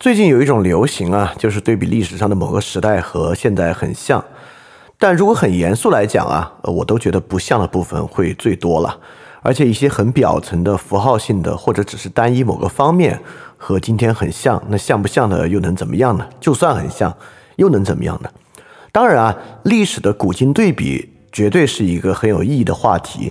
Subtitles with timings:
[0.00, 4.24] 最近有一种流行啊，就是对比历史上的某个时代和现在很像，
[4.98, 8.98] 但如果很严肃来讲啊，我都觉得不像的部分会最多了。
[9.42, 13.20] 而且一些很表层的符号性的，或者只是单一某个方面
[13.58, 16.26] 和今天很像，那像不像的又能怎么样呢？
[16.40, 17.14] 就算很像，
[17.56, 18.30] 又能怎么样呢？
[18.90, 23.30] 当然啊，历史的古今对比绝对是一个很有意义的话题，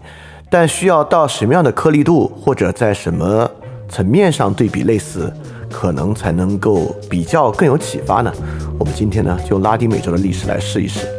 [0.51, 3.49] 但需要到什么样的颗粒度，或者在什么
[3.87, 5.33] 层面上对比类似？
[5.69, 8.31] 可能才能够比较更有启发呢。
[8.77, 11.18] 我们今天呢，就拉丁美洲的历史来试一试。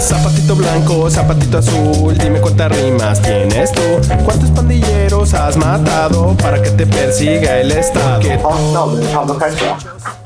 [0.00, 3.82] zapatito blanco, zapatito azul, dime cuántas rimas tienes tú.
[4.24, 8.22] ¿Cuántos pandilleros has matado para que te persiga el estado?
[8.42, 9.76] 好，那我们差不多开始了。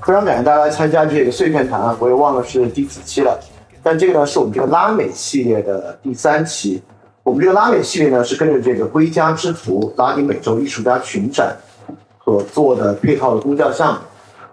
[0.02, 3.38] 非常感谢大家来参加这个碎片谈啊，我也忘了是第几期了。
[3.82, 6.82] 但这个呢，是我们这个拉美系列的第三期。
[7.22, 11.56] 我们这个拉美系列呢，是跟着这个归家之途拉丁美洲艺术家群展
[12.31, 13.99] 所做的配套的公教项目。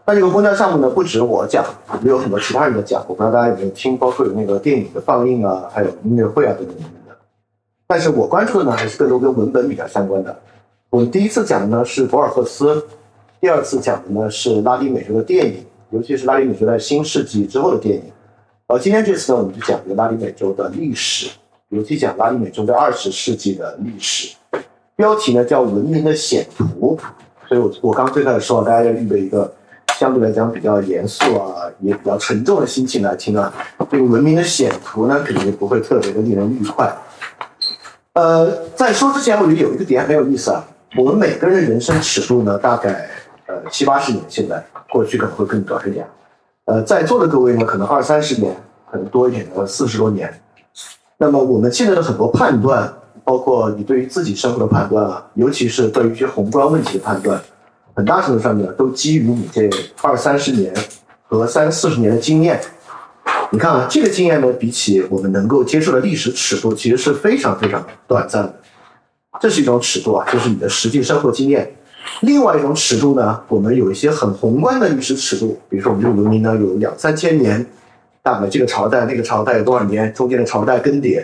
[0.05, 1.65] 那这个公交项目呢，不止我讲，
[2.03, 3.05] 也有很多其他人的讲。
[3.07, 7.17] 我不知道大家有没有听，包括有那个电影的放映啊，还有音乐会啊等等等等的。
[7.87, 10.37] 但是我关注的呢，还是更多跟文本比较相关的。
[10.91, 12.85] 我们第一次讲的呢是博尔赫斯，
[13.41, 18.03] 第二次讲的呢是拉丁美洲的电影，尤其是拉丁美洲在新世纪之后的电影。
[18.67, 21.31] 而今天这次呢，我们就讲一个拉丁美洲的历史，
[21.69, 24.35] 尤其讲拉丁美洲在二十世纪的历史。
[24.97, 26.99] 标题呢叫《文明的显图》，
[27.49, 29.53] 所以我我刚最开始说，大家要预备一个。
[29.99, 33.53] 相对来讲比较严肃啊，也比较沉重的心情来听啊，
[33.91, 36.97] 这个文明的显图呢，肯定不会特别的令人愉快。
[38.13, 40.65] 呃，在说之前，我觉得有一个点很有意思啊，
[40.97, 43.11] 我们每个人人生尺度呢，大概
[43.47, 46.07] 呃七八十年，现在过去可能会更短一点。
[46.67, 48.55] 呃，在座的各位呢，可能二三十年，
[48.89, 50.33] 可能多一点的四十多年。
[51.17, 52.89] 那么我们现在的很多判断，
[53.29, 57.39] 包括你对于自己生活的判断啊，尤其是对于一些宏观问题的判断。
[57.95, 59.69] 很大程度上面，都基于你这
[60.01, 60.73] 二三十年
[61.25, 62.59] 和三四十年的经验。
[63.51, 68.55] 你看啊，这个经验呢，比起我们能够接受的历史尺度，其实是非常非常短暂的。
[69.39, 71.71] 这是一种尺度啊，就是你的实际生活经验。
[72.23, 77.67] 另外一种尺度呢，我们有一些很宏观的历史尺度，比如说我们这个文明呢，有两三千年，
[78.23, 81.23] 大概这个朝代、那个朝代有多少年，中间的朝代更迭。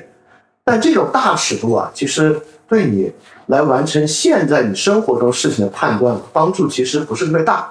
[0.64, 3.12] 但这种大尺度啊，其实对你。
[3.48, 7.70] 来完成现在你生活中事情的判断，帮助其实不是特别大。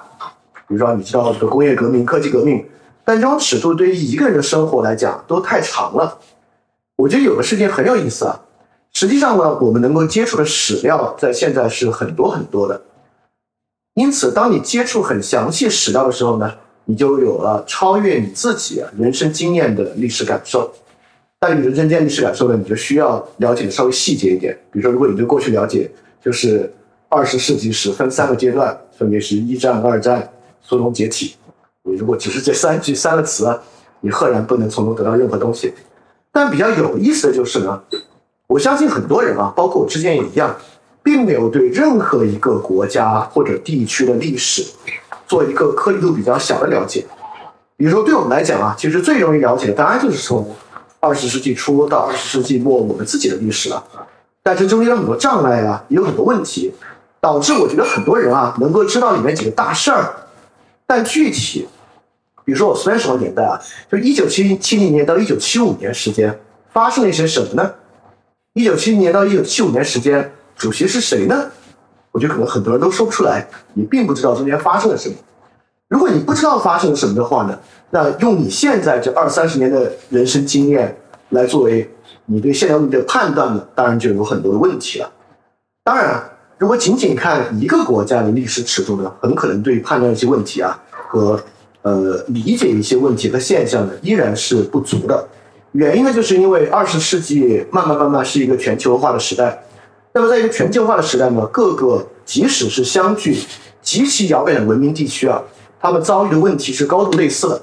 [0.68, 2.64] 比如说，你知道这个工业革命、科技革命，
[3.04, 6.16] 但这种尺度对于一个人的生活来讲都太长了。
[6.94, 8.40] 我觉得有个事情很有意思啊。
[8.92, 12.80] 实际上呢，我们能够接触的史料在现在是很多很多的。
[13.94, 16.54] 因此，当你接触很详细史料的时候呢，
[16.84, 20.72] 你就有了超越你自己人生经验的历史感受。
[21.46, 24.58] 但你的人间历史感受呢，你就需要了解稍微细节一点。
[24.72, 25.90] 比如说，如果你对过去了解，
[26.24, 26.72] 就是
[27.10, 30.26] 二十世纪史分三个阶段，分别是一战、二战、
[30.62, 31.34] 苏东解体。
[31.82, 33.60] 你如果只是这三 句三个词，
[34.00, 35.70] 你赫然不能从中得到任何东西。
[36.32, 37.78] 但比较有意思的就是呢，
[38.46, 40.56] 我相信很多人啊，包括我之前也一样，
[41.02, 44.64] 并没有对任何一个国家或者地区的历史
[45.26, 47.04] 做一个颗粒度比较小的了解。
[47.76, 50.48] 比如说，对我们来讲啊，其实最容易了解的，当然就是从
[51.04, 53.84] 二十世纪初到二十世纪末，我们自己的历史了，
[54.42, 56.72] 但这中间有很多障碍啊，也有很多问题，
[57.20, 60.14] 导致我觉得很多人啊能够知道里面几个大事儿，
[60.86, 61.68] 但具体，
[62.42, 63.60] 比如说我虽然什么年代啊，
[63.92, 66.40] 就一九七七零年到一九七五年时间
[66.72, 67.70] 发生了一些什么呢？
[68.54, 71.50] 一九七零年到一九七五年时间，主席是谁呢？
[72.12, 75.14] 我觉得可能很多人都说不出来，你并不知道中间发生了什么。
[75.94, 77.56] 如果你不知道发生了什么的话呢？
[77.90, 80.92] 那用你现在这二三十年的人生经验
[81.28, 81.88] 来作为
[82.26, 85.08] 你对现在问题的判断呢，当然就有很多的问题了。
[85.84, 86.20] 当然，
[86.58, 90.76] 如果仅仅看一个国家的历史尺度呢，很可能对判断一些问题啊
[91.06, 91.40] 和
[91.82, 95.24] 呃理解一些问题和现象呢，依然是不足的。
[95.70, 99.62] 原因呢，就是因为二十世纪慢慢慢慢是一个全球化的时代。
[100.12, 103.38] 那么，在一个全球化的时代呢，各个即使是相距
[103.80, 105.40] 极其遥远的文明地区啊，
[105.84, 107.60] 他们遭遇的问题是高度类似的。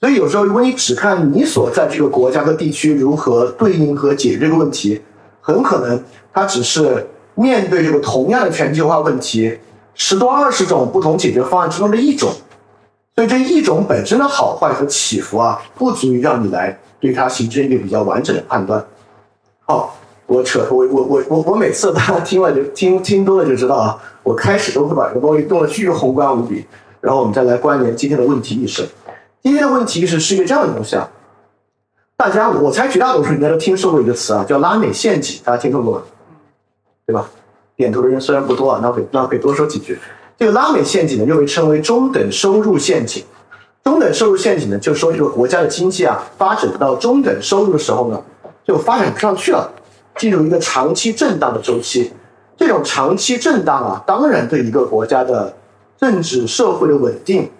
[0.00, 5.00] 所以有时候，如果你只看你所在这个国家和地区如何对应和解决这个问题，
[5.40, 6.02] 很可能
[6.32, 7.06] 它只是
[7.36, 9.56] 面对这个同样的全球化问题，
[9.94, 12.28] 十多二十种不同解决方案之中的一种。
[13.14, 18.84] 所以这一种本身的好坏和起伏啊，不足以让你来对它形成一个比较完整的判断。
[19.64, 19.96] 好，
[20.26, 26.66] 我扯，我我我我我每次大家听了就听听多了就知道啊，我开始都会把这个东西弄得巨宏观无比，
[27.06, 28.84] 然后我们再来关联今天的问题意识。
[29.40, 31.08] 今天的问题意识是一个这样的东西啊，
[32.16, 36.02] 大家我猜绝大多数应该都听说过一个词啊，叫拉美陷阱，大家听说过吗？
[37.06, 37.24] 对吧？
[37.76, 39.96] 点头的人虽然不多啊，那可以那可以多说几句。
[40.36, 43.22] 这个拉美陷阱呢，又被称为中等收入陷阱。
[43.84, 48.20] 中等收入陷阱呢，就是说这个国家的经济啊，发展到中等收入的时候呢，
[48.64, 49.70] 就发展不上去了，
[50.16, 52.10] 进入一个长期震荡的周期。
[52.56, 55.54] 这种长期震荡啊，当然对一个国家的
[55.98, 57.50] 政治社会的稳定，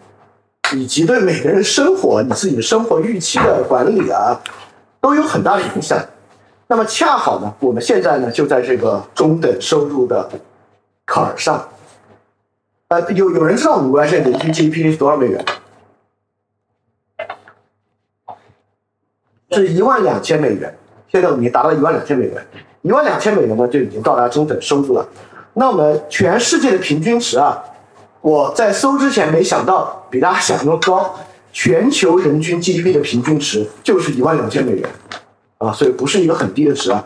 [0.75, 4.41] 以及对每个人生活、你自己的生活预期的管理啊，
[5.01, 5.99] 都有很大的影响。
[6.67, 10.29] 那么恰好呢，我们现在呢就在这个中等收入的
[11.05, 11.67] 坎儿上。
[12.89, 15.45] 呃，有有人知道我们国家现在人均 GDP 是多少美元？
[19.53, 20.77] 是一万两千美元。
[21.09, 22.47] 现在我们已经达到一万两千美元。
[22.83, 25.09] 一万两千美元呢，就已经到达中等收入了。
[25.55, 27.61] 那我们全世界的平均值啊，
[28.27, 31.15] 我在搜之前没想到比大家想象中高。
[31.53, 34.91] 全球人均 GDP 的平均值就是一万两千美元
[35.59, 37.03] 啊，所以不是一个很低的值啊。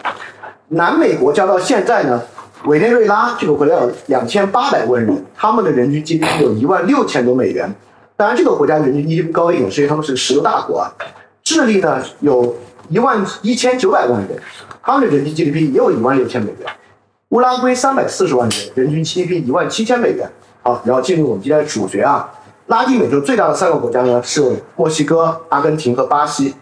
[0.69, 2.23] 南美国家到现在呢，
[2.65, 7.71] 委内瑞拉这个国家有两千八百万人，他们的人均 GDP 有一万六千多美元。
[8.17, 10.91] 当然，这个国家人均 GDP 高一点，是因为他们是石油大国啊。
[11.45, 12.57] 智利呢，有
[12.89, 14.31] 一万一千九百万人。
[14.83, 16.69] 他们的人均 GDP 也有一万六千美元，
[17.29, 20.29] 乌拉圭三百四十万人，人均 GDP 一万七千美元。
[20.63, 22.31] 好，然后进入我们今天的主角啊，
[22.67, 26.55] 拉丁美洲最大的三个国家呢是墨西哥、阿根廷和巴西。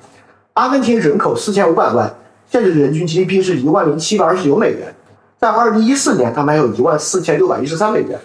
[0.54, 2.12] 阿根廷人口四千五百万，
[2.50, 4.94] 现在的人均 GDP 是一万零七百二十九美元，
[5.38, 8.18] 在二零一四年他们还有一万四千六百一十三美元。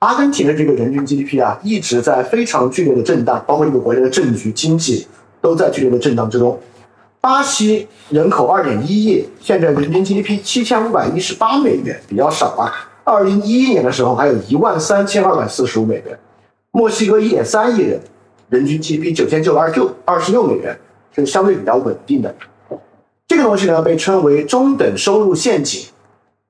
[0.00, 5.06] 阿根廷的这个人均 GDP 啊，一直在非常剧烈的震荡，包括这个国家的政局、经济
[5.40, 6.58] 都在剧烈的震荡之中。
[7.20, 12.87] 巴西人口二点一亿，现在人均 GDP 七千五百一十八美元，比较少啊。
[13.08, 16.18] 二零一一年的时候还有一万三千二百四十五美元。
[16.72, 17.98] 墨西哥一点三亿人，
[18.50, 20.78] 人均 GDP 九千九百二十六二十六美元，
[21.14, 22.32] 是相对比较稳定的。
[23.26, 25.88] 这个东西呢被称为中等收入陷阱。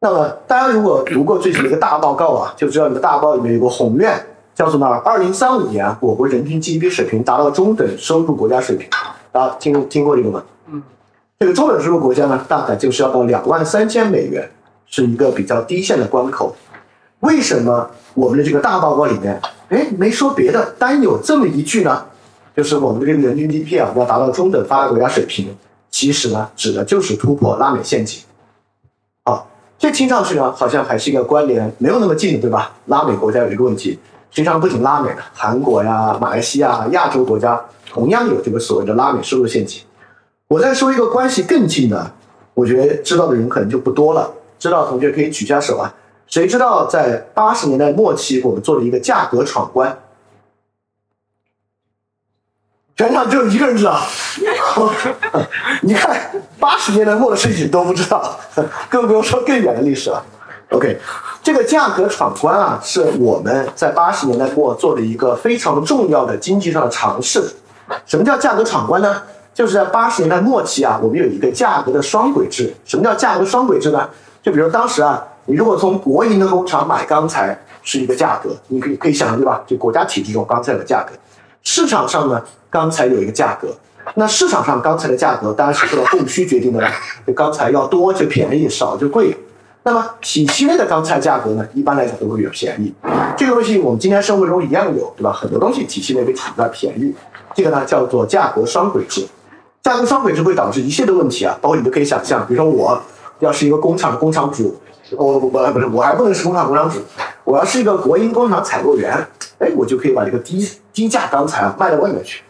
[0.00, 4.20] 那么大家如果读过最近的一个大报告啊，就知道这个大报里面有个宏愿，
[4.54, 8.88] 叫做呢二零三五年我国人均 GDP 水平达到中等收入国家水平。
[9.30, 10.42] 大家听听过这个吗？
[10.66, 10.82] 嗯，
[11.38, 14.48] 这个中等收入国家呢，大概就是要到两万三千美元，
[14.90, 16.54] 是一个比较低线的关口。
[17.20, 19.40] 为什么我们的这个大报告里面，
[19.70, 22.04] 哎，没说别的，单有这么一句呢？
[22.56, 25.56] 就是我们的这个人均 GDP 啊，要达到中等发达国家水平，
[25.90, 28.20] 其实呢，指的就是突破拉美陷阱。
[29.24, 29.48] 好，
[29.78, 32.72] 这听上去呢，好像还是一个关联没有那么近，对吧？
[32.86, 33.98] 拉美国家有一个问题，
[34.30, 39.82] 实际上不仅拉美，韩国呀、马来西亚、亚洲国家同样有这个所谓的拉美收入陷阱。
[40.48, 42.12] 我再说一个关系更近的，
[42.54, 44.28] 我觉得知道的人可能就不多了。
[44.58, 45.94] 知道的同学可以举下手啊！
[46.26, 49.98] 谁知道在八十年代末期，我们做了一个价格闯关？
[52.96, 54.00] 全场只有一个人知道。
[55.82, 58.38] 你看，八十年代末的事情都不知道，
[58.90, 60.22] 更不用说更远的历史了。
[60.70, 60.98] OK，
[61.42, 67.42] 这个价格闯关啊，是我们在八十年代末做的一个非常重要的经济上的尝试。
[68.04, 69.22] 什么叫价格闯关呢？
[69.54, 72.74] 就是在八十年代末期啊，我们有一个价格的双轨制。
[72.84, 74.08] 什么叫价格双轨制呢？
[74.48, 79.60] 就比如当时啊，你如果从国营的工厂买钢材是一个价格，你可以可以想象对吧？
[79.66, 81.12] 就国家体制中钢材的价格。
[81.62, 83.68] 市场上呢，钢材有一个价格。
[84.14, 86.90] 那市场上钢材的价格当然是受到供需决定的了。
[87.26, 89.36] 就钢材要多就便宜，少就贵。
[89.82, 92.94] 那么体系内的钢材价格呢，一般来讲都会比较便宜。
[93.36, 95.30] 这个东西我们今天生活中一样有，对吧？
[95.30, 97.14] 很多东西体系内比体外便宜。
[97.54, 99.28] 这个呢叫做价格双轨制。
[99.82, 102.98] 价格双轨制会导致一切的问题啊，包括你都可以想象，比如说我
[103.40, 104.76] 要是一个工厂的工厂主，
[105.16, 106.98] 我我不是我还不能是工厂工厂主，
[107.44, 109.14] 我要是一个国营工厂采购员，
[109.58, 112.42] 哎，我就可以把这个低低价钢材啊卖到外面去，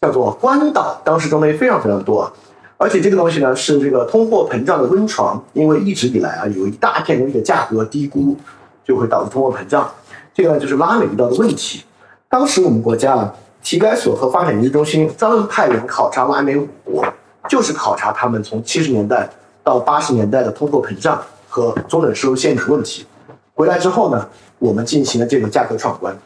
[0.00, 2.30] 叫做关岛，当时中的非常非常多，
[2.76, 8.36] 而且这个东西呢是这个通货膨胀的温床，因为一直以来啊有一大片东西的价格低估，
[8.84, 9.90] 就会导致通货膨胀，
[10.34, 11.84] 这个呢就是拉美遇到的问题，
[12.28, 13.34] 当时我们国家啊。
[13.60, 17.04] 体改所和发展研究中心专门派人考察拉美五国，
[17.50, 19.28] 就是考察他们从七十年代
[19.68, 23.04] 到八十年代的通货膨胀和中等收入陷阱问题。
[23.52, 24.26] 回来之后呢，
[24.58, 26.16] 我们进行了这个价格闯关。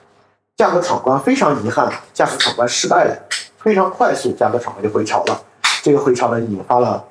[0.56, 3.18] 价格闯关非常遗憾，价格闯关失败了，
[3.58, 5.42] 非常快速，价格闯关就回潮了。
[5.82, 7.04] 这个回潮呢，引发了，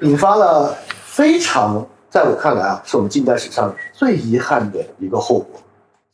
[0.00, 5.60] 引发了非常，在我看来啊，是我们近代史上最遗憾的一个后果。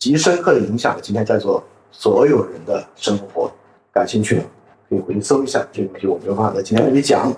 [0.00, 3.48] 极深刻的影响了今天在座所有人的生活。
[3.92, 4.42] 感兴趣的
[4.90, 7.32] 可以回去搜一下，这个东西我没有办法在今天跟你讲。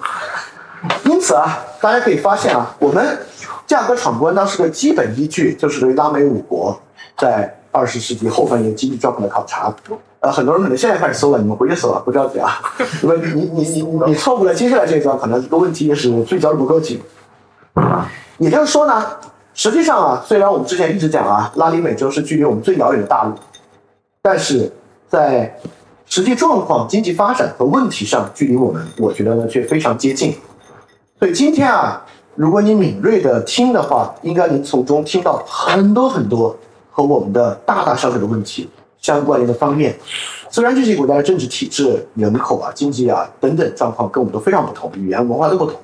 [1.05, 3.17] 因此啊，大家可以发现啊，我们
[3.67, 6.77] 价格闯关当时的基本依据就是对拉美五国
[7.19, 9.73] 在二十世纪后半叶经济状况的考察。
[10.21, 12.61] 呃，很多人可能现在开始搜了，你们回去搜啊，不着急啊。
[13.03, 17.01] 因为你你你你你错过了接下来这一段，可能一个问题也是聚焦不够紧。
[18.39, 19.05] 也就是说呢，
[19.55, 23.35] 实际上啊，虽然我们之前一直讲啊，拉丁美洲是距离我们最遥远的大陆，
[24.21, 24.73] 但是
[25.09, 25.57] 在
[26.15, 30.37] 实际状况、经济发展和问题上，距离我们，我觉得呢却非常接近。
[31.19, 32.05] 所以今天啊，
[32.35, 36.55] 如果你敏锐的听的话，应该能从中听到很多很多
[36.91, 38.69] 和我们的大大小小的问题。
[39.01, 39.97] 相关联的方面，
[40.51, 45.81] 虽然这些国家的政治体制、人口啊、经济啊等等状况跟我们都非常不同，语言文化都不同，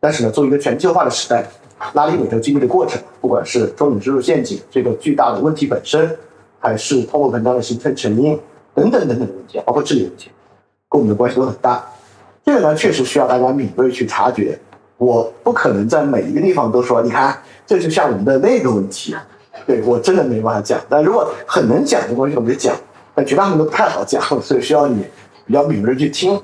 [0.00, 1.48] 但是呢，作为一个全球化的时代，
[1.92, 6.10] 拉丁美洲经历的过程，不管是中等收入陷阱这个巨大的问题本身，
[6.58, 8.36] 还是通货膨胀的形成成因
[8.80, 10.30] 等等等等的问题，包括治理问题，
[10.88, 11.84] 跟我们的关系都很大。
[12.44, 14.58] 这个呢，确实需要大家敏锐去察觉。
[14.96, 19.14] 我不可能在每一个地方都说，你看，这就像我们的那个问题。
[19.66, 22.74] 对我真的没办法讲，但如果很能讲的东西，我们就讲。
[23.14, 25.04] 但绝大部分都不太好讲，所以需要你
[25.44, 26.40] 比较敏锐去听。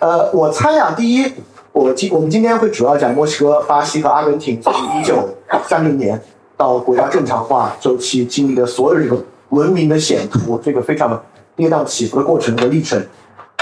[0.00, 1.32] 呃，我猜呀，第一，
[1.72, 5.28] 我今我们今天会主要讲墨西哥、巴西和阿根廷从一九
[5.66, 6.20] 三零年
[6.56, 9.16] 到国家正常化周期经历的所有这个
[9.50, 11.22] 文明的险途，这个非常
[11.58, 13.04] 跌宕起伏的过程和历程。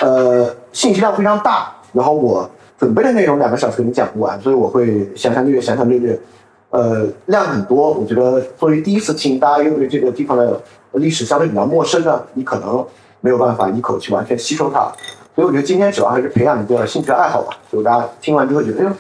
[0.03, 2.49] 呃，信息量非常大，然后我
[2.79, 6.21] 准备的内容两个小时肯定讲不完，所以我会详详略略、详详略略。
[6.69, 10.61] 呃，量很多，我觉得作为第一次听，大家又对这个地方的
[10.93, 12.85] 历史相对比较陌生的，你可能
[13.23, 14.93] 没有办法一口气完全吸收它。
[15.35, 18.91] 所以我觉得今天主要还是培养一个兴趣爱好吧，就大家听完之后觉得，哎呦，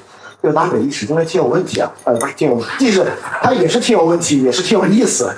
[0.42, 3.06] 这个拉美历史真的挺有问题啊，呃，不是挺有，意思
[3.42, 5.30] 它也是挺有问题，也是挺有意思。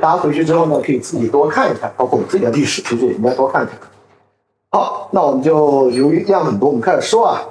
[0.00, 3.76] 大家回去之后呢，可以自己多看一看，包括我们自己的历史，其实也应该多看一看。
[4.70, 7.42] 好，那我们就由于量很多，我们开始说啊。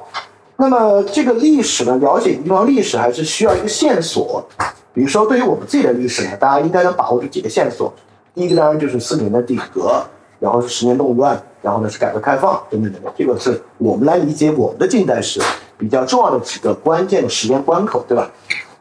[0.57, 4.43] 那么这个历史呢，了解一个地方历史还是需要一个线索。
[4.93, 7.91] 比如说，对于我们自己的历史呢，大家应该能把握住几个线索。
[8.33, 10.03] 第一个当然就是四年的顶格，
[10.39, 13.13] 然后是十年动乱，然后呢是改革开放等等等等。
[13.17, 15.41] 这个是我们来理解我们的近代史
[15.77, 18.29] 比较重要的几个关键的时间关口，对吧？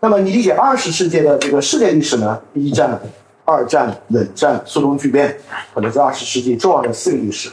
[0.00, 2.38] 那么你理解二十世纪的这个世界历史呢？
[2.54, 3.00] 一战、
[3.50, 5.36] 二战、冷战、苏东巨变，
[5.74, 7.50] 可能是二十世纪重要的四个历史。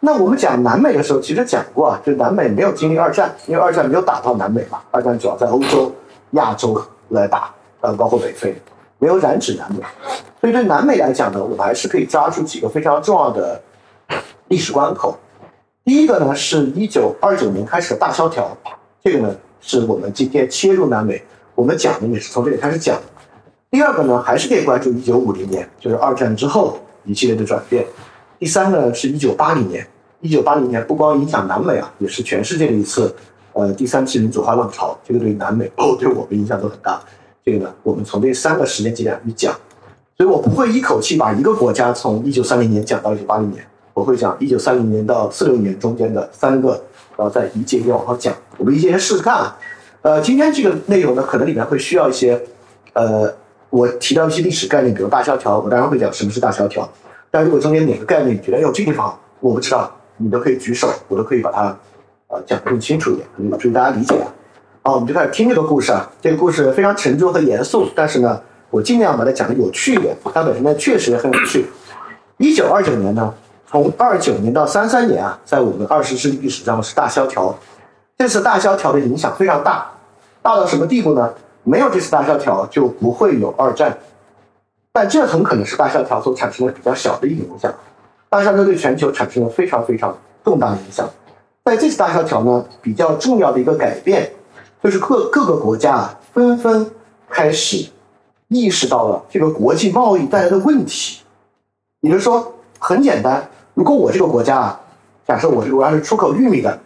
[0.00, 4.80] 那我们讲南美的时候，其实讲过啊，就南美没有经历二战，因为二战没有打到南美嘛。
[4.90, 5.92] 二战主要在欧洲、
[6.32, 8.54] 亚洲来打，呃，包括北非，
[8.98, 9.80] 没有染指南美。
[10.40, 13.60] 所以对南美来讲呢，我们还是可以抓住几个非常重要的
[14.48, 15.16] 历史关口。
[15.84, 18.56] 第一个呢，是一九二九年开始的大萧条，
[19.02, 21.22] 这个呢是我们今天切入南美，
[21.54, 22.96] 我们讲的也是从这里开始讲。
[23.70, 27.84] 第二个呢，还是可以关注一九五零年，就是二战之后一系列的转变。
[28.38, 29.86] 第三呢，是一九八零年。
[30.20, 33.14] 一九八零年不光影响南美啊，也是全世界的一次，
[33.52, 34.98] 呃，第三次民主化浪潮。
[35.04, 37.00] 这个对南美哦，对我们影响都很大。
[37.44, 39.52] 这个呢，我们从这三个时间节点去讲，
[40.16, 46.70] 所以我不会一口气把一个国家从一九三零年讲到一九八零年，我会讲一九三零年到四六年中间的三个，
[47.16, 48.34] 然后再一节一节往后讲。
[48.56, 49.56] 我们一节节试试看啊。
[50.00, 52.40] 呃，今天这个内容呢，可能里面会需要一些，
[52.94, 53.32] 呃，
[53.70, 56.88] 我提到一些历史概念，比如大萧条，我当然会讲什么是大萧条。
[57.30, 61.76] 但如果中间哪个概念你觉得有这地方我不知道，你都可以举手，我都可以把它
[62.28, 64.32] 呃讲得更清楚一点，有助于大家理解啊。
[64.82, 66.08] 好，我们就开始听这个故事啊。
[66.20, 70.16] 这个故事非常沉重和严肃，但是呢，我尽量把它讲的有趣一点。
[70.32, 71.66] 它本身呢确实也很有趣。
[72.38, 73.34] 一九二九年呢，
[73.66, 77.54] 从二九年到三三年啊，在我们二十世纪历史上是大萧条。
[78.16, 79.90] 这次大萧条的影响非常大，
[80.40, 81.30] 大到什么地步呢？
[81.66, 83.98] 没有这次大萧条，就不会有二战。
[84.92, 87.74] 但这很可能是大萧条所产生的比较小的一个影响，
[88.30, 91.06] 大萧条对全球产生了非常非常重大的影响。
[91.64, 94.30] 在这次大萧条呢，比较重要的一个改变，
[94.80, 96.88] 就是各各个国家纷纷
[97.28, 97.90] 开始
[98.48, 101.22] 意识到了这个国际贸易带来的问题。
[102.00, 104.80] 也就是说，很简单，如果我这个国家啊，
[105.26, 106.78] 假设我这个国家是出口玉米的，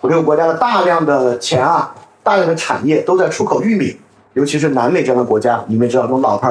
[0.00, 3.96] 我这个国家的大量的钱啊，大量的产业都在出口玉米，
[4.34, 6.48] 尤其是南美这样的国家，你们知道这种老牌。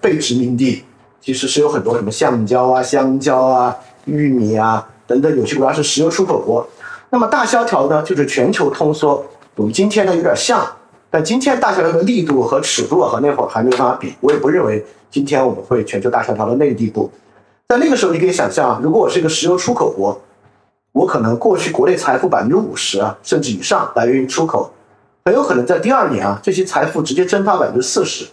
[0.00, 0.84] 被殖民地
[1.18, 3.74] 其实是有很多什么橡胶啊、香蕉啊、
[4.04, 6.68] 玉米啊等等，有些国家是石油出口国。
[7.08, 9.24] 那么大萧条呢，就是全球通缩。
[9.56, 10.62] 我们今天呢有点像，
[11.08, 14.14] 但今天大萧条的力度和尺度和那会儿还没有办法比。
[14.20, 17.10] 我也不认为今天我们会全球大萧条到那个地步。
[17.68, 20.20] 在那个时候，你可以想象，如果我是一个石油出口国，
[20.92, 24.70] 我可能过去国内财富百分之五十啊，甚至以上来源于出口，
[25.26, 28.26] 很有可能在第二年啊，这些财富直接蒸发百分之四十。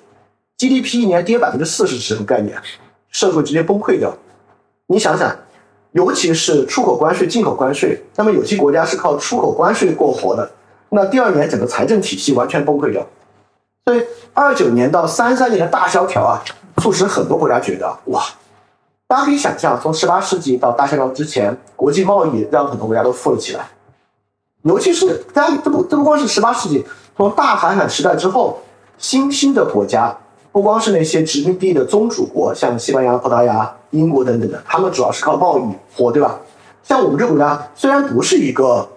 [0.57, 2.61] GDP 一年跌百分之四十是什么概念？
[3.09, 4.13] 社会直接崩溃掉。
[4.87, 5.33] 你想想，
[5.93, 10.51] 尤其是出口关税、进口关税，那么有些国家是靠出口关税过活的，
[10.89, 13.07] 那第二年整个财政体系完全崩溃掉。
[13.85, 16.43] 所以二九年到三三年的大萧条啊，
[16.81, 18.21] 促使很多国家觉得哇，
[19.07, 23.65] 大家可以想象，从十八世纪到大萧条之前，国际贸易让很多国家都富了起来。
[24.63, 26.83] 尤其是大家这不这不光是十八世纪，
[27.17, 28.59] 从大航海时代之后，
[28.97, 30.15] 新兴的国家
[30.51, 35.63] 不光是那些殖民地的宗主国，像西班牙、葡萄牙、英国等等的，他们主要是靠贸易
[35.95, 36.39] 活，对吧？
[36.83, 38.87] 像我们这国家虽然不是一个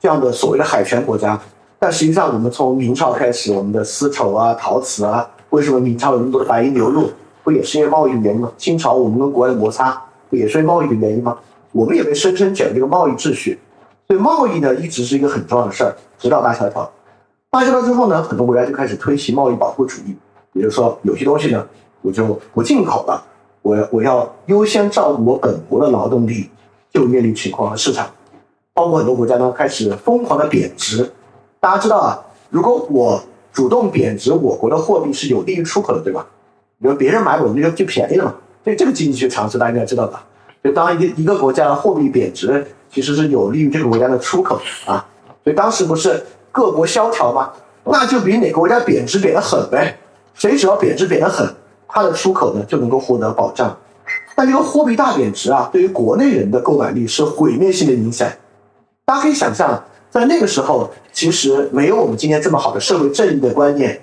[0.00, 1.38] 这样的所谓的海权国家。
[1.78, 7.10] 但实际上，我们从明朝开始，我们的丝绸啊、陶瓷啊，为什么明朝有那么多的白银流入？
[7.42, 8.52] 不也是因为贸易的原因吗？
[8.56, 10.00] 清朝我们跟国外的摩擦，
[10.30, 11.36] 不也是因为贸易的原因吗？
[11.72, 13.58] 我们也被深深卷这个贸易秩序，
[14.12, 15.96] 对贸易呢，一直是一个很重要的事儿。
[16.18, 16.92] 直到大萧条，
[17.50, 20.14] 大萧条之后呢，很多国家就开始推行贸易保护主义，
[20.52, 21.66] 也就是说，有些东西呢，
[22.02, 23.24] 我就不进口了，
[23.62, 26.50] 我我要优先照顾我本国的劳动力、
[26.92, 28.06] 就业率情况和市场，
[28.74, 31.10] 包括很多国家呢，开始疯狂的贬值。
[31.58, 33.18] 大家知道啊，如果我
[33.50, 36.26] 主动贬值我国的货币是有利于出口的，对吧？
[36.78, 38.34] 比如别人买我们就就便宜了嘛。
[38.62, 40.22] 所以这个经济学常识大家应该知道吧？
[40.62, 45.04] 就当一个一个国家的货币贬值，其实是有利于这个国家的出口啊。
[45.42, 47.50] 所以当时不是各国萧条吗？
[47.84, 49.98] 那就比哪个国家贬值贬得狠呗。
[50.34, 51.46] 谁只要贬值贬得狠，
[51.88, 53.76] 它的出口呢就能够获得保障。
[54.34, 58.28] 但这个货币大贬值啊，对于国内人的购买力是毁灭性的影响。
[59.04, 59.82] 大家可以想象。
[60.10, 63.98] 在那个时候，其实没有我们今天这么好的社会正义的观念。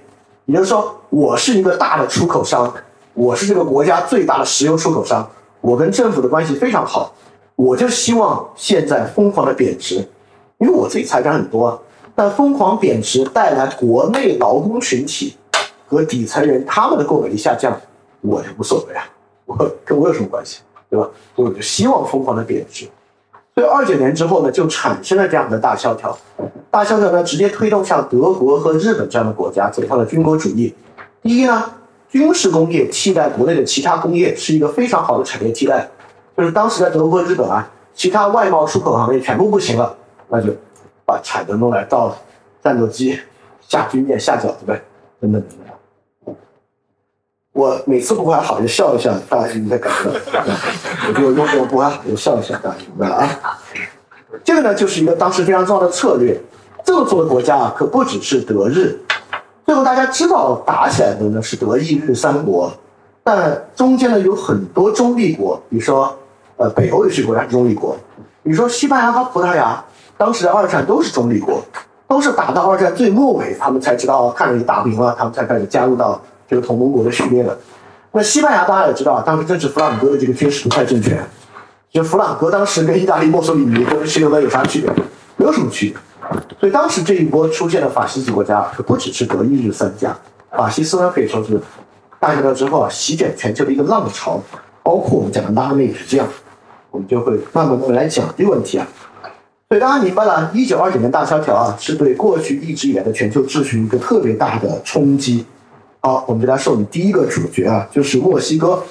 [0.46, 2.74] 也就是说，我是一个大的出口商，
[3.14, 5.30] 我是这个国家最大的石油出口商，
[5.62, 7.14] 我跟政府的关系非常好，
[7.56, 9.96] 我就希望现在疯狂的贬值，
[10.58, 11.80] 因为我自己财产很多啊，
[12.16, 15.36] 但疯狂贬值带来国内劳工群体
[15.88, 17.80] 和底层人他们的购买力下降，
[18.22, 19.04] 我就无所谓啊，
[19.46, 21.10] 我跟我有什么关系，对吧？
[21.36, 22.88] 我就希望疯狂的贬值。
[23.56, 26.18] 所以二九年之后呢，就产生了这样的大萧条。
[26.72, 30.74] 大萧条呢，直接推动像德国和日本这样的国家走向了军国主义。
[31.22, 31.70] 第一呢，
[32.10, 35.88] 军事工业替代国内的其他工业是一个非常好的产业替代。
[36.36, 39.96] 就是当时在德国日本啊，其他外贸出口行业全部不行了，
[40.30, 40.54] 那就
[41.06, 42.18] 把产能弄来造
[42.64, 43.20] 战斗机、
[43.68, 44.82] 下军舰、下饺子呗，
[45.20, 45.50] 等等等
[46.26, 46.36] 等。
[47.52, 50.44] 我每次不还好就笑一笑，大家应该感觉到，
[51.10, 53.60] 我就用这个不还好就笑一笑，大家明白了啊？
[54.46, 56.40] 这个呢，就是一个当时非常重要的策略。
[56.86, 58.98] 这么做的国家啊，可不只是德日。
[59.70, 62.74] 最后大家知道打起来的呢是德意日三国，
[63.24, 66.12] 但中间呢有很多中立国，比如说
[66.58, 67.96] 呃北欧有些国家是中立国，
[68.42, 69.80] 比如说西班牙和葡萄牙，
[70.18, 71.62] 当时二战都是中立国，
[72.08, 76.20] 都是打到二战最末尾，他们才知道看着你打不赢了，他们才开始加入到。
[76.50, 77.56] 这个同盟国的序列的，
[78.12, 81.24] 那西班牙大家也知道，当时正是弗朗哥的这个军事独裁政权。
[81.92, 84.92] 就弗朗哥当时跟意大利墨索里尼跟希特勒有啥区别？
[85.36, 86.09] 没有什么区别。
[86.60, 90.16] 所以当时这一波出现的法西斯国家，可不只是德意日三家。
[90.52, 91.60] 法西斯呢，可以说是
[92.20, 94.40] 大萧条之后啊，席卷全球的一个浪潮。
[94.82, 96.28] 包括我们讲的拉美也是这样。
[96.92, 98.88] 我们就会慢慢的来讲这个问题啊。
[99.68, 105.46] 所以大家明白了，一九二九年大萧条啊，是对过去一直以来的全球秩序一个特别大的冲击。
[106.02, 108.82] 好，我们给大家授予第一个主角啊，就是墨西哥。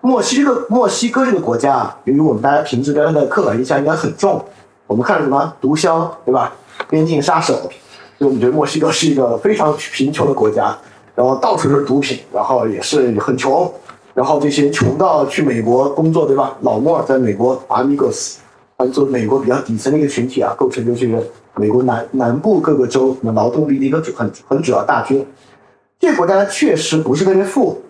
[0.00, 4.44] 墨西哥，墨西哥这个国家啊，由于我们大家平时对它的刻板印象应该很重，
[4.86, 6.52] 我们看什么毒枭，对吧？
[6.88, 7.70] 边境杀手，所
[8.18, 10.76] 以我们觉得墨西哥是一个非常贫穷的国家，
[11.14, 13.72] 然后到处都是毒品，然后也是很穷，
[14.12, 16.56] 然后这些穷到去美国工作，对吧？
[16.60, 18.36] 老莫在美国，Amigos，
[18.92, 21.08] 做美国比较底层的一个群体啊，构成就是
[21.56, 25.26] 美国南南部各个州那劳动力的一个很很主要大军。
[25.98, 27.80] 这个国家呢，确实不是特别富，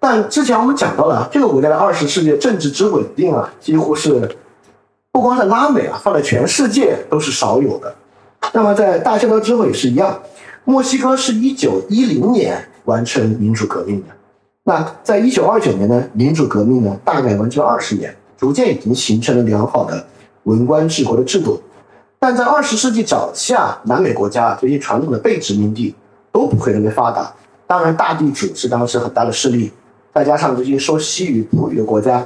[0.00, 4.28] 但之前我们讲到了，这个国家的二十世纪政治之稳定啊，几乎是
[5.12, 7.94] 不光在拉美啊，放在全世界都是少有的。
[8.52, 10.20] 那么在大萧条之后也是一样，
[10.64, 14.08] 墨西哥是一九一零年完成民主革命的，
[14.64, 20.04] 那在一九二九年呢，民主革命呢大概完成二十年，逐渐已经形成了良好的
[20.44, 21.60] 文官治国的制度。
[22.18, 25.94] 但在二十世纪早期啊，南美国家这些传统的被殖民地
[26.30, 27.32] 都不会特别发达。
[27.66, 29.72] 当然，大地主是当时很大的势力，
[30.14, 32.24] 再加上这些说西语、葡语的国家，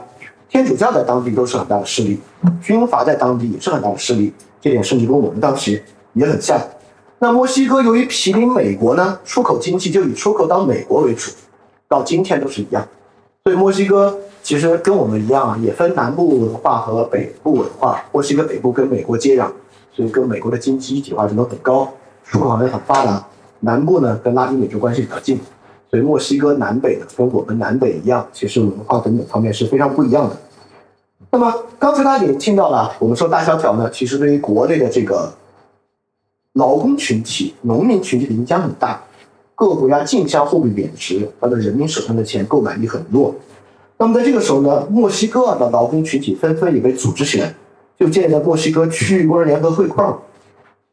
[0.48, 2.18] 天主教在当地都是很大的势力，
[2.60, 5.82] 军阀在当地也是很大的势力，这点甚至跟我们当时
[6.16, 6.60] 也很像。
[7.18, 11.30] 那墨西哥由于毗邻美国呢，出口经济就以出口到美国为主，
[11.88, 12.86] 到今天都是一样。
[13.44, 18.04] 所以墨西哥其实跟我们一样啊，也分南部文化和北部文化。
[18.12, 19.48] 墨西哥北部跟美国接壤，
[19.92, 21.88] 所以跟美国的经济一体化程度很高，
[22.24, 23.24] 出口行业很发达。
[23.60, 25.40] 南部呢，跟拉丁美洲关系比较近，
[25.90, 30.36] 所以墨西哥南北呢，跟我们南北一样，其实文化等等方面是非常不一样的。
[31.30, 35.32] 那么刚才大家已经听到了，我们说大萧条呢，其实对于国内的这个
[36.56, 39.02] 劳工群体、农民群体的影响很大，
[39.54, 43.34] 各个国家竞相货币贬值，它的人民手上的钱购买力很弱。
[43.98, 47.54] 那么在这个时候呢，墨西哥的劳工群体纷纷也被组织起来，
[47.98, 50.18] 就建立了墨西哥区域工人联合会框。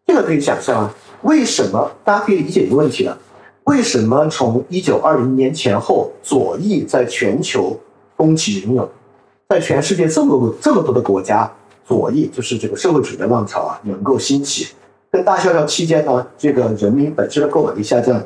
[0.05, 3.17] 这个可以想象啊，为什么大家可以理解一个问题呢？
[3.63, 7.79] 为什么从一九二零年前后，左翼在全球
[8.17, 8.89] 风起云涌，
[9.47, 11.49] 在全世界这么多这么多的国家，
[11.87, 14.67] 左翼就是这个社会主义的浪潮啊，能够兴起？
[15.13, 18.19] 跟大萧条期间呢，这个人民本身的购买力下降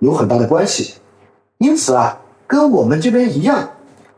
[0.00, 0.92] 有很大的关系。
[1.56, 3.66] 因此啊，跟我们这边一样，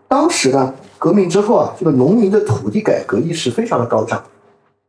[0.09, 4.21] 当时呢，革命之后啊，这个农民的土地改革意识非常的高涨，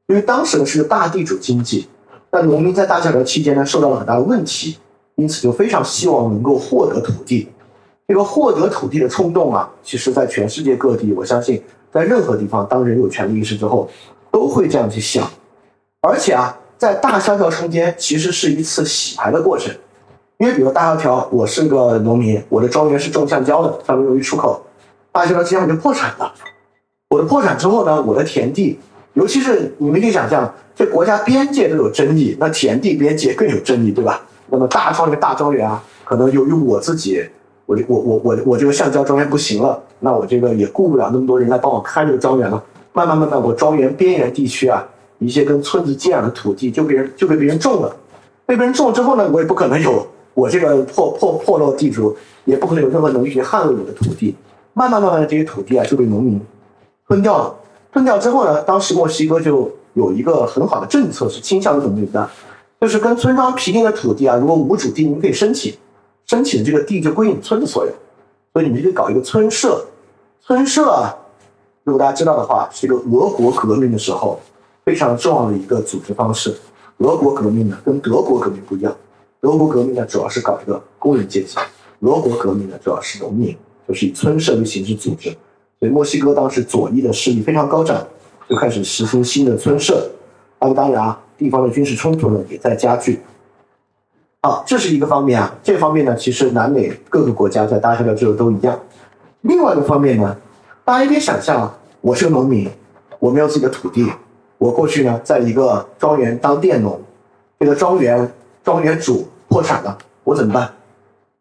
[0.08, 1.88] 因为当时呢是个大地主经济，
[2.32, 4.80] 但农民在大萧条期间呢受到了很大的问题，
[5.14, 7.48] 因此就非常希望能够获得土地。
[8.08, 11.62] 这个获得土地的冲动啊，其实在全世界各地，我相信
[11.94, 13.88] 在任何地方，当人有权利意识之后，
[14.32, 15.30] 都会这样去想，
[16.02, 16.59] 而且啊。
[16.80, 19.76] 在大萧条中间，其实是一次洗牌的过程，
[20.38, 24.66] 因为比如大萧条，我是个农民，我的庄园是种橡胶的，上面用于出口，
[25.12, 26.34] 大萧条期间我就破产了。
[27.10, 28.80] 我的破产之后呢，我的田地，
[29.12, 34.22] 尤其是你们可以想象，这国家边界都有争议，那田地边界更有争议，对吧？
[34.48, 37.22] 那么大庄园大庄园啊，可能由于我自己，
[37.66, 42.64] 我我我我我这个橡胶庄园不行了，那我这个也顾不了那么多人来帮我看这个庄园了，
[42.94, 44.88] 慢慢慢慢，我庄园边缘地区啊。
[45.20, 47.96] 一些跟村子接壤的土地就被人就被别人种了，
[48.46, 54.36] 被别人种了之后呢，我也不可能有我这个破破破落地主，也不可能有任何能力去捍卫我的土地。
[54.74, 56.40] 慢慢慢慢的这些土地啊就被农民
[57.08, 57.54] 吞掉了。
[57.92, 62.30] 吞掉之后呢，当时墨西哥就有一个很好的政策是倾向于农民的，
[62.80, 65.74] 就是跟村庄毗邻的土地啊，如果无主地，你们可以申请，
[66.28, 67.92] 申请这个地就归你村子所有，
[68.54, 69.84] 所以你们就可以搞一个村社。
[70.42, 71.14] 村社，
[71.84, 74.40] 如果大家知道的话，是一个俄国革命的时候。
[74.90, 76.52] 非常重要的一个组织方式，
[76.98, 78.92] 俄国革命呢跟德国革命不一样，
[79.40, 81.60] 德国革命呢主要是搞一个工人阶级，
[82.00, 83.56] 俄国革命呢主要是农民，
[83.88, 85.30] 就是以村社为形式组织。
[85.80, 88.04] 所以墨西哥当时左翼的势力非常高涨，
[88.50, 90.10] 就开始实行新的村社。
[90.60, 93.20] 那么当然啊，地方的军事冲突呢也在加剧。
[94.42, 98.80] 好，这是一个方面啊，这方面呢其实南美各个国家在大萧条之后都一样。
[99.42, 100.36] 另外一个方面呢，
[100.84, 102.68] 大家也可以想象啊，我是个农民，
[103.20, 104.12] 我没有自己的土地。
[104.60, 107.02] 我过去呢，在一个庄园当佃农，
[107.58, 108.32] 这个庄园
[108.64, 110.72] 庄园主破产了，我怎么办？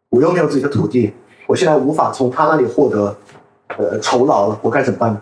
[0.09, 1.13] 我又没有自己的土地，
[1.45, 3.15] 我现在无法从他那里获得
[3.77, 5.21] 呃酬劳了，我该怎么办呢？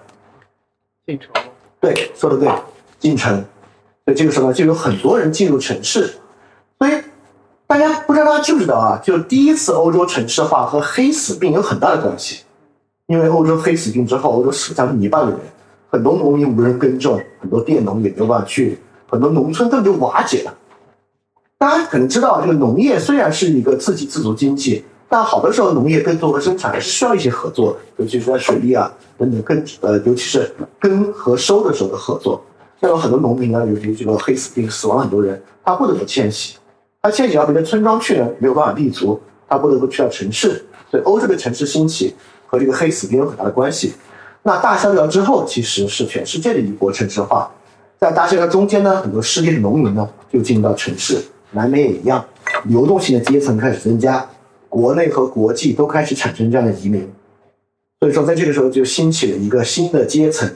[1.05, 1.29] 进城。
[1.79, 2.47] 对，说的对，
[2.99, 3.43] 进城。
[4.05, 6.13] 所以这个时候呢，就有很多人进入城市。
[6.77, 6.91] 所以
[7.65, 9.01] 大家不知道大家知不知道啊？
[9.03, 12.43] 就第一次欧洲城市化和黑死病有很大的关系，
[13.07, 15.39] 因为欧洲黑死病之后，欧洲死将近一半的人。
[15.97, 18.77] 很多农民无人耕种，很多佃农也没有办法去，
[19.09, 20.53] 很多农村根本就瓦解了。
[21.57, 32.39] 大家可能知道，这个农业虽然是一个自给自足经济，但好多时候农业耕作和生产还是需要一些合作，尤其是在水利啊等等耕呃，尤其是耕和收的时候的合作。
[32.79, 36.57] 像有很多农民呢，由于这个黑死病死亡很多人，他不得不迁徙，
[37.01, 40.63] 他迁徙到别的村庄去呢，没有办法立足，他不得不去到城市。
[40.91, 42.13] 所以欧洲的城市兴起
[42.45, 43.93] 和这个黑死病有很大的关系。
[44.47, 47.51] 那大萧条之后，其实是全世界的一波城市化。
[47.99, 52.25] 在大萧条中间呢，很多失地的农民呢就进入到城市，南美也一样，
[52.63, 54.25] 流动性的阶层开始增加，
[54.69, 57.05] 国内和国际都开始产生这样的移民。
[57.99, 60.49] 所以说，在这个时候就兴起了一个新的阶层，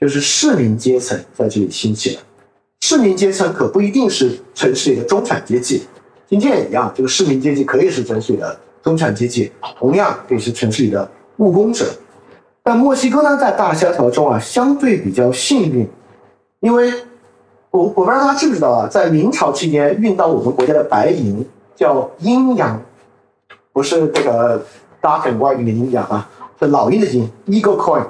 [0.00, 2.22] 就是市民阶层在这里兴起了。
[2.80, 5.84] 市民阶层可不一定是城市里的中产阶级，
[6.28, 11.86] 今天也一样，这个市民阶级可以是城市里的中产阶级，同样可以是城市里的务工者。
[12.68, 15.88] 但墨西哥呢，在大萧条中啊，相对比较幸运，
[16.60, 16.92] 因为
[17.70, 21.42] 我我不知道大家知不知道啊，在明朝期间运到我们国家的白银
[21.74, 22.78] 叫阴阳，
[23.72, 24.62] 不是这个
[25.00, 26.28] dark and white 的阴阳啊，
[26.60, 28.04] 是老鹰的鹰，eagle coin，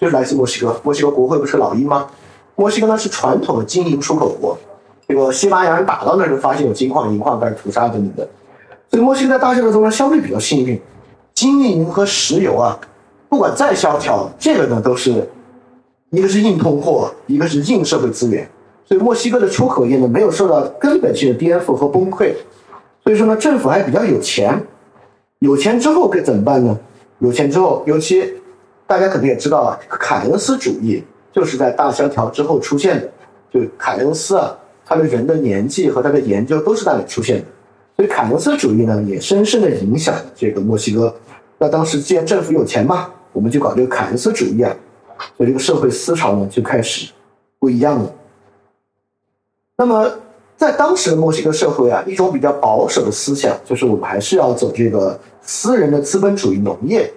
[0.00, 0.76] 就是来自墨西哥。
[0.82, 2.08] 墨西哥国会不是老鹰吗？
[2.56, 4.58] 墨西哥呢是传统的金银出口国，
[5.06, 8.28] 这个西班牙人打到那儿就发现有金矿、银矿，开始屠杀等等的，
[8.90, 10.82] 所以墨西哥在大萧条中呢相对比较幸运，
[11.34, 12.76] 金银和石油啊。
[13.32, 15.26] 不管再萧条，这个呢都是
[16.10, 18.46] 一个是硬通货，一个是硬社会资源，
[18.84, 22.34] 所以墨西哥的出口业呢没有受到根本性的颠覆和崩溃，
[23.02, 24.62] 所以说呢政府还比较有钱，
[25.38, 26.78] 有钱之后该怎么办呢？
[27.20, 28.34] 有钱之后，尤其
[28.86, 33.10] 大家可能也知道啊，凯恩斯主义就是在大萧条之后出现的，
[33.50, 37.44] 就凯恩斯啊，他的人的年纪和他的研究都是那里出现的，
[37.96, 41.14] 所以凯恩斯主义呢也深深的影响这个墨西哥。
[41.56, 43.08] 那当时既然政府有钱嘛。
[43.32, 44.74] 我们就搞这个凯恩斯主义啊，
[45.36, 47.10] 所以这个社会思潮呢就开始
[47.58, 48.12] 不一样了。
[49.76, 50.08] 那么，
[50.56, 57.10] 在当时的墨西哥社会啊，一种比较保守的思想就是我们还是要走这个私人的资本主义农业，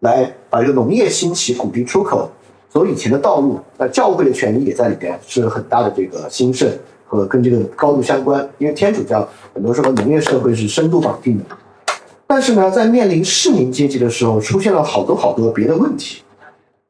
[0.00, 2.28] 来把这个农业兴起、鼓励出口
[2.68, 3.60] 走以前的道路。
[3.76, 6.68] 那教会的权利也在里边是很大的这个兴盛
[7.06, 11.44] 和跟这个高度相关，因为天主教很多时候农业社会是深度绑定的。
[12.30, 16.22] 但是呢，在面临市民阶级的时候，出现了好多好多别的问题。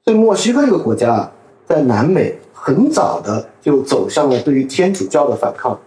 [0.05, 1.33] 所以墨西哥这个国家啊，
[1.67, 5.81] 在南美很早的就走向了对于天主教的反抗，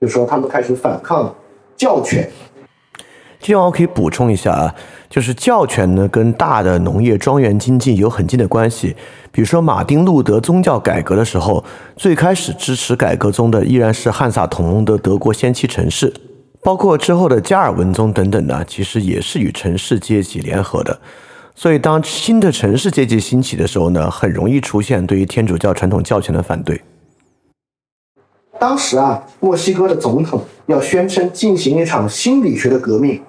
[0.00, 1.32] 就说他们开始反抗
[1.76, 2.28] 教权。
[3.38, 4.74] 这样我可以补充一下啊，
[5.08, 8.96] 就是教权呢跟大的农业庄园经济有很近的关系。
[9.30, 11.62] 比如说马丁路德宗教改革的时候，
[11.94, 16.12] 最开始支持改革宗的依然是汉萨同盟的德国先期城市，
[16.66, 20.98] 包括之后的加尔文宗等等呢，其实也是与城市阶级联合的。
[21.54, 26.82] 所以，当新的城市阶级兴起的时候呢，很容易出现对于天主教传统教权的反对。
[28.58, 33.22] 当时啊，墨西哥的总统要宣称进行一场心理学的革命，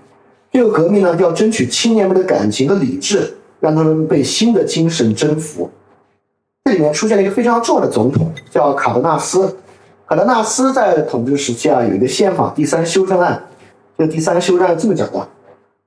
[0.51, 5.69] 这个革命呢，要争取青年们的感情和理智，让他们被新的精神征服。
[6.65, 9.55] 这里面出现了一个非常重要的总统，叫卡德纳斯。
[10.07, 13.43] 卡德纳斯在统治时期啊，有一个宪法第三修正案。
[13.97, 15.27] 这第三修正案这么讲的。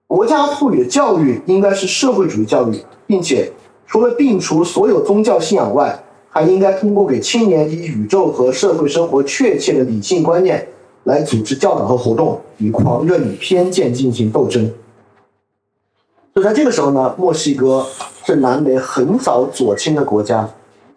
[0.06, 3.50] 国家赋予的教育应该是社会主义教育，并且
[3.87, 10.68] 除了摒除所有宗教信仰外，还应该通过给青年以宇宙和社会生活确切的理性观念，
[11.04, 14.70] 来组织教导和活动，与狂热与偏见进行斗争。
[16.35, 17.87] 就在这个时候呢，墨西哥
[18.26, 20.46] 是南美很早左倾的国家，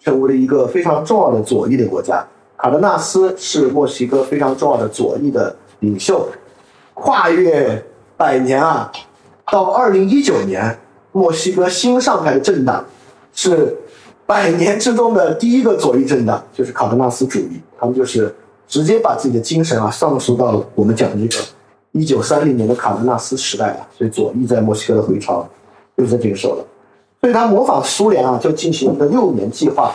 [0.02, 2.22] 成为了一个非常重要的左翼的国家。
[2.64, 6.26] 卡德纳斯是墨西哥非常重要的左翼的领袖，
[6.94, 7.84] 跨越。
[8.16, 8.90] 百年啊，
[9.52, 10.80] 到二零一九年，
[11.12, 12.86] 墨西哥新上台的政党
[13.34, 13.76] 是
[14.26, 17.60] 百年之中的第一个左翼政党，就是卡德纳斯主义。
[17.78, 18.34] 他们就是
[18.66, 21.44] 直接把自己的精神啊上溯到我们讲的这个
[21.92, 23.88] 一九三零年的卡德纳斯时代了。
[23.98, 25.46] 所以左翼在墨西哥的回潮
[25.98, 26.66] 就在这个时候了。
[27.20, 29.94] 所以他模仿苏联啊，就进行一个六年计划。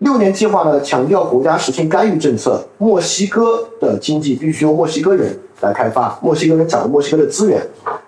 [0.00, 7.60] 六年计划呢，强调国家实行干预政策，墨西哥的经济必须由墨西哥人来开发，墨西哥人掌握墨西哥的资源，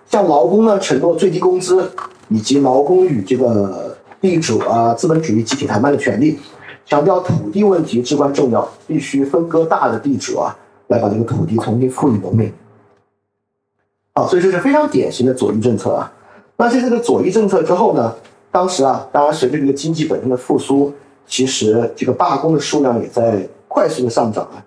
[0.07, 1.87] 向劳工呢承诺最低工资，
[2.29, 6.39] 以及劳工与这个地主啊资本主义集体谈判的权利，
[6.87, 12.51] 强调土地问题至关重要，必须分割大的地主啊，来把这个土地重新赋予农民。
[14.15, 16.11] 啊，所以这是非常典型的左翼政策啊。
[16.57, 18.15] 那在这个左翼政策之后呢，
[18.51, 20.91] 当时啊，当然随着这个经济本身的复苏。
[21.33, 24.63] 其实这个罢工的数量也在快速的上涨啊！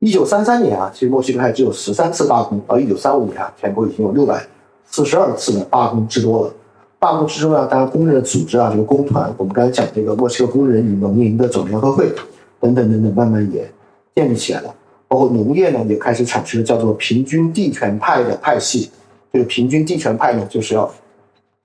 [0.00, 4.46] 一九三三年啊，其实墨西哥还只有十三次罢工，到一九三五年啊，全国已经有六百
[4.84, 6.52] 四十二次的罢工之多了。
[6.98, 12.12] 罢工之中呢，当然工人的组织啊，这个工团，我们刚才讲这个墨西哥工人与农民的总联合会
[12.60, 13.66] 等等等等，慢慢也
[14.14, 14.74] 建立起来了。
[15.08, 18.90] 包括农业呢，也开始产生了叫做平均地权派的派系。
[19.32, 20.92] 这个平均地权派呢，就是要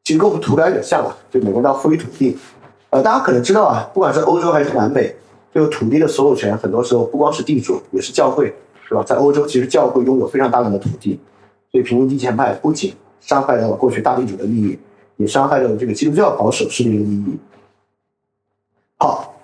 [0.05, 2.37] 其实跟我们图标有点像啊，就每个人要赋予土地。
[2.95, 5.13] 呃，大家可能知道啊，不管是欧洲还是南美，
[5.53, 8.55] 这个土地的所有权，很多时候不光是地主，也是教会，
[8.87, 9.03] 是吧？
[9.03, 11.19] 在欧洲，其实教会拥有非常大量的土地，
[11.69, 14.79] 所以平民地权派不仅伤害到了过去大地主的利益，
[15.17, 17.37] 也伤害到了这个基督教保守势力的利益。
[18.97, 19.35] 好，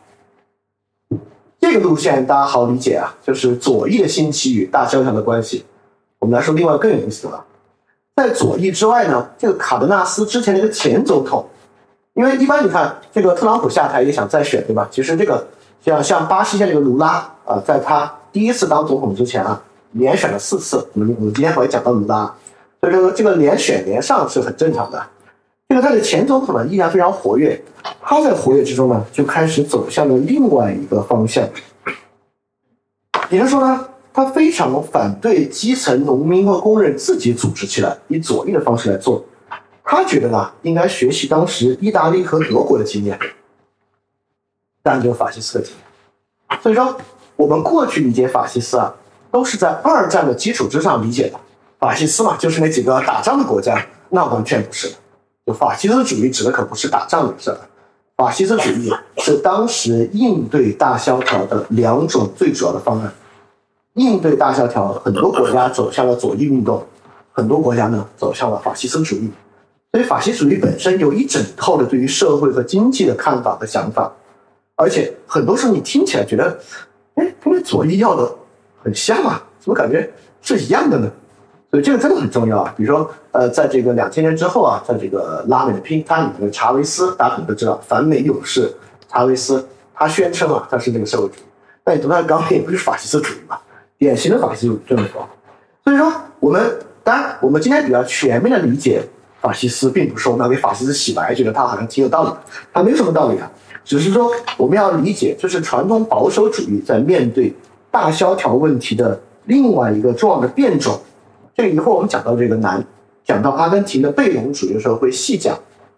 [1.60, 5.66] 这个路线大家好理解啊，就是左翼的兴起与大萧条的关系。
[6.20, 7.46] 我们来说另外更有意思的了，
[8.16, 11.46] 在左翼之外呢，这个卡德纳斯之前的一个前总统。
[12.14, 14.88] 因为一般你看这个特朗普下台也想再选，对吧？
[14.92, 15.48] 其实这个
[15.84, 19.62] 像像巴西像这个卢拉啊，在他第一次当总统之前啊，
[19.94, 20.86] 连选了四次。
[20.94, 22.34] 我们我们今天会讲到卢拉，
[22.82, 25.02] 所以说这个连选连上是很正常的。
[25.70, 27.60] 这个他的前总统呢依然非常活跃，
[28.02, 31.48] 他在活跃之中呢就开始走向了另外一个方向，
[33.30, 39.24] 也就是说呢，他非常反对基层农民和工人自己组织起来，以左翼的方式来做。
[39.92, 43.20] 他觉得呢，应该学习当时意大利和德国的经验，
[44.82, 46.62] 当然就法西斯的经验。
[46.62, 46.96] 所以说，
[47.36, 48.96] 我们过去理解法西斯啊，
[49.30, 51.38] 都是在二战的基础之上理解的。
[51.78, 54.96] 法西斯嘛，就是那几个打仗的国家，那完全不是的。
[55.46, 57.60] 就法西斯主义指的可不是打仗的事儿，
[58.16, 63.12] 法西斯主义是当时应对大萧条的两种最主要的方案。
[63.96, 66.82] 应对大萧条，很多国家走向了左翼运动，
[67.34, 69.30] 很多国家呢走向了法西斯主义。
[69.92, 74.10] 所以，法西主义本身有一整套的对于社会和经济的看法和想法，
[74.78, 76.58] 而且很多时候你听起来觉得，
[77.16, 78.34] 哎，跟那左翼要的
[78.82, 80.10] 很像啊，怎么感觉
[80.42, 81.12] 是一样的呢？
[81.70, 82.74] 所以这个真的很重要啊。
[82.78, 88.74] 比如说，呃，在这个两千年之后啊，在这个拉美的拼摊里面，查韦斯大家可能都知道，反美勇士
[89.10, 91.44] 查韦斯，他宣称啊，他是那个社会主义，
[91.84, 93.58] 但你读他的纲领不是法西斯主义嘛？
[93.98, 95.20] 典型的法西斯政府。
[95.84, 99.04] 所以说，我们当然我们今天比较全面的理解
[99.42, 103.52] 法西斯，并不是说我们要给法西斯洗白，觉得他好像挺有道理的，他没什么道理啊。
[103.84, 107.52] 只是说我们要理解，这是传统保守主义在面对
[107.90, 110.98] 大萧条问题的另外一个重要的变种。
[111.56, 112.82] 这个一会儿我们讲到这个南，
[113.26, 115.58] 讲到阿根廷的贝隆主义的时候会细讲。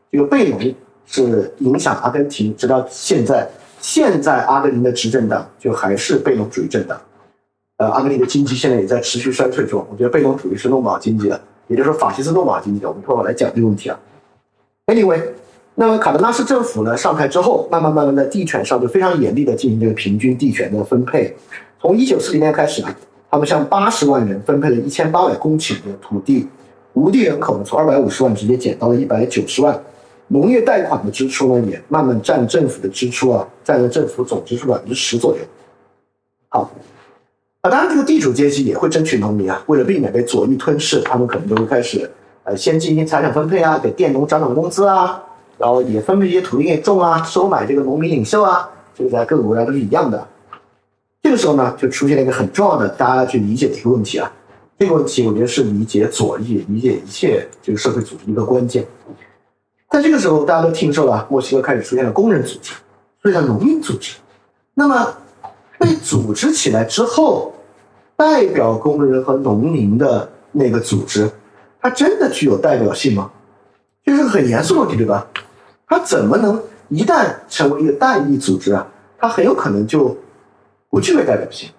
[0.10, 0.74] 这个贝隆
[1.06, 3.50] 是影响阿根廷直到现在，
[3.82, 7.00] 现在阿根廷的执政党就还是贝隆主义政党。
[7.78, 9.86] 呃，阿根廷的经济现在也在持续衰退中。
[9.92, 12.88] 我觉得贝隆主义是弄不好经济的，也就是说法西斯弄不好经济的。
[12.90, 14.00] 我们一会儿来讲这个问题啊。
[14.88, 15.22] Anyway，
[15.76, 21.36] 那么卡德纳斯政府呢上台之后，慢慢慢慢在地权上就非常严厉的进行这个平均地权的分配。
[21.80, 22.96] 从一九四零年开始啊，
[23.32, 26.48] 他们向八十万人分配了一千八百公顷的土地，
[26.94, 29.82] 无地人口呢从二百五十万直接减到了一百九十万。
[30.28, 35.40] 农业贷款的支出呢也慢慢占政府的支出啊，占了政府总支出百分之十左右。
[36.50, 36.70] 好。
[37.70, 39.64] 当然，这个地主阶级也会争取农民啊。
[39.68, 42.12] 为了避免被左翼吞噬，他们可能就会开始，
[42.44, 45.24] 呃，先进行财产分配啊，给佃农涨涨工资啊，
[45.58, 48.70] 然后也分配一些土地给种啊，收买这个农民领袖啊。
[48.94, 50.28] 这个在各个国家都是一样的。
[51.22, 54.30] 这个时候呢，就出现了一个很重要的大家去理解的一个问题啊。
[54.78, 58.86] 这个问题，我觉得是理解左翼、理解一切这个社会组织的一个关键。
[59.90, 62.74] 在这个时候，大家都听说了，墨西哥开始出现了工人组织，
[63.22, 64.18] 出现了农民组织。
[64.74, 65.14] 那么，
[65.80, 67.53] 被组织起来之后，
[68.16, 71.30] 代表工人和农民的那个组织，
[71.82, 73.30] 它真的具有代表性吗？
[74.06, 75.26] 这是个很严肃的问题，对吧？
[75.88, 78.88] 它怎么能一旦成为一个代议组织啊？
[79.18, 80.16] 它很有可能就
[80.90, 81.70] 不具备代表性。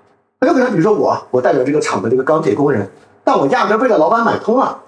[0.40, 2.88] 很有可能，比如说我，我代表这个厂的这个钢铁工人，
[3.22, 4.78] 但我压根被这老板买通了，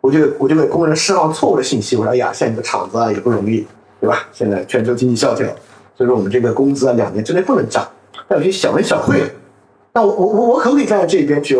[0.00, 3.66] 我就我就给工人释放错误的信息，我说哎呀，现在你的厂子啊也不容易，
[4.00, 4.26] 对吧？
[4.32, 5.46] 现在全球经济萧条，
[5.96, 7.86] 所以说我们这个工资啊两年之内不能涨。
[8.30, 9.22] 有些小恩小惠，
[9.94, 11.56] 那我我我我可不可以站在这边去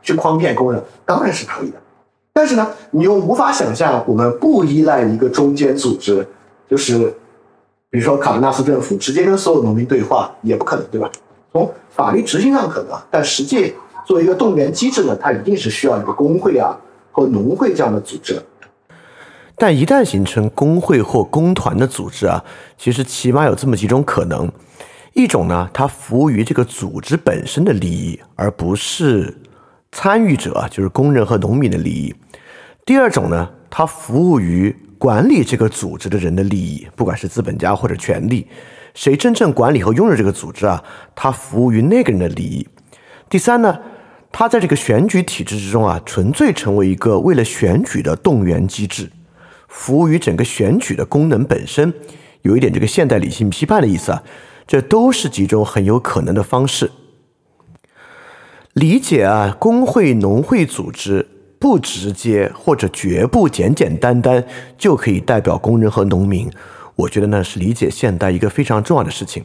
[0.00, 0.80] 去诓骗工人？
[1.04, 1.76] 当然是可以的。
[2.32, 6.24] 但是呢，你又无法想象我们不依赖一个中间组织，
[6.70, 7.12] 就是
[7.90, 11.10] 比如说卡纳斯政府直接跟所有农民对话，也不可能，对吧？
[11.52, 13.74] 从法律执行上可能，但实际
[14.06, 16.78] 作为一个动员机制呢，它一定是需要一个工会啊
[17.10, 18.40] 或农会这样的组织。
[19.56, 22.42] 但一旦形成工会或工团的组织啊，
[22.78, 24.48] 其实起码有这么几种可能。
[25.14, 29.36] 一种呢，它服务于这个组织本身的利益，而不是
[29.90, 32.14] 参与者，就是工人和农民的利益。
[32.86, 38.46] 第二种呢，它服务于管理这个组织的人的利益，不管是资本家或者权力，
[38.94, 40.82] 谁真正管理和拥有这个组织啊，
[41.14, 42.66] 它服务于那个人的利益。
[43.28, 43.78] 第三呢，
[44.32, 49.10] 它在这个选举体制之中啊，纯粹成为一个为了选举的动员机制，
[49.68, 51.92] 服务于整个选举的功能本身，
[52.40, 54.22] 有一点这个现代理性批判的意思啊。
[54.66, 56.90] 这都是几种很有可能的方式
[58.72, 59.56] 理解啊。
[59.58, 64.44] 工会、农会组织不直接或者绝不简简单单
[64.78, 66.50] 就可以代表工人和农民，
[66.96, 69.44] 我觉得呢是理解现代一个非常重要的事情。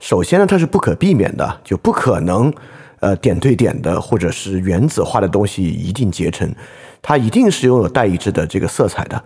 [0.00, 2.52] 首先呢，它是不可避免的，就不可能
[3.00, 6.52] 呃点对点的或者是原子化的东西一定结成，
[7.00, 9.22] 它一定是拥有代议制的这个色彩的。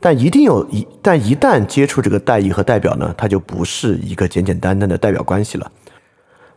[0.00, 5.70] 但一定有一，但一旦接触这个代议和代表呢，它就不是一个简简单单的代表关系了。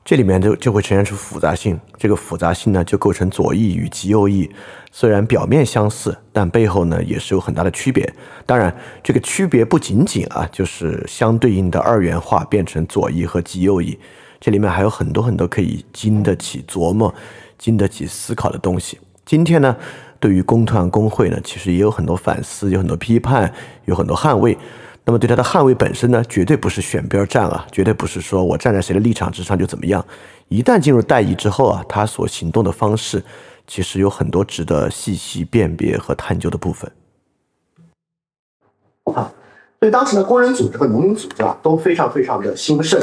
[0.04, 4.50] 这里面就就会呈现出复杂性，这个复杂性呢，就构成左翼与极右翼，
[4.92, 8.12] 虽然表面相似，但背后呢也是有很大的区别。
[8.46, 13.98] 当然，这个区别不仅仅啊，就是相对应的二元化变成左翼和极右翼，
[14.40, 17.14] 这里面还有很多很多可以经得起琢磨、
[17.60, 19.00] 经得起思考的东西。
[19.24, 19.76] 今天呢？
[20.22, 23.52] 对于工团工会呢，其实也有很多反思，有很多批判，
[23.86, 24.56] 有很多捍卫。
[25.04, 30.06] 那么对他的捍卫本身呢，绝对不是选边站啊，绝对不是说我站在谁的立场之上就怎么样。
[30.48, 33.24] 一旦进入代议之后啊，他所行动的方式，
[33.66, 36.92] 其实有很多值得细细辨别和探究的部分。
[39.06, 39.34] 好，
[39.80, 43.02] 所以当时呢，工人组织和农民组织啊都非常非常的兴盛。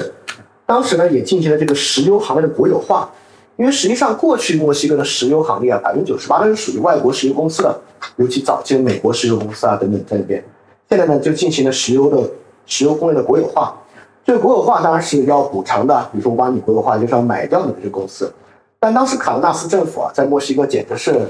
[0.65, 3.11] 当时呢，也进行了这个石油行业的国有化。
[3.59, 7.77] 因为实际上，过去墨西哥的石油行业啊，百分之九十八都是属于外国石油公司的，
[8.15, 10.43] 尤其早期的美国石油公司啊等等在那边。
[10.89, 12.31] 现在呢，就进行了石油的
[12.67, 13.77] 石油工业的国有化。
[14.25, 18.33] 这个国有化当然是要补偿的，比如说我把你国有化，就是要买掉你这些公司。
[18.79, 21.29] 但当时卡罗纳斯政府啊，在墨西哥简直是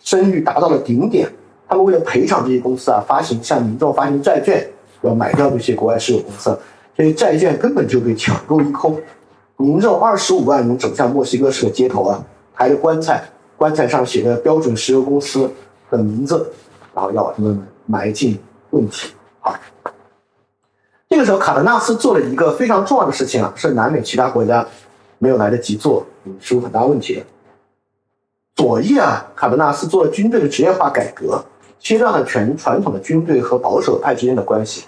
[0.00, 1.28] 声誉达到了顶点，
[1.68, 4.68] 他们为了赔偿这些公司啊，发行向民众发行债券，
[5.02, 6.58] 要买掉这些国外石油公司，
[6.96, 9.00] 这些债券根本就被抢购一空。
[9.60, 13.22] 民众二十五万人走向墨西哥市的街头啊，抬着棺材，
[13.56, 15.50] 棺材上写着标准石油公司
[15.90, 16.48] 的名字，
[16.94, 18.38] 然后要把他们埋进
[18.70, 19.12] 问题。
[19.40, 19.52] 好，
[21.08, 24.64] 这个时候卡德纳斯做了一个非常重要的事情啊，是南美其他国家
[25.18, 26.06] 没有来得及做，
[26.38, 27.22] 是有很大问题的。
[28.54, 31.44] 左翼啊，卡德纳斯做了军队的职业化改革，
[31.80, 34.86] 切断了全传统的军队和保守派之间的关系。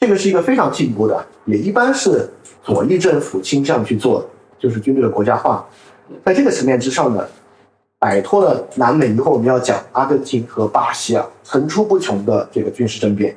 [0.00, 2.26] 这个是一个非常进步的，也一般是
[2.64, 4.26] 左翼政府倾向去做，
[4.58, 5.64] 就是军队的国家化。
[6.24, 7.22] 在这个层面之上呢，
[7.98, 13.36] 摆脱了南美以后我们要讲阿根廷和巴西啊层出不穷的这个军事政变。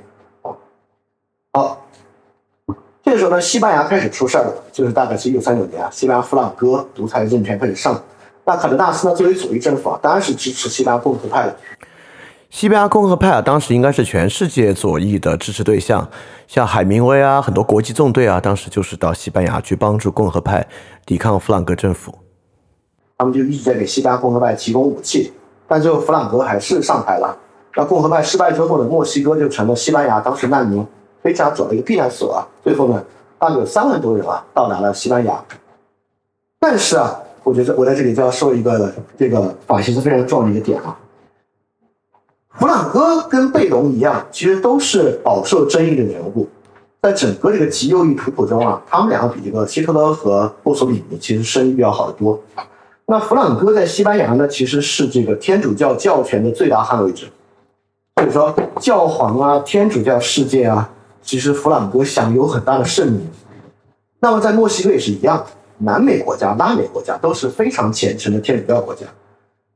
[1.52, 1.86] 好，
[3.04, 8.02] 这个时候呢，西班牙开始出事儿了，就是大概是一九三九年啊，西班牙弗朗哥独裁政权开始上。
[8.46, 11.56] 那卡德纳斯呢，作为左翼政府啊，当然是支持西班牙共和派的。
[12.54, 16.08] 西班牙共和派啊，当时应该是全世界左翼的支持对象，
[16.48, 20.64] 像海明威啊，很多国际纵队啊，当时就是到西班牙去帮助共和派
[21.04, 22.14] 抵抗弗朗哥政府。
[23.18, 25.34] 他们就一直在给西班牙共和派提供武器，
[25.68, 27.36] 但最后弗朗哥还是上台了。
[27.76, 30.86] 那共和派失败之后呢，墨西哥就成了西班牙当时难民。
[31.24, 33.04] 非常主要的一个避难所啊，最后呢，
[33.40, 35.44] 大概有三万多人啊到达了西班牙。
[36.60, 40.96] 但是啊，我觉得我在这里就要说一个这个法西斯非常重要的一个点啊，
[42.60, 46.48] 弗朗哥跟贝隆一样，其实都是饱受争议的人物，
[47.02, 52.40] 在整个这个极右翼图谱中啊，他们两个比这个希特勒和墨索里尼其实声誉要好得多。
[53.06, 57.26] 那弗朗哥在西班牙呢，其实是这个天主教教权的最大捍卫者，
[58.16, 60.90] 所以说教皇啊，天主教世界啊。
[61.26, 63.26] 其实弗朗哥享有很大的盛名，
[64.20, 65.42] 那么在墨西哥也是一样，
[65.78, 69.06] 南美国家、拉美国家都是非常虔诚的天主教国家，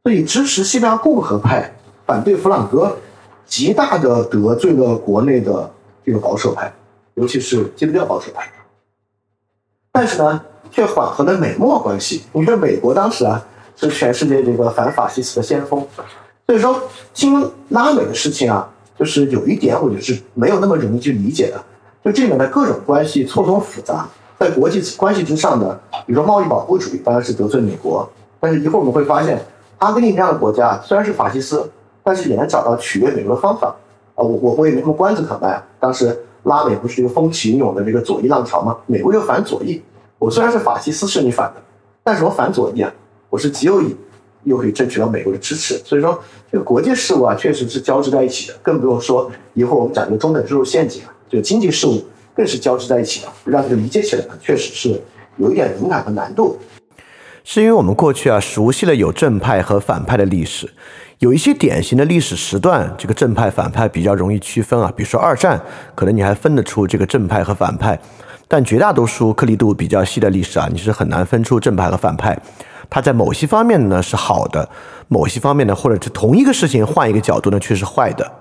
[0.03, 1.73] 所以支持西班牙共和派、
[2.07, 2.97] 反对弗朗哥，
[3.45, 5.69] 极大的得罪了国内的
[6.03, 6.73] 这个保守派，
[7.15, 8.49] 尤其是基督教保守派。
[9.91, 10.41] 但是呢，
[10.71, 12.23] 却缓和了美墨关系。
[12.31, 13.45] 你说美国当时啊，
[13.75, 15.85] 是全世界这个反法西斯的先锋，
[16.47, 16.81] 所以说
[17.13, 18.67] 听拉美的事情啊。
[18.99, 21.63] 就是有一点，我觉得是没有那么容易去理解的。
[22.03, 29.39] 就这里面的各种关系错综复杂，在国际关系之上呢，比如说贸易保护主义当然是得罪美国，但是一会儿我们会发现，
[29.77, 31.69] 阿根廷这样的国家虽然是法西斯，
[32.07, 33.75] 但是也能找到取悦美国的方法。
[34.15, 35.61] 啊，我我我也没什么关子可卖啊。
[35.77, 38.77] 当时拉美不是一个风起云涌的这个左翼浪潮吗？
[38.85, 39.81] 美国又反左翼，
[40.17, 41.61] 我虽然是法西斯是你反的，
[42.05, 42.89] 但是我反左翼啊，
[43.29, 43.93] 我是极右翼。
[44.43, 46.17] 又可以争取到美国的支持，所以说
[46.49, 48.53] 这个国际事务啊，确实是交织在一起的。
[48.61, 52.01] 更不用说以后我们讲这个中等收入陷阱啊，这个经济事务
[52.33, 55.01] 更是交织在一起的，让这个理解起来呢，确实是
[55.35, 56.57] 有一点敏感和难度。
[57.43, 60.69] 是因为我们过去啊熟悉了有正派和反派的历史，
[61.19, 64.93] 有一些典型的历史时段，这个正派反派比较容易区分啊。
[64.95, 65.59] 比如说二战，
[65.95, 67.99] 可能你还分得出这个正派和反派，
[68.47, 72.39] 但绝大多数颗粒度比较细的历史啊，你是很难分出正派和反派。
[72.87, 74.69] 它在某些方面呢是好的，
[75.07, 78.31] 某些方面呢，或者是同一个事情换一个角度呢却是坏的。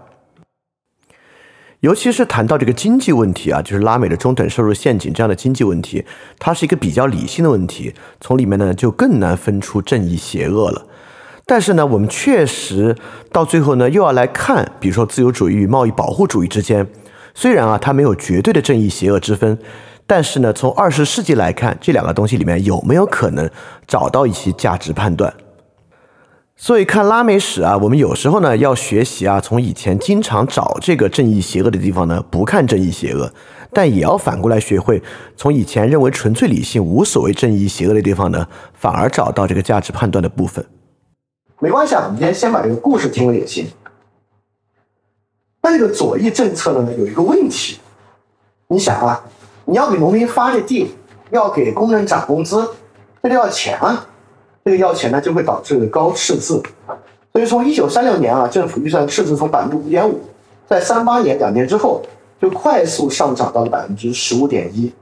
[1.80, 6.04] 尤其是谈到这个经济问题啊，就是拉美的中等收入陷阱这样的经济问题，
[6.38, 10.86] 它是一个比较理性的问题，从里面呢就更难分出正义邪恶了。
[11.48, 12.96] 但是呢，我们确实
[13.30, 16.86] 到最后呢又要来看，比如说自由主义与贸易保护主义之间，
[17.34, 19.56] 虽然啊它没有绝对的正义邪恶之分。
[20.08, 23.50] 但是呢，从二十世纪来看，这两个东西里面有没有可能
[23.86, 25.34] 找到一些价值判断？
[26.56, 33.32] 所以看拉美史啊，我们有时候呢要学习啊，从以前经常找这个正义邪恶的地方呢，不看正义邪恶，
[33.72, 35.02] 但也要反过来学会
[35.36, 40.64] 从以前认为纯粹理性、无所谓正义邪恶的地方呢，反而找到这个价值判断的部分。
[41.58, 43.66] 没关系啊，我们今天先把这个故事听了也行。
[45.60, 47.78] 但这个左翼政策呢，有一个问题，
[48.68, 49.24] 你想啊。
[49.68, 50.94] 你要给农民发这地，
[51.30, 52.70] 要给工人涨工资，
[53.20, 54.06] 这个要钱啊，
[54.64, 56.62] 这个要钱呢，就会导致高赤字。
[57.32, 60.20] 所以从一九三六年啊，政府预算赤字从百分之五点五，
[60.68, 62.00] 在三八年两年之后，
[62.40, 64.94] 就快速上涨到了百分之十五点一。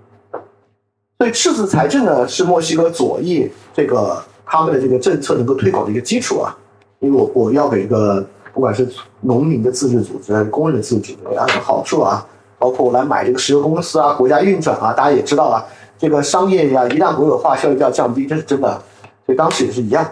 [1.19, 6.57] 所以赤字财政呢，是墨西哥左翼这个他们的这个政策能够推广的一个基础啊。
[7.01, 8.89] 因为我我要给一个不管是
[9.21, 12.27] 农民的自治组织还是、工人的自治组织，有好处啊。
[12.57, 15.63] 包括我来买这个石油公司啊，国家运转啊，大家也知道啊，
[15.99, 18.81] 这个商业呀，一旦国有化，效率就要降低，这是真的。
[19.27, 20.03] 所以当时也是一样，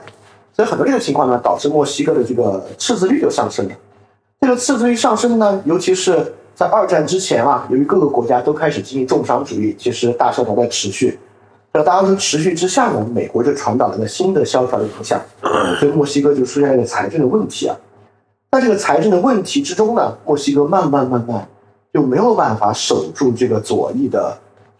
[0.52, 3.74] 所以很多这个情况呢，导致墨西哥的这个赤字率就上升了。
[4.40, 11.18] 这个赤字率上升呢，尤其是在二战之前啊，由于各个国家都开始进行重商主义，其实大萧条在持续。
[11.72, 15.20] 在大萧条持续之下呢，美国就传导了一个新的萧条的影响，
[15.78, 17.76] 所以墨西哥就出现一个财政的问题啊。
[18.50, 21.48] 在这个财政的问题之中呢，墨西哥慢慢慢慢。
[21.94, 24.34] 就没有办法守住这个左翼的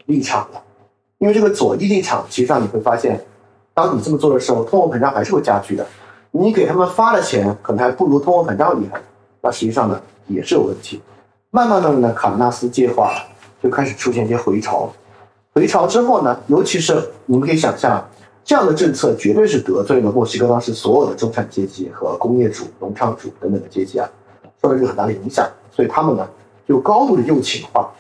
[0.07, 0.63] 立场了，
[1.19, 3.23] 因为这个左翼立场，其实上你会发现，
[3.75, 5.87] 当你这么做的时候，通货膨胀还是会加剧的。
[6.31, 8.99] 你给他们发的钱，可能还不如通货膨胀厉害，
[9.43, 11.03] 那实际上呢，也是有问题。
[11.51, 13.13] 慢慢的呢，卡纳斯计划
[13.63, 14.91] 就开始出现一些回潮，
[15.55, 18.03] 回潮之后呢，尤其是你们可以想象，
[18.43, 24.09] 这样的政策绝对是得罪了墨西哥当时所有的中产阶级和工业主、农场主等等的阶级啊，
[24.63, 25.47] 受了这个很大的影响。
[25.71, 26.27] 所以他们呢，
[26.67, 27.91] 就高度的右倾化。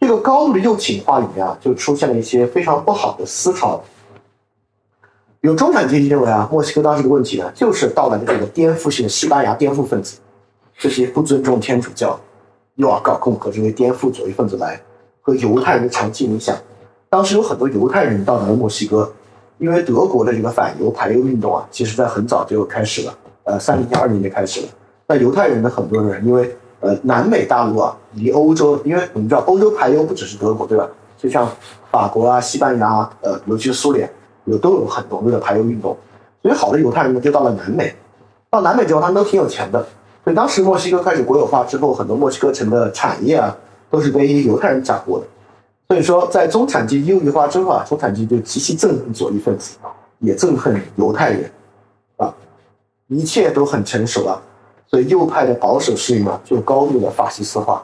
[0.00, 3.82] 这个高度的右倾化里面啊，就出现了一些非常不好的思潮。
[5.40, 10.18] 有中产阶级认为啊，墨西哥当时的问题呢，就是到来的这个颠覆性的西班牙颠覆分子，
[10.78, 12.18] 这些不尊重天主教，
[12.76, 14.80] 又要搞共和这些颠覆左翼分子来
[15.20, 16.56] 和犹太人的长期影响。
[17.10, 19.10] 当时有很多犹太人到达了墨西哥，
[19.58, 24.68] 因为德国的这个反犹排犹运动啊，其实在很早就开始了，呃，三零年、二零年开始了。
[25.06, 30.86] 那犹太人的很多人因为呃，南美大陆啊，离欧洲，因为我们知道欧洲排犹不只是德国，对吧？
[31.16, 31.48] 就像
[31.90, 34.08] 法国啊、西班牙啊，呃，尤其是苏联，
[34.44, 35.96] 有都有很浓的排犹运动。
[36.42, 37.92] 所以好的犹太人呢，就到了南美。
[38.50, 39.84] 到南美之后，他们都挺有钱的。
[40.22, 43.56] 所以当时墨西哥开始国有化之后，很多墨西哥城的产业啊，
[43.90, 45.26] 都是被犹太人掌握的。
[45.88, 49.78] 所以说，在中产阶级右翼化之后啊，中产阶级就极其憎恨左翼分子，
[50.18, 51.50] 也憎恨犹太人，
[52.18, 52.34] 啊，
[53.06, 54.38] 一切都很成熟啊。
[54.86, 57.82] 所以右派的保守势力呢，就高度的法西斯化，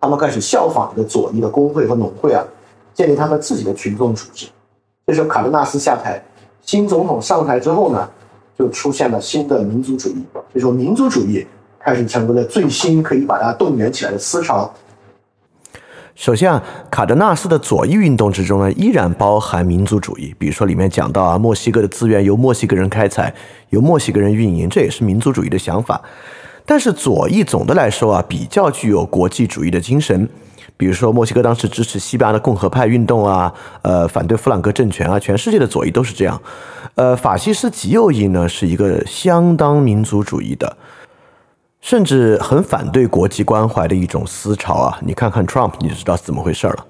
[0.00, 2.42] 他们开始效仿着左翼的工会和农会啊，
[2.94, 4.46] 建立他们自己的群众组织。
[5.06, 6.22] 这时候卡德纳斯下台，
[6.62, 8.08] 新总统上台之后呢，
[8.58, 10.24] 就出现了新的民族主义。
[10.54, 11.46] 就说民族主义
[11.78, 14.72] 开始成为了最新可以把它动员起来的思潮。
[16.14, 16.62] 首先啊，
[16.92, 20.32] 卡德纳斯的左翼运动之中呢，依然包含民族主义。
[20.38, 23.34] 比如说里面讲到啊，墨西哥的资源由墨西哥人开采，
[23.70, 26.00] 由墨西哥人运营，这也是民族主义的想法。
[26.64, 30.28] 但是左翼总的来说啊，比较具有国际主义的精神。
[30.76, 33.52] 比如说墨西哥当时支持西班牙的共和派运动啊，
[33.82, 36.40] 呃，反对弗朗哥政权啊，全世界的左翼都是这样。
[36.94, 40.76] 呃，法西斯极右翼呢，是一个相当民族主义的。
[41.84, 44.98] 甚至很反对国际关怀的一种思潮啊！
[45.02, 46.86] 你看看 Trump，你就知道是怎么回事了。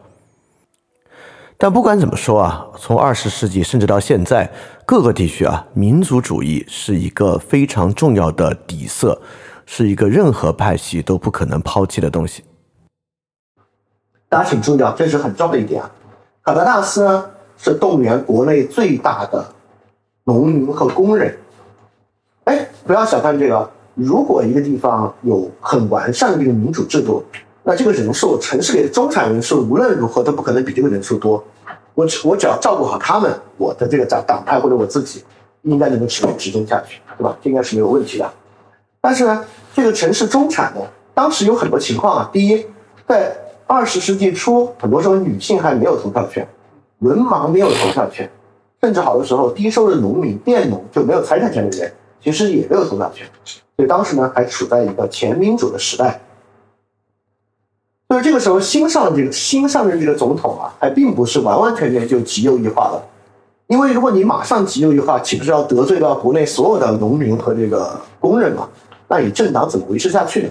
[1.59, 4.49] 但不管怎么说啊，从二十世纪甚至到现在，
[4.87, 9.21] 各个地区啊，民族主义是一个非常重要的底色，
[9.67, 12.45] 是一个任何派系都不可能抛弃的东西。
[14.29, 15.91] 大家请注意啊，这是很重要的一点啊。
[16.45, 19.45] 卡德纳斯呢，是动员国内最大的
[20.23, 21.37] 农民和工人。
[22.45, 23.69] 哎，不要小看这个。
[23.95, 27.25] 如果一个地方有很完善的这个民主制度，
[27.63, 31.43] 那这个人数，城市里的中产人数无论如何都不可能比这个人数多。
[31.95, 35.23] 我我只要照顾好他们，我的这个党党派或者我自己，
[35.63, 37.37] 应该能够持续执政下去，对吧？
[37.41, 38.31] 这应该是没有问题的。
[39.01, 40.81] 但是呢，这个城市中产呢，
[41.15, 42.31] 当时有很多情况啊。
[42.33, 42.67] 第一，
[43.07, 43.33] 在
[43.67, 46.47] 二十世纪初，很多时候女性还没有投票权，
[46.99, 48.29] 文盲没有投票权，
[48.83, 53.27] 甚至好多时候低收入农民、佃农就没有财产权的人，其实也没有投票权。
[53.77, 56.21] 所以当时呢，还处在一个前民主的时代。
[58.07, 63.03] 所以这个时候新上这个新上任这个总统啊，还并不是完完全全就极右翼化了。
[63.67, 68.69] 因为如果你马上极右翼化，岂不是要得罪到国内所有的农民和这个工人嘛？
[69.09, 70.49] 那你政党怎么维持下去呢？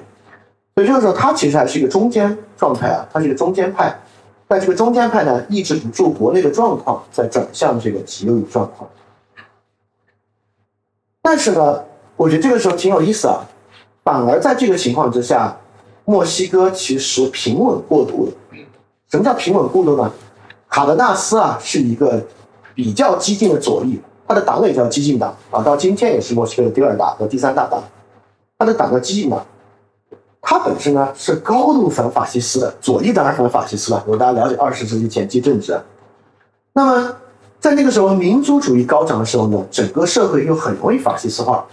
[0.75, 3.97] 所以这个时候他其实还是一个中间状态啊，他是一个中间派。
[4.47, 8.89] 但这个中间派呢，抑制不住国内的状况，在转向这个极右翼状况。
[11.21, 11.81] 但是呢？
[12.23, 13.43] 我觉得这个时候挺有意思啊，
[14.01, 15.53] 反而在这个情况之下，
[16.05, 18.31] 墨西哥其实平稳过渡了。
[19.11, 20.09] 什么叫平稳过渡呢？
[20.69, 22.25] 卡德纳斯啊是一个
[22.73, 27.83] 比较激进的左翼，他的党也叫激进党啊，到今天也是墨西哥的第二大和第三大党。
[28.57, 29.45] 他的党叫激进党，
[30.41, 34.01] 他本身呢是高度反法西斯的，左翼当然反法西斯了。
[34.05, 35.77] 如果大家了解二十世纪前期政治，
[36.71, 37.13] 那么
[37.59, 41.65] 在那个时候民族主义高涨的时候呢，整个社会又很容易法西斯化。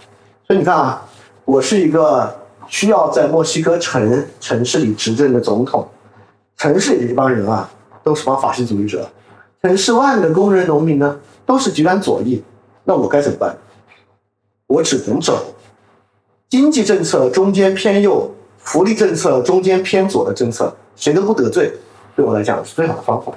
[0.51, 1.01] 所以你看啊，
[1.45, 2.29] 我是一个
[2.67, 5.87] 需要在墨西哥城城市里执政的总统，
[6.57, 7.69] 城市里这帮人啊，
[8.03, 9.09] 都是帮法西主义者，
[9.61, 12.43] 城市外的工人农民呢，都是极端左翼，
[12.83, 13.55] 那我该怎么办？
[14.67, 15.41] 我只能走
[16.49, 21.71] 经济政策中间偏右，福利政策中间偏左的政策，谁都不得罪，
[22.13, 23.31] 对我来讲是最好的方法。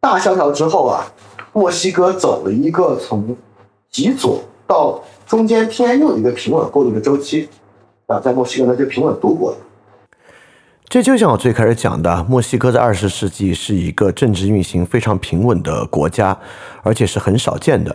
[0.00, 1.06] 大萧条之后啊，
[1.52, 3.36] 墨西哥走了一个从
[3.88, 7.48] 极左到中间偏右的一个平稳过渡的周期，
[8.08, 9.56] 啊，在墨西哥呢就平稳度过了。
[10.88, 16.36] 这就像我最开始讲的，墨西哥在二十世纪是一个政治运行非常平稳的国家，
[16.82, 17.94] 而且是很少见的。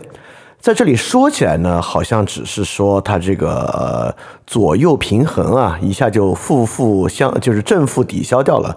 [0.58, 4.16] 在这里说起来呢，好像只是说它这个
[4.46, 8.74] 左右平衡啊，一下就负负相，就是正负抵消掉了。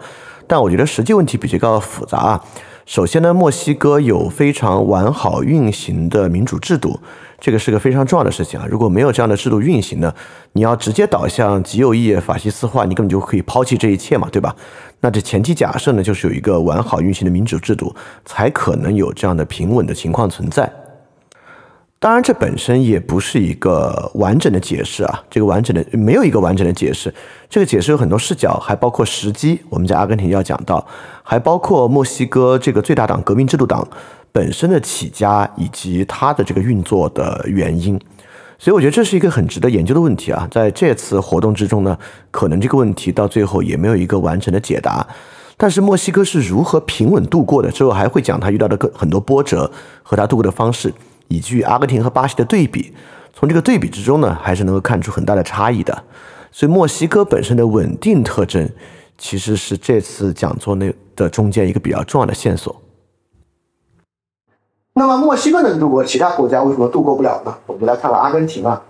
[0.47, 2.43] 但我觉得实际问题比这个复杂啊。
[2.85, 6.99] 首先呢，墨西哥有非常完好运行的民主制度，
[7.39, 8.65] 这个是个非常重要的事情啊。
[8.69, 10.13] 如果没有这样的制度运行呢，
[10.53, 14.55] 你要直接导向极右翼、法西斯化，你根本就可以抛弃这一切嘛，对吧？
[15.01, 20.69] 那这前提假设呢，就是有一个完好运行的民主制度，才可能有这样的平稳的情况存在。
[22.01, 27.13] 当然，这本身也不是一个完整的解释啊，这个完整的没有一个完整的解释。
[27.49, 29.59] 这个解释有很多视角，还包括时机。
[29.67, 30.87] 我们在阿根廷要讲到，
[31.23, 33.85] 还包括墨西哥这个最大党革命制度党
[34.31, 37.99] 本身的起家以及它的这个运作的原因。
[38.57, 40.47] 所以，我觉得这是一个很值得研究的问题啊。
[40.49, 41.97] 在这次活动之中呢，
[42.31, 45.05] 可能这个问题到最后也没有一个完整的解答。
[45.57, 47.69] 但是，墨西哥是如何平稳度过的？
[47.69, 49.69] 之后还会讲他遇到的各很多波折
[50.01, 50.93] 和他度过的方式。
[51.29, 52.93] 以及阿根廷和巴西的对比，
[53.33, 56.03] 从这个对比之中呢，还是能够看出很大的差异的。
[56.51, 58.67] 所以墨西哥本身的稳定特征，
[59.17, 62.75] 其实是这次讲座内的中间一个比较重要的线索。
[64.93, 67.55] 那么墨西哥能度过，其他国家为什么度过不了呢？
[67.67, 68.81] 我们来看看阿根廷啊。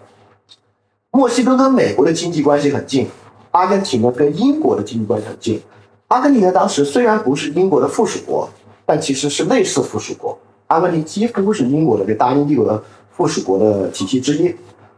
[1.11, 3.07] 墨西哥跟美国的经济关系很近，
[3.51, 5.61] 阿根廷呢跟英国的经济关系很近。
[6.07, 8.49] 阿根廷呢当时虽然不是英国的附属国，
[8.85, 10.39] 但其实是类似附属国。
[10.69, 14.55] 阿根廷几乎是英国的这大英帝国的附属国的体系之一。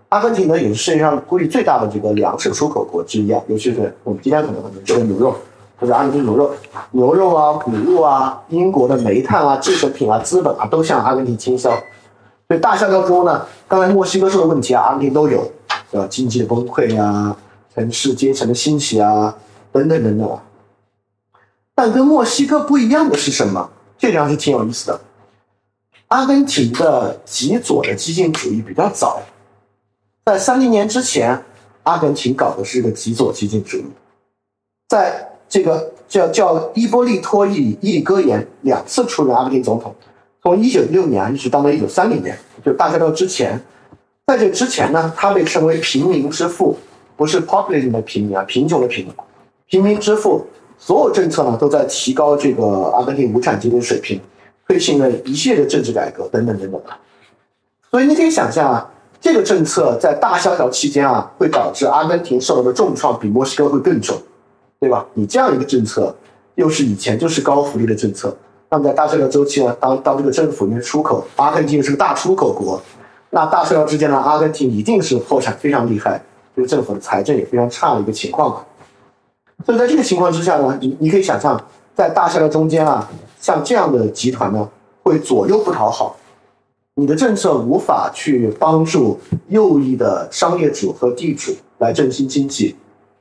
[0.10, 5.34] 阿根廷呢，也是世界上估计最大的这个粮食出口国之一啊，尤其是我们今天可能很多吃的牛肉，
[5.80, 6.52] 就是阿根廷牛肉、
[6.92, 11.70] 牛肉啊、谷物啊、英国的煤炭啊、制成品啊、资本啊，都向阿根廷倾销。
[12.50, 15.50] 所以大萧条中呢，刚才墨西哥说的问题啊，阿根廷都有，
[15.92, 17.34] 呃，经济的崩溃啊，
[17.74, 19.34] 城市阶层的兴起啊，
[19.72, 20.40] 等等等等。
[21.74, 23.70] 但跟墨西哥不一样的是什么？
[23.98, 25.00] 这地方是挺有意思的。
[26.12, 29.22] 阿根廷的极左的激进主义比较早，
[30.26, 31.42] 在三零年之前，
[31.84, 33.86] 阿根廷搞的是一个极左激进主义，
[34.90, 39.96] 在这个叫叫伊波利托伊伊里戈延两次出任阿根廷总统，
[40.44, 43.58] 从一九一六年一直当到一九三零年，就大概到之前，
[44.28, 46.78] 在这之前呢，他被称为平民之父，
[47.16, 49.08] 不是 populism 的平民啊，贫穷的贫，
[49.68, 50.46] 平民之父，
[50.78, 52.66] 所有政策呢都在提高这个
[52.98, 54.20] 阿根廷无产阶级水平。
[54.68, 56.90] 推行了一系列的政治改革，等等等等的
[57.90, 58.90] 所以你可以想象啊，
[59.20, 64.18] 这个政策在大萧条期间啊，会导致阿根廷受到的重创比墨西哥会更重，
[64.80, 65.06] 对吧？
[65.14, 66.16] 你这样一个政策，
[66.56, 68.34] 又是以前就是高福利的政策，
[68.70, 72.82] 那么在大萧条周期呢，当当这个政府因为出口，阿根廷是个大出口国，
[73.30, 76.24] 那大萧条之间呢，阿根廷一定是破产非常厉害，
[76.56, 78.66] 这个政府的财政也非常差的一个情况。
[79.66, 81.62] 所以在这个情况之下呢，你你可以想象，
[81.94, 83.10] 在大萧条中间啊。
[83.42, 84.70] 像这样的集团呢，
[85.02, 86.16] 会左右不讨好，
[86.94, 92.76] 你的政策无法去帮助右翼的商业主和地主来振兴经济，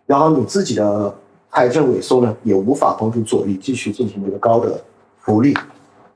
[0.05, 1.13] 然后你自己的
[1.51, 4.79] 财政萎缩呢，也无法帮助左翼继续进行这个高的
[5.23, 5.57] 福利。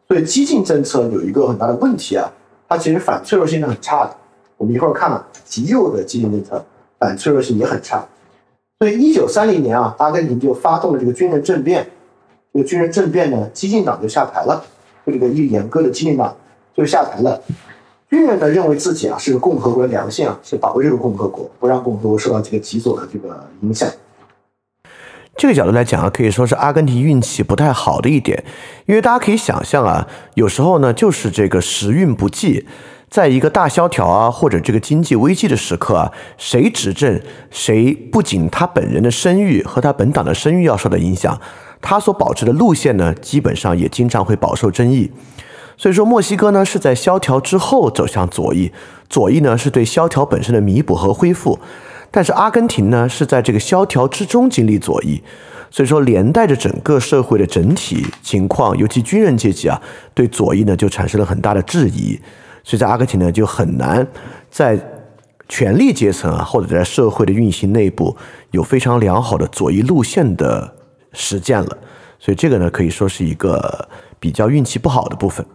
[0.06, 2.30] 所以激进政策有一个很大的问题啊，
[2.68, 4.14] 它其实反脆弱性是很差的。
[4.58, 6.62] 我们一会儿看啊，极右的激进政策
[6.98, 8.06] 反脆弱性也很差。
[8.78, 11.88] 所以一九三零年啊，阿根廷就发动了这个军人政变。
[12.54, 14.64] 这个军人政变呢，激进党就下台了，
[15.04, 16.34] 这个一严格的激进党
[16.72, 17.42] 就下台了。
[18.08, 23.90] 军人呢认为自己啊是个共和国的良心啊，是保卫这个共和国，不让共和国受到这个极左的这个影响。
[25.36, 28.44] 这个角度来讲啊，可以说是阿根廷运气不太好的一点，
[28.86, 32.64] 因为大家可以想象啊，有时候呢就是这个时运不济，
[33.10, 41.40] 在一个大萧条啊或者这个经济危机的时刻啊，谁执政，谁不仅他本人的声誉和他本党的声誉要受到影响。
[41.86, 45.12] 他所保持的路线呢，基本上也经常会饱受争议。
[45.76, 48.72] 所以说，墨西哥呢是在萧条之后走向左翼，
[49.10, 51.58] 左翼呢是对萧条本身的弥补和恢复。
[52.10, 55.22] 但是阿根廷呢是在这个萧条之中经历左翼，
[55.70, 59.78] 所以说连带着整个社会的整体情况，尤其军人阶级啊，
[60.14, 62.18] 对左翼呢就产生了很大的质疑。
[62.62, 64.06] 所以在阿根廷呢就很难
[64.50, 64.78] 在
[65.50, 68.16] 权力阶层啊，或者在社会的运行内部
[68.52, 70.76] 有非常良好的左翼路线的。
[71.14, 71.78] 实践了，
[72.18, 73.88] 所以这个呢可以说是一个
[74.20, 75.46] 比较运气不好的部分。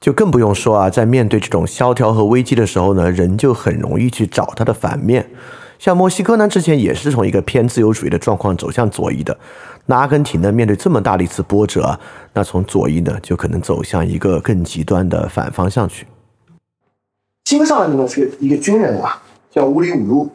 [0.00, 5.28] 就更不用说啊，在面对这种萧条和危机的时候呢，人就很容易去找它的反面。
[5.78, 9.38] 像墨西哥呢，之前也是从一个偏自由主义的状况走向左翼的。
[9.86, 11.98] 那阿根廷呢，面对这么大的一次波折，
[12.32, 16.06] 那从左翼呢就可能走向一个更极端的反方向去。
[17.44, 20.30] 新上来的呢是一个军人啊，叫乌里乌鲁。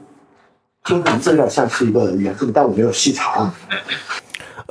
[0.85, 3.51] 听名字有点像是一个原住民，但我没有细查。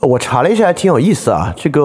[0.03, 1.53] 我查了一下，还挺有意思啊。
[1.57, 1.81] 这个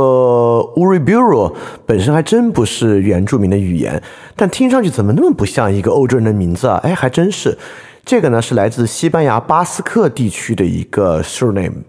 [0.76, 1.56] Uriburu
[1.86, 4.02] 本身还真不是原住民的语言，
[4.36, 6.80] 但听上去怎么那么不像一个欧洲人的名字啊？
[6.84, 7.58] 哎，还真是。
[8.06, 11.84] 这个呢是来自西班牙巴斯克地区的一个 surname。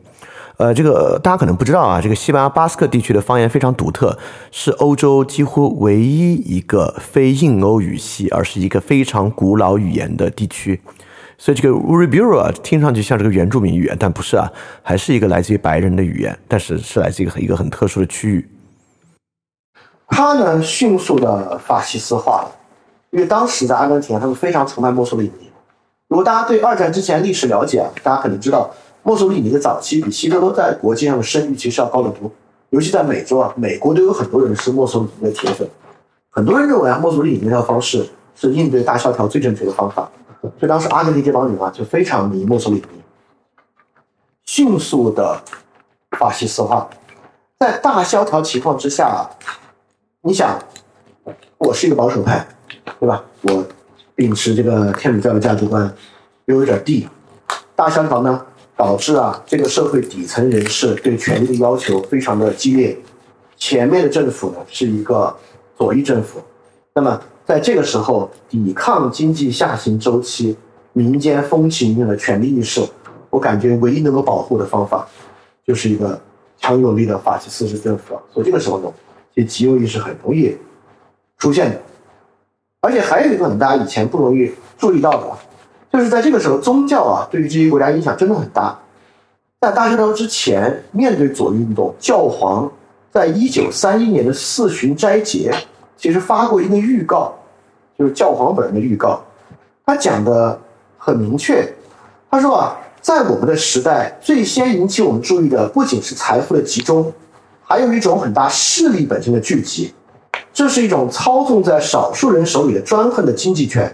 [0.56, 4.18] 呃，这个大家可能不知道啊，这个西班牙巴斯克地区的方言非常独特，
[4.50, 10.80] 是欧洲几乎唯一一个非印欧语系，而是一个非常古老语言的地区。
[11.42, 18.46] 所以这个 Uriburu 啊，听上去像这个原住民语言，但不是啊，还是一个来自于白人的语言，但是是来自一个一个很特殊的区域。
[20.06, 22.52] 它呢，迅速的法西斯化了，
[23.08, 25.50] 因为当时在阿根廷，他们非常崇拜墨索里尼。
[26.08, 28.70] 如果大家对二战之前历史了解啊，大家可能知道，
[29.02, 32.30] 墨索里尼的早期比希特勒在国际上的声誉其实要高得多。
[32.68, 35.66] 尤其在美洲啊，美国都有很多人是墨索里尼的铁粉。
[36.28, 40.10] 很多人认为啊，墨索里尼那套方式是应对大萧条最正确的方法。
[40.42, 43.02] 所以当时阿根廷这帮人啊，就非常迷墨索里尼，
[44.44, 45.40] 迅速的
[46.18, 46.88] 法西斯化。
[47.58, 49.28] 在大萧条情况之下，
[50.22, 50.58] 你想，
[51.58, 52.46] 我是一个保守派，
[52.98, 53.22] 对吧？
[53.42, 53.64] 我
[54.14, 55.94] 秉持这个天主教的价值观，
[56.46, 57.06] 又有点地。
[57.76, 62.98] 大萧条呢，导致啊，这个社会底层人士对权力的要求非常的激烈。
[63.56, 65.36] 前面的政府呢，是一个
[65.76, 66.40] 左翼政府。
[66.94, 70.56] 那么在这个时候，抵抗经济下行周期，
[70.92, 72.82] 民间风起云涌的权力意识，
[73.28, 75.06] 我感觉唯一能够保护的方法，
[75.66, 76.20] 就是一个。
[76.62, 78.92] 强有力的法西斯式政府，所以这个时候呢，
[79.34, 80.54] 其实极右翼是很容易
[81.38, 81.80] 出现的。
[82.82, 85.26] 而且还有一个很大家以前不容易注意到的，
[85.90, 88.78] 就是在这个时候，宗教啊对于这些国家影响真的很大。
[89.58, 92.70] 在大萧条之前，面对左运动，教皇
[93.10, 95.50] 在一九三一年的四旬斋节，
[96.00, 97.32] 其实发过一个预告，
[97.98, 99.22] 就是教皇本人的预告，
[99.84, 100.58] 他讲的
[100.96, 101.72] 很明确，
[102.30, 102.76] 他说啊。
[103.02, 107.10] 在我们的时代，最先引起我们注意的不仅是财富的集中，
[107.62, 109.94] 还有一种很大势力本身的聚集。
[110.52, 113.90] 这是一种操纵在少数人手里的专横的经济权，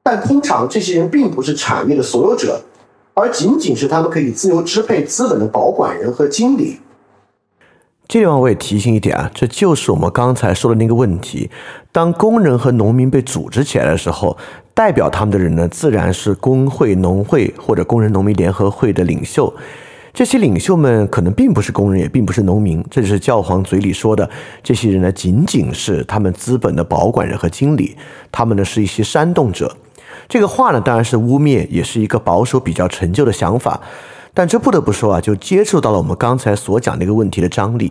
[0.00, 2.60] 但通常这些人并不是产业的所有者，
[3.14, 6.78] 而仅仅是他们可以自由支配资本的保管人和经理。
[8.08, 11.50] 这地方我也提醒一点啊，这就是我们刚才说的那个问题：
[11.92, 14.36] 当工人和农民被组织起来的时候。
[14.76, 19.50] 代表他们的人呢，自然是工会、农会或者工人农民联合会的领袖。
[20.12, 22.84] 这些领袖们可能并不是工人，也并不是农民。
[22.90, 24.28] 这就是教皇嘴里说的，
[24.62, 27.96] 这些人呢，仅仅是他们资本的保管人和经理。
[28.30, 29.74] 他们呢，是一些煽动者。
[30.28, 33.80] 这个话呢，当然是污蔑，也是一个保守、比较陈旧的想法。
[34.36, 37.90] 但这不得不说啊，就接触到了我们刚才所讲那个问题的张力。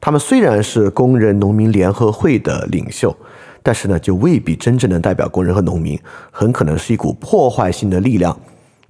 [0.00, 3.14] 他们虽然是工人农民联合会的领袖。
[3.62, 8.32] 但是呢，就未必真正能代表工人和农民，很可能是一股破坏性的力量，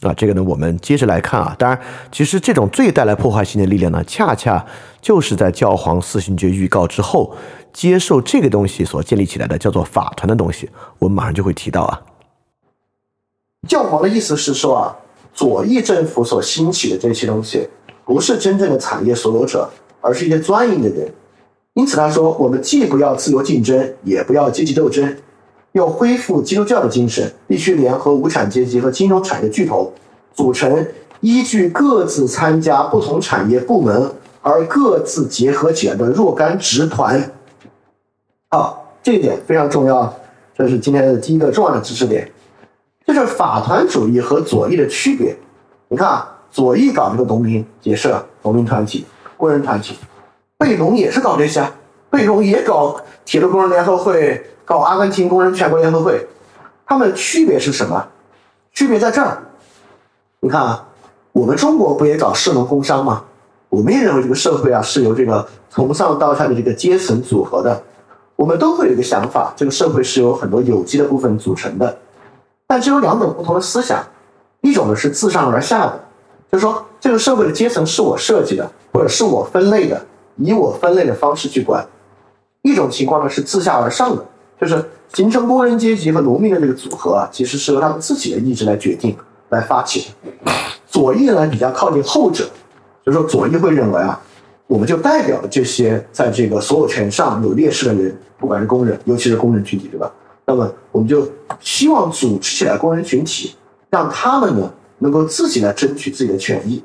[0.03, 1.57] 啊，这个呢，我们接着来看啊。
[1.59, 1.81] 当然，
[2.13, 4.65] 其实这种最带来破坏性的力量呢，恰恰
[5.01, 7.35] 就是在教皇四旬节预告之后，
[7.73, 10.71] 接受这个东西所建立起来的，叫做法团的东西。
[11.01, 12.01] 我们马上就会提到啊。
[13.67, 14.95] 教皇的意思是说啊，
[15.33, 17.69] 左翼政府所兴起的这些东西，
[18.05, 19.69] 不是真正的产业所有者，
[20.01, 21.09] 而是一些专营的人。
[21.75, 25.17] 因此，他说：“我们既不要自由竞争，也不要阶级斗争，
[25.73, 29.93] 要恢复基督教的精神，必须联合无产阶级和金融产业巨头，
[30.35, 30.85] 组成
[31.21, 34.11] 依据各自参加不同产业部门
[34.43, 37.33] 而各自结合起来的若干职团。”
[38.51, 40.13] 好，这一点非常重要，
[40.59, 42.29] 这是今天的第一个重要的知识点，
[43.15, 45.37] 就是法团主义和左翼的区别。
[45.89, 49.05] 你看啊，左翼搞这个农民结社、农民团体、
[49.37, 49.97] 工人团体。
[50.59, 51.67] 贝隆也是搞这些，
[52.11, 56.29] 贝隆也搞铁路工人联合会，搞阿根廷工人全国联合会，
[56.87, 58.07] 他们的区别是什么？
[58.75, 59.43] 区别在这儿，
[60.41, 60.87] 你看啊，
[61.33, 63.25] 我们中国不也搞士农工商吗？
[63.71, 67.83] 我们也认为这个社会啊是由这个从上到下的这个阶层组合的，
[68.37, 71.97] 我们都会有一个想法，这个社会是由很多有机的部分组成的，
[72.71, 74.01] 但只有两种不同的思想，
[74.61, 76.01] 一种呢是自上而下的，
[76.53, 80.01] 就是说这个社会的阶层是我设计的，或者是我分类的。
[80.37, 81.85] 以我分类的方式去管，
[82.63, 84.25] 一种情况呢是自下而上的，
[84.61, 89.17] 就是形成工人阶级和农民的这个组合啊，其实是由他们自己的意志来决定、
[89.49, 90.13] 来发起
[90.45, 90.53] 的。
[90.87, 92.49] 左翼呢比较靠近后者，
[93.05, 94.19] 就是说左翼会认为啊，
[94.69, 100.09] 我们就代表了这些在这个所有权上有劣势的人，不管是工人，尤其是工人群体，对吧？
[100.51, 101.31] 那么我们就
[101.61, 103.55] 希望组织起来工人群体，
[103.89, 106.83] 让他们呢能够自己来争取自己的权益。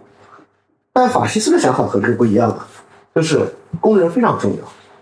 [0.93, 2.67] 但法西斯的想法和这不一样啊。
[3.15, 3.43] 就是
[3.81, 4.57] 工人非常重要，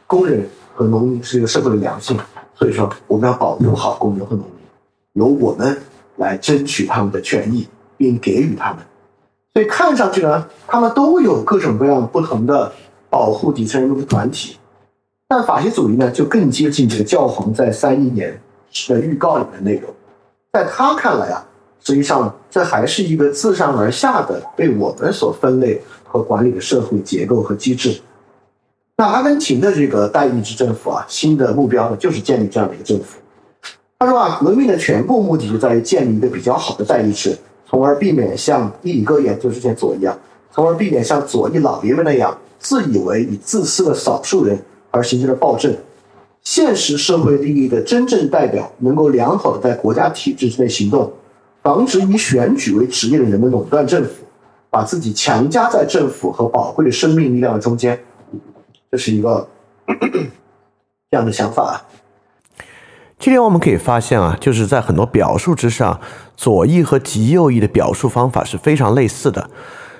[0.07, 2.17] 工人和农民是一个社会的良性，
[2.55, 4.55] 所以说我们要保护好工人和农民，
[5.13, 5.77] 由我们
[6.15, 8.79] 来争取他们的权益，并给予他们。
[9.53, 12.71] 所以看上去呢，他们都有各种各样不同的
[13.09, 14.57] 保护底层人民的团体，
[15.27, 18.39] 但法西主义呢，就更接近这个教皇在三一年
[18.89, 19.89] 的预告里面的内容。
[20.53, 21.45] 在他看来啊，
[21.83, 25.81] 实际上这还是一个自上而下的被我们所分类。
[26.13, 27.99] 和管理的社会结构和机制。
[28.97, 33.17] 那阿根廷的这个代议制政府啊，新的目标呢，就是建立这样的一个政府。
[33.97, 37.35] 他说啊，革命的全部目的就在于建立一个比较好的代议制，
[37.67, 40.15] 从而避免像伊里戈研究之前左一样，
[40.51, 44.55] 从而避免像左翼老爷们那样自以为以自私的少数人
[44.91, 45.75] 而形成的暴政。
[46.43, 51.11] 现实社会利益的真正代表，能够良好的在国家体制之内行动，
[51.61, 54.09] 防止以选举为职业的人们垄断政府，
[54.69, 57.97] 把自己强加在政府和宝贵的生命力量的中间，
[58.91, 59.47] 这是一个
[61.09, 61.81] 这样的想法。
[63.17, 66.01] 今天我们可以发现啊，就是在很多表述之上，
[66.35, 69.49] 左翼和极右翼的表述方法是非常类似的，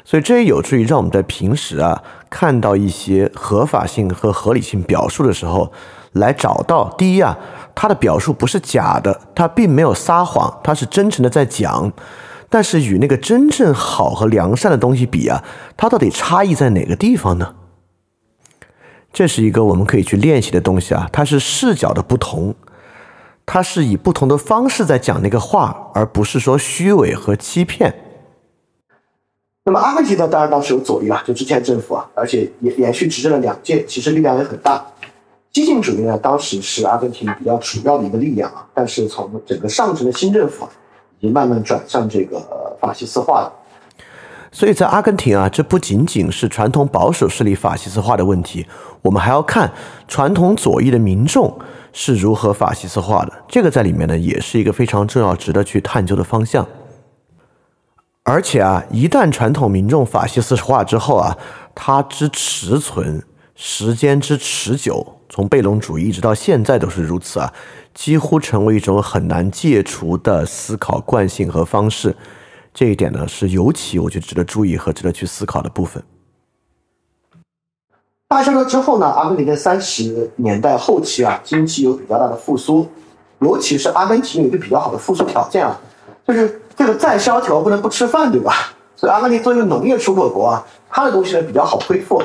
[0.03, 5.71] 所以这也有助于让我们在平时啊看到一些合法性和合理性表述的时候。
[6.13, 7.37] 来找到第一啊，
[7.75, 11.91] 他的表述不是假的，他并没有撒谎，他是真诚的在讲。
[12.49, 15.43] 但是与那个真正好和良善的东西比啊，
[15.75, 17.55] 它到底差异在哪个地方呢？
[19.11, 22.53] 这是一个我们可以去练习的东西啊，它是视角的不同，
[23.43, 27.95] 它是以不同的方式在讲那个话，而不是说虚伪和欺骗。
[29.65, 34.85] 那么阿根廷呢，当然当时有左翼啊，就之前政府啊，而且也连续执政了两届，其实力量也很大。
[35.53, 40.71] 激进主义呢，当时是阿根廷比较主要的一个力量啊，但是从整个上层的新政府啊，
[41.19, 42.41] 已经慢慢转向这个
[42.81, 43.53] 法西斯化了。
[44.51, 48.65] 所以在阿根廷啊，这不仅仅是传统保守势力法西斯化的问题，
[49.03, 49.71] 我们还要看
[50.07, 51.55] 传统左翼的民众
[51.91, 53.33] 是如何法西斯化的。
[53.47, 56.67] 这个在里面呢，也是一个非常重要、值得去探究的方向。
[58.23, 61.37] 而且啊，一旦传统民众法西斯化之后啊，
[61.75, 63.23] 它之持存
[63.55, 65.05] 时间之持久。
[65.29, 67.51] 从贝隆主义一直到现在都是如此啊，
[67.93, 72.15] 几乎成为一种很难戒除的思考惯性和方式。
[72.71, 76.03] 这一点呢，是尤其我觉得值得注意和值得去思考的部分。
[78.27, 82.87] 大萧条之后呢，阿根廷在三十年代后期啊，经济有比较大的复苏，
[83.39, 85.79] 尤其是阿根廷有一个比较好的复苏条件啊，
[86.27, 88.73] 就是这个再萧条不能不吃饭，对吧？
[88.95, 92.21] 所以阿根廷作为一个农业出口国啊，它的东西呢比较好恢复。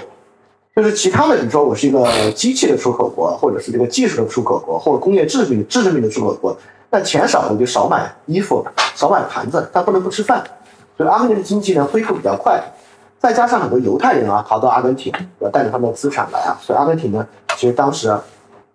[0.79, 6.57] 就是其他的，比如说我是一个机器的出口国，或者是这个技术的出口国，或者工业制品、制制品的出口国，
[6.89, 8.65] 那钱少我就少买衣服，
[8.95, 10.41] 少买盘子，但不能不吃饭。
[10.97, 12.63] 所以阿根廷的经济呢恢复比较快，
[13.19, 17.27] 再加上很多犹太人啊逃到阿根廷，要带着他们的资产来啊，所以阿根廷呢
[17.57, 18.23] 其实当时啊，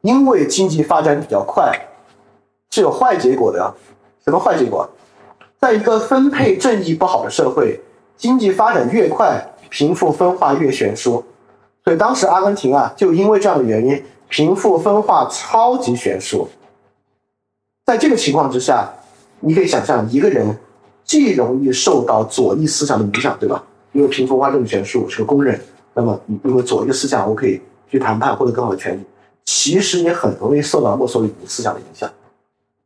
[0.01, 1.71] 因为经济发展比较快，
[2.71, 3.73] 是有坏结果的。
[4.25, 4.85] 什么坏结果？
[5.61, 7.81] 在一个分配正义不好的社会，
[8.17, 11.23] 经济发展越快，贫富分化越悬殊。
[11.83, 16.47] 所以当时阿根廷啊，就因为这样的原因，贫富分化超级悬殊。
[17.85, 18.89] 在这个情况之下，
[19.41, 20.57] 你可以想象，一个人
[21.03, 23.61] 既容易受到左翼思想的影响，对吧？
[23.91, 25.59] 因为贫富分化这么悬殊，我是个工人，
[25.93, 29.03] 那么因为左翼的思想，我可以去谈判获得更好的权利。
[29.43, 32.09] 其实你很容易受到墨索里尼思想的影响，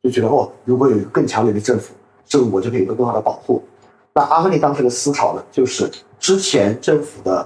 [0.02, 1.94] 就觉得哦，如果有一个更强烈的政府，
[2.26, 3.64] 这个我就可以有个更好的保护。
[4.16, 5.88] 那阿根廷当时的思潮呢，就是
[6.20, 7.46] 之前政府的。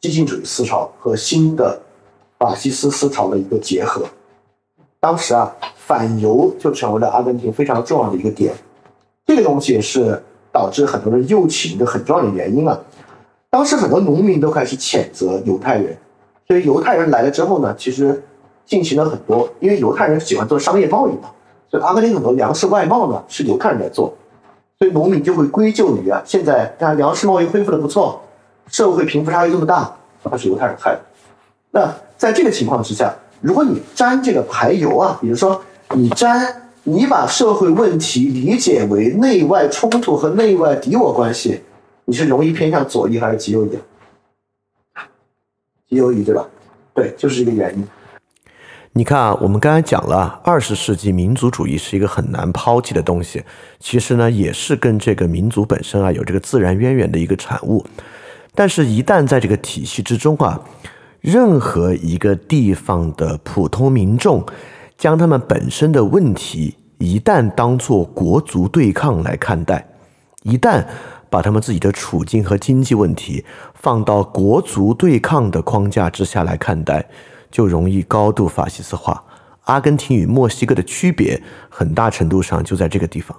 [0.00, 1.80] 激进主义思潮和新的
[2.38, 4.02] 法西斯思潮的一个结合，
[5.00, 8.54] 当时啊，反犹就成为了阿根廷非常重要的一个点。
[9.26, 10.22] 这个东西是
[10.52, 12.78] 导致很多人右倾的很重要的原因啊。
[13.50, 15.96] 当时很多农民都开始谴责犹太人，
[16.46, 18.22] 所以犹太人来了之后呢，其实
[18.64, 21.30] 进行了很多，因为犹太人喜欢做商业贸易嘛，
[21.68, 24.14] 所以阿根廷很多粮食外贸呢是犹太人在做，
[24.78, 28.20] 所以农民就会归咎于啊，现在看粮食贸易恢复的不错。
[28.70, 29.90] 社会贫富差距这么大，
[30.22, 31.00] 那是犹太人害的。
[31.70, 35.62] 那在这个情况之下，如果你沾这个排油啊，比如说
[35.94, 41.60] 你沾，你把社会问题理解为内外冲突和内外敌我关系，
[42.06, 43.78] 你是容易偏向左翼还是极右翼？
[45.88, 46.46] 极右翼对吧？
[46.94, 47.86] 对，就是这个原因。
[48.92, 53.44] 你看啊，我们刚才讲了，二十世纪民族主义是一个很难抛弃的东西，
[53.78, 57.86] 其实呢，也是跟这个民族本身啊有这个自然渊源的一个产物。
[58.58, 60.60] 但是，一旦在这个体系之中啊，
[61.20, 64.44] 任何一个地方的普通民众
[64.96, 69.86] 将他们本身的问题一旦当作国足对抗来看待，
[70.42, 70.84] 一旦
[71.30, 73.44] 把他们自己的处境和经济问题
[73.74, 77.08] 放到国足对抗的框架之下来看待，
[77.52, 79.22] 就容易高度法西斯化。
[79.66, 83.38] 阿根廷与墨西哥的区别，很大程度上就在这个地方。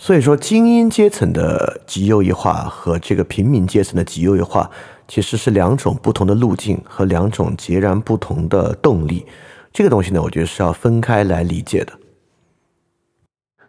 [0.00, 4.70] 所以说，精英阶层的极右翼化和这个平民阶层的极右翼化，
[5.08, 9.26] 其实是两种不同的路径和两种截然不同的动力。
[9.72, 11.92] 这个东西呢，我觉得是要分开来理解的。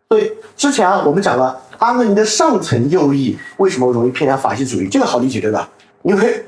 [0.07, 5.67] 所以之前啊，我们讲了阿根廷的上层右翼为什么容易偏向法西主义，这个好理解对吧？
[6.03, 6.45] 因为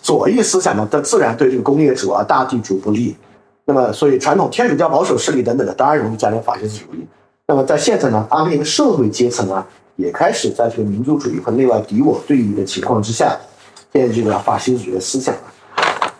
[0.00, 3.16] 左翼思想呢，它自然对这个工业主啊、大地主不利。
[3.64, 7.04] 那么，所以传统天主教保守势力等等的，当然容易加入法西主义。
[7.46, 9.66] 那么在现在呢，阿根廷的社会阶层啊，
[9.96, 13.36] 也开始在这个民族主义和内外敌我对立的情况之下，
[13.92, 15.34] 建立这个法西斯主义的思想。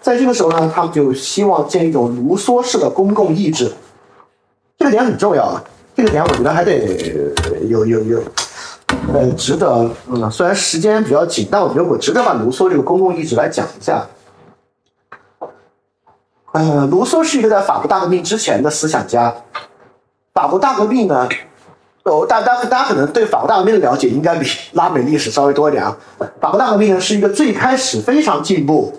[0.03, 3.73] 在这个时候呢，他们就希望建立一种卢梭式的公共意志，
[4.77, 5.65] 这个点很重要啊。
[5.97, 7.33] 这个点我觉得还得
[7.69, 8.23] 有有有，
[9.15, 9.91] 呃，值得。
[10.09, 14.07] 嗯，虽然时间比较紧，但我觉得我值得把卢梭这个公共意志来讲一下。
[16.53, 19.35] 呃，卢梭是一个在法国大革命之前的思想家。
[20.35, 21.29] 法国大革命呢，
[22.03, 25.97] 哦，大大大家可能对法国大革命的了解应该比拉美历史稍微多一点啊。
[26.41, 28.93] 法国大革命呢是一个最开始非常进步，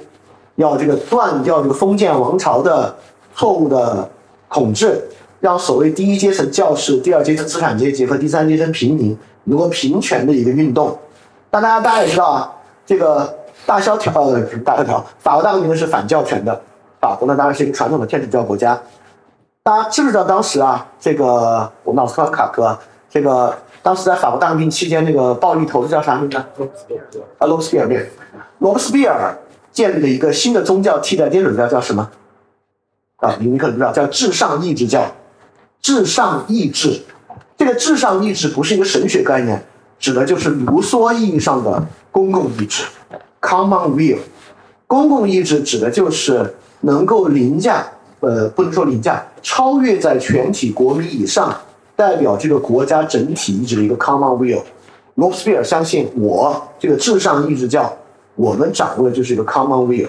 [0.56, 2.96] 要这个断掉这个封建王朝的
[3.36, 4.10] 错误的
[4.50, 5.04] 统治。
[5.42, 10.98] 让所谓第一阶层教士、第二阶层资产阶级和第三阶层平民能够平权的一个运动。
[11.52, 12.52] 但大家大家也知道啊，
[12.86, 13.32] 这个
[13.66, 16.60] 大萧条呃大萧条，法国大革命是反教权的。
[17.00, 18.82] 法国呢当然是一个传统的天主教国家。
[19.68, 22.78] 大家知不知道当时啊，这个我们老斯科卡哥，
[23.10, 23.52] 这个
[23.82, 26.38] 当时在法国大革命期间那个暴力头子叫啥名字？
[26.56, 27.04] 罗斯比尔。
[27.40, 28.08] 啊，罗斯比尔。
[28.60, 29.36] 罗伯斯比尔
[29.72, 32.08] 建立了一个新的宗教替代天主教，叫什么？
[33.16, 35.04] 啊，你们可能知道，叫至上意志教。
[35.82, 37.02] 至上意志，
[37.58, 39.66] 这个至上意志不是一个神学概念，
[39.98, 42.84] 指的就是卢梭意义上的公共意志
[43.42, 44.20] （common will）。
[44.86, 47.84] 公共意志指的就是能够凌驾，
[48.26, 51.56] 呃，不能说凌驾，超越在全体国民以上，
[51.96, 54.62] 代表这个国家整体意志的一个 common will。
[55.16, 57.92] 罗斯比尔相信，我这个至上意志教，
[58.36, 60.08] 我们掌握的就是一个 common will。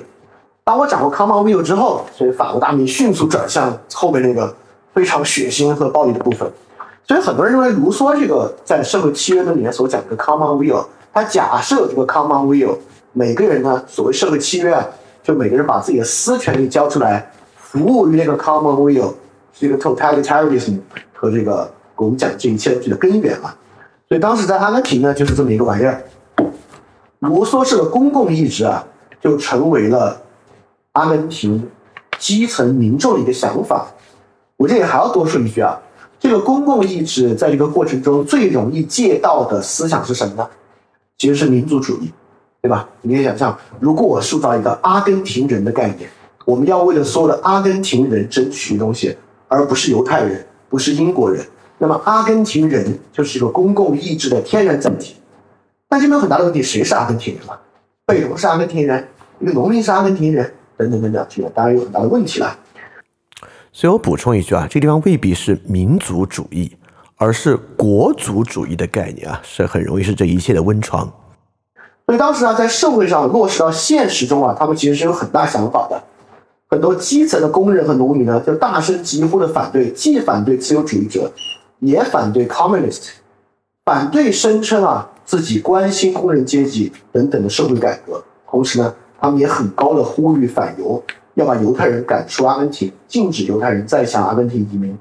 [0.65, 4.55] 当我掌握 common will 之后，所以法国大革命迅速转向后面那个。
[4.97, 6.51] 非常血腥和暴力的部分，
[7.07, 12.75] 所以很多人认为卢梭这个在社会契约论里面所讲的 common will，他假设这个 common will，
[13.13, 14.83] 每个人呢，所谓社会契约啊，
[15.23, 17.31] 就每个人把自己的私权利交出来，
[17.77, 19.13] 服务于那个 common will，
[19.53, 20.79] 是一个 totalitarianism
[21.13, 23.55] 和这个我们讲这一切东西的根源嘛。
[24.09, 26.03] 所以当时在阿根廷呢，就是这么一个玩意儿，
[27.19, 28.83] 卢梭式的公共意志啊，
[29.21, 30.21] 就成为了
[30.93, 31.69] 阿根廷
[32.19, 33.87] 基层民众的一个想法。
[34.57, 35.79] 我这里还要多说一句啊，
[36.19, 40.49] 这个公共意志在这个过程中最容易借到的思想是什么呢？
[41.19, 42.11] 其实是民族主义，
[42.63, 42.89] 对吧？
[43.03, 46.09] 你可以想象，如果我塑造一个阿根廷人的概念，
[46.47, 49.15] 我们要为了所有的阿根廷人争取东西，
[49.49, 51.45] 而不是犹太人，不是英国人，
[51.77, 55.17] 那么阿根廷人就是一个公共意志的天然载体。
[55.89, 57.59] 但这边有很大的问题，谁是阿根廷人嘛？
[58.07, 59.09] 贝隆是阿根廷人，
[59.41, 62.57] 一个农民是阿根廷人，等等等等，这个当然有很大的问题了。
[63.73, 66.77] 所以我补充一句啊，这地方未必是民族主义，
[67.17, 71.13] 而是国族主义的概念啊，是很容易是这一切的温床。
[72.07, 76.01] 所以当时啊，在社会上落实到现实中啊，他们其实是有很大想法的。
[76.69, 81.31] 很多基层的工人和农民呢，就大声疾呼的反对，既反对自由主义者，
[81.81, 83.09] 也反对 communist，
[83.85, 88.23] 反对声称啊自己关心工人阶级等等的社会改革。
[88.51, 91.03] 同时呢，他们也很高的呼吁反犹。
[91.35, 94.97] 要把犹太人赶出阿根廷，禁止犹太人再向阿根廷移民。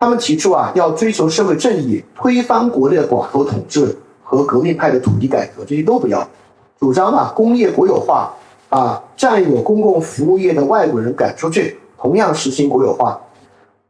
[0.00, 6.28] 他们提出啊，要追求社会正义，推翻国内的寡头统治和革命派的土地改革，这些都不要。
[6.80, 8.34] 主张啊，工业国有化，
[8.70, 13.20] 把占有公共服务业的外国人赶出去，同样实行国有化。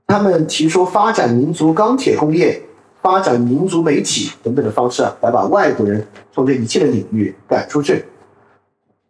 [0.08, 2.60] 他们提出发展民族钢铁工业、
[3.00, 8.04] 发展民族媒体等等的方式啊，来把外国人从这一切的领域赶出去。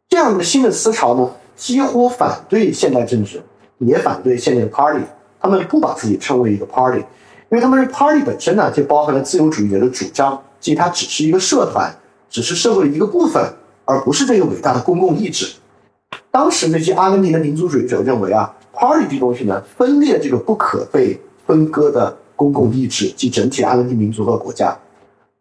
[0.09, 1.31] 这样的新的思潮呢？
[1.57, 3.41] 几乎反对现代政治，
[3.79, 5.05] 也反对现代的 party。
[5.39, 7.05] 他们不把自己称为一个 party，因
[7.51, 11.95] 为他们是 party 本身呢，就包含了自由主义者的主张，即它只是一个社团，
[12.29, 13.43] 只是社会的一个部分，
[13.91, 15.53] 而不是这个伟大的公共意志。
[16.31, 24.77] 当时那些阿根廷的民族主义者认为啊，party 这东西呢，分裂这个不可被分割的公共意志及整体阿根廷民族和国家。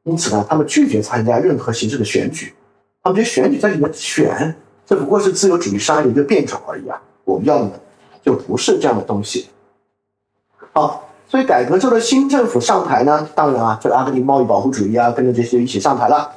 [0.04, 2.54] 因此呢，他们拒绝参加任何形式的选举，
[3.04, 4.56] 他们觉得选举在里面选。
[4.86, 7.00] 这不过是自由主义商业的一个变种而已啊！
[7.24, 7.72] 我们要的呢，
[8.24, 9.48] 就不是这样的东西。
[10.74, 16.28] 好，所以改革之后的新政府上台呢，当然啊，这个阿根廷贸易保护主义啊，跟着这些一起上台了。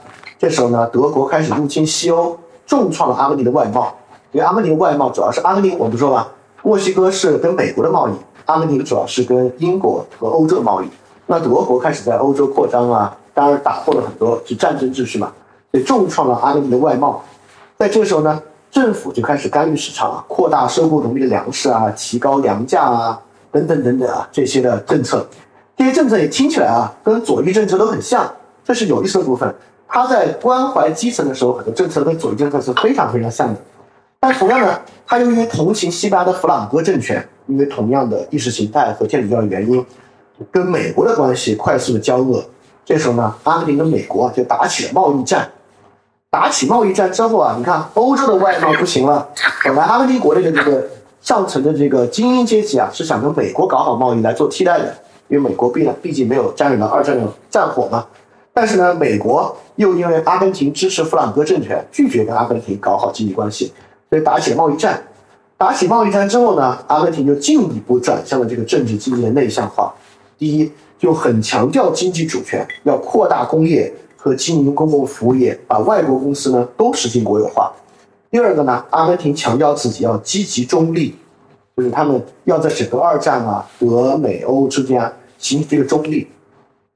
[0.43, 2.37] 这时候呢，德国开始入侵西欧，
[2.67, 3.95] 重创了阿根廷的外贸。
[4.33, 6.27] 因为阿根廷外贸主要是阿根廷，我们说吧，
[6.65, 8.13] 墨西哥是跟美国的贸易，
[8.47, 10.87] 阿根廷主要是跟英国和欧洲的贸易。
[11.27, 15.33] 那德国开始在欧洲扩张啊，当然打破了很多是战争秩序嘛，
[15.71, 17.23] 所以重创了阿根廷的外贸。
[17.79, 23.21] 在这个时候呢，政府就开始干预市场啊，扩大收购农民的粮食啊，提高粮价啊，
[23.53, 25.25] 等等等等啊，这些的政策，
[25.77, 28.29] 这些政策也听起来啊，跟左翼政策都很像，
[28.65, 29.55] 这是有意思的部分。
[29.93, 33.61] 他在关怀基层的时候，很多政策跟左翼政策是非常非常像的。
[34.19, 39.85] 但同样呢，他又因为同情西班牙的弗朗哥政权，因为同样的意识形态和天主教的原因，
[40.51, 42.43] 跟美国的关系快速的交恶。
[42.87, 45.47] 这时候呢，阿根廷跟美国就打起了贸易战。
[46.31, 49.29] 打起贸易战之后啊，你看欧洲的外贸不行了，
[49.63, 50.83] 本来阿根廷国内的这个
[51.21, 54.95] 上层的这个精英阶级啊，是想跟美国搞好贸易来做替代的，
[55.29, 58.07] 因为美国毕毕竟没有沾染了二战的战火嘛。
[58.55, 63.73] 但是呢，美国又因为阿根廷支持弗朗哥政权，拒绝跟阿根廷搞好经济关系，
[64.11, 65.03] 所以打起贸易战。
[65.57, 69.95] 打起贸易战之后呢，阿根廷就进一步转向了这个政治经济的内向化。
[70.37, 77.73] 第一，就很强调经济主权，要扩大工业和经营公共服务业，把外国公司呢都实行国有化。
[78.31, 81.15] 第二个呢，阿根廷强调自己要积极中立，
[81.77, 86.29] 就是他们要在整个二战啊，俄美欧之间啊形成这个中立。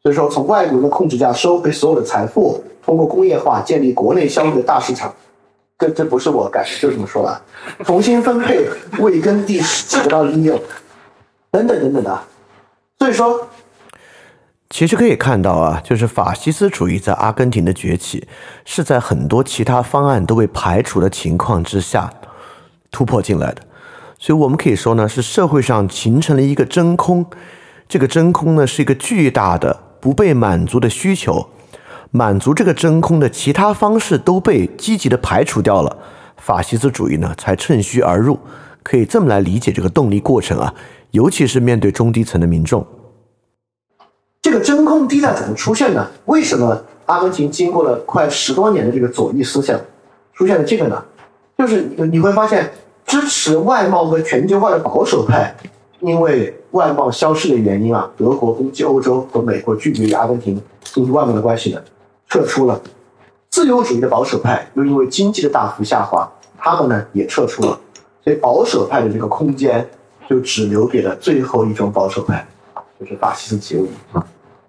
[0.07, 5.13] 所以说，从外国人的控制下收回所有的财富，通过工业化建立国内消费的大市场。
[5.77, 7.43] 这这不是我改，就这么说的。
[7.85, 8.69] 重新分配
[9.01, 10.57] 未耕地得到利用，
[11.51, 12.23] 等等等等的。
[13.01, 13.49] 所以说，
[14.71, 18.29] 其实可以看到啊，就是法西斯主义在阿根廷的崛起，
[18.65, 22.09] 是在很多其他方案都被排除的情况之下
[22.93, 23.61] 突破进来的。
[24.21, 27.27] 所以我们可以说呢，是社会上形成了一个真空，
[27.89, 31.49] 这个真空呢是一个巨大的不被满足的需求。
[32.13, 35.97] 满足这个真空的其他方式都被积极的排除掉了，
[36.37, 38.39] 法西斯主义呢才趁虚而入，
[38.85, 40.73] 可以这么来理解这个动力过程啊，
[41.11, 42.87] 尤其是面对中低层的民众。
[44.41, 46.07] 这个真空地带怎么出现呢？
[46.27, 49.77] 为什么阿根廷经过了快十多年的这个左翼思想，
[50.35, 51.05] 出现了这个呢？
[51.59, 51.83] 就是
[52.13, 52.71] 你会发现，
[53.05, 55.53] 支持外贸和全球化的保守派，
[56.07, 60.55] 因为外贸消失的原因啊，德国攻击欧洲和美国拒绝与阿根廷
[60.85, 61.83] 进行外贸的关系呢？
[62.29, 62.81] 撤出了，
[63.51, 67.77] 自由主义的保守派又因为经济的大幅下滑，他们呢也撤出了，
[68.23, 69.85] 所以保守派的这个空间
[70.31, 72.47] 就只留给了最后一种保守派，
[73.01, 73.89] 就是法西斯极右翼。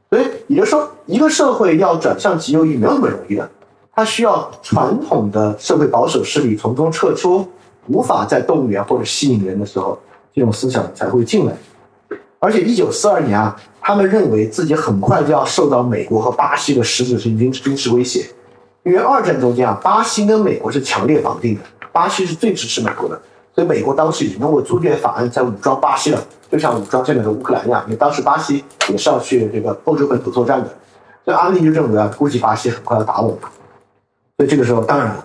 [0.10, 3.48] 所以也就是说，一个社会要转向极右翼没有那么容易的，
[3.94, 7.48] 它需要传统的社会保守势力从中撤出，
[7.90, 10.00] 无法再动员或者吸引人的时候，
[10.38, 11.54] 这种思想才会进来。
[12.38, 18.28] 而且一九四二年啊，他们认为自己很快就要受到美国和巴西的实质性军军事威胁，
[18.84, 21.62] 因为二战中间啊，巴西跟美国是强烈绑定的，
[21.92, 23.20] 巴西是最支持美国的，
[23.56, 30.68] 所以美国当时已经通过租借法案在武装巴西了，就像武装现在的乌克兰一样，因为当时巴西也是要去这个欧洲本土作战的，
[31.26, 33.40] 所以阿根廷就认为啊，估计巴西很快要打我们，
[34.38, 35.18] 所以这个时候当然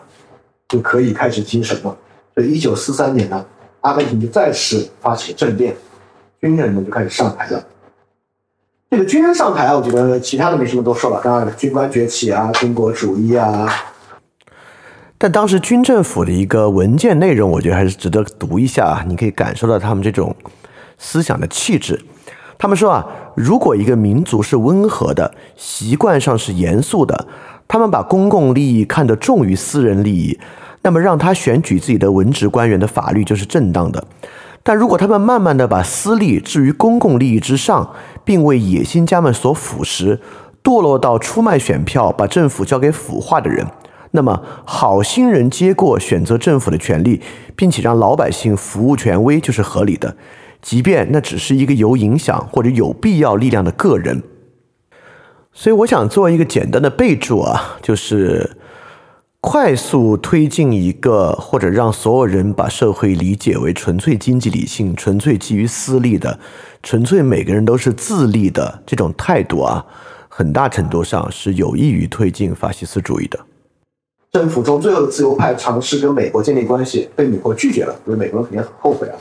[0.66, 1.94] 就可以开始精神了，
[2.34, 3.44] 所以一九四三年呢，
[3.82, 5.76] 阿根廷就再次发起政变。
[6.40, 7.64] 军人们就开始上台了。
[8.90, 11.20] 这个军人上台啊，我觉得其他的没什么多说了。
[11.22, 13.68] 当然，军官崛起啊，军国主义啊。
[15.16, 19.04] 但当时军政府的一个文件内容，我觉得还是值得读一下啊。
[19.06, 20.34] 你可以感受到他们这种
[20.98, 22.04] 思想的气质。
[22.58, 23.06] 他们说啊，
[23.36, 27.26] 如果一个民族是温和的，习惯上是严肃的，
[27.68, 30.38] 他们把公共利益看得重于私人利益，
[30.82, 34.04] 那么让他选举自己的文职官员的法律就是正当的。
[34.64, 40.18] 但如果他们慢慢的把私利置于公共利益之上，并为野心家们所腐蚀，
[40.62, 43.66] 堕落到出卖选票、把政府交给腐化的人，
[44.12, 47.20] 那么好心人接过选择政府的权利，
[47.56, 50.16] 并且让老百姓服务权威就是合理的，
[50.60, 54.22] 即便那只是一个有影响或者有必要力量的个人。
[55.52, 58.58] 所以我想做一个简单的备注啊，就是。
[59.42, 66.38] 快速推进一个，或者让所有人把社会理解为纯粹经济理性、纯粹基于私利的、
[66.80, 69.84] 纯粹每个人都是自利的这种态度啊，
[70.28, 73.40] 很大程度上是有益于推进法西斯主义的。
[74.30, 79.18] 政府中最后的自由派尝试跟美国建立关系，被美国拒绝了，所以美国人肯定很后悔啊。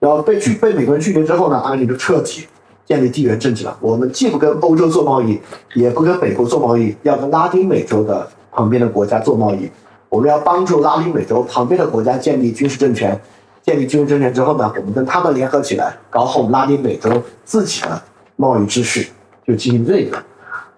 [0.00, 2.46] 然后被拒被美国人拒绝之后呢，阿根廷就彻底
[2.86, 3.76] 建立地缘政治了。
[3.82, 5.38] 我们既不跟欧洲做贸易，
[5.74, 8.26] 也不跟美国做贸易，要跟拉丁美洲的。
[8.52, 9.68] 旁边的国家做贸易，
[10.08, 13.18] 我们要帮助拉丁美洲旁边的国家建立军事政权。
[13.62, 17.10] 建立军事政权之后呢，我们跟他们联合起来，搞好我们拉丁美洲
[17.44, 18.02] 自己的
[18.34, 19.10] 贸易秩序，
[19.46, 20.18] 就进行这个。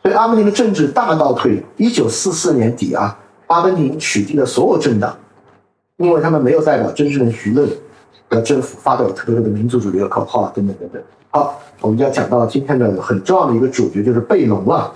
[0.02, 1.64] 所以阿根廷的政治大倒退。
[1.78, 5.16] 一九四四年底啊，阿根廷取缔了所有政党，
[5.96, 7.66] 因为他们没有代表真正的舆论
[8.28, 11.02] 和政府发表特别的民族主义的口号啊等等等等。
[11.30, 14.92] 好，我们就要讲到今天的很重要的一个主角，就是贝隆了。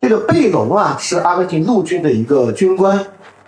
[0.00, 2.98] 这个贝隆啊，是阿根廷陆军的一个军官，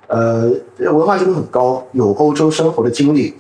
[0.06, 3.34] 呃，文化程度很高，有欧洲生活的经历。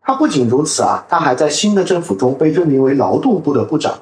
[0.00, 3.92] 他不仅如此啊，他还在新的政府中被任命为劳动部的部长，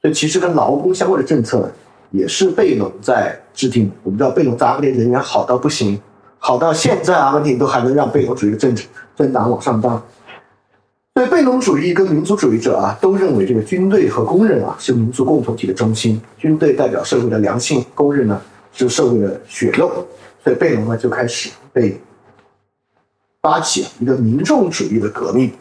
[0.00, 1.70] 所以其实跟劳工相关的政策
[2.10, 3.92] 也是贝隆在制定。
[4.02, 6.00] 我们知道贝隆在阿根廷人缘好到不行，
[6.38, 10.02] 好到现在阿根廷都还能让贝隆主义政治政党往上当。
[11.14, 16.20] 对贝隆主义跟民族主义者啊，都认为这个军队和工人啊是民族共同体的中心。
[16.36, 18.42] 军队代表社会的良性，工人呢
[18.72, 20.04] 是社会的血肉，
[20.42, 22.00] 所以贝隆呢就开始被
[23.40, 25.52] 发起一个民众主义的革命。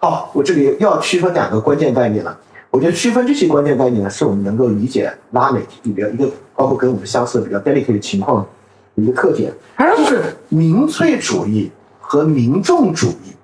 [0.00, 2.40] 好，我这里要区分两个关键概念了。
[2.70, 6.26] 我觉得区分这些关键概念呢，是我们能够理解拉美比较一个，
[6.56, 8.46] 包括跟我们相似的比较 delicate 的情况
[8.94, 9.52] 一个特点，
[9.98, 11.70] 就是民粹主义
[12.00, 13.34] 和民众主义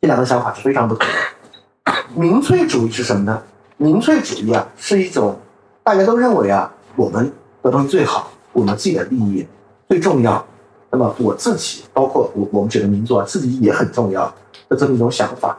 [0.00, 1.92] 这两个想法是非常不同的。
[2.14, 3.42] 民粹主义是什么呢？
[3.76, 5.36] 民粹主义啊，是一种
[5.82, 9.46] 大家都认为啊，我们的东西最好，我们自己的利益
[9.88, 10.44] 最重要。
[10.90, 14.32] 那么我自己，包括我我们整个民族啊，自己也很重要
[14.68, 15.56] 的这么一种想法。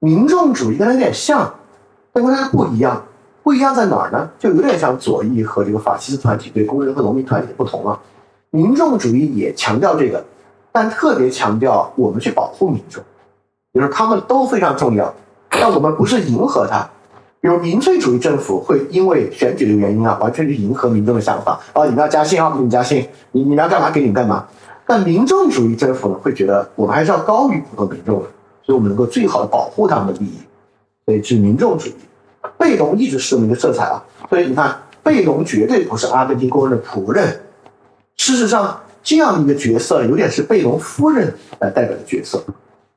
[0.00, 1.52] 民众主义跟它有点像。
[2.10, 3.00] 但跟它不一样，
[3.44, 4.28] 不一样在哪儿呢？
[4.38, 8.00] 就有点像左翼和这个法西斯团体对工人和农民团体的不同了。
[8.50, 10.24] 民众主义也强调这个，
[10.72, 13.04] 但特别强调我们去保护民众，
[13.74, 15.14] 就是他们都非常重要，
[15.50, 16.88] 但我们不是迎合他。
[17.40, 24.44] 比如民粹主义政府会因为选举的原因啊，完全去迎合民众的想法啊，你们要加薪啊，给你加薪，你你们要干嘛给你们干嘛。
[24.86, 28.26] 但民众主义政府呢，会觉得我们还是要高于普通民众的，
[28.64, 30.38] 所以我们能够最好的保护他们的利益，
[31.04, 31.94] 所以是民众主义。
[32.56, 37.40] 贝隆一直是这么一个色彩啊，所以你看，贝隆绝对不是阿根廷工人的仆人。
[38.16, 42.42] 事实上，这样的一个角色有点是贝隆夫人来代表的角色。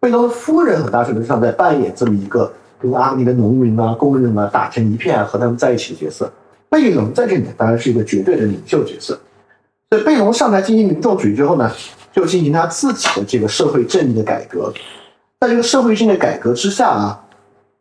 [0.01, 6.27] 贝隆的夫人很大程度上在扮演这么一个跟阿根廷的农民啊、工人啊打成一片、和他们在一起的角色。
[6.69, 9.17] 贝隆在这里当然是一个绝对的领袖角色。
[9.91, 11.71] 所以贝隆上台进行民众主义之后呢，
[12.11, 14.73] 就进行他自己的这个社会正义的改革。
[15.39, 17.23] 在这个社会性的改革之下啊。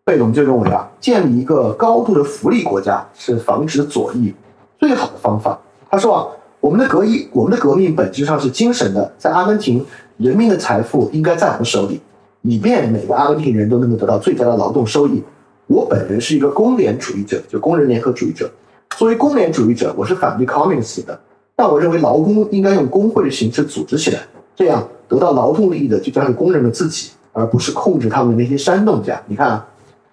[0.03, 4.35] 贝隆就认为啊，建立一个高度的福利国家是防止左翼
[4.79, 5.57] 最好的方法。
[5.89, 6.27] 他说啊，
[6.59, 9.87] 我们的革命，我们的革命本质上是精神的，在阿根廷，
[10.17, 12.01] 人民的财富应该在我们手里，
[12.43, 15.23] 以便每个阿根廷人都能够得到最佳的劳动收益。
[15.67, 18.51] 我本人是一个工联主义者，就工人联合主义者。
[18.97, 21.19] 作为工联主义者，我是反对 communist 的，
[21.55, 24.21] 但我认为劳工应该用工会的形式组织起来，
[24.57, 29.21] 这样得到劳动利益的就将是工人们自己，而不是控制他们的那些煽动家。
[29.27, 29.67] 你看啊。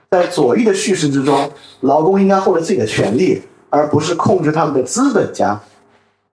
[0.10, 1.52] 在左翼的叙事之中，
[1.82, 5.60] 劳工应该获得自己的权利，而不是控制他们的资本家。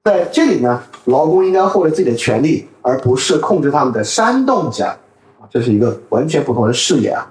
[0.05, 4.97] 在这里呢，劳工应该获得自己的权利，而不是控制他们的煽动家。
[5.55, 7.24] 这是一个完全不同的视野啊。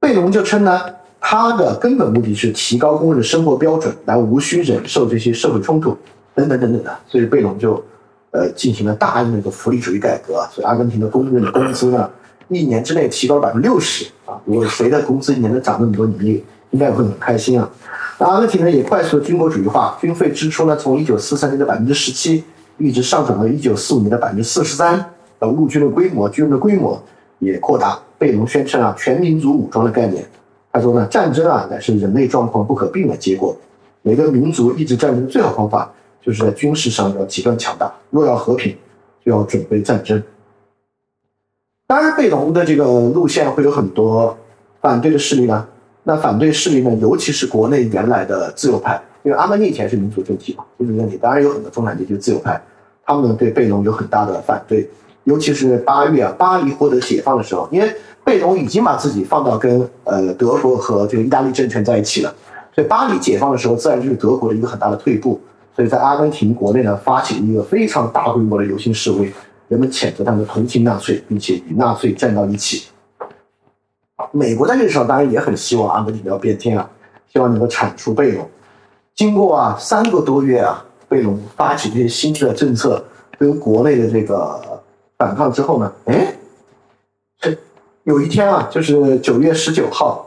[0.00, 0.80] 贝隆就称呢，
[1.20, 5.94] 他的根本目的是提高工人的生活标准，来无需忍受这些社会冲突
[6.34, 6.98] 等等等等的。
[7.06, 7.84] 所以贝隆就，
[8.30, 10.42] 呃，进行了大量的一个福利主义改革。
[10.50, 12.10] 所以阿根廷的工人的工资呢？
[12.48, 14.34] 一年之内提高了百分之六十啊！
[14.44, 17.70] 如果谁的工资一年能涨那么多，你应该也会很开心啊。
[18.18, 22.42] 那阿根廷呢也快速的军国主义化，军费支出呢从一九四三年的百分之十七，
[22.78, 25.04] 一直上涨到一九四五年的百分之四十三。
[25.40, 27.02] 呃，陆军的规模，军人的规模
[27.38, 28.00] 也扩大。
[28.18, 30.24] 贝隆宣称啊，全民族武装的概念。
[30.70, 33.56] 他说呢，战争啊乃是人类状况不可避免的结果。
[34.02, 35.90] 每个民族抑制战争的最好方法，
[36.22, 37.92] 就是在军事上要极端强大。
[38.10, 38.76] 若要和平，
[39.24, 40.22] 就要准备战争。
[41.86, 44.36] 当然，贝隆的这个路线会有很多
[44.80, 45.66] 反对的势力呢。
[46.02, 52.60] 那反对势力呢，尤其是国内原来的自由派，因为阿曼尼以前是民主政体嘛，民主政体当然有很多中产阶级自由派，
[53.04, 54.88] 他们对贝隆有很大的反对。
[55.30, 57.94] 尤其是八月啊，巴黎获得解放的时候，因为
[58.24, 62.34] 贝隆已经把自己放到跟呃德国和这个意大利政权在一起了，
[62.74, 65.40] 所以巴黎解放的时候，自然就是德国的一个很大的退步。
[65.76, 69.32] 所以在阿根廷国内呢，发起了一个非常大规模的游行示威。
[69.68, 72.88] 人们谴责他们同情纳粹，并且与纳粹站到一起。
[74.32, 76.90] 美国在这个时候当然也很希望阿根廷要变天啊，
[77.32, 78.44] 希望能够铲除贝隆。
[79.14, 83.02] 经过啊三个多月啊，贝隆发起这些新的政策
[83.38, 84.60] 跟国内的这个
[85.20, 86.34] 反抗之后呢，哎，
[87.38, 87.54] 这
[88.04, 90.26] 有一天啊，就是九月十九号，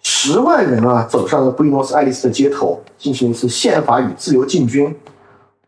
[0.00, 4.96] 十万人啊走上了布宜诺斯艾利斯的街头，进行一次宪法与自由进军。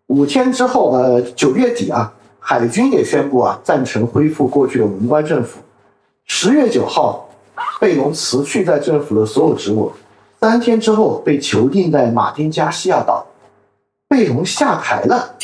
[0.07, 2.15] 五天之后，呃，九月底啊。
[2.41, 5.59] 海军也宣布啊，赞成恢复过去的文官政府。
[6.25, 7.29] 十月九号，
[7.79, 9.93] 贝隆辞去在政府的所有职务，
[10.41, 13.27] 三天之后被囚禁在马丁加西亚岛。
[14.09, 15.35] 贝隆下台了，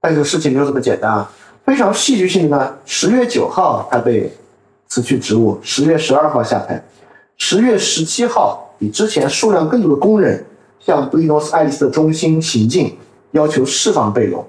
[0.00, 1.30] 但是事情没有这么简单啊！
[1.64, 4.30] 非常戏剧性的呢，十月九号他被
[4.88, 6.82] 辞去职务，十月十二号下台，
[7.38, 10.44] 十月十七号比之前数量更多的工人
[10.80, 12.96] 向布宜诺斯艾利斯的中心行进，
[13.30, 14.44] 要求释放贝隆。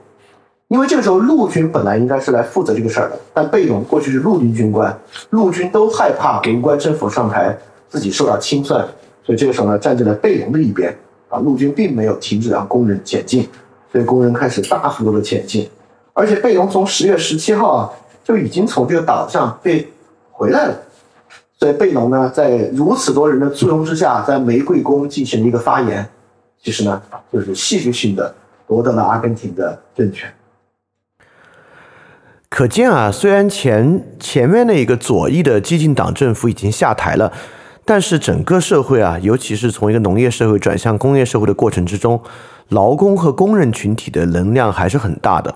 [0.70, 4.98] 因为这个时候陆军本来应该是来负责这个事儿的，但贝隆过去是陆军军官，
[5.30, 7.56] 陆军都害怕文官政府上台
[7.88, 8.84] 自己受到清算，
[9.24, 10.92] 所以这个时候呢站在了贝隆的一边
[11.30, 13.48] 啊，陆军并没有停止让工人前进，
[13.92, 15.70] 所以工人开始大幅度的前进，
[16.14, 17.90] 而且贝隆从十月十七号啊
[18.24, 19.92] 就已经从这个岛上被
[20.32, 20.76] 回来了，
[21.58, 26.08] 所以贝隆呢在如此多人的簇拥之下，在玫瑰宫进行了一个发言，
[26.62, 28.34] 其实呢，就是戏剧性的
[28.68, 30.32] 夺得了阿根廷的政权。
[32.50, 37.34] 可见啊，虽然前前面的一个左翼的激进党政府已经下台了，
[37.84, 42.22] 但是整个社会啊，尤其是从一个农业社会转向工业社会的过程之中，
[42.70, 45.54] 劳工和工人群体的能量还是很大的。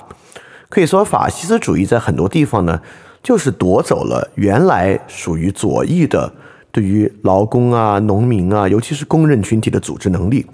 [0.70, 2.82] 可以说，法西斯主义在很多地方呢，
[3.24, 6.34] 就是夺走了原来属于左翼的
[6.72, 10.46] 对于劳工啊、农民啊，尤其是工人群体的组织能力，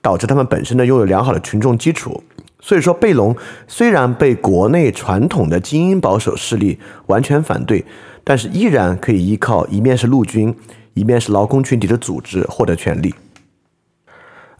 [0.00, 2.22] 导致他们本身呢拥有良好的群众基础。
[2.60, 3.36] 所以说，贝隆
[3.66, 7.84] 虽然被国内传统的精英保守势力完全反对，
[8.24, 10.54] 但是依然可以依靠一面是陆军，
[10.94, 13.14] 一面是劳工群体的组织获得权力。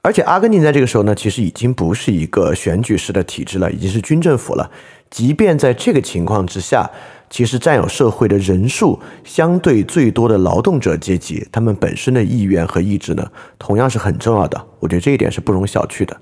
[0.07, 4.71] 而且，阿根廷在这个时候呢，其实已经不是一个选举式的体制了，已经是军政府了。
[5.11, 6.89] 即便在这个情况之下，
[7.29, 13.29] 其实占有社会的人数相对最多的劳动者阶级，他们本身的意愿和意志呢，
[13.59, 14.65] 同样是很重要的。
[14.79, 16.17] 我觉得这一点是不容小觑的。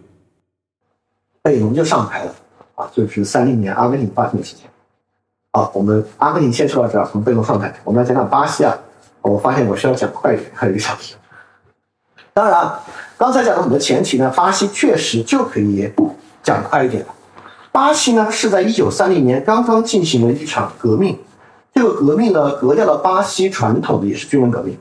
[1.43, 2.35] 贝隆就上台了
[2.77, 4.67] 啊，就是三零年阿根廷发生的事情。
[5.53, 8.75] 好，我们阿根廷先说到这儿，从贝隆上台，我们来讲讲巴西啊。
[9.21, 11.17] 我发现我需要讲快一点，还有一个小时。
[12.33, 12.69] 当然，
[13.25, 15.91] 刚才讲的很多前提呢，巴西确实就可以
[16.43, 17.03] 讲快一点。
[17.73, 21.19] 巴西呢是在一九三零年刚刚进行了一场革命，
[21.75, 24.77] 这个革命呢革掉了巴西传统的也是军人革命，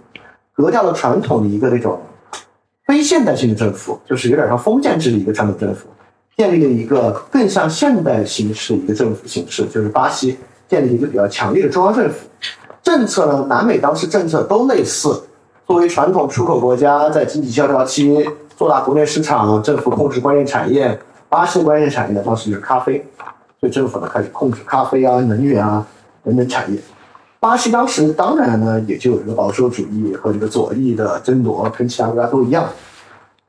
[0.54, 1.98] 革掉了传统的一个那种
[2.86, 5.88] 非现代性的政府，就是有点像封建制的一个传统政府，
[6.36, 10.38] 建立了一个更像现代形式的一个政府形式，就是巴西
[10.68, 12.16] 建立一个比较强烈的中央政府。
[12.84, 15.24] 政策呢，南美当时政策都类似。
[15.66, 21.00] 作为传统出口国家，在经济萧条期做大国内市场，政府控制关键产业。
[21.30, 23.04] 巴西关键产业呢，当时就是咖啡，
[23.60, 25.86] 所以政府呢开始控制咖啡啊、能源啊
[26.24, 26.78] 等等产业。
[27.40, 32.68] 巴西当时当然呢，也就有这个保守主义和这个左翼的争夺，跟其他国家都一样。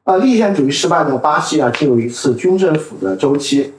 [0.04, 3.74] 啊，立宪主义失败呢，巴西啊进入一次军政府的周期。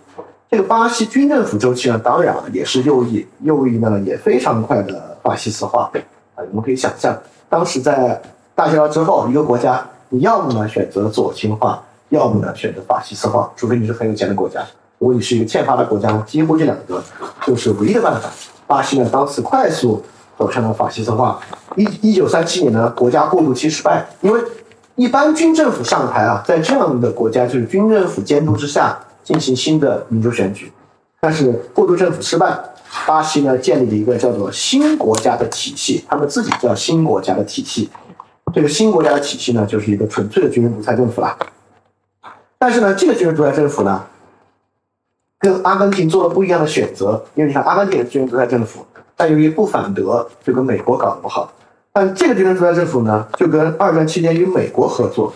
[0.52, 5.90] 这个巴西军政府周期呢，当然也是右翼，右翼呢也非常快的法西斯化。
[6.36, 7.18] 啊，我们可以想象。
[7.50, 8.22] 当时在
[8.54, 14.62] 大萧条之后，一个国家你要么呢选择左倾化，要么呢选择法西斯化，除非你是很有钱的国家。
[14.98, 17.04] 如果你是一个欠发达国家，几乎这两个
[17.46, 18.30] 就是唯一的办法。
[18.68, 20.04] 巴西呢当时快速
[20.38, 21.40] 走向了法西斯化。
[21.76, 24.42] 一一九三七年呢，国家过渡期失败，因为
[24.96, 30.72] 一般军政府上台啊，在这样的国家就是军政府监督之下进行新的民主选举，
[31.20, 32.58] 但是过渡政府失败。
[33.08, 37.90] 巴西呢建立了一个叫做新国家的体系，他们自己叫新国家的体系。
[38.54, 41.38] 这个新国家的体系呢，就是一个纯粹的军人独裁政府了。
[42.58, 44.02] 但是呢，这个军人独裁政府呢，
[45.40, 47.22] 跟阿根廷做了不一样的选择。
[47.36, 48.86] 因为你看，阿根廷是军人独裁政府，
[49.16, 51.52] 但由于不反德，就跟美国搞得不好。
[51.92, 55.34] 但这个军人独裁政府呢，就跟二战期间与美国合作，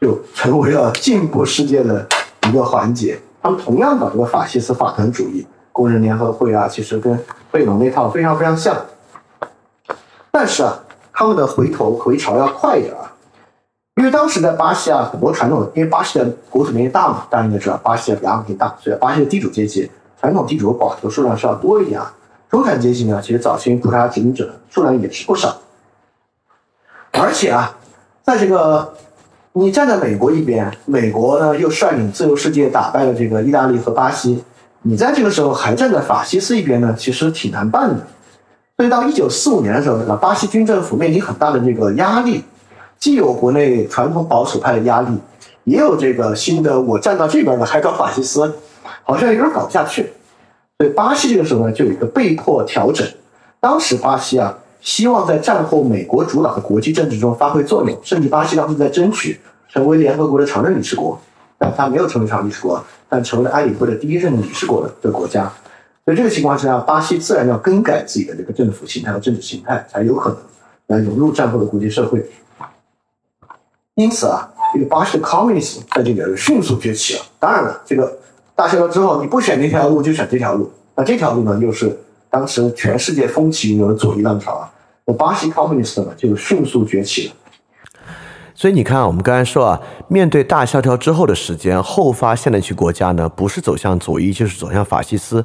[0.00, 2.06] 就成为了进步世界的
[2.48, 3.18] 一个环节。
[3.42, 5.44] 他们同样搞这个法西斯法团主义。
[5.74, 7.18] 工人联合会啊，其实跟
[7.50, 8.76] 贝隆那套非常非常像，
[10.30, 10.78] 但是啊，
[11.12, 13.10] 他们的回头回潮要快一点啊，
[13.96, 19.90] 因为当时在巴西啊，很多传统，因为巴西的国土面积大嘛，大家应该知道，巴西比阿根廷大，所以巴西的地主阶级，
[20.20, 22.14] 传统地主保留数量是要多一点啊。
[22.48, 25.56] 中产阶级呢，其实早期葡萄牙殖民者数量也是不少，
[27.14, 27.76] 而且啊，
[28.22, 28.94] 在这个
[29.54, 34.44] 你站在美国一边，美国呢又率领自由世界打败了这个意大利和巴西。
[34.86, 38.06] 你在这个时候还站在法西斯一边呢，其实挺难办的。
[38.76, 42.44] 所以到一九四五年的时候，呢，巴西军政府面临很大的这个压力，
[42.98, 45.08] 既有国内传统保守派的压力，
[45.64, 48.52] 也有这个新的我站到这边的还搞法西斯，
[49.04, 50.12] 好像有点搞不下去。
[50.76, 53.08] 所以巴西这个时候呢，就有一个被迫调整。
[53.60, 59.40] 当时巴西啊，希望在战后美国主导的国际政治中发挥作用，甚至巴西当时在争取
[59.72, 61.18] 成为联合国的常任理事国。
[61.56, 62.84] 但他没有成为常任理事国，
[63.14, 65.48] 但成为了安理会的第一任理事国的的国家。
[66.04, 70.38] 所以这个情况之下，巴西自然要更改自己的这个政府形态和政治形态，才有可能
[70.88, 72.28] 来融入战后的国际社会。
[73.94, 77.20] 因此啊，这个巴西的 communism 在这里迅速崛起了。
[77.38, 78.18] 当然了，这个
[78.56, 81.96] 大萧条之后，你不选那条路就选这条路，那这条路呢，又是
[82.28, 84.68] 当时全世界风起云涌的左翼浪潮啊。
[85.04, 87.34] 那巴西 communism 呢，就迅速崛起了。
[88.56, 95.44] 所以你看，我们刚才说啊，面对大萧条之后的时间，后发现代区国家呢，不是走向左翼，就是走向法西斯。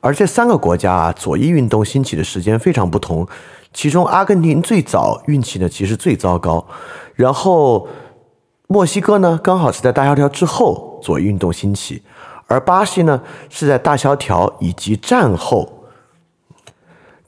[0.00, 3.28] 而这三个国家啊，左翼运动兴起的时间非常不同。
[3.74, 6.66] 其中，阿根廷最早运气呢，其实最糟糕。
[7.14, 7.86] 然后，
[8.68, 12.02] 墨西哥呢，刚好是在大萧条之后左翼运动兴起，
[12.46, 13.20] 而巴西呢，
[13.50, 15.84] 是在大萧条以及战后，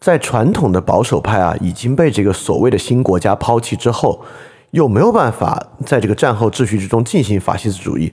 [0.00, 4.24] 在传统的保守派啊已经被这个所谓的新国家抛弃之后。
[4.72, 8.12] 又没有办法在这个战后秩序之中进行法西斯主义，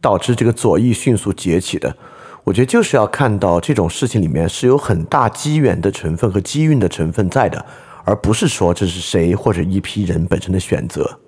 [0.00, 1.96] 导致这个左翼迅速崛起的。
[2.44, 7.64] 我觉得就是要看到这种事情里面是有很大机缘的成分和机运的成分在的，
[8.04, 11.18] 而不是说这是谁或者一批人本身的选择。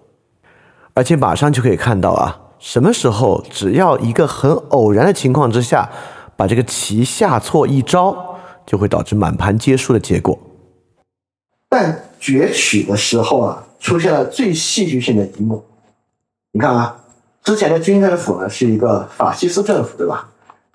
[0.95, 5.91] 而且马上就可以看到啊，什么时候只要一个很偶然的情况之下，
[6.37, 8.37] 把这个棋下错一招，
[8.67, 10.39] 就会导致满盘皆输的结果。
[11.69, 13.65] 但崛起的时候啊。
[13.81, 15.65] 出现了最戏剧性的一幕，
[16.53, 16.97] 你看啊，
[17.43, 20.29] 之前的军政府呢是一个法西斯政府，对吧？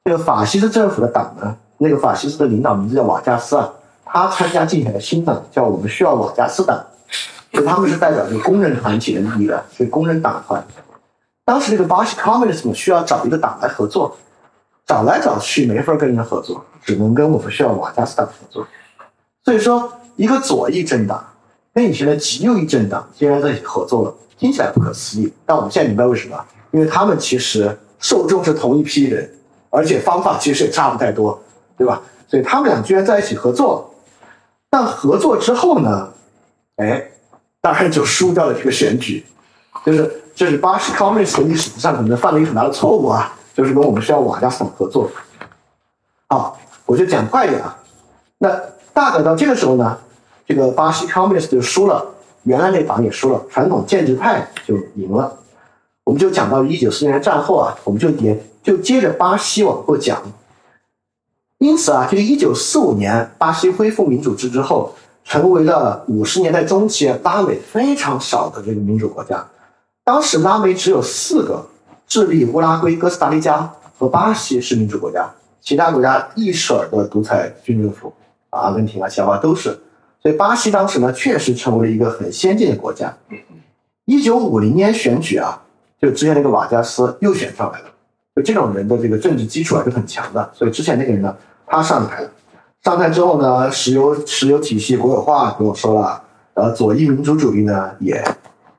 [0.05, 3.69] 这个法西斯政府的党呢，那个法西斯的领导名字叫瓦加斯啊，
[4.05, 6.81] 他参加竞选的新党叫我们需要瓦加斯党，
[7.51, 10.65] 所以他们是代表这个工人团体的利益的，所以工人党团。
[11.45, 14.17] 当时这个巴西 communism 需要找一个党来合作，
[14.85, 18.65] 找来找去没法跟人合作，只能跟我们需要瓦加斯党合作。
[19.43, 21.21] 所以说，一个左翼政党。
[21.73, 25.33] 跟以前的极右翼政党竟然在一起合作了，听起来不可思议。
[25.45, 26.37] 但我们现在明白为什么？
[26.71, 29.29] 因为他们其实受众是同一批人，
[29.69, 31.41] 而且方法其实也差不太多，
[31.77, 32.01] 对吧？
[32.27, 33.93] 所以他们俩居然在一起合作。
[34.69, 36.11] 但合作之后呢？
[36.77, 37.03] 哎，
[37.61, 39.25] 当然就输掉了这个选举。
[39.85, 45.09] 就是这是巴西 communist 历史上可能犯了一个很大的错误啊，就是跟我们需要瓦加斯合作。
[46.27, 47.77] 好，我就讲快一点啊。
[48.37, 48.49] 那
[48.93, 49.97] 大概到这个时候呢？
[50.45, 52.05] 这个巴西 communist 就输了，
[52.43, 55.37] 原来那党也输了，传统建制派就赢了。
[56.03, 60.21] 我们就讲到一九四年战后啊，我们就也就接着巴西往后讲。
[61.59, 64.93] 因此啊，这个一九四五年巴西恢复民主制之后，
[65.23, 69.47] 成为了五十年代中期拉美非常少的这个民主国家。
[70.03, 71.65] 当时拉美只有四个：
[72.05, 78.11] 智利、乌拉圭、哥斯达黎加和巴西是民主国家，其他国家一水儿的独裁军政府，
[78.49, 79.79] 阿根廷啊、小巴都是。
[80.23, 83.13] 所以巴西当时呢，确实成为了一个很先进的国家。
[84.05, 85.61] 一九五零年选举啊，
[86.01, 87.85] 就之前那个瓦加斯又选上来了。
[88.33, 90.49] 就这种人的这个政治基础啊是很强的。
[90.53, 91.35] 所以之前那个人呢，
[91.67, 92.31] 他上台了。
[92.83, 96.23] 上台之后呢，石油石油体系国有化跟我说了，
[96.53, 98.23] 然后左翼民主主义呢，也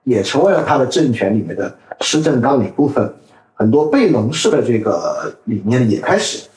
[0.04, 3.14] 也成为了他的政权里面的施政纲领部分。
[3.52, 6.48] 很多贝隆式的这个理念也开始，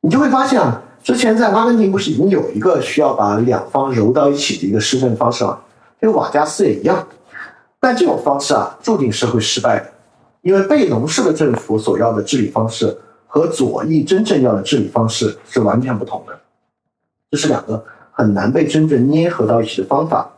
[0.00, 0.82] 你就会发现啊。
[1.02, 5.58] 之前在阿根廷不是已经有一个需要把两方揉到一起的一个施政方式吗？
[6.00, 7.06] 这个瓦加斯也一样，
[7.80, 9.92] 但这种方式啊，注定是会失败的，
[10.42, 12.96] 因为贝隆式的政府所要的治理方式
[13.26, 16.38] 和左翼真正要的治理方式是完全不同的，
[17.30, 20.30] 这是两个很难被真正捏合到一起的方法。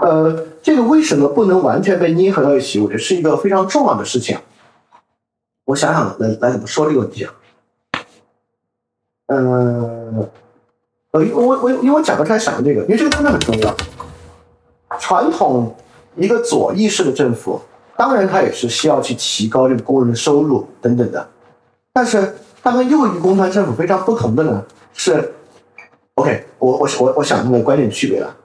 [0.00, 2.80] 呃，这个为什么不能完全被捏合到一起？
[2.80, 4.38] 我觉得是一个非常重要的事情。
[5.66, 7.32] 我想想来来怎么说这个问题啊？
[9.32, 10.28] 嗯，
[11.12, 13.76] 呃，我我因为我讲刚才想的这个，因为这个真的很重要。
[14.98, 15.72] 传统
[16.16, 17.60] 一个左翼式的政府，
[17.96, 21.28] 当然它也是需要去提高这个工人的收入等等的。
[21.92, 25.32] 但是它跟右翼工团政府非常不同的呢，是
[26.16, 28.36] ，OK，我我我我想那个观点区别了，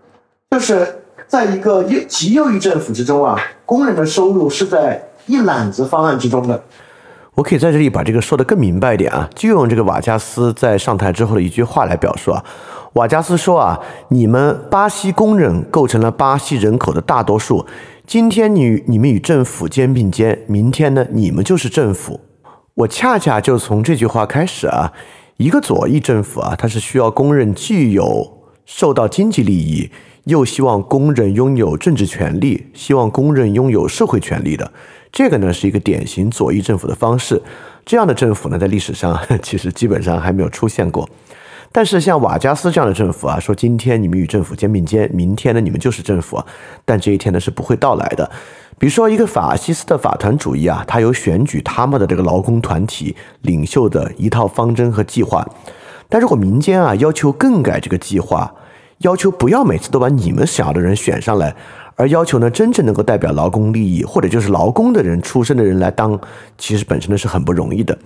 [0.52, 3.36] 就是在一个右极右翼政府之中啊，
[3.66, 6.64] 工人的收入是在一揽子方案之中的。
[7.36, 12.44] 我可以在这里把这个说的更明白一点啊，就用这个瓦加斯在上台之后的一句话来表述啊。
[12.94, 17.66] 瓦加斯说啊，你们巴西工人构成了巴西人口的大多数，
[18.08, 22.22] 今天你你们与政府肩并肩，明天呢你们就是政府。
[22.76, 24.94] 我恰恰就从这句话开始啊，
[25.36, 29.92] 一个左翼政府啊，它是需要工人既有受到经济利益，
[30.24, 34.72] 又希望工人拥有政治权利，希望工人拥有社会权利的。
[35.16, 37.42] 这个呢是一个典型左翼政府的方式，
[37.86, 41.10] 这样的政府呢在历史上 其实基本上还没有出现过。
[41.72, 46.44] 但是像瓦加斯这样的政府啊，说今天你们与政府肩并肩，明天呢你们就是政府，
[46.84, 48.30] 但这一天呢是不会到来的。
[48.78, 55.48] 比如说一个法西斯的法团主义啊，他有选举他们的这个劳工团体领袖的一套方针和计划，
[56.10, 58.54] 但如果民间啊要求更改这个计划，
[58.98, 61.56] 要求不要每次都把你们想要的人选上来。
[61.96, 66.20] 而要求呢，真正能够代表劳工利益，或者就是劳工的人出身的人来当，
[66.58, 67.98] 其实本身呢是很不容易的。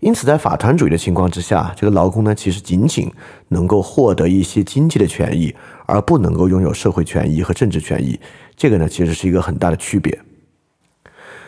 [0.00, 3.10] 因此，在法团主义的情况之下，这个劳工呢，其实仅仅
[3.48, 5.54] 能够获得一些经济的权益，
[5.86, 8.18] 而不能够拥有社会权益和政治权益。
[8.56, 10.18] 这个呢，其实是一个很大的区别。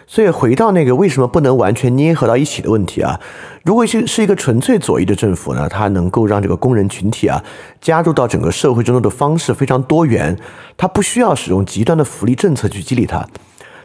[0.07, 3.19] 所以回到那个为什么不能完全捏合到一起的问题啊？
[3.65, 7.43] 如果是是一个纯粹左翼的政府呢，它能够让这个工人群体啊
[7.81, 10.37] 加入到整个社会中的方式非常多元，
[10.77, 13.27] 它不需要使用极端的福利政策去激励它。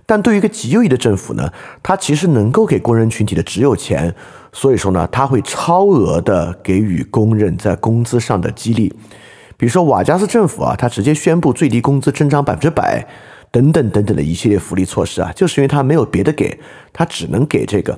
[0.05, 1.51] 但对于一个极右翼的政府呢，
[1.83, 4.15] 它其实能够给工人群体的只有钱，
[4.51, 8.93] 所以说呢，它会超额的给予工人在工资上的激励。
[9.57, 13.07] 比如说瓦加斯政府啊，它直接宣布最低工资增长百分之百。
[13.51, 16.59] 等等等等的一系列福利措施啊，就是因为他没有别的给，
[16.91, 17.97] 他只能给这个。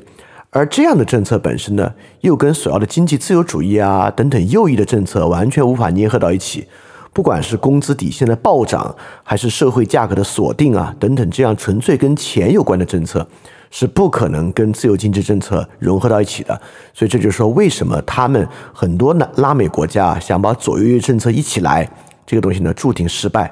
[0.51, 6.65] 而这样的政策本身呢，又跟所要的经济自由主义啊等等右翼的政策完全无法捏合到一起。
[7.11, 13.27] 不管是工资底线的暴涨，还是社会价格的锁定啊等等，这样纯粹跟钱有关的政策，
[13.71, 16.59] 是不可能跟自由经济政策融合到一起的。
[16.93, 21.89] 所以这就是说，为什么他们很多拉拉美国家想把左右翼政策一起来，
[22.25, 23.51] 这个东西呢，注定失败。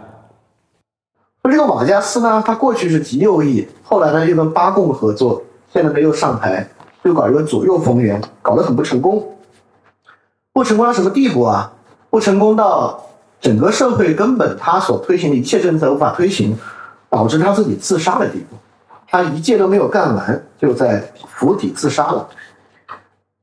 [1.49, 5.41] 这个瓦加斯呢，他过去是极右翼，后来呢又跟巴共合作，
[5.71, 6.67] 现在呢又上台。
[7.03, 9.25] 就搞一个左右逢源，搞得很不成功。
[10.51, 11.71] 不成功到什么地步啊？
[12.09, 13.01] 不成功到
[13.39, 16.57] 整个社会根本他所推行的一切政策无法推行，
[17.09, 18.57] 导致他自己自杀的地步。
[19.07, 22.27] 他一届都没有干完，就在府邸自杀了。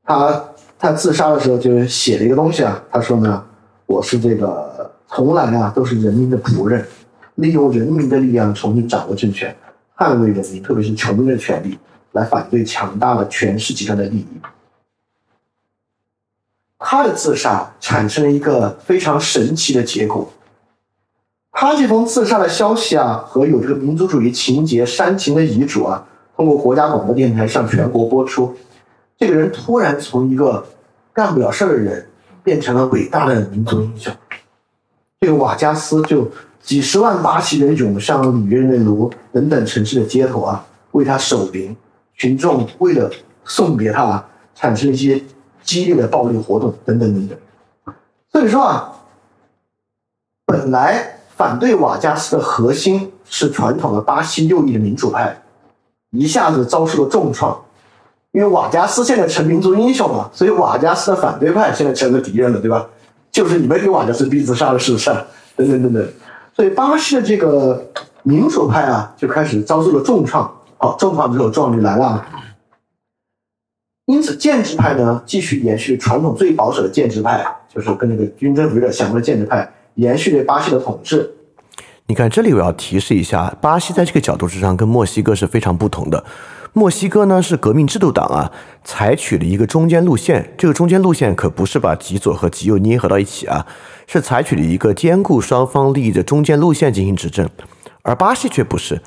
[0.03, 0.43] 他
[0.77, 3.43] 他自杀的时候就写了一个东西啊，他说呢
[3.87, 6.85] ：“我是这个从来啊都是人民的仆人，
[7.35, 9.55] 利用人民的力量重新掌握政权，
[9.95, 11.77] 捍卫人民，特别是穷人的权利。”
[12.15, 14.27] 来反对强大的权势集团的利益，
[16.79, 20.31] 他的自杀产生了一个非常神奇的结果。
[21.51, 26.07] 他这封自杀的消息啊，和有这个民族主义情节煽情的遗嘱啊，
[26.37, 28.55] 通过国家广播电台向全国播出。
[29.17, 30.65] 这个人突然从一个
[31.11, 32.07] 干不了事儿的人，
[32.45, 34.15] 变成了伟大的民族英雄。
[35.19, 36.31] 这个瓦加斯就
[36.65, 41.75] 几十万巴西人涌上里约热内卢等等城市的街头啊，为他守灵。
[42.17, 43.11] 群众为了
[43.43, 45.21] 送别他啊，产生了一些
[45.61, 47.37] 激烈的暴力活动，等等等等。
[48.31, 48.91] 所以说啊，
[50.45, 55.39] 本来反对瓦加斯的核心是传统的巴西右翼的民主派，
[56.11, 57.61] 一下子遭受了重创。
[58.31, 62.87] 因为瓦加斯现在成民族英雄了，所以瓦加斯的反对派现在成了敌人了，对吧？
[63.31, 65.09] 就是你们给瓦加斯逼自杀的事实，
[65.55, 66.07] 等等等等。
[66.55, 67.91] 所以巴西的这个
[68.23, 70.49] 民主派啊，就开始遭受了重创。
[70.77, 72.25] 好，重创之后，壮举来了。
[74.05, 81.29] 因此，建制派呢，继续延续传统最保守的建制派，就是跟那个军政府有点相关的建制派，延续对巴西的统治。
[82.05, 86.23] 你看，这里我要提示一下，巴西在这个角度之上跟墨西哥是非常不同的。
[86.77, 88.51] 墨西哥呢是革命制度党啊，
[88.83, 90.53] 采取了一个中间路线。
[90.57, 93.65] 这个中间路线可不是把极左和极右捏合到一起啊，
[94.07, 97.49] 是采取了一个兼顾双方利益的中间路线进行执政。
[98.01, 99.01] 而巴西却不是。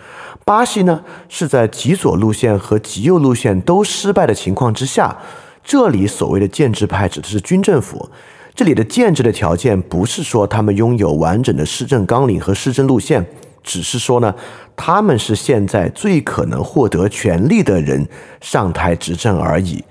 [0.46, 5.18] 巴西呢，是在极左路线和极右路线都失败的情况之下，
[5.62, 8.08] 这里所谓的建制派指的是军政府。
[8.54, 13.26] 这里的建制的条件不是说他们拥有完整的施政纲领和施政路线，
[13.68, 14.34] 只是说呢，
[14.74, 18.08] 他们是现在最可能获得权力的人
[18.40, 19.84] 上台执政而已。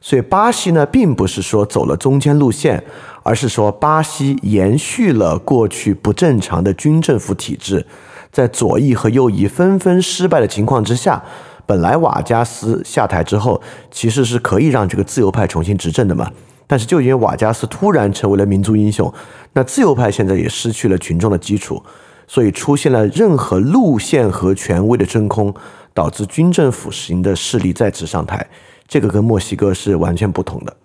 [0.00, 2.82] 所以巴西呢，并不是说走了中间路线，
[3.22, 7.84] 而是说巴西延续了过去不正常的军政府体制。
[8.32, 11.22] 在左翼和右翼纷纷失败的情况之下，
[11.66, 13.60] 本来瓦加斯下台之后，
[13.90, 16.30] 其实是可以让这个自由派重新执政的嘛。
[16.66, 19.12] 但是就因为瓦加斯突然成为了民族英雄，
[19.52, 21.82] 那自由派现在也失去了群众的基础，
[22.28, 25.52] 所以出现了任何路线和权威的真空，
[25.92, 28.48] 导致军政府型的势力再次上台。
[28.86, 30.76] 这个跟墨西哥是完全不同的。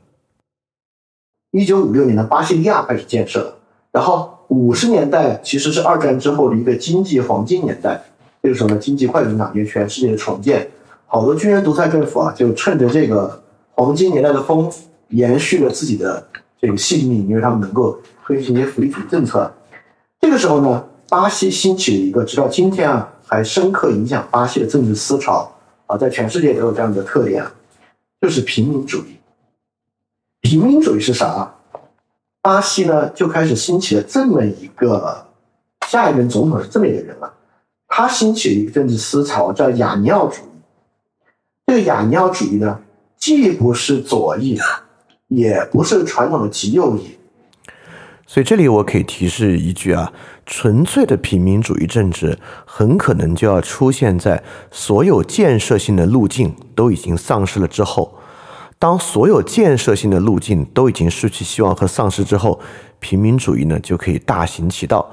[1.51, 3.59] 一九五六年的巴西利亚开始建设，
[3.91, 4.31] 然后。
[4.49, 7.99] 五十年代其实是二战之后的一个经济黄金年代，
[8.43, 10.69] 这个时候呢，经济快速增长，也全世界的重建，
[11.07, 13.41] 好多军人独裁政府啊，就趁着这个
[13.71, 14.71] 黄金年代的风，
[15.07, 16.23] 延续了自己的
[16.61, 19.51] 这个性命，因为他们能够推行一些福利主义政策。
[20.19, 25.47] 这个时候呢，巴西兴起的一个直到今天啊，还深刻影响巴西的政治思潮
[25.85, 27.45] 啊，在全世界都有这样的特点，
[28.19, 29.19] 就是平民主义。
[30.41, 31.53] 平民主义是啥？
[32.41, 35.23] 巴西呢，就开始兴起了这么一个
[35.87, 37.31] 下一任总统是这么一个人了，
[37.87, 41.21] 他兴起了一个政治思潮叫雅尼奥主义。
[41.67, 42.79] 这个雅尼奥主义呢，
[43.17, 44.59] 既不是左翼，
[45.27, 47.15] 也不是传统的极右翼。
[48.33, 50.11] 所以这里我可以提示一句啊，
[50.43, 52.35] 纯粹的平民主义政治
[52.65, 54.41] 很可能就要出现在
[54.71, 58.17] 所有建设性的路径都已经丧失了之后。
[58.79, 62.59] 当所有建设性的路径都已经失去希望和丧失之后，
[62.99, 65.07] 平民主义呢就可以大行其道。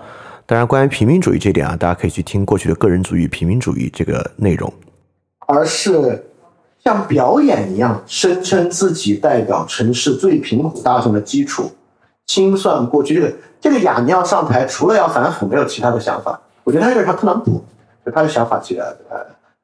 [0.47, 4.73] 当然，关于平民主义这点啊，大家可以去听过去的个人主义、平民主义这个内容。
[5.47, 6.25] 而是
[6.83, 11.71] 像表演一样，声称自己代表城市最贫苦大众的基础，
[12.31, 16.41] 清算过去这个这个雅尼奥上台，除了要反腐，没有其他的想法。
[16.63, 17.61] 我觉得他有点像特朗普，
[18.07, 19.19] 就他的想法其实呃，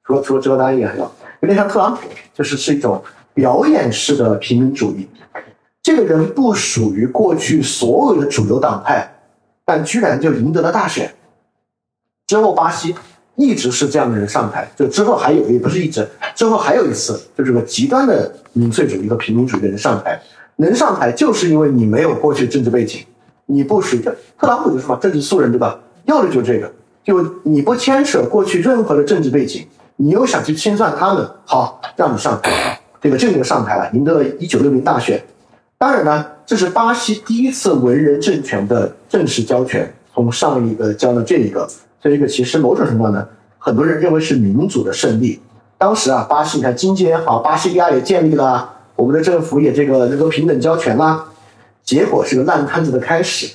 [0.04, 1.10] 除了除了遮单以外，还有
[1.42, 3.00] 有点像特朗普，就是是一种。
[3.36, 5.06] 表演式的平民主义，
[5.82, 9.06] 这个人不属于过去所有的主流党派，
[9.62, 11.14] 但居然就赢得了大选。
[12.26, 12.94] 之后，巴西
[13.34, 20.18] 一直是这样的人上台，就之后还有也不是一直，之后还有一次，就这个极端的民粹主义和平民主义的人上台，
[20.56, 23.04] 能上台就是因为你没有过去政治背景，
[23.46, 24.14] 你不属于特
[24.46, 25.78] 朗普就是嘛，政治素人对吧？
[26.04, 26.72] 要的就是这个，
[27.04, 29.66] 就你不牵扯过去任何的政治背景，
[29.96, 35.22] 你又想去清算他们，好让你上台，这个这个上台了，赢得了一九六零大选。
[35.78, 41.68] 当然呢，这是巴西第一次文人政权的正式交权，从上一个交到这一个。
[42.00, 43.26] 这个其实某种程度上呢，
[43.58, 45.40] 很多人认为是民主的胜利。
[45.76, 51.24] 当时啊，巴西你看经济也好，巴西利亚也建立了，我们的政府也这个能够平等交权啦。
[51.84, 53.54] 结果是个烂摊子的开始，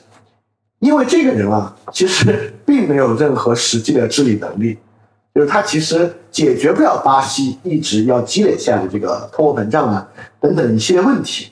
[0.80, 4.78] 因为这个人啊，其实 并没有任何实际的治理能力，
[5.36, 10.08] 就是他其实解决不了巴西一直要积累下的这个通货膨胀啊
[10.40, 11.52] 等等一系列问题。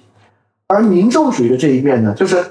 [0.68, 2.46] 而民众主义的这一面呢，就是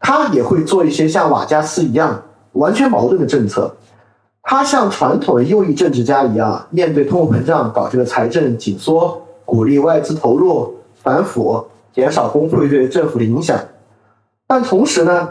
[0.00, 2.22] 他也会做一些像瓦加斯一样
[2.52, 3.74] 完全矛盾的政策。
[4.42, 11.64] 他像传统的右翼政治家一样，面对通货膨胀搞这个财政紧缩，鼓励外资投入，反腐，
[11.94, 13.58] 减少工会对政府的影响。
[14.46, 15.28] 但同时呢，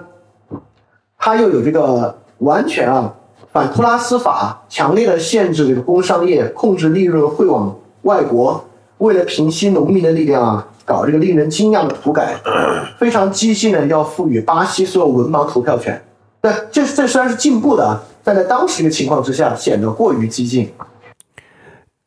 [1.18, 3.14] 他又有这个完全啊
[3.52, 8.64] 反托拉斯法，强烈的限制这个工商业，控制利润汇往外国，
[9.00, 12.36] 为了平息农民的力量啊，搞这个令人惊讶的土改，
[12.98, 16.02] 非常激进的要赋予巴西所有文盲投票权。
[16.42, 18.02] 对，这这虽然是进步的啊。
[18.24, 20.72] 但在当时的情况之下，显得过于激进。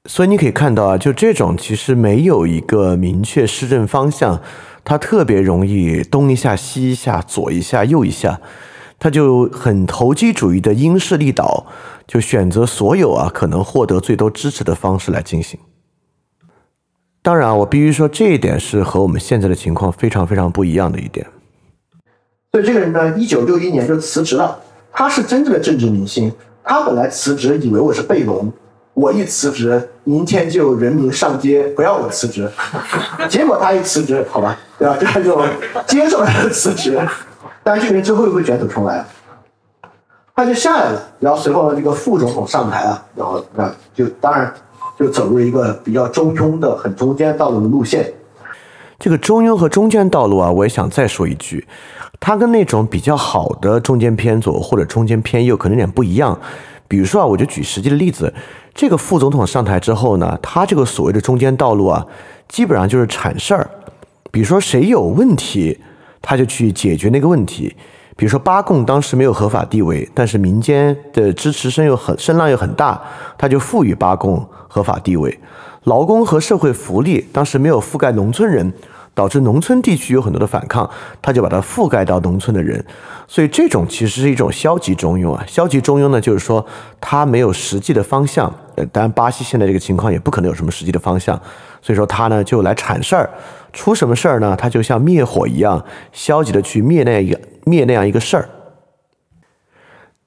[0.06, 4.40] 所以你可以看到啊，就这种其实没有一个明确施政方向，
[4.84, 8.38] 它特别容易东一下西一下，左一下右一下，
[8.98, 11.66] 它就很投机主义的因势利导，
[12.06, 15.58] 就选择所有啊可能获得最多支持的方式来进行。
[17.22, 21.26] 当然啊，我必须说这一点是和我们现在的情况非常非常不一样的一点。
[22.52, 24.60] 所以这个人呢，一九六一年就辞职了。
[24.92, 26.30] 他是真正的政治明星。
[26.62, 28.52] 他本来辞职以为我是贝隆，
[28.94, 32.48] 我一辞职，明天就人民上街不要我辞职。
[33.28, 34.96] 结果他一辞职，好吧，对吧？
[35.04, 35.42] 他就
[35.86, 36.98] 接受了辞职。
[37.62, 39.04] 但是这个人最后又会卷土重来，
[40.36, 41.02] 他就下来了。
[41.18, 44.52] 然后随后这个副总统上台了，然后那就当然
[44.98, 48.12] 就走入一个比较中庸的、很中间道路的路线。
[48.98, 51.66] 这个中庸和中间道路啊，我也想再说一句。
[52.20, 56.38] 它跟那种比较好的中间偏左或者中间偏右可能有点不一样。
[56.94, 58.32] 比如说啊，我就举实际的例子，
[58.72, 62.06] 这个副总统上台之后呢，他这个所谓的中间道路啊，
[62.48, 63.68] 基本上就是铲事儿。
[64.30, 65.76] 比如说谁有问题，
[66.22, 67.74] 他就去解决那个问题。
[68.14, 73.02] 比如说巴共当时没有合法地位，但是民间的支持声又很声浪又很大，
[73.36, 75.36] 他就赋予巴共合法地位。
[75.82, 78.72] 劳工和社会福利当时没有覆盖农村人。
[79.14, 80.88] 导致农村地区有很多的反抗，
[81.22, 82.84] 他就把它覆盖到农村的人，
[83.28, 85.44] 所以这种其实是一种消极中庸啊。
[85.46, 86.66] 消极中庸呢，就是说
[87.00, 88.52] 他没有实际的方向。
[88.74, 91.40] 呃，当然巴西现在这个情况也不可能有什么实际的方向，
[91.80, 93.30] 所以说他呢就来铲事儿，
[93.72, 94.56] 出什么事儿呢？
[94.56, 98.48] 他就像灭火一样，消极的去灭那样一个灭那样一个事儿。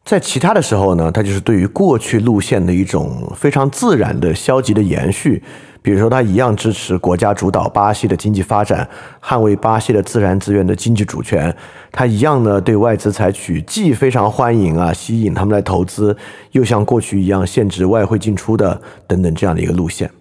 [0.06, 5.44] 在其他的时候呢，他就是对于过去路线的一种非常自然的消极的延续。
[5.82, 8.88] 比如说，他一样支持国家主导巴西的经济发展，
[9.22, 11.56] 捍卫巴西的自然资源的经济主权。
[11.92, 16.16] 他一样呢，对外资采取既非常欢迎啊，吸引他们来投资，
[16.52, 20.12] 又像过去一样限制外汇进出的等等这样的一个路线。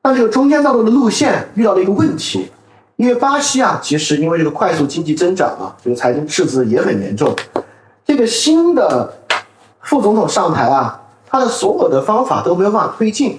[0.00, 2.48] 但这个中间道路的路线遇到了一个问题，
[2.96, 7.34] 因为巴西啊，其实因为这个快速经济增长啊，这个财政赤字也很严重。
[8.04, 9.12] 这个新的
[9.80, 13.38] 副总统上台啊，他的所有的方法都没有办法推进。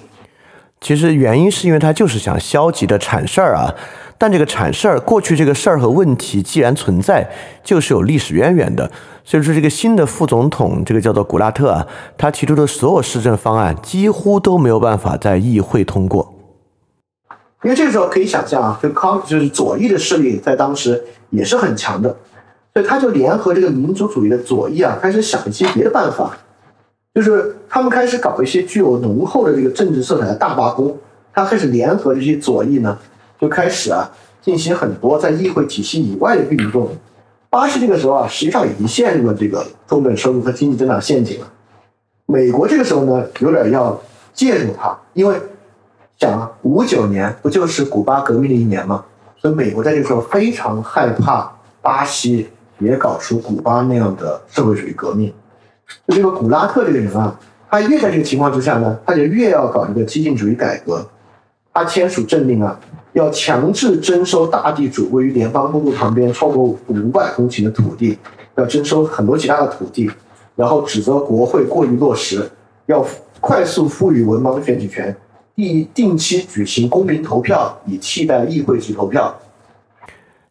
[0.80, 3.74] 其实原因是因为他就是想消极的铲事儿啊，
[4.18, 7.28] 但这个铲事儿，过去这个事儿和问题既然存在，
[7.64, 8.90] 就是有历史渊源的。
[9.24, 11.84] 所以说，这个新的副总统，这个叫做古拉特啊，
[12.16, 16.32] 他提出的所有施政方案几乎都没有办法在议会通过。
[17.64, 22.16] 因为这个时候可以想象啊，就康就是左翼的势力在当时也是很强的，
[22.74, 26.36] 所以他就联合这个民族主义的左翼啊，开始想一些别的办法。
[27.16, 30.94] 就是他们开始搞一些具有浓厚的这个政治色彩的大罢工，
[31.32, 32.98] 他开始联合这些左翼呢，
[33.40, 34.06] 就开始啊
[34.42, 36.90] 进行很多在议会体系以外的运动。
[37.48, 41.50] 巴西这个时候啊，实际上已经陷入了这个中等收入和经济增长陷阱了。
[42.26, 43.98] 美国这个时候呢，有点要
[44.34, 45.34] 介入它，因为
[46.18, 49.02] 想啊，五九年不就是古巴革命的一年吗？
[49.38, 52.48] 所以美国在这个时候非常害怕巴西
[52.78, 55.32] 也搞出古巴那样的社会主义革命。
[56.06, 57.38] 就这个古拉特这个人啊，
[57.70, 61.06] 他越在这个情况之下呢，他就越要搞一个激进主义改革。
[61.72, 62.78] 他签署政令啊，
[63.12, 68.18] 要强制征收大地主位于联邦公路旁边超过五百公顷的土地，
[68.56, 70.10] 要征收很多其他的土地，
[70.54, 72.50] 然后指责国会过于落实，
[72.86, 73.04] 要
[73.40, 75.14] 快速赋予文盲选举权，
[75.54, 79.38] 定定期举行公民投票，以替代议会制投票。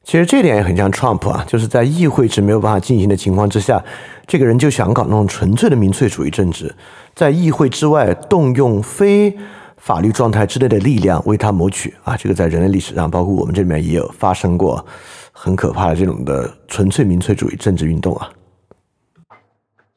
[0.05, 3.83] 其实这点也很像 Trump 啊，就是在议会制没有办法进行的情况之下，
[4.27, 6.73] 这个人就想搞那种纯粹的民粹主义政治，
[7.15, 9.35] 在议会之外动用非
[9.77, 12.15] 法律状态之类的力量为他谋取啊。
[12.15, 14.85] 这个在人类历史上，包括我们这里面也有发生过
[15.31, 18.29] 很可怕的这种的纯粹民粹主义政治运动啊。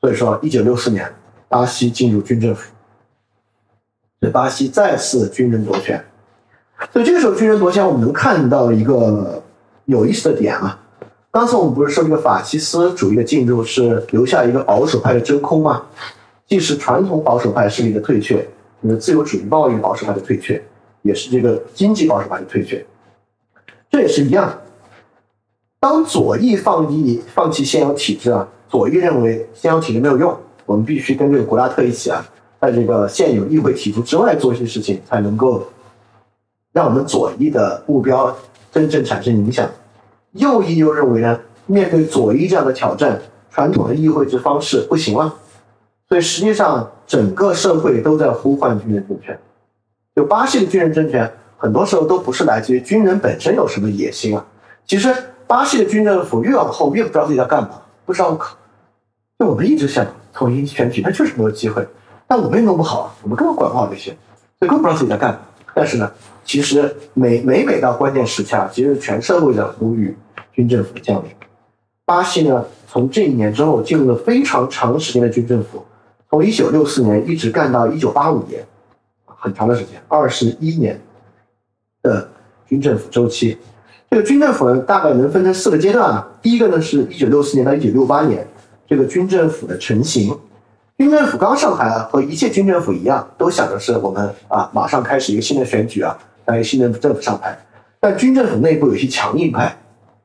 [0.00, 1.06] 所以说，一九六四年，
[1.50, 2.72] 巴西进入军政府，
[4.22, 6.02] 这巴西再次军人夺权。
[6.94, 9.42] 所以这个时候军人夺权，我们能看到一个。
[9.88, 10.78] 有意思的点啊，
[11.30, 15.82] 刚才我们不是说这个法西斯主义的进入是留下一个保守派的真空吗？
[16.46, 18.46] 既是传统保守派势力的退却，
[18.84, 20.62] 就是自由主义贸易保守派的退却，
[21.00, 22.84] 也是这个经济保守派的退却。
[23.90, 24.58] 这也是一样，
[25.80, 32.22] 当左翼放弃放弃现有体制啊，左翼认为现有体制没有用，我们必须跟这个国家特一起啊，
[32.60, 35.66] 在这个现有议会体制之外做一些事情，才能够
[36.74, 38.36] 让我们左翼的目标。
[38.70, 39.66] 真正产生影响，
[40.32, 45.34] 右翼又认为呢，面对左翼这样的挑战，传统的议会制方式不行了，
[46.08, 49.38] 所以实际上整个社会都在呼唤军人政权。
[50.14, 54.44] 就巴西的军人政权，很多时候都不是来自于军人本身有什么野心啊。
[54.86, 55.14] 其实
[55.46, 58.56] 巴西的军政府越往后越不知道自己在干嘛，不知道可。
[59.38, 61.86] 就我们一直想统一选举，但确实没有机会。
[62.26, 64.10] 但我们也弄不好，我们根本管不好这些，
[64.58, 65.40] 所以更不知道自己在干嘛。
[65.74, 66.10] 但是呢？
[66.48, 70.16] 其实每每每到关键时刻，其实全社会的呼吁
[70.50, 71.30] 军政府降临。
[72.06, 75.84] 巴西呢，从这一年之后进入了非常长时间的军政府，
[76.30, 78.66] 从一九六四年一直干到一九八五年，
[79.26, 80.98] 很长的时间，二十一年
[82.02, 82.26] 的
[82.66, 83.58] 军政府周期。
[84.08, 86.26] 这个军政府呢，大概能分成四个阶段啊。
[86.40, 88.48] 第一个呢，是一九六四年到一九六八年，
[88.88, 90.34] 这个军政府的成型。
[90.96, 96.18] 军政府刚上台啊，和一切军政府一样，都想的是我们啊，马上开始一个新的选举啊。
[96.48, 97.56] 来新政府政府上台，
[98.00, 99.76] 但军政府内部有些强硬派，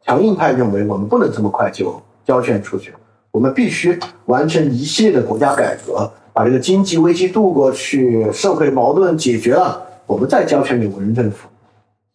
[0.06, 2.94] 强硬派认为我们不能这么快就交权出去，
[3.30, 11.50] 我们必须完成一系列的国家改革，把这个经济危机渡过去，社会矛盾解决了，我们再交权给文人政府。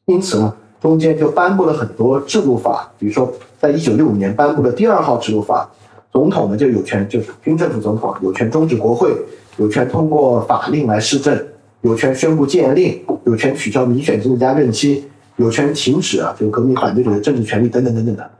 [0.07, 3.31] 因此呢，中间就颁布了很多制度法，比如说
[3.61, 5.69] 在一九六五年颁布的第二号制度法，
[6.11, 9.15] 总统呢就有权，就是军政府总统有权终止国会，
[9.59, 11.39] 有权通过法令来施政。
[11.83, 18.31] 有权宣布戒严令，有权取消民选政治家任期，有权停止啊，就革命反对者的政治权利等等等等的。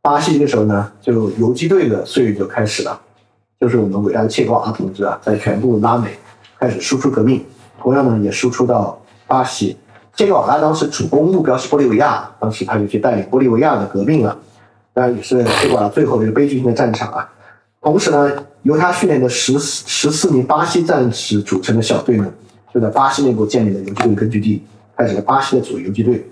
[0.00, 2.98] 巴西这个时候呢，就游击队的岁月就开始了，
[3.60, 6.08] 就是我们伟大的切格瓦拉同志啊，在全部拉美
[6.58, 7.44] 开始输出革命，
[7.78, 9.76] 同样呢也输出到巴西。
[10.14, 14.36] 切格瓦拉当时主攻目标是玻利维亚，当时他就去带领玻利维亚的革命了，
[14.94, 17.30] 当然也是切格瓦拉最后这个悲剧性的战场啊。
[17.80, 18.32] 同时呢。
[18.64, 22.30] 由他训练的十十四名巴西战士组成的小队呢，
[22.74, 24.62] 就在巴西内部建立了游击队根据地，
[24.94, 26.28] 开始了巴西的左游击队。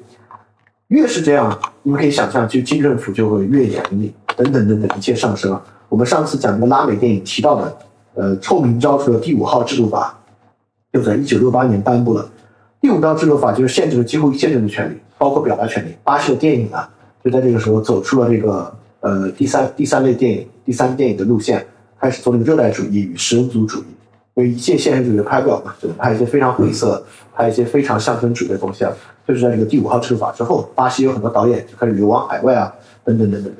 [0.89, 5.59] 越是这样，你们可以想象，就军政府就会越严厉，等等等等，一切上升。
[5.89, 7.79] 我们上次讲的拉美电影提到的，
[8.15, 10.19] 呃，臭名昭著的第五号制度法，
[10.93, 12.29] 就在一九六八年颁布了。
[12.83, 15.95] 第五道制度法就是限制了几乎一切人的权利，包括表达权利。
[16.05, 16.87] 巴西的电影啊，
[17.25, 21.67] 就在这个时候走出了这个呃第三第三类电影第三电影的路线。
[21.99, 23.87] 开始做那个热带主义与食人族主义，
[24.35, 27.03] 因为一切现实主义拍不了嘛，就拍一些非常晦涩，
[27.35, 28.93] 拍一些非常象征主义的东西啊。
[29.27, 32.71] 就是在这个第五号制度法之后，巴西有很多导演就开始流亡海外啊，
[33.03, 33.59] 等等等等的。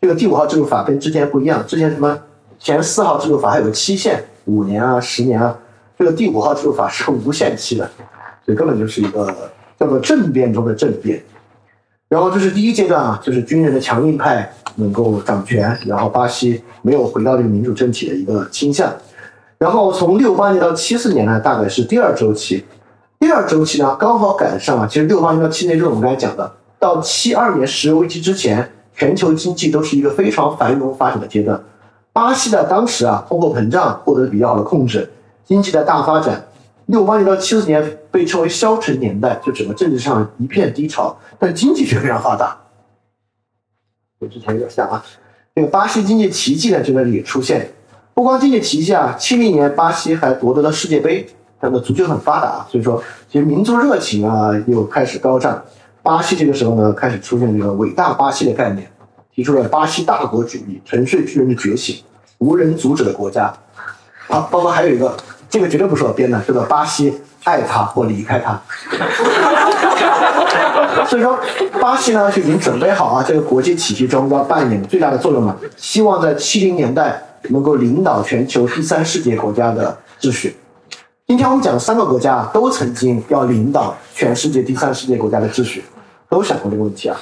[0.00, 2.18] 这个第五号制度法跟之前不一样，之前什么
[2.58, 5.56] 前四号制度法还有个期限，五年啊、十年啊，
[5.98, 7.88] 这个第五号制度法是无限期的，
[8.42, 9.26] 所以根本就是一个
[9.78, 11.22] 叫做政变中的政变。
[12.08, 14.52] 然后这是第一阶段啊，就是军人的强硬派。
[14.78, 18.92] 能够掌权，然后巴西没有回到这个民主政体的一个倾向，
[19.56, 22.62] 然后从六八年到七四年呢，大概是第二周期，
[23.18, 31.58] 第二周期呢刚好赶上啊，其实六八年到七年就是我们刚才讲的，到七二年石油危机之前，全球经济都是一个非常繁荣发展的阶段，
[32.12, 35.10] 巴西的当时啊通货膨胀获得比较好的控制，
[35.46, 36.44] 经济的大发展，
[36.86, 42.56] 六八年到七四年被称为消沉年代，就整个政治上一片低潮，但经济却非常发达。
[44.20, 45.04] 跟之前有点像啊，
[45.54, 47.70] 这个巴西经济奇迹呢就在这里出现。
[48.14, 51.26] 不光经济奇迹啊，七零年巴西还夺得了世界杯，
[51.60, 55.62] 它的足球很发达，所以说其实民族热情啊又开始高涨。
[56.02, 58.88] 巴西这个时候呢开始出现这个伟大巴西的概念，
[59.34, 62.02] 提出了巴西大国主义、沉睡巨人的觉醒、
[62.38, 63.52] 无人阻止的国家。
[64.28, 65.14] 好，包括还有一个，
[65.56, 68.60] 这个绝对不是我编的，叫做巴西爱他或离开他。
[71.08, 71.38] 所以说，
[71.80, 75.56] 巴西呢就已经准备好啊，这个国际体系中要扮演最大的作用了。
[75.78, 77.18] 希望在七零年代
[77.48, 80.54] 能够领导全球第三世界国家的秩序。
[81.26, 85.82] 今天我们讲三个国家都曾经要领导全世界第三世界国家的秩序，
[86.28, 87.16] 都想过这个问题啊。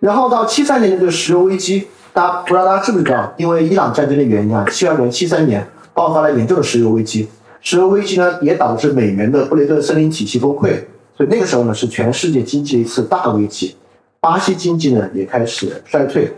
[0.00, 3.32] 然后到七三年的这个石油危机，大家不知道大家知不知道？
[3.36, 5.64] 因为伊朗战争的原因啊，七二年、七三年
[5.94, 7.28] 爆发了严重的石油危机。
[7.60, 10.72] 石油危机呢，也导致美元的布雷顿森林体系崩溃，
[11.16, 13.76] 所以那个时候呢，是全世界经济的一次大危机。
[14.20, 16.32] 巴西经济呢也开始衰退，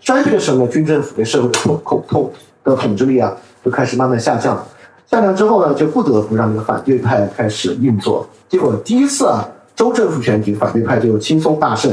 [0.00, 2.32] 衰退的时候呢，军政府对社会的统统统
[2.64, 4.64] 的统治力啊，就开始慢慢下降。
[5.06, 8.28] 下降之后呢，就不得不让这个反对派开始运作。
[8.48, 11.92] 结果第一次啊，州政府选举反对派就轻松大胜。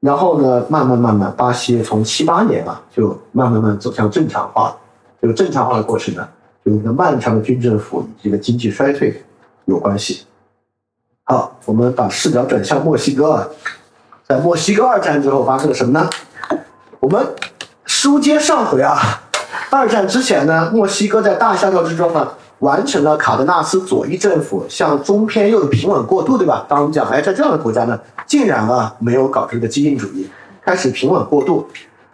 [0.00, 4.76] 然后呢，慢慢慢慢，巴西从七八年啊，就慢慢慢走向正常化。
[5.20, 6.28] 这个正常化的过程呢？
[6.64, 9.24] 有一个漫长的军政府以及个经济衰退
[9.64, 10.24] 有关系。
[11.24, 13.46] 好，我们把视角转向墨西哥啊，
[14.26, 16.08] 在墨西哥二战之后发生了什么呢？
[17.00, 17.34] 我们
[17.84, 18.98] 书接上回啊，
[19.70, 22.26] 二战之前呢，墨西哥在大萧条之中呢，
[22.60, 26.64] 完成了卡德纳斯左翼政府向中偏右的平稳过渡，对吧？
[26.66, 30.26] 当我们讲，哎，在这样的国家呢，竟然啊没有搞这个激进主义，
[30.62, 31.66] 开始平稳过渡。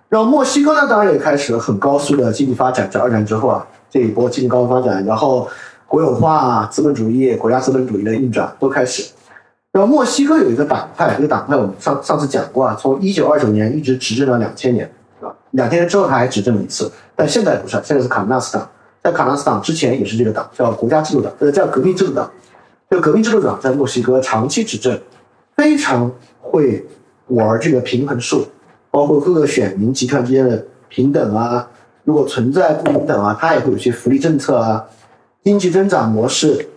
[0.09, 3.65] 然后墨西哥呢，当然也开始了很高速的经济发展，在二战之后啊。
[3.95, 5.49] 这一波经济高发展，然后
[5.87, 9.05] 国有化、资本主义、国家资本主义的运转都开始。
[9.71, 14.91] 然后墨西哥有一个党派，这个党派我们上上次讲过啊，从一九二九年一直执政到两千年，
[15.53, 18.69] 两千年之后他还执政了一次，但现在不是，现在是卡纳斯党。
[19.01, 22.29] 在卡纳斯党之前也是这个党，叫国家制度党，呃，叫革命制度党。
[22.91, 24.99] 这个革命制度党在墨西哥长期执政，
[25.57, 26.11] 非常
[26.41, 26.85] 会
[27.29, 28.45] 玩这个平衡术，
[28.91, 31.69] 包括各个选民集团之间的平等啊。
[32.05, 34.85] 如果存在不平等啊，它也会有些福利政策啊，
[35.43, 36.69] 经济增长模式，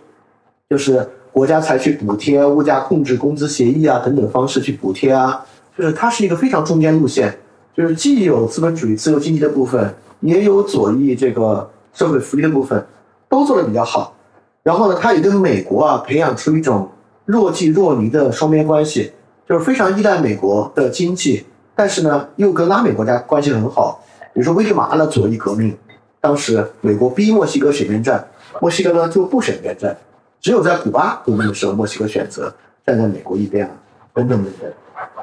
[0.68, 5.44] 就是国家采取补贴、物价控制、工资协议啊等等方式去补贴啊，
[5.76, 7.38] 就是它是一个非常中间路线，
[7.76, 12.82] 就是既有资本主义自由经济的部分，也有左翼这个社会福利的部分，
[13.28, 14.14] 都做的比较好。
[14.62, 16.88] 然后呢，它也跟美国啊培养出一种
[17.26, 19.12] 若即若离的双边关系，
[19.46, 21.44] 就是非常依赖美国的经济，
[21.76, 24.02] 但是呢又跟拉美国家关系很好。
[24.38, 25.76] 比如说，危地马拉的左翼革命，
[26.20, 28.24] 当时美国逼墨西哥选边站，
[28.60, 29.98] 墨西哥呢就不选边站，
[30.40, 32.54] 只有在古巴革命的时候，墨西哥选择
[32.86, 33.72] 站在美国一边啊，
[34.14, 34.70] 等等等等。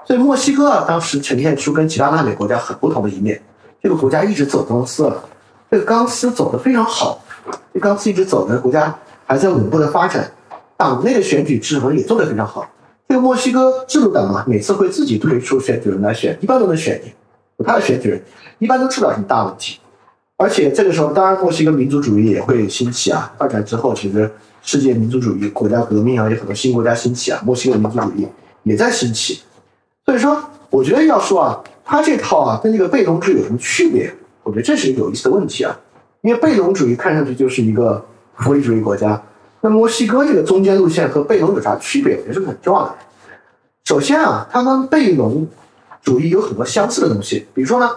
[0.03, 3.41] 所以墨西哥啊，当时呈现出跟其他拉美国家很不同的一面。
[3.81, 5.23] 这个国家一直走钢丝了，
[5.71, 7.23] 这个钢丝走得非常好，
[7.73, 8.93] 这钢丝一直走的国家
[9.25, 10.29] 还在稳步的发展，
[10.75, 12.69] 党内的选举制衡也做得非常好。
[13.07, 17.13] 这个墨西哥制度党啊，每次会自己推出选举人来选，一般都能选赢。
[17.63, 18.21] 他的选举人
[18.59, 19.79] 一般都出不了什么大问题，
[20.37, 23.31] 而且这个时候，当然墨西哥民族主义也会兴起啊。
[23.37, 24.29] 二战之后，其实
[24.61, 28.27] 世界民族主义国家革命啊，有很多新国家兴起啊，墨西哥民族主义
[28.63, 29.41] 也在兴起。
[30.05, 30.37] 所以说，
[30.69, 34.13] 我觉得要说啊，他这套啊跟这个贝隆制有什么区别？
[34.43, 35.79] 我觉得这是一个有意思的问题啊。
[36.21, 38.03] 因为贝隆主义看上去就是一个
[38.35, 39.21] 福利主义国家，
[39.61, 42.19] 那墨西哥这个中间路线和贝隆有啥区别？
[42.27, 42.95] 也是很重要的。
[43.85, 45.47] 首先啊，他跟贝隆。
[46.05, 47.89] 主义有很多相似的东西，比如说呢，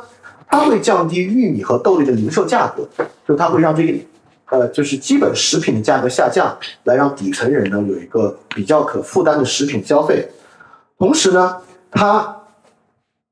[0.49, 2.89] 它会降低玉米和豆类的零售价格，
[3.29, 3.99] 就它会让这个，
[4.47, 10.27] 呃，就是基本食品的价格下降，来让底层人呢有一个比较可负担的食品消费。
[10.99, 11.59] 同时呢，
[11.91, 12.35] 它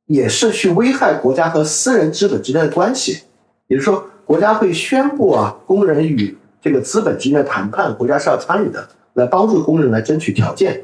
[0.05, 3.23] 也是去危害国家和私人资本之间的关系，
[3.69, 10.82] 也就是说，国家会宣布啊，工人与这个资本之间的谈判，国家是要参与的，来帮助工人来争取条件。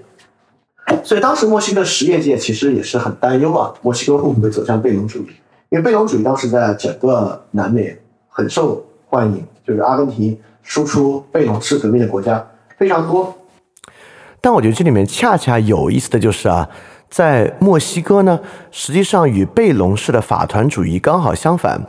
[1.04, 5.26] 所以当时墨西哥实业界其实也是很担忧啊，墨西哥会不会走向贝隆主义？
[5.70, 7.96] 因为贝隆主义当时在整个南美
[8.28, 12.44] 很受欢迎，就是阿根廷输出贝隆式革命的国家
[12.76, 13.34] 非常多。
[14.40, 16.68] 但我觉得这里面恰恰有意思的就是啊，
[17.09, 18.40] 在墨西哥呢，
[18.70, 21.80] 实际上与贝隆式的法团主义刚好相反。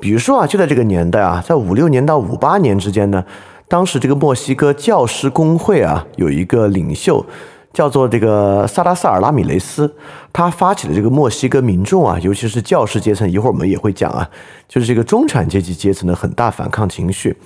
[0.00, 3.24] 比如说啊，就在这个年代啊，在五六年到五八年之间呢，
[3.68, 7.24] 当时这个墨西哥教师工会啊，有一个领袖。
[7.72, 9.94] 叫做这个萨拉塞尔拉米雷斯，
[10.32, 14.28] 他发起的这个墨西哥民众啊，尤其是教师阶层，一会儿我们也会讲啊，
[14.68, 17.36] 就是这个中产阶级阶层的很大反抗情绪，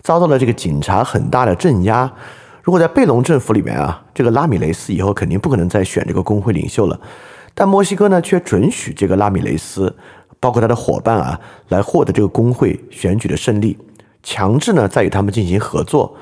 [0.00, 2.10] 遭到了这个警察很大的镇压。
[2.62, 7.00] 如果在贝隆政府里面啊，这个拉米雷斯以后肯定不可能再选这个工会领袖了，
[7.52, 9.92] 但墨西哥呢却准许这个拉米雷斯，
[10.38, 11.40] 包括他的伙伴啊，
[11.70, 13.76] 来获得这个工会选举的胜利，
[14.22, 16.14] 强制呢再与他们进行合作。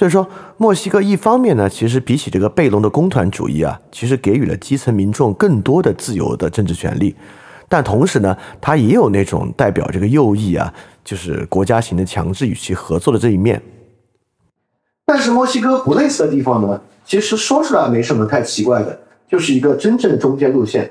[0.00, 7.14] 所以说，墨西哥一方面呢，其实比起这个贝隆的工团主义啊，其实给予了基层民众更多的自由的政治权利，
[7.68, 10.72] 但同时呢，它也有那种代表这个右翼啊，
[11.04, 13.60] 就是国家型的强制与其合作的这一面。
[15.04, 18.98] 但是墨西哥不类似的地方呢，其实说出来没什么太奇怪的，
[19.28, 20.90] 就是一个真正的中间路线。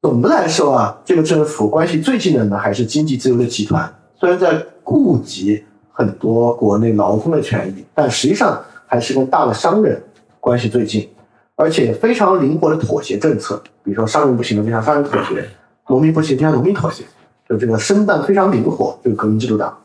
[0.00, 5.62] 总的来说啊，这个政府关系最近的呢，还是经济自由的集团，虽然在顾及
[6.00, 10.02] 很多国内劳工的权益，但实际上还是跟大的商人
[10.40, 11.06] 关系最近，
[11.56, 15.46] 而且非常灵活的妥协政策，比如说商人不行了就向商人妥协，
[15.88, 17.04] 农民不行就向农民妥协，
[17.46, 19.76] 就这个身段非常灵活，这个革命制度党。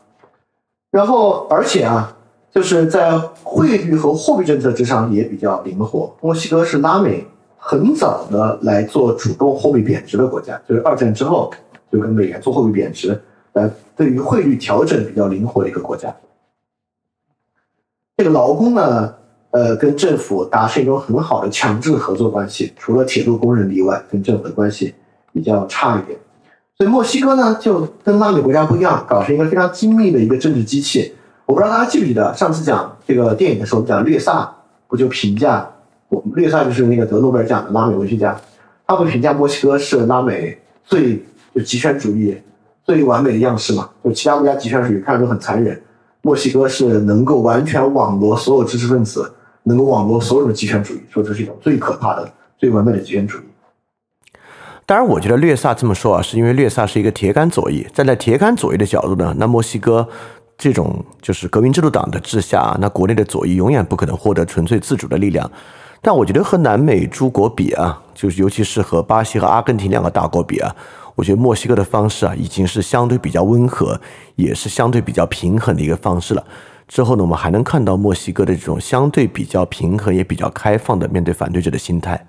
[0.90, 2.12] 然后，而且啊。
[2.56, 6.10] 就是在汇率和货币政策之上也比较灵活。
[6.22, 7.22] 墨西哥是拉美
[7.58, 11.52] 很早的来做主动货币贬值的国家，就是二战之后
[11.92, 13.20] 就跟美元做货币贬值，
[13.52, 16.14] 来对于汇率调整比较灵活的一个国家。
[18.16, 19.14] 这个劳工呢，
[19.50, 24.94] 呃，跟政府达成一种很好的强制合作关系，除了铁路工人例外，跟政府的关系
[25.32, 26.18] 比较差一点。
[26.78, 31.14] 所以墨西哥呢，就跟拉美国家不一样，搞成一个非常精密的一个政治机器。
[31.46, 34.54] 我不知道大家记不记得上次讲这个电影的时候，我们讲略萨
[34.88, 35.70] 不就评价
[36.08, 38.38] 我们略萨就是那个得诺贝尔奖的拉美文学家，
[38.86, 41.22] 他不评价墨西哥是拉美最
[41.54, 42.36] 就极权主义
[42.86, 43.90] 最完美的样式嘛？
[44.02, 45.78] 就其他国家极权主义看着都很残忍，
[46.22, 49.30] 墨西哥是能够完全网罗所有知识分子，
[49.64, 53.42] 能够网罗所有的极权主义，说这是一种最可怕的、最完美的极权主义。
[54.86, 60.08] 当然，我觉得略萨这么说啊，是因为略萨是一个铁杆左翼，站在铁杆左翼的角度呢，那墨西哥。
[60.58, 65.50] 这种就是革命制度党的治下，那国内的左翼永远不可能获得纯粹自主的力量。
[66.00, 70.74] 但我觉得和南美诸国比啊，就是尤其是和巴西和阿根廷两个大国比啊，
[71.16, 74.00] 我觉得墨西哥的方式啊，已经是相对比较温和，
[74.36, 76.44] 也是相对比较平衡的一个方式了。
[76.86, 82.26] 之后呢，我们还能看到墨西哥的这种相对比较平衡，也比较开放的面对反对者的心态。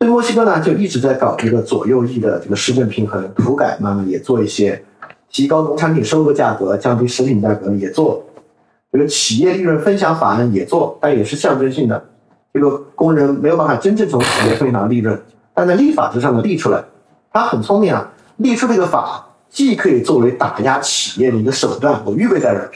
[0.00, 4.82] 所以墨西哥呢，就一直在搞这个左右翼的这个施政平衡，土改嘛也做一些。
[5.30, 8.24] 提高农产品收购价格，降低食品价格也做，
[8.90, 12.02] 这个企业利润分享法案也做，但也是象征性的。
[12.54, 15.20] 这个工人没有办法真正从企业分享利润，
[15.52, 16.82] 但在立法之上呢立出来，
[17.32, 22.70] 他很聪明啊，立出这个法既可以作为打压企业的一个手段，我预备在这儿，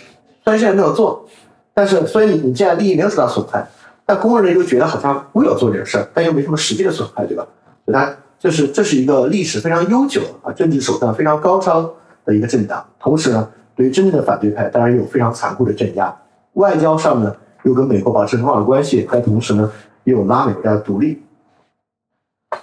[0.45, 1.27] 虽然现在没有做，
[1.75, 3.67] 但是所以你你现在利益没有受到损害，
[4.07, 7.47] 但工人又觉得好像我有做这个事儿，但又没什么实际的损害，对吧？
[7.85, 11.93] 所以他就是这是一个历史非常悠久啊，政治手段非常高超。
[12.25, 16.17] 的一个政党，同时呢，对于真正的反对派，当然有非常残酷的镇压。
[16.53, 17.35] 外交上呢，
[17.65, 19.69] 又跟美国保持很好的关系，但同时呢，
[20.05, 21.21] 又拉美国家的独立。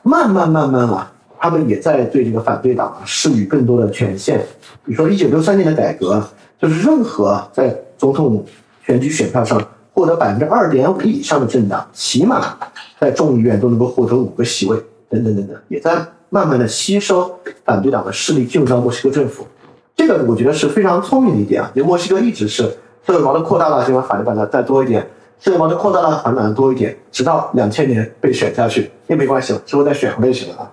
[0.02, 4.40] 慢慢慢慢啊，他们也在对这个反对党施予更多的权限。
[4.86, 6.22] 比如说，一九六三年的改革，
[6.60, 8.44] 就是任何在总统
[8.86, 9.61] 选举选票上
[9.94, 12.57] 获得百分之二点五以上的政党，起码
[12.99, 14.78] 在众议院都能够获得五个席位，
[15.10, 15.98] 等等等等，也在。
[16.32, 19.48] 慢慢的吸收反对党的势力进入到墨西哥政府，
[19.95, 21.72] 这个我觉得是非常聪明的一点啊。
[21.74, 22.61] 因为墨西哥一直是
[23.03, 25.03] 社会矛盾扩大了，就把反对党再多一点，
[25.40, 30.72] 社会矛盾扩大了，反对党多一点，直到两千年被选下去也没关系了，之后再选回来就行了啊。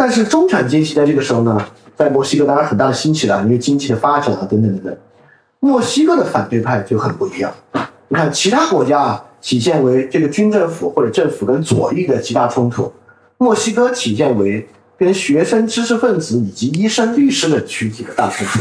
[0.00, 1.62] 但是中产阶级在这个时候呢，
[1.94, 4.96] 在墨西哥当然很大的兴起了，因为经济的发展啊等等等等。
[5.58, 7.52] 墨西哥的反对派就很不一样，
[8.08, 12.90] 你看其他国家啊，体现为这个军政府或者政府跟左翼的极大冲突。
[13.36, 14.66] 墨西哥体现为
[14.96, 18.60] 跟学生、知识分子以及医生、律师的群体的大冲突，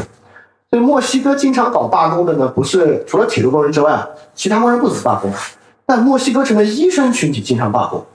[0.70, 4.06] 所以墨西哥经常搞罢工的呢，不是除了铁路工人之外，
[4.36, 5.32] 其他工人不止罢工，
[5.86, 8.06] 但墨西哥城的医生群体经常罢工。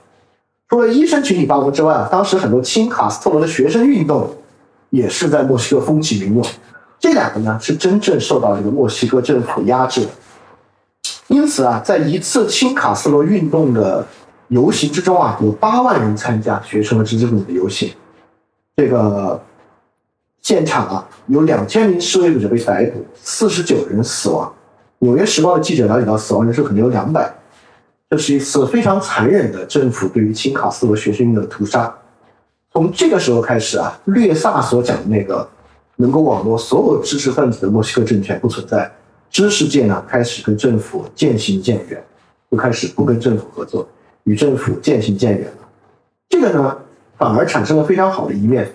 [0.69, 4.29] 除了医生群体罢工之外啊，当时很多亲卡斯特罗的学生运动
[4.89, 6.45] 也是在墨西哥风起云涌。
[6.99, 10.07] 这两个呢，是真正受到这个墨西哥政府压制。
[11.27, 14.05] 因此啊，在一次亲卡斯特罗运动的。
[14.49, 17.91] 游行之中啊，有八万人参加学生和知识分子的游行。
[18.75, 19.43] 这个
[20.43, 24.53] 现场啊，有两千名示威者被逮捕，四十九人死亡。
[24.99, 27.27] 纽约时报的记者了解到，死亡人数可能有两百。
[28.15, 31.93] 这是一次非常残忍的政府对于亲卡斯罗学生运的屠杀。
[32.71, 35.45] 从这个时候开始啊，略萨所讲的那个
[35.97, 38.89] 能够网络所有知识分子的墨西哥政权不存在。
[39.29, 42.01] 知识界呢，开始跟政府渐行渐远，
[42.49, 43.85] 就开始不跟政府合作。
[44.23, 45.67] 与政府渐行渐远了，
[46.29, 46.77] 这个呢
[47.17, 48.71] 反而产生了非常好的一面。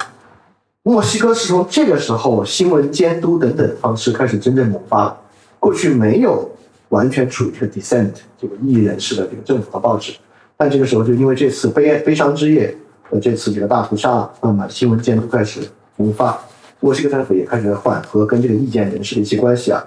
[0.83, 5.17] 墨西哥是从这个时候新闻监督等等方式开始真正萌发，
[5.59, 6.47] 过去没有
[6.91, 10.13] 完全处于这个 dissent 这个异议人士的这个政府和报纸，
[10.57, 12.73] 但这个时候就因为这次悲悲伤之夜
[13.03, 15.61] 和这次这个大屠杀，那么新闻监督开始
[15.97, 16.39] 萌发，
[16.79, 19.85] 墨西哥政府也开始缓和跟这个意见人士的一些关系啊。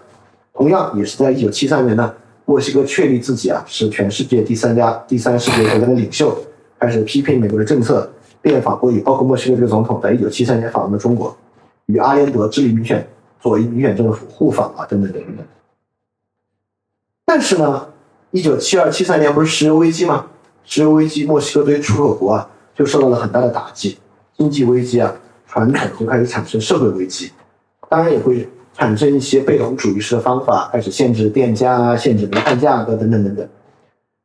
[0.53, 2.13] 同样也是在一九七三年呢。
[2.45, 6.37] 墨西哥确立自己啊是全世界第三家第三世界国家的领袖，
[6.77, 8.11] 开始批评美国的政策，
[8.41, 11.33] 变法国语，包括墨西哥这个总统在一九七三年访问了中国，
[11.85, 13.07] 与阿连德智利民选
[13.39, 15.45] 左翼民选政府互访啊等等等等。
[17.35, 17.83] 但是呢，
[18.29, 20.27] 一九七二七三年不是石油危机吗？
[20.65, 23.97] 石油危机，墨西哥对于出口国啊，就受到了很大的打击，
[24.37, 25.11] 经济危机啊，
[25.47, 27.31] 传统就开始产生社会危机，
[27.89, 28.47] 当然也会
[28.77, 33.49] 产生一些贝隆主义式的方法，开始限制电价啊，限制煤炭价格等等等等。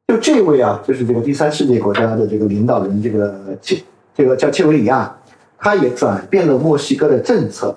[0.09, 3.83] 就这位啊，就是这个第三世界国家的这个领导人，这个切
[4.15, 5.11] 这个叫切维里亚，
[5.57, 7.75] 他也转变了墨西哥的政策。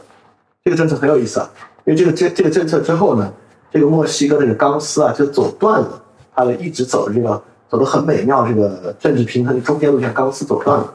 [0.66, 1.50] 这个政策很有意思啊，
[1.86, 3.34] 因为这个这这个政策之后呢，
[3.72, 6.02] 这个墨西哥这个钢丝啊就走断了，
[6.36, 10.94] 它的一直走的这个走的很美妙，这个政治平衡的中间路线钢丝走断了。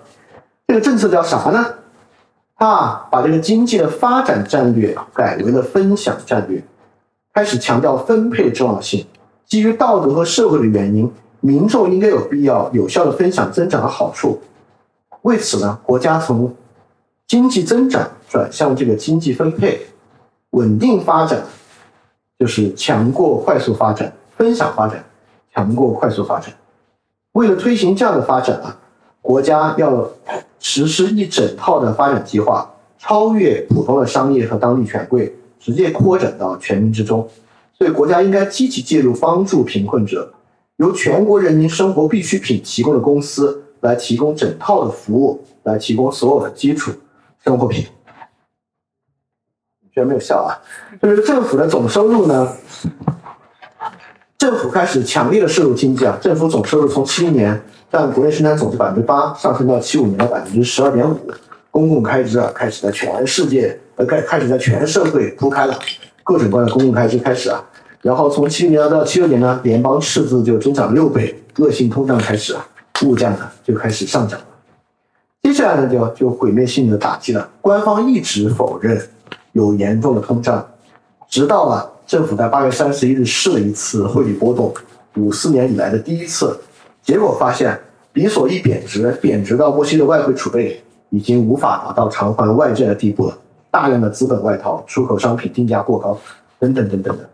[0.67, 1.65] 这个政策叫啥呢？
[2.59, 6.63] 他把这个经济的发展战略改为了分享战略，
[7.35, 9.07] 开始强调分配重要性。
[9.47, 14.41] 基于道德和社会的原因，民众应该有必要有效的分享增长的好处。
[15.23, 16.55] 为此呢，国家从
[17.27, 19.87] 经济增长转向这个经济分配，
[20.51, 21.43] 稳定发展
[22.39, 25.05] 就是强过快速发展，分享发展
[25.55, 26.53] 强过快速发展。
[27.33, 28.79] 为了推行这样的发展啊，
[29.21, 30.09] 国家要
[30.59, 37.29] 实施一整套的发展计划，超越普通的商业和当地权贵，直接扩展到全民之中。
[37.79, 40.33] 所以，国家应该积极介入，帮助贫困者，
[40.77, 46.91] 由全国人民生活必需品提供的公司来提供整套的服务，来提供所有的基础
[47.45, 47.85] 生活品。
[49.97, 50.53] 居然没有笑啊！
[51.01, 52.53] 就是政府的总收入呢，
[54.37, 57.59] 政府开始强烈的摄入经济啊，政府总收入从七零年
[57.91, 61.19] 占国内生产总值百分之八，上升到七五年的百分之十二点五，
[61.71, 65.75] 公共开支啊开始在全世界呃开开始在全社会铺开了。
[66.23, 67.65] 各种各样的公共开支开始啊，
[68.03, 72.63] 然后从七零年到七六年呢，联邦赤字就增长六倍，恶性通胀开始啊，
[73.07, 74.47] 物价呢就开始上涨了。
[75.43, 77.49] 接下来呢，就就毁灭性的打击了。
[77.63, 79.01] 官方一直否认
[79.57, 80.65] 有严重的通胀，
[81.31, 84.73] 直到啊，政府在八月三十一日试了一次汇率波动，
[85.17, 86.55] 五四年以来的第一次，
[87.03, 87.81] 结果发现
[88.13, 93.39] 比索一贬值，贬值到墨西哥外汇储备已经无法达到偿还外债的地步了。
[93.71, 96.19] 大量的资本外逃，出口商品定价过高，
[96.59, 97.27] 等等等等的。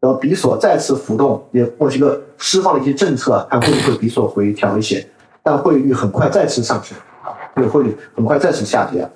[0.00, 5.06] 然后比索再次浮动，也墨西哥释放了一些政策，看会不会比索回调一些，
[5.44, 9.08] 但汇率很快再次上升，啊，这个汇率很快再次下跌。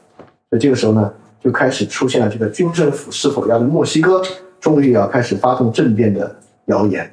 [0.48, 1.12] 所以这个时候呢，
[1.42, 4.22] 就开始出现了这个军政府是否要对墨西哥
[4.60, 6.34] 终于要开始发动政变的
[6.66, 7.10] 谣言。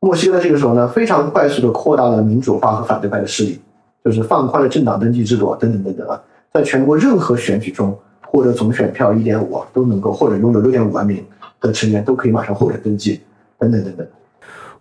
[0.00, 3.60] 墨西哥这个时候呢，非常快速的扩大了民主化和反对派的势力，
[4.04, 6.20] 就是放宽了政党登记制度等等等等啊，
[6.52, 7.96] 在全国任何选举中。
[8.28, 11.24] 获得总选票一点五都能够，或者拥有六点五万名
[11.60, 13.20] 的成员都可以马上获得登记，
[13.56, 14.06] 等等等等。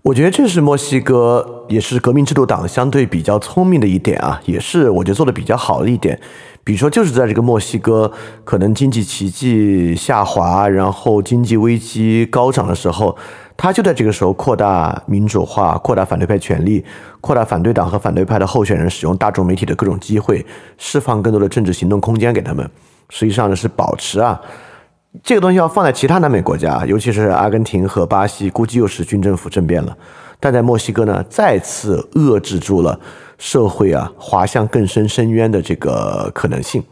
[0.02, 6.20] 我觉得这是墨西哥也是革命制度党相对比较聪明的一点啊，也是我觉得做的比较好的一点。
[6.66, 8.12] 比如说，就是在这个墨西哥
[8.44, 13.16] 可能经济奇迹下滑，然后经济危机高涨的时候，
[13.56, 16.84] 他就在这个时候扩大民主化，扩大反对派权利，
[17.22, 20.44] 扩大反对党和反对派的候选人使用大众媒体的各种机会，
[20.80, 22.68] 释放更多的政治行动空间给他们。
[23.12, 24.42] 实际上呢是保持啊，
[25.22, 29.96] 这个东西要放在其他南美国家，尤其是阿根廷和巴西，估计又是军政府政变了。
[30.40, 33.00] 但在墨西哥呢，再次遏制住了
[33.38, 36.84] 社会啊滑向更深深渊的这个可能性。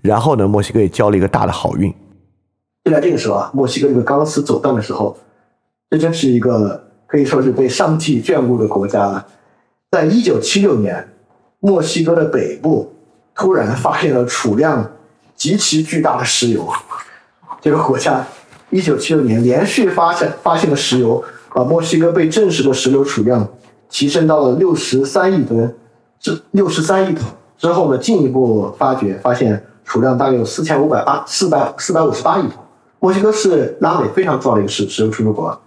[0.00, 1.92] 然后呢，墨西哥也交了一个大的好运。
[2.84, 5.16] 就在这个时候啊，墨西哥这个钢丝走断的时候，
[5.90, 9.24] 这真是一个可以说是被上帝眷顾的国家。
[9.90, 11.08] 在一九七六年，
[11.60, 12.92] 墨西哥的北部
[13.34, 14.90] 突然发现了储量。
[15.36, 16.72] 极其巨大的石油，
[17.60, 18.24] 这个国家
[18.70, 21.22] 一九七六年连续发现发现了石油，
[21.52, 23.46] 把墨西哥被证实的石油储量
[23.90, 25.74] 提升到了六十三亿吨，
[26.20, 27.24] 这六十三亿桶
[27.58, 32.52] 之后呢，进一步发掘发现储量大概有四千五百八四百四百五十八亿桶。
[33.00, 35.60] 墨西哥是拉美非常重要的一个石石油出口国，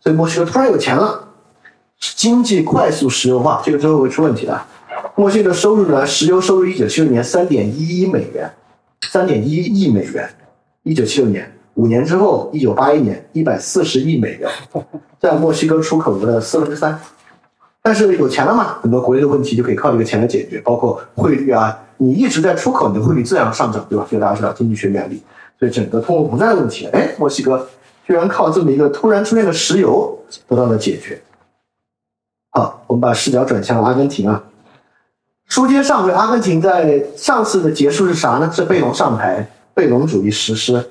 [0.00, 1.28] 所以墨西哥突然有钱了，
[2.16, 4.60] 经济快速石油化，这个之后会出问题的。
[5.14, 8.50] 墨西哥的收入呢，石油收入一九七六年三点一一美元。
[9.10, 10.28] 三点一亿美元，
[10.82, 14.48] 一九七六年，五年之后，一九八一年，一百四十亿美元，
[15.18, 17.00] 在墨西哥出口的四分之三。
[17.82, 24.06] 但是有钱了嘛，很多国内的问题就可以靠这个钱来解决，包括汇率啊，你一直在出口，你的汇率自然上涨，对吧？
[24.10, 25.22] 这个大家知道经济学原理。
[25.58, 27.68] 所以整个通货膨胀的问题，哎，墨西哥
[28.06, 31.20] 居然靠这么一个突然出现的石油得到了解决。
[32.50, 34.42] 好，我们把视角转向阿根廷啊。
[35.46, 38.50] 书接上回，阿根廷在上次的结束是啥呢？
[38.52, 40.82] 是贝隆上台，贝隆主义实施。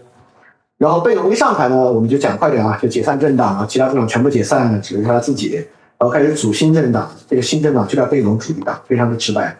[0.77, 5.65] 然后贝隆一上台呢，我们就讲快点啊，就解散政党啊，其他政党全部解散，只留下他自己，
[5.99, 7.11] 然后开始组新政党。
[7.27, 9.55] 这个新政党就叫贝隆主义党，非常的直白。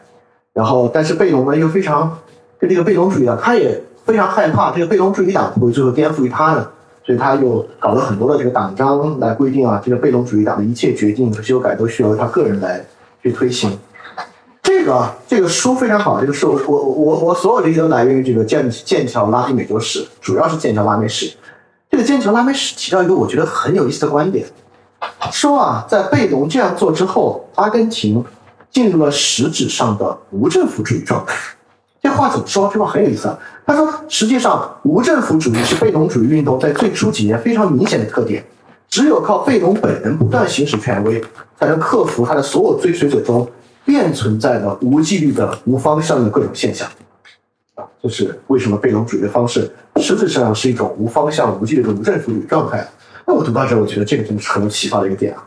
[0.53, 2.18] 然后，但是贝隆呢又非常
[2.57, 6.72] 跟这个贝隆主义党，他也非常害怕这个贝隆主义党会最后颠覆于他的，
[7.06, 12.84] 所以他又搞了很多的这个党章来规定啊，这个贝隆主义党的一切决定和修改都需要他个人来
[13.22, 13.78] 去推行。
[14.64, 21.32] 这个这个书非常好，这个是我我我我所有这些都来源于这个剑剑桥拉丁美洲史，主要是剑桥拉美史。
[21.90, 24.45] 这个剑桥拉美史提到一个我觉得很有意思的观点，
[25.31, 28.23] 说啊，在贝隆这样做之后，阿根廷
[28.71, 31.35] 进入了实质上的无政府主义状态。
[32.01, 32.69] 这话怎么说？
[32.73, 33.38] 这话很有意思啊。
[33.65, 38.43] 他说，实际上无政府主义是贝隆主义运动在最初几年非常明显的特点。
[38.89, 41.21] 只有靠贝隆本人不断行使权威，
[41.59, 43.47] 才能克服他的所有追随者中
[43.85, 46.88] 便存在的无纪律的无方向的各种现象。
[47.76, 52.88] 啊，这是为什么贝隆主义的方式实质上是一种无方向、无纪律的无政府主义状态？
[53.30, 55.45] 那我读到这，我觉得这个真的是很有启发的一个点啊。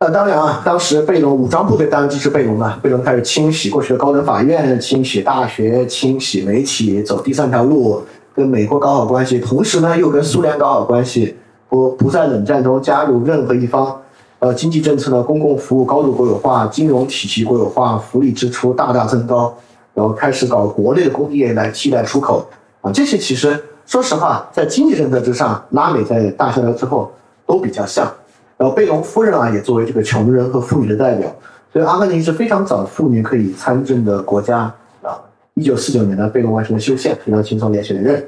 [0.00, 8.02] 那 当然啊，当时贝隆武装部队当然支持贝隆了，贝隆开始清洗过去的高等法院、清洗大学、清洗媒体，走第三条路。
[8.34, 11.36] 跟美国搞好关系，同时呢又跟苏联搞好关系，
[11.68, 14.02] 不不在冷战中加入任何一方。
[14.40, 19.56] 呃，经济政策呢，公共服务高度国有化，金融体系国有化，福利支出大大增高，
[19.94, 22.44] 然后开始搞国内的工业来替代出口。
[22.80, 27.12] 啊，这些其实说实话，在经济政策之上，拉美在大萧条之后
[27.46, 28.12] 都比较像。
[28.58, 31.32] 然后贝隆夫人啊，也作为这个穷人和妇女的代表，
[31.72, 34.72] 所以阿根廷是非常早妇女可以参政的国家
[35.02, 35.16] 啊。
[35.54, 38.24] 一九四九年呢，贝隆完成了修宪，非常轻松连续连任。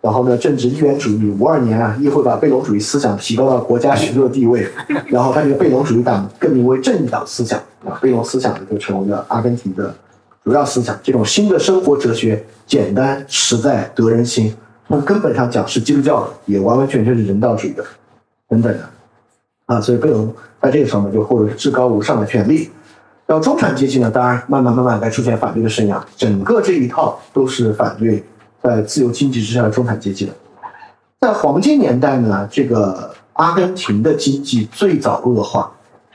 [0.00, 4.66] 然后呢，政治一元主义，五二年啊，议会把贝隆主义思想提高到国家许多的地位。
[5.08, 9.92] 然后他这个贝隆主义党更名为正义党思想啊，贝隆思想呢就成为了阿根廷的
[10.44, 10.98] 主要思想。
[11.02, 14.54] 这种新的生活哲学，简单实在得人心，
[14.90, 17.84] 从根本上讲是基督教的，也完完全全是人道主义的，
[18.48, 18.80] 等等的
[19.66, 19.80] 啊。
[19.80, 22.68] 所以贝隆在这个时候呢，就获得至高无上的权利。
[23.24, 25.94] 然后中产阶级呢，当然慢慢慢慢该出现反对的声音。
[26.16, 28.20] 整个这一套都是反对
[28.60, 30.32] 在自由经济之下的中产阶级的。
[31.20, 35.70] 在黄金年代呢，这个阿根廷的经济最早恶化，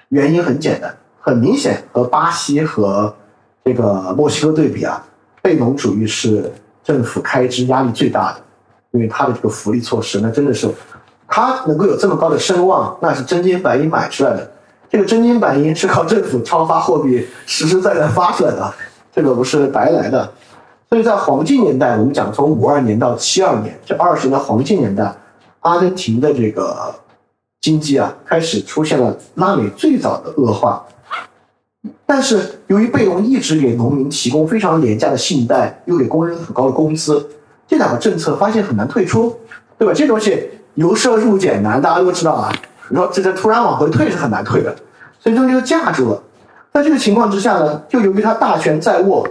[0.10, 3.16] 原因很简单，很明显和巴西和
[3.64, 5.02] 这个墨西哥对比啊，
[5.42, 6.52] 贝隆主义是
[6.84, 8.42] 政府开支压力最大的，
[8.96, 10.68] 因为他的这个福利措施，那真的是
[11.28, 14.52] 他能够有这么高的声望，那是真金白银买出来的。
[14.90, 18.74] 这个真金白银是靠政府超发货币实实在在发出来的，
[19.14, 20.32] 这个不是白来的。
[20.90, 25.14] 所以在黄金年代，我们讲从五二年到七二年这二十年的黄金年代，
[25.62, 26.94] 阿根廷的这个
[27.60, 30.86] 经济啊开始出现了拉美最早的恶化。
[32.06, 37.28] 但是由于贝隆一直给农民提供非常廉价的信贷，又给工人很高的工资，
[37.68, 39.36] 这两个政策发现很难退出，
[39.78, 39.94] 对吧？
[39.94, 42.52] 这东西由奢入俭难，大家都知道啊。
[42.90, 44.76] 你说这这突然往回退是很难退的，
[45.20, 46.22] 所以这就架住了。
[46.72, 49.28] 在这个情况之下呢，就由于他大权在握，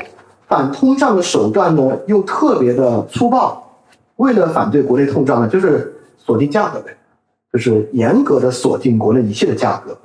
[0.48, 3.60] 反通胀的手段呢又特别的粗暴。
[4.16, 6.96] 为了反对国内通胀呢，就是锁定价格呗，
[7.52, 9.96] 就是严格的锁定国内一切的价格。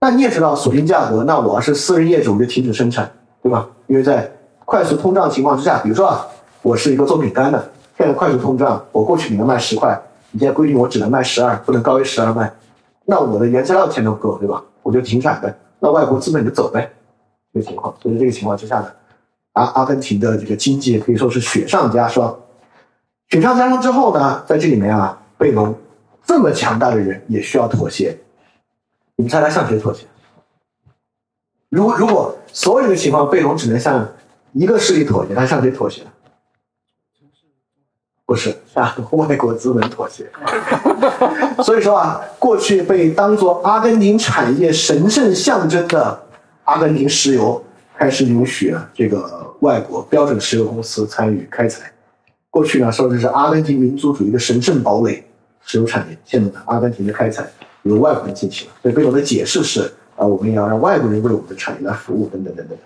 [0.00, 3.10] 那你也知道，锁定价格，那我要是私人业主我就停止生产，
[3.42, 3.66] 对吧？
[3.86, 4.30] 因为在
[4.64, 6.26] 快速通胀情况之下，比如说啊，
[6.62, 9.98] 我是一个做饼干的，现在快速通胀，我过去你能卖十块，
[10.30, 12.52] 你现在规定我只能卖十二，不能高于十二卖。
[13.06, 14.62] 那我的原材料钱都不够，对吧？
[14.82, 15.54] 我就停产呗。
[15.78, 16.90] 那外国资本就走呗，
[17.52, 17.94] 这个情况。
[18.02, 18.92] 所以这个情况之下呢，
[19.54, 22.38] 阿阿根廷的这个经济可以说是雪上加霜。
[23.28, 25.74] 雪上加霜之后呢，在这里面啊，贝隆
[26.24, 28.16] 这么强大的人也需要妥协。
[29.16, 30.04] 你们猜他向谁妥协？
[31.70, 34.06] 如果如果所有的情况，贝隆只能向
[34.52, 36.02] 一个势力妥协，他向谁妥协？
[38.30, 40.24] 不是向 外国资本妥协，
[41.64, 46.16] 所以说啊，过去被当做阿根廷产业神圣象征的
[46.62, 47.60] 阿根廷石油，
[47.98, 51.90] 开始允许这个外国标准石油公司参与开采。
[52.50, 55.24] 过去呢，说的是阿根廷民族主义的神圣堡垒——
[55.66, 56.16] 石油产业。
[56.24, 57.44] 现在呢，阿根廷的开采
[57.82, 58.74] 由外国人进行了。
[58.80, 62.78] 所以贝隆的解释是：啊，我们要让外国人为我们的产业来服务，等等等等。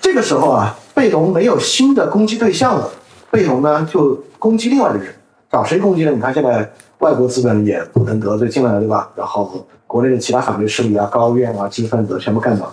[0.00, 2.88] 这个时候啊，贝隆没有新的攻击对象了。
[3.34, 5.12] 贝隆呢，就攻击另外的人，
[5.50, 6.12] 找谁攻击呢？
[6.12, 9.10] 你看现在外国资本也不能得罪进来了，对吧？
[9.16, 12.72] 然后国内的其他反对势力啊、高院啊、知识分子全部干倒，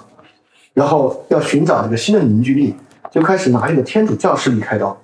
[0.75, 2.75] 然后要寻找这个新的凝聚力，
[3.09, 4.95] 就开始拿这个天主教势力开刀，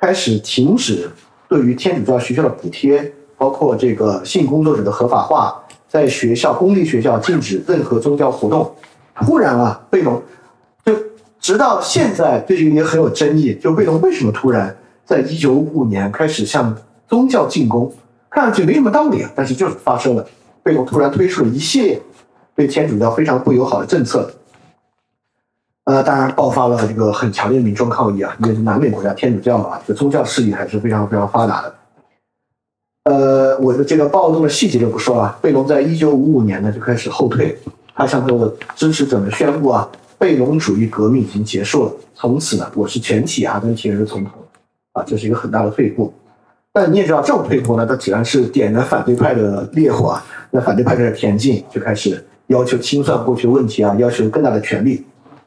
[0.00, 1.10] 开始停止
[1.48, 8.74] 对于天主教学校的补贴，包括这个性工作者的合法化，在学校公立学校禁止任何宗教活动。
[9.26, 10.20] 突然啊，贝隆
[10.82, 10.94] 就
[11.38, 14.74] 直到现在对这个也很有争议，就贝隆为什么突然？
[15.04, 16.76] 在一九五五年开始向
[17.06, 17.92] 宗教进攻，
[18.30, 20.26] 看上去没什么道理啊，但是就是发生了。
[20.62, 22.00] 贝隆突然推出了一系列
[22.54, 24.32] 对天主教非常不友好的政策，
[25.84, 31.74] 呃，当然爆发了这个很强烈的民众抗议啊，因为南美国家天主教啊，这宗教势力还是非常非常发达的。
[33.04, 35.38] 呃，我的这个暴动的细节就不说了。
[35.42, 37.58] 贝隆在一九五五年呢就开始后退，
[37.94, 39.86] 他向他的支持者们宣布啊，
[40.16, 44.32] 贝隆主义革命已经结束了，从此呢，我是全体阿根廷人的总统，
[44.94, 46.12] 啊，这是一个很大的退步。
[46.72, 55.04] 但你也知道，这种退步呢，它只然是点燃反对派的烈火啊，那反对派开始田径，就开始要求清算过去问题啊，要求更大的权利。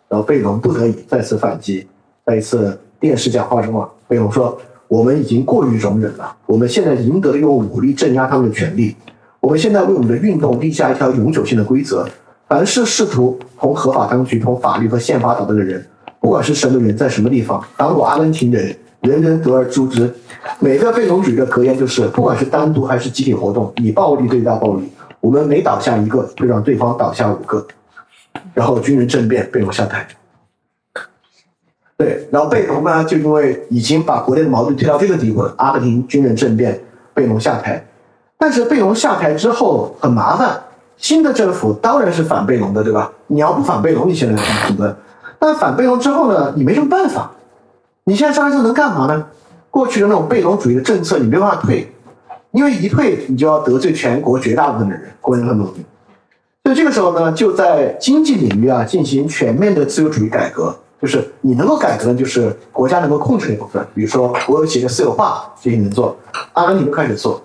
[0.08, 1.86] 然后贝隆不得已再次反击，
[2.26, 4.58] 在一次电视讲话中啊，贝隆说
[4.88, 8.96] ：“我们已经过于容忍了，我们现在赢得了用武力镇压他们的权利，
[9.42, 12.08] 我们现在为我们的运动立下一条永久性的规则。”
[12.48, 15.86] 凡是试图同合法当局、同法律和宪法捣蛋的人，
[16.22, 18.74] 不管是什么人，在什么地方，当过阿根廷人，
[19.08, 20.14] 人人得而诛之。
[20.60, 24.92] 每个被隆主义的格言就是：不管是单独还是集体活动，以暴力对待暴力。
[25.20, 27.66] 我们每倒下一个，就让对方倒下五个。
[28.54, 30.08] 然后军人政变，贝隆下台。
[31.98, 36.80] 对，然后贝隆呢，就因为已经把国内的矛盾推到这个地步了，阿根廷军人政变，
[37.14, 37.84] 贝隆下台。
[38.38, 40.62] 但是贝隆下台之后很麻烦。
[40.98, 43.12] 新的政府当然是反贝隆的，对吧？
[43.28, 44.96] 你要不反贝隆，你现在怎么？
[45.40, 46.54] 但反贝隆之后呢？
[46.56, 47.32] 你没什么办法。
[48.10, 49.28] 你现在上来之后能干嘛呢？
[49.70, 51.86] 过去的那种贝隆主义的政策你没办法退，
[52.52, 55.86] 因为一退你就要得罪全国绝大部分的人，工人和农民。
[56.64, 66.16] 所以这个时候呢，就在经济领域啊进行全面的自由主义改革，就是你能够改革的，就是国家能够控制的部分，比如说国有企业私有化这些能做，
[66.54, 67.44] 阿根廷开始做，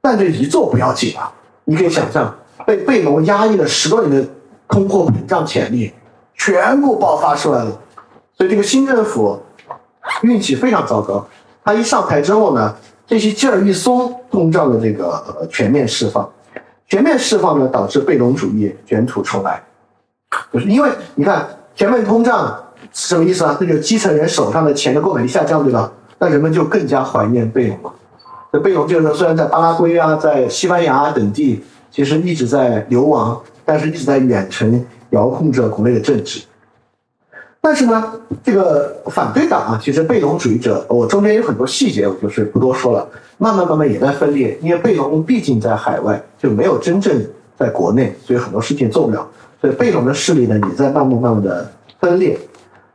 [0.00, 1.28] 但这一做不要紧啊，
[1.64, 2.32] 你可以想象。
[2.64, 4.28] 被贝隆压抑了十多年的
[4.68, 5.92] 通货膨胀潜力，
[6.36, 7.76] 全部爆发出来了。
[8.36, 9.40] 所以这个新政府
[10.22, 11.26] 运气非常糟糕。
[11.64, 12.74] 他一上台之后呢，
[13.06, 16.28] 这些劲儿一松，通胀的这个全面释放，
[16.88, 19.62] 全面释放呢，导致贝隆主义卷土重来。
[20.52, 22.56] 就是因为你看全面通胀
[22.92, 23.56] 什么意思啊？
[23.58, 25.90] 这就基层人手上的钱的购买力下降，对吧？
[26.18, 27.92] 那人们就更加怀念贝隆了。
[28.52, 31.64] 这贝隆就是虽然在巴拉圭啊，在西班牙等地。
[31.88, 36.42] 其实一直在流亡，但是一直在远程遥控着国内的政治。
[37.66, 38.12] 但是呢，
[38.44, 43.04] 这个反对党啊，其实贝隆主义者，我中间有很多细节，我就是不多说了。
[43.38, 47.20] 慢慢慢慢也在分裂，因为贝隆毕竟在海外，就没有真正
[47.58, 49.28] 在国内，所以很多事情做不了。
[49.60, 51.68] 所以贝隆的势力呢，也在慢慢慢慢的
[51.98, 52.38] 分裂。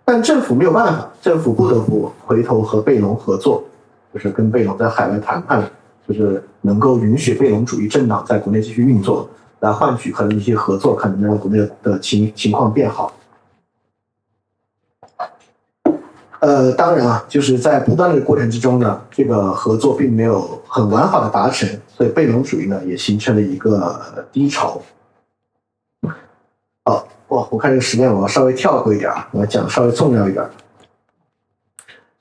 [0.06, 3.61] 但政府没有办法，政府不得不回头和贝隆合作，
[4.14, 5.61] 就是跟贝隆在海外谈判。
[6.07, 9.30] 就是能够允许贝隆主义政党在国内继续运作，
[9.60, 13.11] 来换取可能一些合作，可能让国内的情情况变好。
[16.41, 24.81] 呃，当然啊，就是在不断的过程之中呢，这个合作并没有很完好的达成，所以贝隆主义呢也形成了一个低潮。
[26.84, 30.43] 好，哇，我看这个时间，我要稍微跳过一点啊，我要讲稍微重要一点。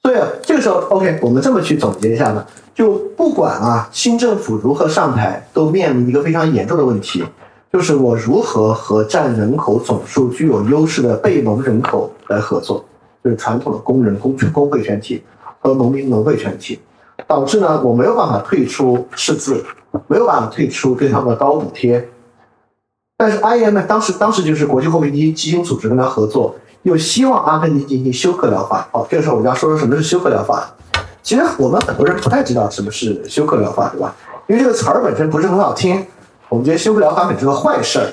[0.02, 2.46] 所以这个时候，OK，我们这么去总结一下呢。
[2.74, 7.24] 就不管啊，新政府如何上台，都面临一个非常严重的问题，
[7.72, 12.84] 就是我如何和占人口总数具有优势的贝隆人口来合作，
[13.22, 15.22] 就是传统的工人工工会全体
[15.60, 16.80] 和农民农会全体，
[17.26, 19.64] 导致呢我没有办法退出赤字，
[20.06, 22.08] 没有办法退出对他们的高补贴，
[23.16, 28.88] 但是 IMF 当时当时就是国际货币基金组织跟他合作，又希望阿根廷进行休克疗法。
[28.92, 30.74] 好，这个时候我要说说什么是休克疗法。
[31.22, 34.16] 其实我们很多人不太知道什么是休克疗法，对吧？
[34.46, 36.06] 因为这个词儿本身不是很好听，
[36.48, 38.06] 我们觉得休克疗法本身是个坏事儿。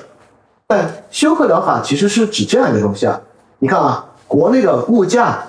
[0.66, 3.18] 但休克疗法其实是指这样一个东西啊，
[3.60, 5.42] 你看啊，国内的物价、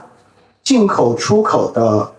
[0.64, 2.12] 进口出口的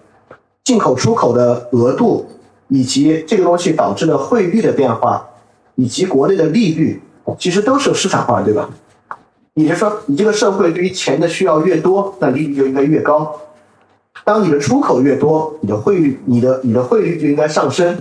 [0.63, 2.29] 进口出口的额度，
[2.69, 5.27] 以及这个东西导致的汇率的变化，
[5.75, 7.03] 以及国内的利率，
[7.39, 8.69] 其实都是市场化的，对吧？
[9.55, 13.35] 也就是说，你这个社会对于钱的需要越多，那利率就应该越高。
[14.25, 18.01] 当你的出口越多，你的汇率、你的你的汇率就应该上升。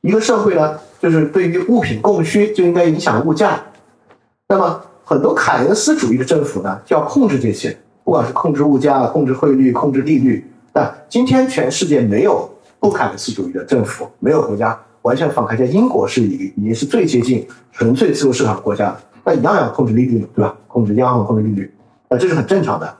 [0.00, 3.62] 一个社会呢，就是对于物品供需就应该影响物价。
[4.48, 4.82] 那么
[5.12, 10.50] 很多凯恩斯主义的政府呢，就要控制这些，不管是控制物价、控制汇率、控制利率。
[10.72, 12.48] 那今天全世界没有
[12.80, 15.54] 不凯恩斯主义的政府，没有国家完全放开。
[15.54, 20.56] 像英国是已已经是最接近纯粹自由市场国家，那一样要控制利率，对吧？
[20.66, 21.70] 控制央行控制利率，
[22.08, 22.96] 那这是很正常的。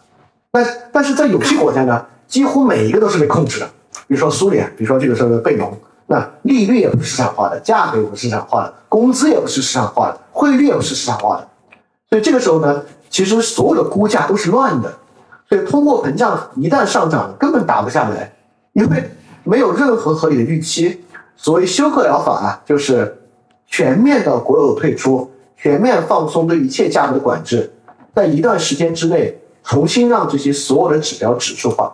[0.51, 2.05] 但但是在有些国家呢？
[2.27, 3.67] 几乎每一个都是被控制的，
[4.07, 5.75] 比如说苏联，比如说这个时候的贝隆，
[6.07, 11.49] 那利率也不是市场化的，价格也不是市场化的，工资也不是市场化的，汇率也不是市场化的，
[12.13, 14.93] 所以这个时候呢，其实所有的估价都是乱的，
[15.49, 18.31] 所以通货膨胀一旦上涨，根本打不下来，
[18.75, 19.11] 因为
[19.45, 21.03] 没有任何合理的预期。
[21.37, 23.17] 所谓休克疗法啊，就是
[23.67, 27.73] 全面的国有退出，全面放松对一切价格的管制，
[28.15, 29.35] 在一段时间之内
[29.65, 31.91] 重新让这些所有的指标指数化。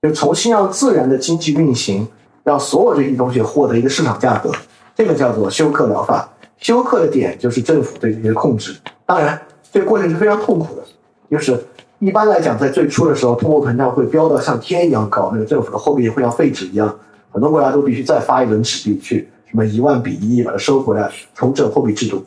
[0.00, 2.08] 就重新让自然的经济运行，
[2.42, 4.50] 让所有这些东西获得一个市场价格，
[4.96, 6.26] 这个叫做休克疗法。
[6.56, 8.76] 休克的点就是政府对这些控制，
[9.12, 9.38] 当然，
[9.70, 10.82] 这个过程是非常痛苦的，
[11.30, 11.62] 就是
[11.98, 16.98] 一般来讲，在最初的时候，通货膨胀会飙到像天一样高，那个政府的货币会像废纸一样，
[17.30, 22.24] 很多国家都必须再发一轮纸币去什么一万比一把它收回来，重整货币制度。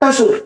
[0.00, 0.44] 但是，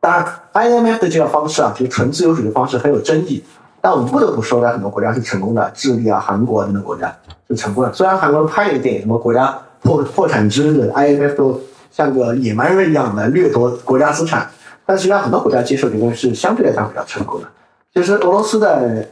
[0.00, 3.44] 当然，IMF 的这个方式啊，这个纯自由主义的方式很有争议。
[3.82, 7.14] 但我们不得不说，在很多国家是成功的，智利啊、韩国等等国家
[7.48, 7.92] 是成功的。
[7.92, 11.60] 虽然韩国拍一个电影，什么国家破破产之日，IMF 都
[11.90, 14.50] 像个野蛮人一样来掠夺国家资产，
[14.90, 17.46] 但实际上很多国家接受这个是相对来讲比较成功的。
[17.94, 19.06] 其实俄罗斯在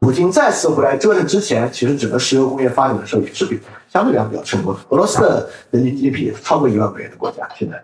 [0.00, 3.58] 普京再次回来折腾之前，其实整个石油工业发展的时候也是比
[3.90, 4.80] 相对来讲比较成功的。
[4.90, 7.82] 俄罗斯的人均 GDP 超过一万美元的国家，现在。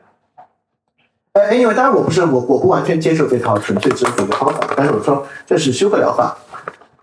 [1.32, 6.36] 呃因为当然我不是我我不完全接受这套纯粹支付的方法，但是我说这是休克疗法，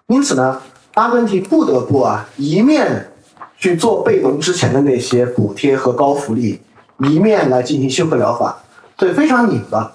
[0.06, 0.62] 因此呢，
[0.94, 3.12] 阿根廷不得不啊一面
[3.58, 6.62] 去做贝隆之前的那些补贴和高福利，
[7.00, 8.62] 一面来进行休克疗法，
[9.00, 9.94] 对非常拧巴。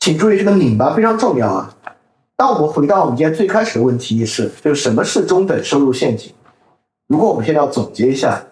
[0.00, 1.70] 请注意这个拧巴非常重要啊。
[2.34, 6.32] 当我们回到我们今天最开始的问题是，就是什么是中等收入陷阱？
[7.06, 8.42] 如果我们现在要总结一下，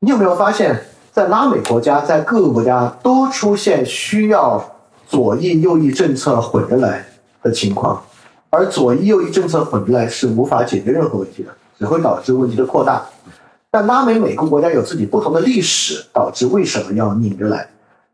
[0.00, 0.78] 你有没有发现？
[1.10, 4.62] 在拉美国家，在各个国家都出现需要
[5.08, 7.04] 左翼右翼政策混着来
[7.42, 8.00] 的情况，
[8.50, 13.04] 而左翼右翼政策混着来是无法解决任何问题的，只会导致问题的扩大。
[13.70, 17.68] 但拉美每个国家有自己不同的历史，导致为什么要拧着来？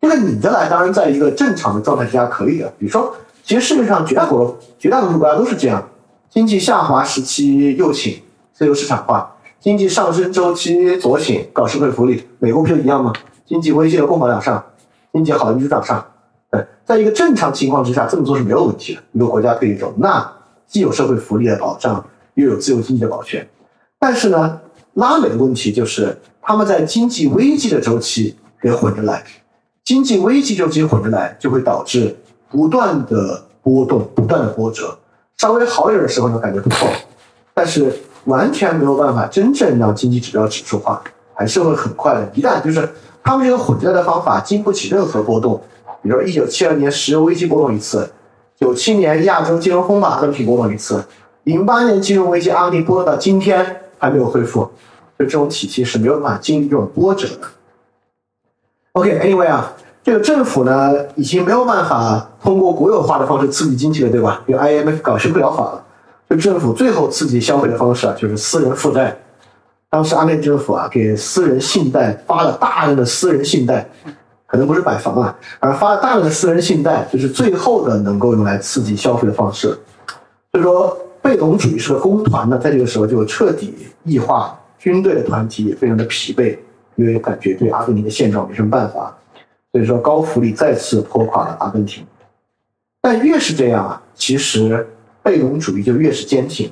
[0.04, 2.70] 这个拧着来，当然在一个正常的状态之下可以的。
[2.78, 5.82] 比如说，其实世界上绝大多数绝大多数国家都是这样：
[6.28, 8.20] 经济下滑时期右倾，
[8.52, 9.34] 自由市场化。
[9.60, 13.14] 经济上升周期左倾，搞社会福利，美国不就一样吗？
[13.46, 14.62] 经济危机了，共保两上，
[15.10, 16.04] 经济好了，民主党上。
[16.50, 19.00] 对，在一个正常情况之下，这么做是没有问题的。
[19.12, 20.30] 一个国家可以走，那
[20.66, 22.04] 既有社会福利的保障，
[22.34, 23.48] 又有自由经济的保全。
[23.98, 24.60] 但是呢，
[24.92, 29.24] 拉美的问题就是他们在经济危机的周期给混着来，
[29.84, 32.16] 经济危机周期混着来，就会导致
[32.50, 34.96] 不断的波动，不断的波折。
[35.36, 36.88] 稍微好点的时候呢，感觉不错，
[37.52, 37.94] 但是。
[38.24, 41.04] 完全没有办法真正让经济指标指数化，
[41.34, 42.26] 还是会很快的。
[42.32, 42.88] 一旦就是
[43.22, 45.60] 他们这个混在的方法经不起任何波动，
[46.02, 48.10] 比如说一九七二年石油危机波动一次，
[48.58, 51.04] 九七年亚洲金融风暴阿根廷波动一次，
[51.42, 54.62] 零八年金融危机阿根廷波动到今天还没有恢复，
[55.18, 57.46] 就这种体系是没有办法经历这种波折的。
[58.94, 59.72] OK，Anyway 啊，
[60.04, 64.40] 这个政府呢已经没有办法通过国有化的方式刺激经济了，对吧？
[64.46, 65.84] 因为 IMF 搞修不了法了。
[66.30, 69.16] 就政府最后刺激消费的方式啊，就是私人负债。
[69.90, 73.84] 当时阿根廷政府啊，给私人信贷发了大量的私人信贷，
[74.46, 79.76] 可能不是买房啊，而发了大量的私人信贷，就是最后的能够用来刺激消费的方式。
[80.52, 86.56] 所以说，贝隆主义式的工团呢，在这个时候就彻底异化，军队的团体也非常的疲惫，
[86.96, 89.16] 因为感觉对阿根廷的现状没什么办法。
[89.72, 92.06] 所以说，高福利再次拖垮了阿根廷。
[93.00, 94.86] 但越是这样啊，其实。
[95.24, 96.70] 贝隆主义就越是坚挺，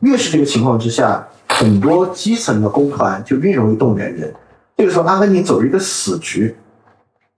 [0.00, 4.34] 越是这个情况之下，很多基层的工团就越容易动员人。
[4.76, 6.56] 这个时候，阿根廷走一个死局，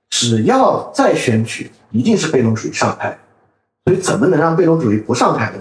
[0.09, 3.19] 只要再选举，一定是贝隆主义上台。
[3.85, 5.59] 所以，怎么能让贝隆主义不上台呢？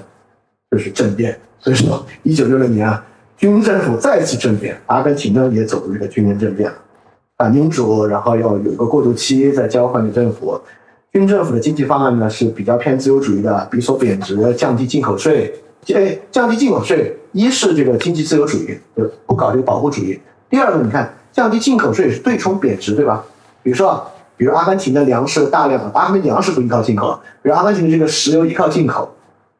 [0.71, 1.37] 就是政变。
[1.59, 3.05] 所以说，一九六六年啊，
[3.37, 6.77] 军政府再次政变，阿根廷呢也走入一个军人政变了，
[7.37, 10.59] 反民主，然后要有一个过渡期，再交换给政府。
[11.11, 15.53] 军政府的经济方案呢是比较偏自由主义的，比如说贬值、降低进口税。
[15.93, 20.19] 哎，降低进口税，一是这个经济自由主义，就不搞这个保护主义。
[20.49, 23.23] 第二个，你看降低进口税是对冲贬值，对吧？
[23.61, 24.03] 比如说，
[24.35, 29.14] 比如阿根廷的粮食大量的，阿根廷粮食不依靠进口，比如阿根廷的这个石油依靠进口，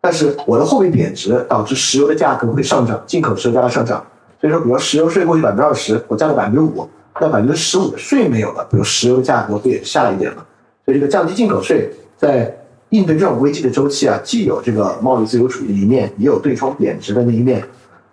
[0.06, 4.06] 但是我的货币贬值导致石油的价格会上涨，进口石油价格上涨。
[4.40, 6.88] 所以说，比如石油税过去百分之二十，我降了百分之五，
[7.19, 10.45] 那百分之十五的税没有了，比如石油的价格不也下来一点了？
[10.86, 12.56] 所以这个降低进口税，在
[12.90, 17.64] 应对这种危机的周期啊，既有这个贸易自由主义的一面，也有对冲贬值的那一面。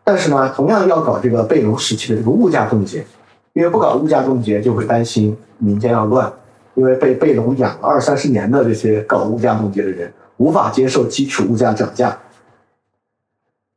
[0.03, 3.05] 但是呢，同样要搞这个贝隆时期的这个物价冻结，
[3.53, 6.33] 因为不搞物价冻结，就会担心民间要乱，
[6.73, 10.11] 因为被贝隆养了二三十年的这些搞物价冻结的人，
[10.43, 12.19] 无法接受基础物价涨价，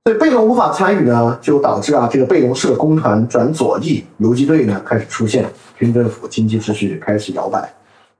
[0.03, 5.45] 所以贝隆无法参与呢，就导致啊，这个贝隆式的工团转左翼游击队呢开始出现，
[5.77, 7.71] 军政府经济秩序开始摇摆。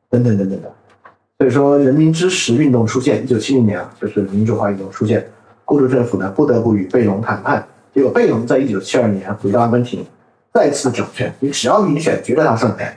[0.08, 0.72] 等等等等的，
[1.40, 5.28] 所以说人民支持运动出现，一九七零年啊，就是民主化运动出现，
[5.66, 10.06] 孤独政府呢不得不与贝隆谈判，结果贝隆在一九七二年回到阿根廷，
[10.54, 12.96] 再次掌权，你只要民选，觉得他上台，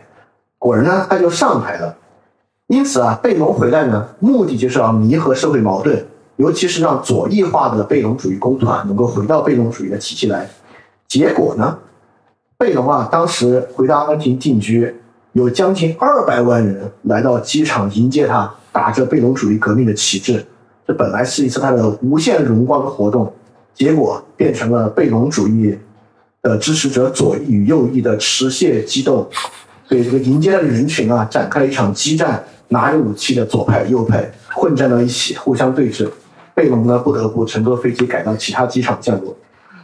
[0.59, 1.97] 果然呢他就上台了。
[2.69, 6.03] 因此啊，贝隆回来呢，目的就是要弥合社会矛盾，
[6.37, 10.49] 尤其是让左翼化的贝隆主义工团能够回到贝隆主义的体系来。
[11.07, 11.79] 结果呢，
[12.57, 14.95] 贝隆啊当时回到阿根廷定居。
[15.33, 20.45] 有将近二百万人来到机场迎接他，打着贝隆主义革命的旗帜，
[20.87, 23.33] 这本来是一次他的无限荣光的活动，
[23.73, 25.79] 结果变成了贝隆主义
[26.43, 29.31] 的支持者左翼与右翼的持械激斗。
[29.87, 36.09] 对这个迎接的人群啊，展开了一场激战，拿着武器的左派、右派混战到一起，互相对峙。
[36.55, 39.37] 贝隆呢，不得不乘坐飞机改到其他机场降落。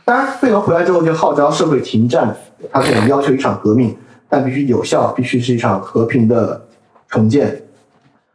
[0.05, 2.36] 当然，贝隆回来之后就号召社会停战，
[2.70, 3.97] 他可能要求一场革命，
[4.28, 6.62] 但必须有效，必须是一场和平的
[7.09, 7.62] 重建。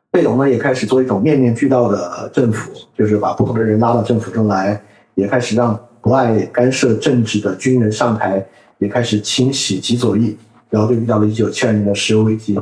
[0.09, 4.81] 贝隆呢，也开始做一种面面俱到的政府，就是把不同的人拉到政府中来，
[5.15, 8.43] 也开始让不爱干涉政治的军人上台，
[8.79, 10.35] 也开始清洗极左翼。
[10.71, 12.59] 然后就遇到了1972年的石油危机，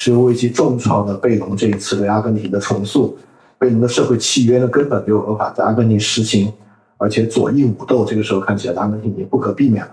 [0.00, 3.18] 石油危机重创了贝隆这一次对阿根廷的重塑，
[3.58, 6.50] 贝隆的社会契约呢根本没有办法在阿根廷实行，
[6.96, 9.92] 而且左翼武斗这个时候看起来阿根廷已经不可避免了。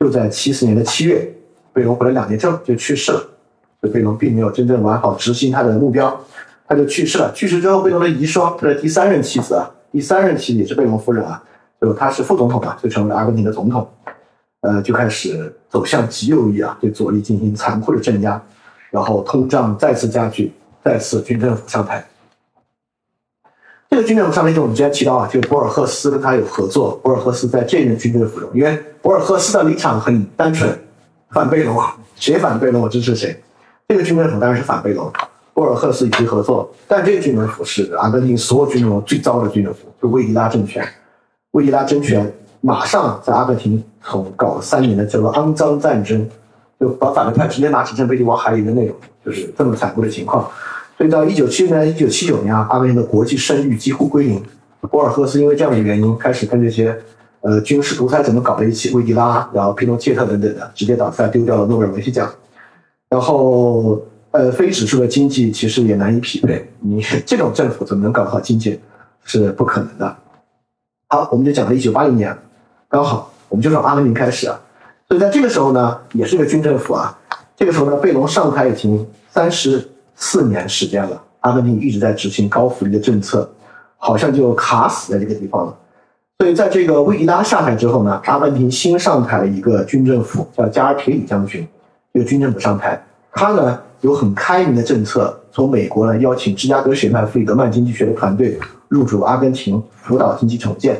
[0.00, 1.30] 就在74年的七月，
[1.70, 3.20] 贝隆回来两年之后就去世了，
[3.82, 6.18] 所以贝隆并没有真正完好执行他的目标，
[6.66, 7.30] 他就去世了。
[7.34, 11.44] 去世之后，贝隆的遗孀，他的第三任妻子啊，第三任妻子也是贝隆夫人啊，
[11.78, 13.86] 就他是副总统嘛，就成为了阿根廷的总统。
[14.62, 18.40] 呃，就开始走向极右翼啊，对左翼进行残酷的镇压，
[18.92, 20.52] 然后通胀再次加剧，
[20.84, 22.06] 再次军政府上台。
[23.88, 27.00] 这个军政府上台，就我们之前提到啊，就博尔赫斯跟他有合作。
[27.02, 30.78] 博尔赫斯在这任军政府中，因为博尔赫斯的立场很单纯，
[31.30, 31.82] 反贝隆，
[32.16, 33.34] 谁反贝隆我支持谁。
[33.88, 35.10] 这个军政府当然是反贝隆，
[35.54, 40.86] 博尔赫斯与其合作，但这个军政府是阿根廷所有军政府最糟的军政府，就魏迪拉政权。
[41.52, 42.30] 魏迪拉政权。
[42.64, 46.24] 马上在阿根廷从搞了三年的叫做肮脏战争，
[46.82, 50.50] 就把反对派直接拿直升飞机往海里扔那种，就是这么残酷的情况。
[50.98, 54.42] 所以到一九七零年、一九七九年啊，阿根廷的国际声誉几乎归零。
[54.90, 56.98] 博尔赫斯因为这样的原因，开始跟这些
[57.42, 62.28] 呃军事独裁怎么搞在一起，威迪拉，然后皮诺切特等等的，直接倒赛丢掉了诺贝尔文学奖。
[63.08, 64.02] 然后
[64.32, 68.80] 呃，非指数的经济其实也难以匹配，你这种政府怎么能搞好经济？
[69.24, 70.16] 是不可能的。
[71.06, 72.36] 好，我们就讲到一九八零年。
[72.88, 74.58] 刚好，我们就从阿根廷开始啊，
[75.12, 77.14] 所以在这个时候呢，也是个军政府啊。
[77.54, 83.46] 这个时候呢，贝隆上台已经三十四年时间了，阿根廷一直在执行高福利的政策，
[83.98, 85.76] 好像就卡死在这个地方了。
[86.38, 91.68] 所以在这个威迪拉下台之后呢，阿根廷新上台了一个军政府，叫加尔铁里将军，
[92.14, 92.98] 这个军政府上台，
[93.32, 98.58] 他呢有很开明的政策，从美国呢邀请芝加哥学派弗里德曼经济学的团队
[98.88, 100.96] 入驻阿根廷，辅导经济重建。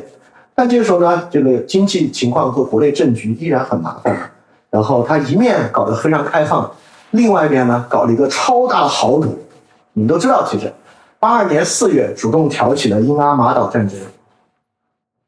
[0.55, 4.31] 但这个时候呢，这个经济情况和国内政局依然很麻烦。
[4.69, 6.71] 然后他一面搞得非常开放，
[7.11, 9.37] 另外一边呢搞了一个超大的豪赌。
[9.93, 10.73] 你们都知道，其实
[11.19, 13.95] 八二年四月主动挑起了英阿马岛战争，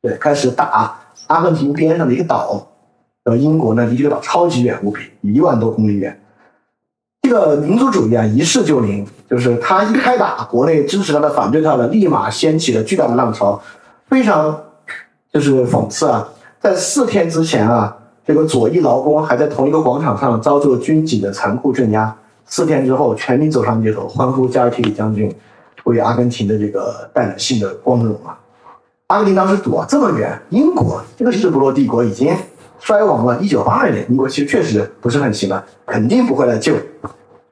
[0.02, 0.97] 对，开始打
[1.27, 2.68] 阿根廷边上的一个岛。
[3.26, 6.19] 呃英国呢离这个岛超级远无比，一万多公里远。
[7.22, 13.61] 这个民族主义啊一试就灵，就是他一开打，国内支持他的、反对他的，立马掀起了巨大的浪潮，
[14.10, 14.60] 非常。
[15.36, 16.26] 就是讽刺啊，
[16.62, 17.94] 在四天之前啊，
[18.26, 22.16] 这个左翼劳工还在同一个广场上遭受军警的残酷镇压。
[22.45, 25.30] 四天之后，全民走上街头，欢呼加尔提里将军
[25.84, 28.40] 为阿根廷的这个带来新的光荣啊！
[29.07, 32.34] 阿根廷当时躲，这么远，英国这个日不落帝国已经
[32.80, 33.38] 衰亡了。
[33.41, 36.72] 一九八二年，英国其实确实不是很行了，肯定不会来救。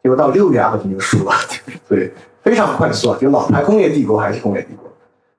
[0.01, 1.33] 结果到六月，阿根廷就输了，
[1.85, 2.09] 所以
[2.43, 3.17] 非常快速啊！
[3.19, 4.82] 就老牌工业帝国还是工业帝国。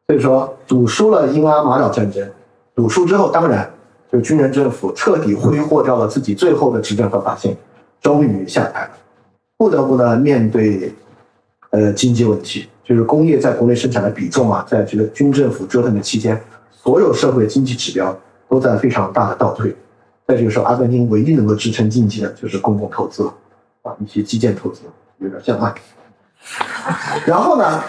[0.07, 2.31] 所以说，赌输了英阿马岛战争，
[2.75, 3.69] 赌输之后，当然
[4.13, 7.57] 就军人政府彻底挥霍掉了自己最后的执政合法性，
[8.03, 8.91] 终于下台了，
[9.57, 10.93] 不得不呢面对
[11.71, 16.39] 呃经济问题，就是工业在国内生产的比重啊，在这个军政府折腾的期间，
[16.71, 18.15] 所有社会经济指标
[18.47, 19.75] 都在非常大的倒退。
[20.27, 23.27] 在这个时候，阿根廷唯一能够支撑经济的就是公共投资
[23.81, 24.83] 啊，一些基建投资，
[25.17, 25.75] 有点像啊。
[27.25, 27.83] 然后呢？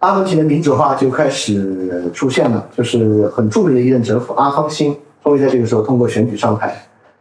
[0.00, 6.74] 阿根廷的民主化就开始出现了，就是很著名的一任政府阿方辛终于在这个时候通过选举上台，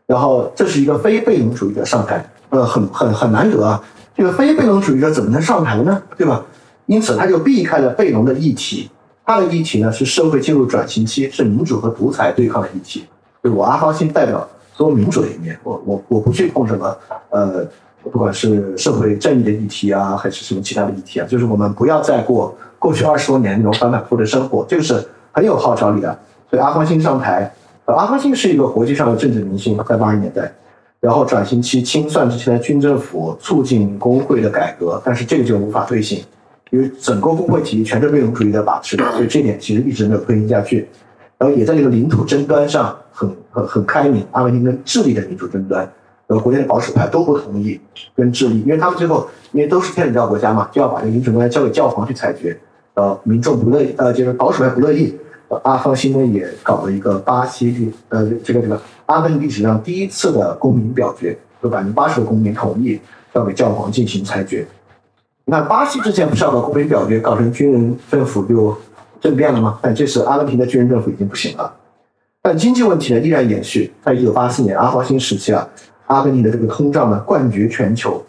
[0.08, 3.84] 然后这是一个非贝隆主义者上台，呃，很很很难得啊，
[4.16, 6.02] 这个非贝隆主义者怎么能上台呢？
[6.18, 6.42] 对吧？
[6.86, 8.90] 因此他就避开了贝隆的议题，
[9.26, 13.06] 他的议题呢是社会进入转型期，是民主和独裁对抗的议题，
[13.44, 16.98] 就我阿方辛代表所有民主的一面，我我我不去碰什么，
[17.30, 17.68] 呃，
[18.10, 22.56] 不管是社会正义的议题啊，还是什么其他的议题啊，就是我们不要再过。
[22.80, 26.18] 过去二十多年那种反反复复的生活，这个是很有号召力的。
[26.50, 27.54] 所以阿方辛上台，
[27.86, 30.52] 呃，阿方辛是一个国际上的政治明星，在八十年代，
[31.00, 36.24] 然后转型期清算之前的军政府促进工会的改革，但是这个就无法推行，
[36.72, 40.88] 因为整个工会体系全是贝隆主义的把持的，所以这点其实一直没有推行下去。
[41.38, 45.88] 然后也在这个领土争端上很很很开明，阿根廷跟智利的领土争端
[46.28, 47.80] 呃国内的保守派都不同意
[48.16, 52.58] 跟智利，因为他们最后因为都是天主教国家嘛，就要把这个民主权交给教皇去裁决。
[53.00, 55.18] 呃，民众不乐意，呃，就是保守派不乐意。
[55.64, 63.00] 阿方辛呢也搞了一个巴西历，呃，这个这个阿根廷历史上第一次的公民表决，有百分之八十的公民同意
[63.32, 64.68] 要给教皇进行裁决。
[65.46, 68.78] 你看，巴西之前不是要搞公民表决，搞成军人政府就
[69.22, 69.80] 政变了吗？
[69.82, 71.74] 但这次阿根廷的军人政府已经不行了。
[72.42, 73.92] 但经济问题呢依然延续。
[74.04, 75.66] 在一九八四年阿方辛时期啊，
[76.08, 78.22] 阿根廷的这个通胀呢冠绝全球，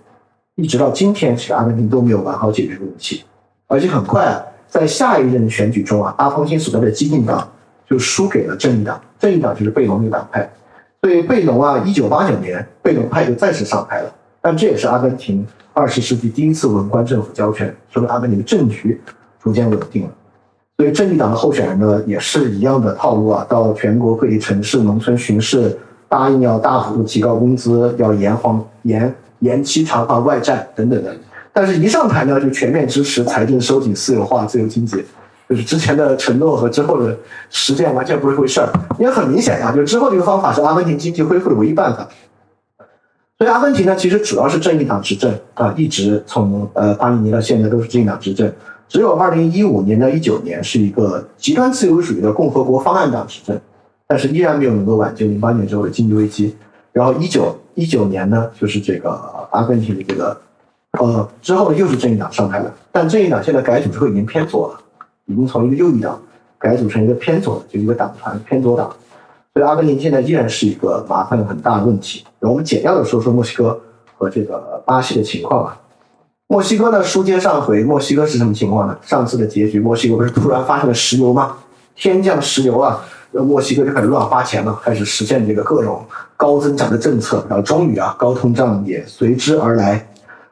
[0.55, 3.25] 一直到今天，其实阿根廷都没有完好解决这个问题。
[3.67, 7.47] 而且很快啊，在下一任选举中啊，阿方辛所在的激进党
[7.89, 10.49] 就输给了正义党，正义党就是贝隆那个党派。
[11.03, 14.15] 所以贝隆啊，一九八九年贝隆派就再次上台了。
[14.41, 19.01] 但这也是阿根廷二十世纪第一次文官政府交权，说明阿根廷的政局
[19.43, 20.11] 逐渐稳定了。
[20.77, 25.77] 所以正义党的候选人呢，也是一样的套路啊，到全国各地城市、农村巡视，
[26.09, 31.15] 答应要大幅度提高工资，要延缓、延延期偿还外债等等的。
[31.53, 35.05] 但是，一上台呢，就全面支持财政收紧、私有化、自由经济，
[35.49, 37.17] 就是之前的承诺和之后的
[37.51, 38.69] 实践完全不是一回事儿。
[38.99, 42.09] 因为很明显啊，就是之后这个方法是阿根廷经济恢复的唯一办法。
[43.37, 48.53] 所以，阿根廷呢，其实主要是正义党执政啊，一直从呃八零年到现在都是正义党执政。
[48.89, 53.59] 只有二零一五年到一九年是一个极端自由主义的共和国方案党执政，
[54.07, 56.57] 但是依然没有能够挽救零八年之后的经济危机。
[56.93, 59.11] 然后一九一九年呢，就是这个
[59.53, 60.37] 阿根廷的这个，
[60.99, 64.81] 呃，之后又是正义党上台了，但正义党现在改组之后已经偏左了，
[65.27, 66.21] 已经从一个右翼党
[66.59, 68.91] 改组成一个偏左的，就一个党团偏左党。
[69.55, 72.25] 所以阿根廷现在依然是一个麻烦很大的问题。
[72.41, 73.81] 我们简要的说说墨西哥
[74.17, 75.77] 和这个巴西的情况啊。
[76.49, 78.99] 墨西哥呢，书接上回，墨西哥是什么情况呢？
[79.03, 81.57] 上次的结局，墨西哥不是突然发生了石油吗？
[81.95, 83.01] 天降石油啊，
[83.31, 86.05] 墨西哥就开始乱花钱了，开始实现这个各种
[86.37, 90.05] 高增长的政策，然后终于啊，高通胀也随之而来。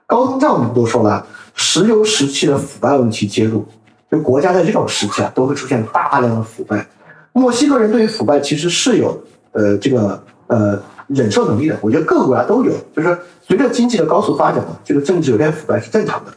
[0.09, 1.25] 高通胀我们都说了，
[1.55, 3.65] 石油时期的腐败问题揭露，
[4.11, 6.85] 就国家在这种时期啊，都会出现大量的腐败。
[7.33, 9.17] 墨西哥人对于腐败其实是有
[9.53, 10.83] 呃这个呃。
[11.09, 12.71] 忍受能力的，我觉得各个国家都有。
[12.95, 16.31] 就是随着经济的高速发展嘛，这个政治有点腐败是正常的。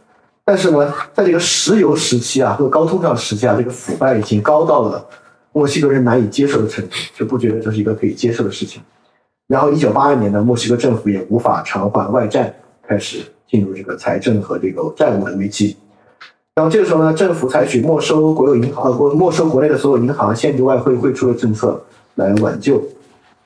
[0.45, 5.05] 但是呢，在这个石油时期啊，或者高通胀时期啊，这个腐败已经高到了
[5.51, 8.81] 墨西哥人难以接受的程度，就不觉得这是一个可以接受的事情。
[9.45, 12.55] 然后，一九八二年呢，墨西哥政府也无法偿还外债，
[12.87, 15.75] 开始进入这个财政和这个债务的危机。
[16.55, 21.81] 然后这个时候呢，政府采取没收国有银行呃，没收国内的所有银行，限制外汇汇出的政策
[22.15, 22.81] 来挽救。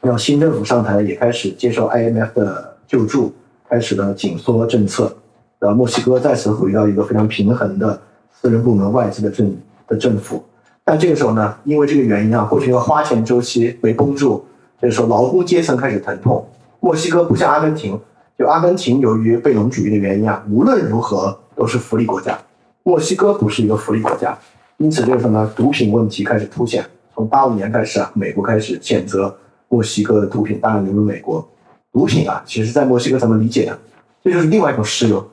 [0.02, 3.34] 然后新政府上台也开始接受 IMF 的救助，
[3.68, 5.16] 开始了紧缩政策。
[5.58, 8.00] 然后墨西哥再次回到一个非常平衡的
[8.32, 9.56] 私人部门外资的政
[9.88, 10.44] 的政府。
[10.84, 14.46] 但这个时候呢，因为这个原因啊，过去一个花钱周期被绷住，
[14.80, 16.46] 这个时候劳工阶层开始疼痛。
[16.80, 18.00] 墨西哥不像阿根廷，
[18.38, 22.38] 就阿根廷由于贝隆主义的原因啊，无论如何都是福利国家。
[22.84, 24.38] 墨西哥不是一个福利国家，
[24.78, 26.86] 因此这个时候呢，毒品问题开始凸显。
[27.14, 29.36] 从八五年开始啊，美国开始谴责。
[29.68, 31.46] 墨西哥的毒品大量流入美国，
[31.92, 33.78] 毒品啊，其实在墨西哥怎么理解呢？
[34.24, 35.28] 这就是另外一种石油，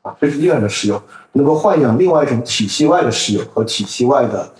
[0.00, 1.00] 啊，这是另外一种石油，
[1.32, 4.50] 能够豢养另外一种体系外的石油和体系外的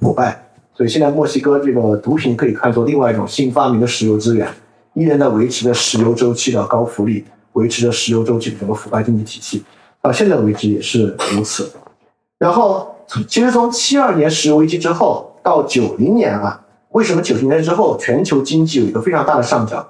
[0.00, 0.40] 腐败。
[0.72, 4.48] 所以现在墨西哥这个毒品可以看作另外一种新发明的石油资源，
[4.94, 9.62] 依然在维持着石油周期的高福利，维持着石油周期的整个腐败经济体系。
[10.00, 11.70] 到现在为止也是如此。
[12.38, 12.94] 然后，
[13.28, 16.60] 其实从七二年石油危机之后到九零年啊。
[16.90, 19.84] 为什么九零年之后全球经济有一个非常大的上涨？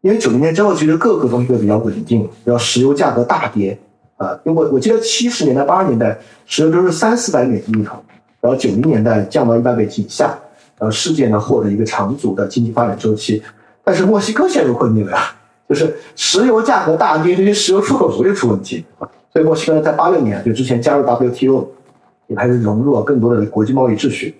[0.00, 3.78] 因为九零年之后其实各个东西都比较稳定，然后石油价格大跌
[4.16, 4.36] 啊。
[4.44, 7.96] 因为我我记得七十年代、八十年代石油都是三四百美金一桶，
[8.40, 10.36] 然后九零年代降到一百美金以下，
[10.78, 13.40] 然后世界呢获得一个长足的经济发展周期。
[13.88, 15.18] 但是墨西哥陷入困境了呀，
[15.66, 18.84] 就是石油价格大跌，这些石油出口国就出问题。
[19.32, 21.66] 所以墨西哥在八六年就之前加入 WTO，
[22.26, 24.38] 也开始融入了更多的国际贸易秩序。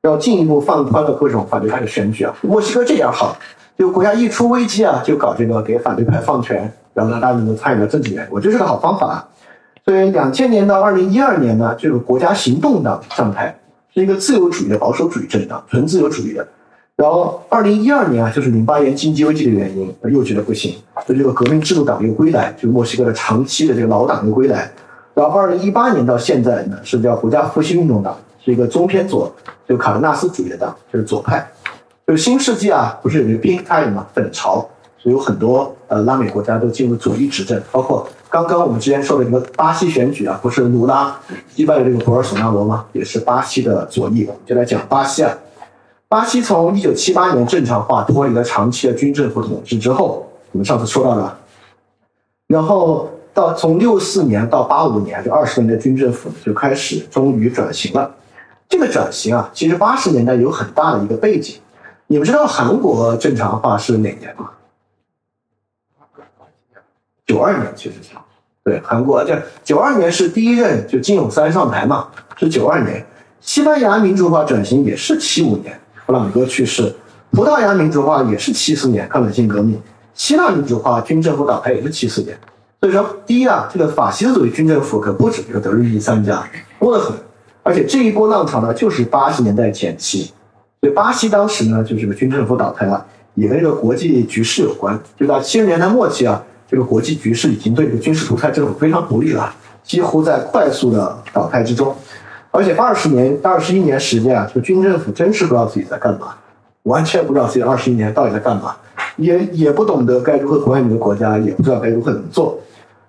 [0.00, 2.34] 要进一步放宽了各种反对派的选举啊！
[2.40, 3.36] 墨西哥这样好，
[3.76, 9.28] 就国家一出危机啊，就搞这个给反对派放权，然后让大家能够参与到政治里面，我觉得是个好方法。
[9.84, 13.54] 所以两千年到二零一二年呢，这个国家行动党上台，
[13.92, 16.48] 是一个自由主义的保守主义政党，纯自由主义的。
[16.96, 20.74] 然后二零一二年啊，就是零八年经济危机的原因，又觉得不行，
[21.06, 24.70] 所以这个革命制度党又归来，就是墨西哥的长期的这个老党又归来。
[25.14, 28.16] 然后二零一八年到现在呢，是叫国家复兴运动党。
[28.44, 29.28] 是一个中偏左，
[29.68, 31.44] 就卡德纳斯主义的党，就是左派。
[32.06, 34.06] 就是新世纪啊，不是有一个 pink time 吗？
[34.14, 34.64] 粉潮，
[34.96, 41.18] 所以有很多呃拉美国家都进入左翼执政，包括刚刚我们之前说的一个巴西选举啊，不是卢拉
[41.52, 42.86] 击败了这个博尔索纳罗吗？
[42.92, 44.24] 也是巴西的左翼。
[44.26, 45.36] 我们就来讲巴西啊，
[46.08, 51.38] 巴西从一九七八年正常化脱离了长期的军政府统治之后，我们上次说到的。
[52.46, 58.14] 然后到从六四年到八五年这二十年的军政府就开始终于转型了。
[58.68, 61.56] 这个转型啊，其实八十年代有很大的一个背景。
[62.06, 64.50] 你们知道韩国正常化是哪年吗？
[67.26, 68.10] 九二年，其实是。
[68.62, 73.04] 对，韩国这九二年是第一任就金泳三上台嘛，是九二年。
[73.40, 76.94] 西班牙民主化转型也是七五年，弗朗哥去世。
[77.32, 79.78] 葡萄牙民主化也是七四年，抗日性革命。
[80.14, 82.38] 希腊民主化军政府倒台也是七四年。
[82.80, 87.16] 所以说，第一啊，这个法西斯主义军政府可不止这个德日意三家，多得很。
[87.64, 90.32] 而且这一波浪潮呢，就是八十年代前期。
[90.80, 93.04] 所以巴西当时呢，就是个军政府倒台了，
[93.34, 94.98] 也跟这个国际局势有关。
[95.18, 99.52] 就到七十年代末期啊，这个国际局势已经对这个军事独裁政府非常不利了，
[99.82, 101.92] 几乎在快速的倒台之中。
[102.56, 106.34] 而且二十年、二十一年时间啊，这个军政府真是不知道自己在干嘛，
[106.84, 108.74] 完全不知道自己二十一年到底在干嘛，
[109.16, 112.58] 也也不懂得该如何管理一个国家，也不知道该如何怎么做。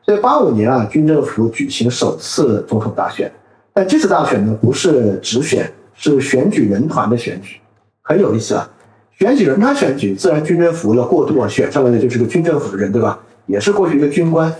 [0.05, 3.31] 所以八五年啊，军政府举行首次总统大选。
[3.71, 7.55] 但这次大选呢，不是直选，是选举人团的选举，
[8.01, 8.69] 很有意思啊。
[9.17, 13.17] 选举人团选举，自然军政府要过渡啊，选上来的就是个军政府的人，对吧？
[13.45, 14.53] 也是过去一个军官。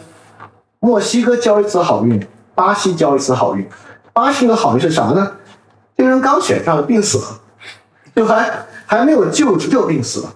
[0.80, 2.26] 墨西哥交一次好运，
[2.56, 3.68] 巴西交一次好运。
[4.18, 5.32] 巴西的好运是啥呢？
[5.96, 7.40] 这个人刚选上，病死了，
[8.16, 8.52] 就还
[8.88, 10.34] 还没有就职就病死了。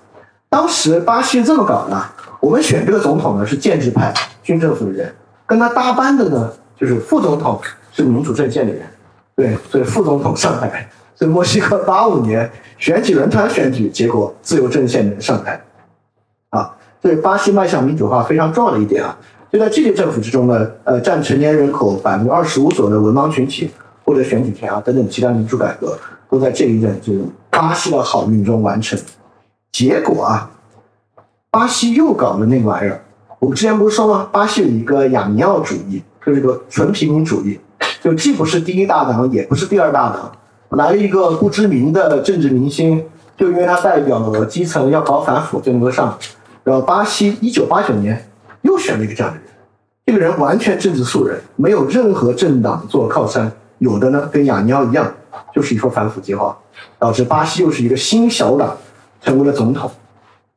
[0.50, 2.00] 当时巴西这么搞的：
[2.40, 5.12] 我们选这个总统呢是建制派军政府的人，
[5.48, 7.60] 跟他搭班的呢就是副总统。
[7.94, 8.88] 是民主阵线的人，
[9.36, 10.90] 对，所以副总统上台。
[11.14, 15.62] 所以墨西哥八五年选举轮团选举结果，自由阵线的人上台。
[16.52, 19.18] 啊，所以巴西迈向民主化非常重要的一点啊，
[19.52, 23.70] 就在这届政府之中呢，呃，占成年人口百分之二十五左右的文盲群体
[24.06, 25.98] 获得选举权啊，等等其他民主改革
[26.30, 28.98] 都在这一任这个巴西的好运中完成。
[29.74, 30.50] 结果啊，
[31.50, 33.04] 巴西又搞了那个玩意儿。
[33.40, 34.30] 我们之前不是说吗？
[34.32, 37.60] 巴西有一个亚尼奥主义，就是个纯平民主义。
[38.02, 40.32] 就既不是第一大党，也不是第二大党，
[40.78, 43.04] 来了一个不知名的政治明星，
[43.36, 46.18] 就因为他代表了基层要搞反腐就能够上。
[46.64, 48.31] 然后巴西一九八九年
[48.72, 49.46] 又选了一个这样的人，
[50.06, 55.14] 这个人完全政治素人，没有任何政党做靠山，有的呢跟亚尼奥一样，
[55.54, 56.58] 就是一说反腐计划，
[56.98, 58.76] 导致巴西又是一个新小党
[59.22, 59.92] 成为了总统。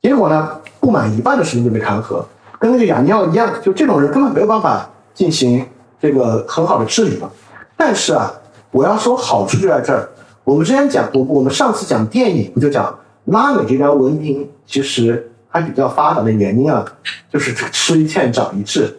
[0.00, 2.24] 结果呢，不满一半的时间就被弹劾，
[2.60, 5.66] 跟那个亚尼奥一样，就这种人根本没有办法进行。
[6.00, 7.30] 这个很好的治理嘛，
[7.78, 8.30] 但是啊，
[8.70, 10.06] 我要说好处就在这儿。
[10.42, 12.94] 我们之前讲，我我们上次讲电影不就讲
[13.26, 16.84] 拉美这边文明其实它比较发达的原因啊，
[17.32, 18.92] 就是吃一堑长一智，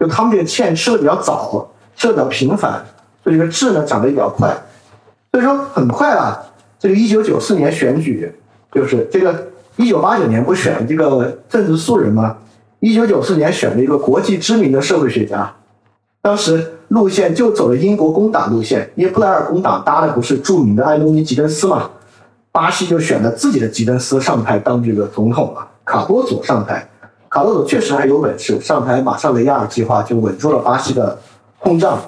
[0.00, 2.84] 就他们这个堑吃的比较早，吃的比较频繁，
[3.22, 4.52] 所以这个智呢长得也比较快。
[5.30, 6.36] 所以说很快啊，
[6.80, 8.28] 这个一九九四年选举
[8.72, 12.36] 就是这个一九八九年不选这个政治素人吗？
[12.80, 15.48] 一九九四年选了一个国际知名的社会学家。
[16.20, 21.88] 当时路线就走了英国工党路线，因为布莱尔工党搭的不是著名的安东尼·吉登斯嘛，
[22.50, 25.69] 巴西就选了自己的吉登斯上台当这个总统了。
[25.90, 26.88] 卡多佐上台，
[27.28, 31.18] 卡多佐确实还有本事，上台马上雷亚尔计划就稳住了巴西的
[31.64, 31.98] 通胀，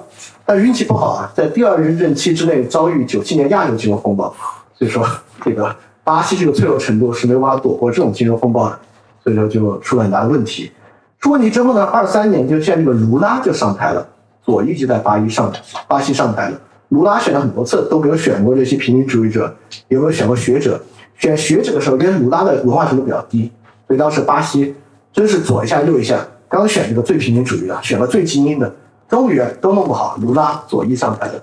[0.45, 4.33] 但运气不好啊，在第二任任期之内遭遇九七年亚洲金融风暴，
[4.73, 5.05] 所以说
[5.43, 8.79] 这个巴西这个脆弱程度是没有办法躲过这种金融风暴的，
[9.21, 10.71] 所以说就出了很大的问题。
[11.19, 14.07] 出问题之后呢，二三年就现在这个卢拉就上台了，
[14.45, 15.51] 左翼就在巴西上
[15.89, 16.57] 巴西上台了。
[16.87, 19.53] 卢拉选了很多次都没有选过这些平民主义者，
[19.89, 20.79] 有没有选过学者？
[21.15, 23.51] 选学者的时候，因为卢拉的文化程度比较低，
[23.93, 24.73] 所以当时巴西
[25.11, 26.17] 真是左一下右一下，
[26.49, 28.73] 刚选这个最平民主义的，选了最精英的，
[29.07, 31.33] 终于都弄不好，卢拉左翼上台了。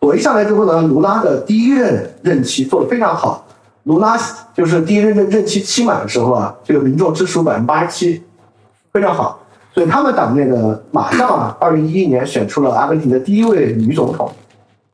[0.00, 3.46] 左翼上来之后呢，卢拉的第一任任期做得非常好，
[3.84, 4.18] 卢拉
[4.52, 8.20] 就是第一任任任期期满的时候啊，这个民众支持百分之八十七。
[8.92, 9.38] 非常好，
[9.72, 14.28] 所以他们党内的马上啊，二零一一年选出了阿根廷的第一位女总统，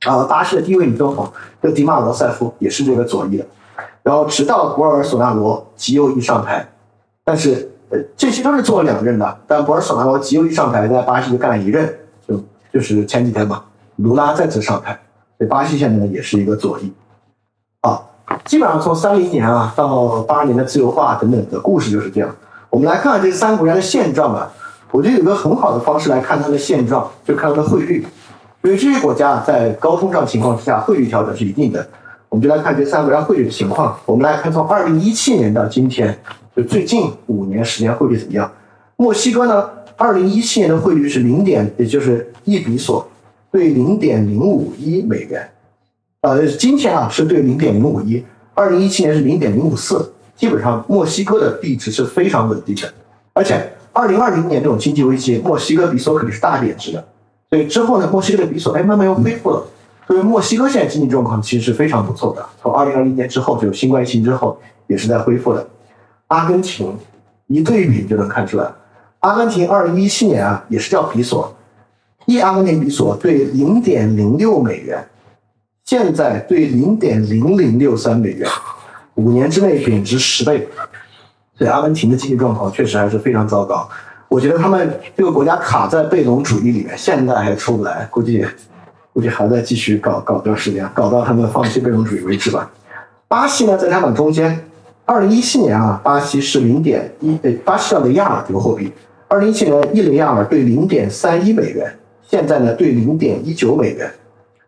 [0.04, 1.26] 啊，巴西的第一位女总统
[1.62, 3.46] 叫迪马罗塞夫，也是这个左翼的。
[4.02, 6.66] 然后直到博尔索纳罗极右翼上台，
[7.28, 9.38] 但是呃，这些都是做了两任的。
[9.46, 11.86] 但博尔索纳罗极右翼上台，在巴西就干了一任，
[12.26, 12.42] 就
[12.72, 13.62] 就是前几天嘛，
[13.96, 14.98] 卢拉再次上台，
[15.36, 16.90] 所以巴西现在呢也是一个左翼。
[17.82, 18.00] 啊，
[18.46, 22.34] 基本上从三零年啊到八二年的自由化等等的故事就是这样。
[22.70, 24.50] 我们来看看这三个国家的现状啊，
[24.90, 28.06] 我觉得有个很好的方式来看它的现状，就看它的汇率。
[28.62, 31.86] 因为这些国家在高通胀情况之下，汇率调整是一定的。
[32.30, 33.98] 我们就来看这三个国家汇率的情况。
[34.06, 36.18] 我们来看从二零一七年到今天，
[36.58, 38.50] 就最近五年时间汇率怎么样？
[38.96, 43.08] 墨西哥呢，二零一七年的汇率是零点，也就是一比索
[43.48, 45.48] 对零点零五一美元。
[46.22, 50.12] 呃，今天啊是对零点零五一，二零一七年是零点零五四。
[50.34, 52.92] 基本上，墨西哥的币值是非常稳定的，
[53.34, 57.04] 而且二零二零年这种经济危机，墨西哥比索肯定是大贬值的，
[57.48, 59.64] 所以之后呢，墨西哥的比索哎慢慢又恢复了。
[60.08, 65.64] 所以墨西哥现在经济状况其实是非常不错的，从二零二零年之后就新冠疫情之后也是在恢复的。
[66.28, 66.96] 阿根廷
[67.46, 68.66] 一对比就能看出来，
[69.20, 71.54] 阿根廷二零一七年啊也是叫比索，
[72.26, 75.06] 一阿根廷比索对零点零六美元，
[75.84, 78.48] 现在对零点零零六三美元，
[79.14, 80.68] 五年之内贬值十倍，
[81.56, 83.88] 所以阿根廷的经济状况确实还是非常糟糕。
[84.28, 88.46] 我觉得他们这个国家卡在贝隆主义里面，现在还出不来，估计。
[89.14, 92.70] 估计还在继续搞搞段时间，搞到他们放弃贝隆主义为止吧。
[93.26, 94.67] 巴西呢，在他们中间。
[95.08, 98.92] 二零一七年啊，巴西是零点一，呃，巴西叫雷亚尔这个货币。
[99.26, 101.90] 二零一七年一雷亚尔兑零点三一美元，
[102.28, 104.06] 现在呢兑零点一九美元。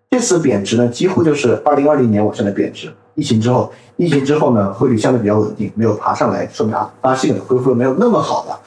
[0.09, 2.91] 这次贬值呢，几乎就是二零二零年往下的贬值。
[3.15, 8.59] 疫情之后，疫情之后呢，汇率相对比较稳定，没有爬上来，说明啊，巴西可能恢复的没有那么好了。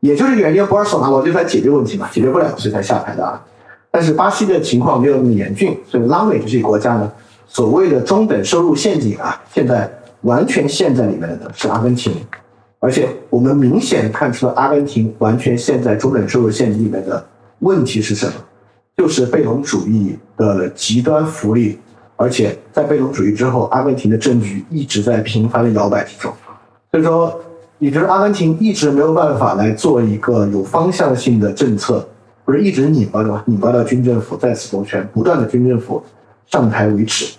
[0.00, 3.42] 也就是原因，博尔索纳罗就在解决问题嘛，解决不了，所以才下台的啊。
[3.90, 7.10] 但是巴西的情况没有那么严峻，所以拉美这些国家呢，
[7.46, 9.90] 所谓的中等收入陷阱啊，现在
[10.22, 12.12] 完全陷在里面的是阿根廷，
[12.80, 17.24] 而且我们明显看出了阿根廷完全陷在中等收入陷阱里面的
[17.60, 18.32] 问题是什么？
[18.96, 21.78] 就是贝隆主义的极端福利，
[22.16, 26.32] 而且在贝隆主义之后，阿根廷的政局一直在频繁的摇摆之中，
[26.90, 27.40] 所以说，
[27.78, 32.06] 也就是阿根廷一直没有办法来做一个有方向性的政策。
[32.44, 33.42] 不是一直拧巴的吗？
[33.46, 36.02] 拧巴到军政府再次夺权，不断的军政府
[36.46, 37.34] 上台为止。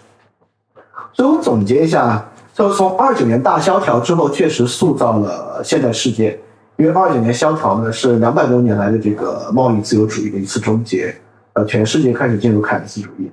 [1.11, 6.39] 所以我总结一下，就从二九年大萧条之后，确实塑造了现代世界。
[6.77, 11.15] 因为二九年萧条呢，是两百多年来的这个贸易自由主义的一次终结，
[11.53, 13.29] 呃，全世界开始进入凯恩斯主义。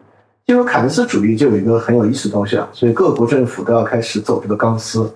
[0.46, 5.10] 进入凯恩斯主义就有一个很有意思的东西啊，所以各国政府都要开始走这个钢丝，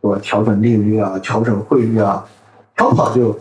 [0.00, 0.18] 对吧？
[0.22, 2.24] 调整利率啊，调整汇率啊，
[2.76, 3.38] 逃跑就。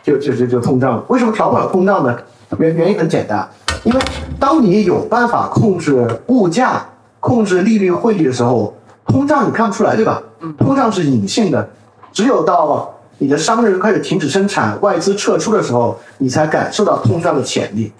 [0.00, 2.16] 就就就就通胀，为什么调不了通胀呢？
[2.58, 3.46] 原原因很简单，
[3.84, 4.00] 因为
[4.40, 6.82] 当你有办法控制物价、
[7.20, 8.74] 控制利率、汇率的时候，
[9.08, 10.22] 通胀你看不出来，对吧？
[10.58, 11.68] 通胀是隐性的，
[12.12, 17.92] 只有到你的商人开始停止生产、外资撤出的时候，你才感受到通胀的潜力。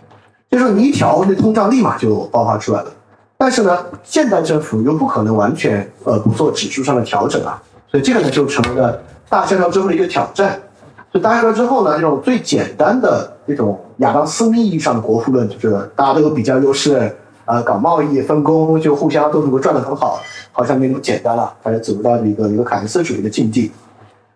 [0.50, 2.90] 就是你一调，那通胀立马就爆发出来了。
[3.36, 10.60] 但是呢，现代政府又不可能完全呃不做指数上的调整啊，所以这个呢就成为了大萧条之后的一个挑战。
[11.12, 17.14] 就大萧条之后呢，这种最简单的这种亚当斯密意义上的国富论，就是大家都有比较优势，
[17.48, 20.20] 呃，搞贸易分工，就互相都能够赚得很好，
[20.52, 23.72] 好像没那么简单了，开始走入到一个一个凯恩斯主义的境地。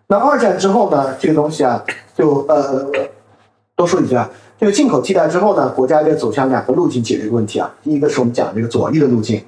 [0.06, 1.84] 那二战之后呢，这个东西啊，
[2.16, 2.90] 就呃
[3.76, 7.70] 多说一句啊，这个进口替代之后呢，国家就走向两个路径解决问题啊。
[7.82, 9.42] 第一个是我们讲这个左翼的路径，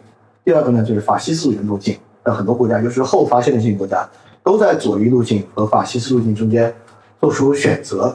[0.45, 1.97] 第二个呢就是法西斯主义的路径。
[2.23, 4.07] 那很多国家，尤其是后发现代性国家，
[4.43, 6.73] 都在左翼路径和法西斯路径中间。
[7.21, 8.15] 做出选择，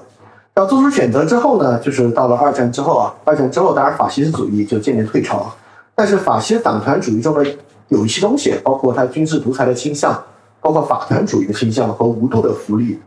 [0.59, 5.49] 要做出选择之后呢，就是到了二战之后啊，二战之后当然法西斯主义就渐渐退潮，
[5.95, 7.49] 但是法西斯党团主义中的
[7.87, 10.21] 有一些东西，包括它军事独裁的倾向，
[10.59, 12.99] 包括法团主义的倾向和无度的福利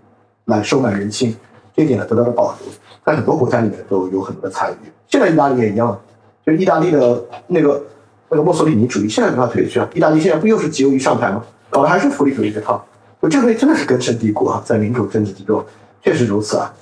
[0.47, 1.37] 来收买人心，
[1.77, 2.73] 这一点呢得到了保留，
[3.05, 4.91] 在很多国家里面都有很多的参与。
[5.07, 6.01] 现在意大利也一样，
[6.47, 7.83] 就意大利的那个
[8.31, 11.45] 那个墨索里尼主义现在给他退去啊，意大利现在不又是极右翼上台吗？
[11.69, 12.83] 搞的还是福利主义这套，
[13.21, 15.63] 就这个真的是根深蒂固啊，在民主政治之中。
[16.05, 16.73] 确实如此啊，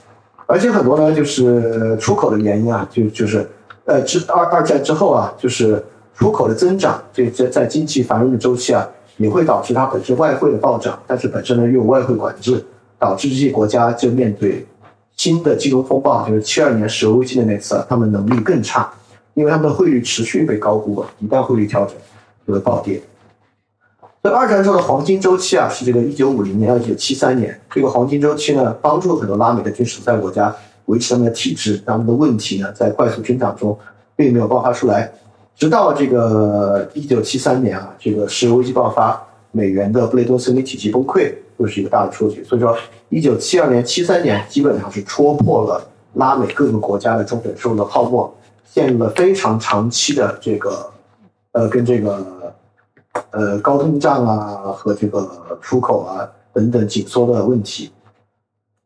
[0.50, 3.48] 而且很多呢，就是出口的原因啊，就就是，
[3.84, 5.80] 呃，之二二战之后啊，就是
[6.12, 8.84] 出口的增长，这在在经济繁荣的周期啊，
[9.16, 12.64] 也会导致它本身外汇的暴涨，但是本身呢又有外汇管制，
[12.98, 14.66] 导致这些国家就面对
[15.16, 18.92] 新的金融风暴，就是七二年石油危机的那次，他们能力更差，
[19.34, 21.94] 因为他们的汇率持续被高估，一旦汇率调整
[22.44, 23.00] 就会暴跌。
[24.22, 27.58] 所以二战之后的黄金周期啊，是这个一九五零年到一九七三年。
[27.70, 30.54] 这个黄金周期呢，帮助很多拉美的军事在国家
[30.86, 33.78] 维持他们的体制，他们的问题呢，在快速增长中
[34.14, 35.10] 并没有爆发出来。
[35.56, 39.18] 直到这个一九七三年啊，这个石油危机爆发，
[39.52, 42.44] 美元的布雷顿森林体系崩溃，又是一个大的数据。
[42.44, 42.76] 所以说，
[43.08, 45.82] 一九七二年、七三年基本上是戳破了
[46.12, 48.30] 拉美各个国家的中等收入的泡沫，
[48.70, 50.90] 陷入了非常长期的这个
[51.52, 52.22] 呃，跟这个。
[53.30, 55.28] 呃，高通胀啊和这个
[55.60, 57.90] 出口啊等等紧缩的问题，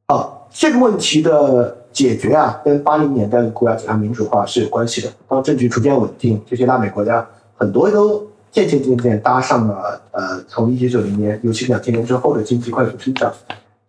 [0.09, 5.09] 好，这个问题的解决啊，跟八零年代的国家走向民主化是有关系的。
[5.29, 13.33] 当政局逐渐稳定，这些拉美国家很多都渐渐渐渐搭上了呃，从一九九零年，尤其两千年之后的经济快速增长，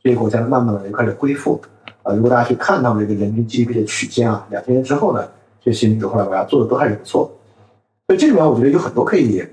[0.01, 1.61] 这些国家慢慢的就开始恢复。
[2.03, 5.27] 啊，如果大家去看他们这个人均 GDP 的曲线啊，两千年之后呢，
[5.61, 7.32] 这些民主化国家做的都还是不错。
[8.07, 9.43] 所以这里面我觉得有很多可以。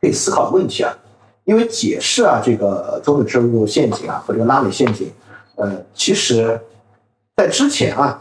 [0.00, 0.92] 可以思考的问题啊，
[1.44, 5.10] 因为解释啊这个中等收入陷阱啊和这个拉美陷阱，
[5.56, 6.58] 呃，其实，
[7.36, 8.20] 在之前啊，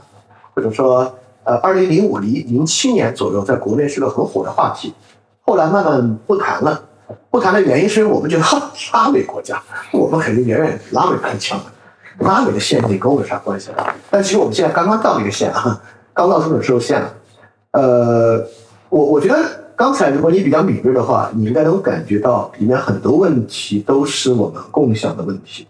[0.54, 4.94] 或者说呃，二零零五零零七年左右，在国内是个很火的话题，
[5.42, 6.84] 后来慢慢不谈了。
[7.32, 8.44] 不谈的原因是因为我们觉得
[8.94, 9.60] 拉美国家，
[9.92, 11.60] 我们肯定远远比拉美更强。
[12.20, 13.96] 拉美的陷阱跟我有啥关系啊？
[14.12, 15.82] 但其实我们现在刚刚到那个线啊，
[16.14, 17.14] 刚到中等收入线了。
[17.72, 18.46] 呃，
[18.90, 19.38] 我我觉得
[19.80, 25.66] 刚才如果你比较敏锐的话，你应该能感觉到里面很多问题都是我们共享的问题。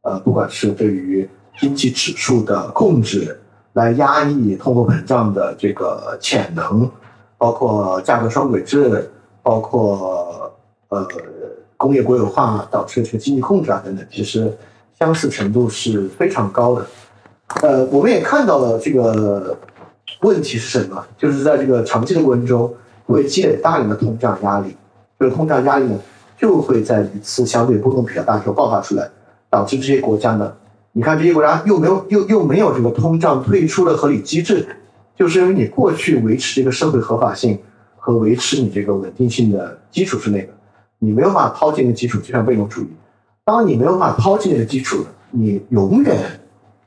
[0.00, 1.28] 呃，不管是对于
[1.60, 3.38] 经济指数的控制，
[3.74, 6.90] 来压抑通货膨胀的这个潜能，
[7.36, 9.10] 包括价格双轨制，
[9.42, 10.50] 包括。
[10.88, 11.06] 呃，
[11.78, 14.50] 工业国有化导致的这个经济控制啊等等，其实
[14.98, 16.86] 相似程度是非常高的。
[17.62, 19.56] 呃，我们也看到了这个
[20.20, 22.74] 问题是什么，就是在这个长期的过程中
[23.06, 24.76] 会积累大量的通胀压力，
[25.18, 25.98] 这个通胀压力呢
[26.36, 29.08] 就会在一次相对波动比较大的时候爆发出来，
[29.48, 30.52] 导致这些国家呢，
[30.92, 34.66] 你看这些国家又没有又又没有这个通胀退出的合理机制，
[35.16, 37.58] 就是因为你过去维持这个社会合法性
[37.96, 40.52] 和维持你这个稳定性的基础是那个。
[40.98, 42.86] 你没有办法抛弃那个基础，就像被动主义。
[43.44, 46.16] 当你没有办法抛弃那个基础，你永远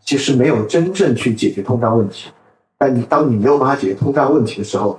[0.06, 2.30] 其实没有真正去解决通胀问题。
[2.78, 4.98] 但你当你没有办法解决通胀问题的时候，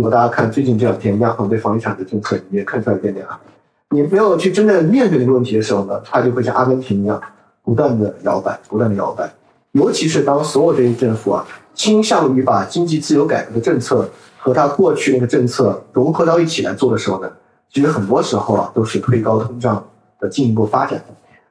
[0.00, 3.38] 如果大家看最近这两天央行对房地产的政策，你也看出来一点点啊。
[3.90, 7.20] 你没有去真正面对那个问题的时候呢，它就会像阿根廷一样
[7.62, 9.30] 不断的摇摆，不断的摇摆。
[9.72, 17.30] 尤其是当所有这些政府啊倾向于把经济自由改革的政策和它过去那个政策融合到一起来做的时候呢？
[17.70, 19.86] 其实很多时候啊，都是推高通胀
[20.18, 20.98] 的进一步发展。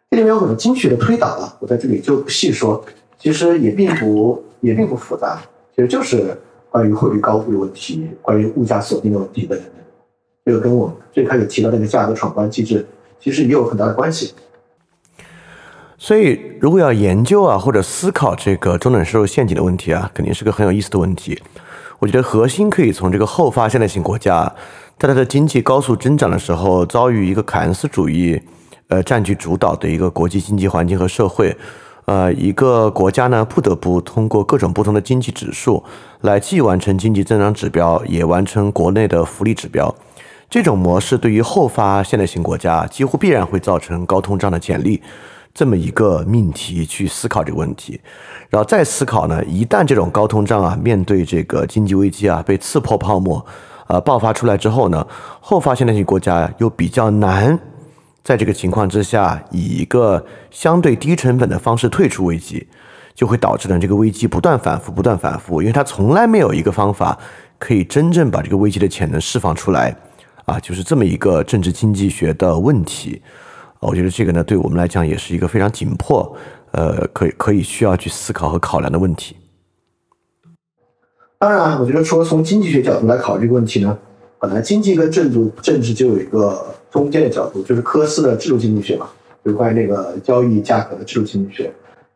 [0.09, 2.83] 这里面有很多经济学的推导啊，我在这里就不细说。
[3.19, 5.39] 其实也并不也并不复杂，
[5.75, 6.35] 其实就是
[6.69, 9.67] 关于汇率高估的问题，关于物价锁定的问题等等。
[10.45, 12.85] 这个跟我最开始提到那个价格闯关机制，
[13.19, 14.33] 其实也有很大的关系。
[15.97, 21.37] 所以，如果要研究啊，或者思考这个中等收入陷阱的问题啊，肯定是个很有意思的问题。
[21.99, 24.55] 我觉得核心可以从这个后发现代性国家。
[24.97, 28.41] 在它的经济高速增长的时候，遭遇一个凯恩斯主义，
[28.87, 31.55] 呃，占据主导的一个国际经济环境和社会，
[32.09, 35.83] 呃，一个国家呢不得不通过各种不同的经济指数
[36.21, 39.93] 来既完成经济增长指标，也完成国内的福利指标。
[40.49, 45.03] 这种模式对于后发现代型国家几乎必然会造成高通胀的潜力，
[45.53, 48.01] 这么一个命题去思考这个问题，
[48.49, 53.45] 然后再思考呢，一旦这种高通胀啊面对这个经济危机啊被刺破泡沫。
[53.85, 55.05] 呃，爆发出来之后呢，
[55.39, 57.59] 后发现代型国家又比较难，
[58.29, 62.67] 在这个情况之下，以一个相对低成本的方式退出危机，
[63.15, 67.17] 就会导致呢这个危机不断反复，不断反复，因为它从来没有一个方法
[67.57, 69.95] 可以真正把这个危机的潜能释放出来，
[70.45, 73.19] 啊，就是这么一个政治经济学的问题。
[73.79, 76.37] 我觉得这个呢，对我们来讲也是一个非常紧迫，
[76.73, 79.35] 呃，可以可以需要去思考和考量的问题。
[81.39, 83.97] 当然，我觉得除了从经济学角度来考虑这个问题呢，
[84.39, 89.09] 本来经济跟政治政治就有一个中间的角度，就是科斯的制度经济学嘛，
[89.43, 91.71] 就是关于那个交易价格的制度经济学。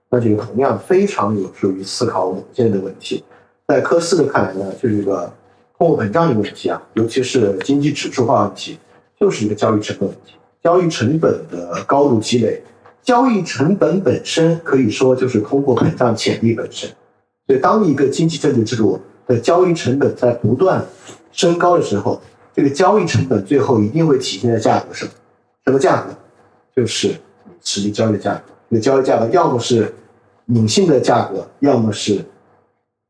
[0.10, 3.24] 那这个同样非常有助于思考我们现在的问题。
[3.68, 5.32] 在科斯的看来呢，就是一个
[5.78, 8.78] 通货膨胀的问题啊，尤其是经济指数化问题，
[9.20, 10.34] 就是一个交易成本问题。
[10.62, 12.62] 交易成本的高度积累，
[13.02, 16.90] 交易成本本身可以说就是通货膨胀潜力本身。
[17.48, 20.86] 所以，当一个经济政治制度的交易成本在不断
[21.32, 22.22] 升高的时候，
[22.54, 25.08] 这个交易成本最后一定会体现在价格上。
[25.66, 26.16] 什么价格？
[26.76, 27.16] 就是
[27.64, 28.42] 实际交易的价格。
[28.70, 29.94] 这个交易价格要么是
[30.48, 32.24] 隐性的价格，要么是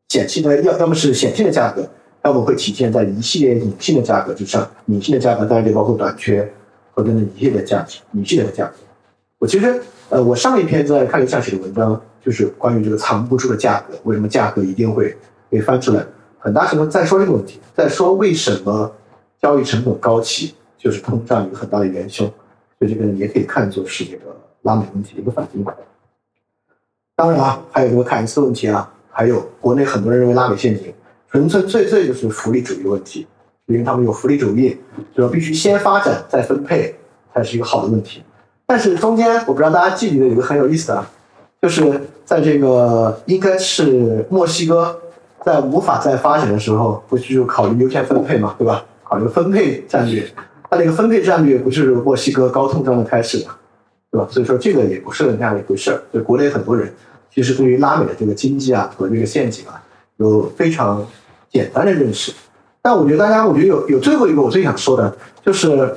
[0.09, 1.87] 显性的，要要么是显性的价格，
[2.23, 4.69] 要么会体现在一系列隐性的价格之上。
[4.87, 6.51] 隐性的价格当然就包括短缺
[6.91, 8.73] 和等等一系列的价值，隐性的价格。
[9.39, 15.15] 我其实，呃，我上一篇在看刘向写的文章，就是关于这个藏不住的价格，为什么价格一定会。
[15.49, 16.03] 被翻出来，
[16.39, 18.91] 很大程度在说这个问题，在说为什么
[19.43, 22.25] 交易成本高企就是通胀一个很大的元凶，
[22.79, 25.65] 所以这个也可以看作是这个拉美问题的一个反应。
[27.13, 30.93] 当然啊，还有这个凯恩斯问题啊，还有国内很多人认为拉美陷阱，
[31.29, 33.27] 纯粹最最就是福利主义问题，
[33.65, 34.77] 因为他们有福利主义，
[35.13, 36.95] 就必须先发展再分配
[37.33, 38.23] 才是一个好的问题。
[38.65, 41.05] 但是中间我不知道大家记不记得有一个很有意思的，
[41.61, 44.97] 就是在这个应该是墨西哥。
[45.45, 48.85] 在无法再发展的时候，不就考虑优先分配嘛，对吧？
[49.13, 50.27] 考虑分配战略，
[50.67, 53.55] 它这个分配战略不是墨西哥高通胀的开始嘛，
[54.09, 54.27] 对吧？
[54.31, 56.01] 所以说这个也不是那样一回事儿。
[56.11, 56.91] 所以国内很多人
[57.31, 59.79] 其实对于拉美的这个经济啊和这个陷阱啊
[60.17, 61.05] 有非常
[61.51, 62.33] 简单的认识。
[62.81, 65.95] 但我觉得大家，我觉得有有最后一个我最想说的就是，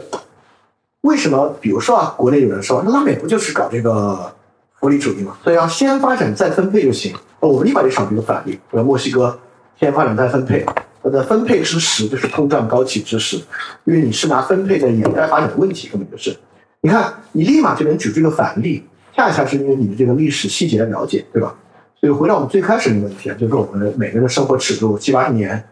[1.01, 1.57] 为什么？
[1.59, 4.31] 比如说啊，国内有人说拉美不就是搞这个
[4.78, 7.15] 福利主义嘛，所以要先发展再分配就行。
[7.41, 9.39] 我们立马就想这个反例，比如墨西哥
[9.81, 10.67] 先发展再分配，
[11.07, 13.36] 它的分配之时就是通胀高企之时，
[13.85, 16.36] 因为你是拿分配在掩盖发展的问题，根本就是。
[16.81, 21.55] 你看，你立马就能举这个反例，恰恰是因为你的这个历史细节的了解，对吧？
[22.01, 25.62] 所以回到我们最开始的问题啊，就是我们每个人的生活尺度七八十年，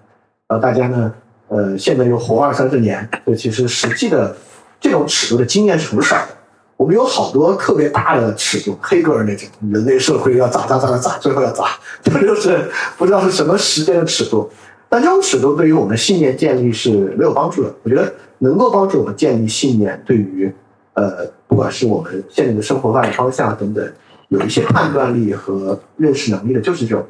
[0.46, 1.12] 呃，大家呢，
[1.48, 4.36] 呃，现在又活二三十年，所以其实实际的
[4.80, 6.28] 这种尺度的经验是很少的。
[6.76, 11.70] 我们有好多特别大的尺度，黑格尔那种人类社会要咋咋咋咋咋，最后要咋，
[12.04, 14.48] 这 就是不知道是什么时间的尺度。
[14.94, 17.74] 但这种尺度对于我们信念建立是没有帮助的。
[17.82, 20.48] 我觉得能够帮助我们建立信念，对于
[20.92, 23.92] 呃，不管是我们现在的生活发展方向等等，
[24.28, 27.05] 有一些判断力和认识能力的，就是这种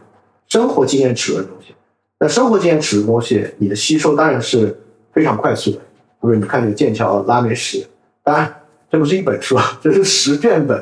[0.48, 1.74] 生活经验尺度的东西。
[2.18, 4.74] 那生活经验尺度的东西，你的吸收当然是
[5.12, 5.76] 非常快速的。
[5.76, 7.86] 比如你看这个剑桥拉美史，
[8.22, 8.54] 当然。
[8.90, 10.80] 这不是一本书，这是十卷本，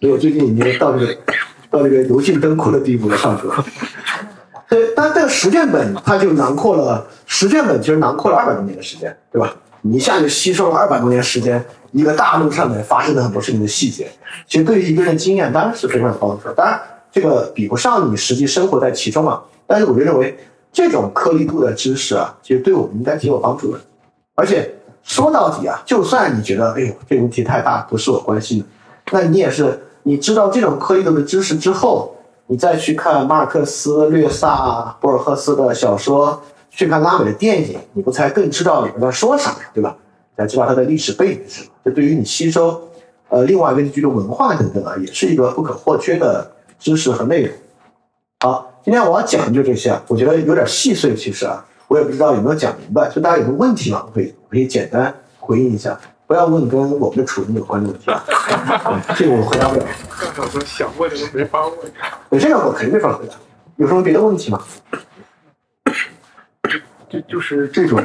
[0.00, 1.18] 所以我最近已经到这个
[1.68, 3.52] 到这个油尽灯枯的地步了，上课。
[4.68, 9.54] 对，但这个十卷本它就囊括了十卷本，其实囊括了二百多年的时间，对吧？
[9.82, 14.10] 你一下就吸收了二百多年时间一个大陆上面发生的很多事情的细节，
[14.46, 16.48] 其实对于一个人经验当然是非常有帮助。
[16.54, 16.80] 当然，
[17.10, 19.42] 这个比不上你实际生活在其中啊。
[19.66, 20.36] 但是我就认为
[20.72, 23.80] 这种颗粒度的知识啊，其实对我们应该挺有帮助的，
[24.34, 24.74] 而且。
[25.04, 28.64] 说到底啊，就算你觉得，哎呦，这问题太大，不是我关心的，
[29.10, 32.14] 那你也是，你知道这种颗粒度的知识之后，
[32.50, 39.94] 你再去看马尔克斯、略萨、博尔赫斯的小说，去看拉美的电影，你不才更知道里面在说啥，对吧？
[40.34, 41.72] 才知道它的历史背景是什么。
[41.84, 42.80] 这对于你吸收，
[43.28, 47.54] 呃，另外一个地区的文化等等啊，也是一个不可或缺的知识和内容。
[48.40, 51.62] 好，今天我要讲的就这些，我觉得有点细碎，其实啊。
[51.86, 58.04] 我也不知道有没有讲明白，就大家有什么问题吗，可以可以简单回应一下，不要问跟我们的处境有关的问题。
[59.16, 59.86] 这个我回答不了。
[60.34, 61.74] 刚才说想问的都没法问。
[62.28, 63.34] 对，这个我肯定没法回答。
[63.76, 64.62] 有什么别的问题吗？
[67.08, 67.98] 就就是这种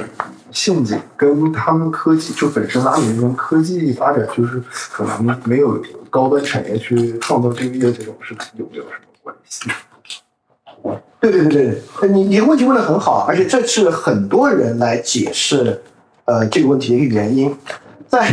[0.52, 9.70] 陷阱跟他们科技就本身拉美那边科技发展，就是可能没有高端产业去创造就业，这种是有没有什么关系？
[11.20, 15.82] 对对对对，你你的问题问的很好，而且这是很多人来解释，
[16.24, 17.54] 呃，这个问题的一个原因。
[18.14, 18.32] 在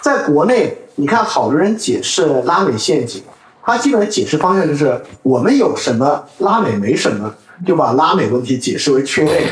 [0.00, 3.22] 在国内，你看好多人解释拉美陷阱，
[3.62, 7.30] 他基本的解释方向就是我们有什么，拉美没什么，
[7.66, 9.46] 就把拉美问题解释为缺位。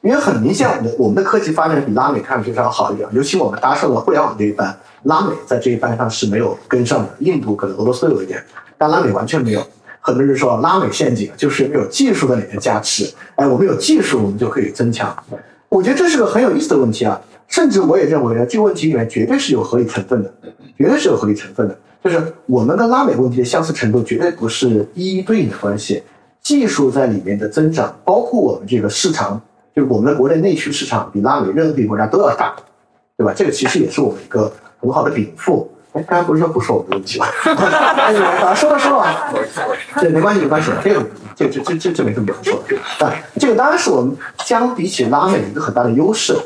[0.00, 7.08] 因为很明显，我们的我们的科技发展比拉美看上去要好一点，尤其我们搭上了互联网这一班，拉美在这一班上是没有跟上的。
[7.20, 8.42] 印度可能俄罗斯有一点，
[8.76, 9.64] 但拉美完全没有。
[10.00, 15.16] 很多人说拉美陷阱就是没有技术的里面加持，哎，我们有技术，我们就可以增强。
[15.68, 20.32] 我觉得这是个很有意思的问题啊，甚至我也认为呢，这个问题里面绝对是有合理成分的，
[20.76, 21.76] 绝对是有合理成分的。
[22.04, 26.02] 就是我们跟拉美问题的相似程度绝对不是一一对应的关系，
[26.40, 29.40] 技术在里面的增长，包括我们这个市场，
[29.74, 32.54] 就是我们的国内内需市场比拉美任何一个国家都要大，
[33.16, 33.32] 对吧？
[33.34, 35.68] 这个其实也是我们一个很好的禀赋。
[35.94, 37.26] 哎，刚才不是说不说我们的问题吗？
[37.46, 39.34] 啊，说了说了，
[40.00, 41.04] 这没关系没关系，这个
[41.34, 43.04] 这这这这这没什么可说的。
[43.04, 46.36] 啊，这个当然是我们相比起拉美一个很大的优势，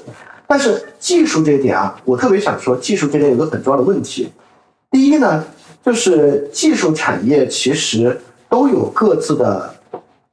[0.46, 4.30] 但是技术这一点啊，我特别想说，技术这点有个很重要的问题。
[4.90, 5.44] 第一呢，
[5.84, 9.74] 就是技术产业其实都有各自的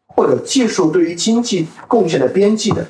[0.08, 2.86] 或者技术对于经济贡献的边际的，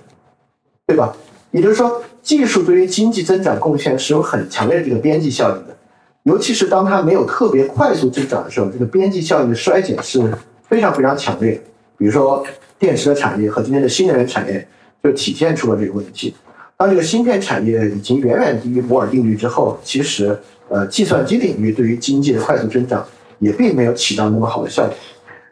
[0.88, 1.15] 对吧？
[1.51, 5.75] 也就是说，技术对于经济增长贡献是有很强烈的这个边际效应的。
[6.23, 10.19] 尤其是当它没有特别快速增长的时候，这个边际效应的衰减是
[10.67, 11.59] 非常非常强烈。
[11.98, 12.45] 比如说
[12.77, 14.67] 电池的产业和今天的新能源产业
[15.03, 16.35] 就体现出了这个问题。
[16.80, 23.06] 当这个芯片产业已经远远低于摩尔定律之后，其实呃计算机领域对于经济的快速增长
[23.40, 24.93] 也并没有起到那么好的效果。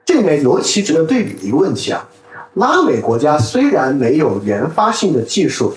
[0.05, 2.07] 这里面尤其值得对比一个问题啊，
[2.53, 5.73] 拉美国家虽然没有原发性的技术，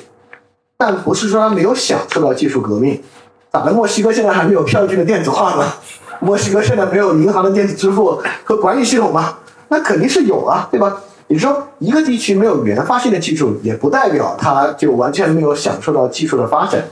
[0.78, 3.02] 但不是说它没有享受到技术革命。
[3.50, 3.72] 咋的？
[3.72, 5.74] 墨西哥现在还没有票据的电子化吗？
[6.20, 9.36] 墨西哥现在没有银行的电子支付和管理系统吗？
[9.66, 11.02] 那肯定是有啊，对吧？
[11.32, 16.82] 你说一个地区没有原发性的技术，也不代表它就完全没有享受到技术的发展。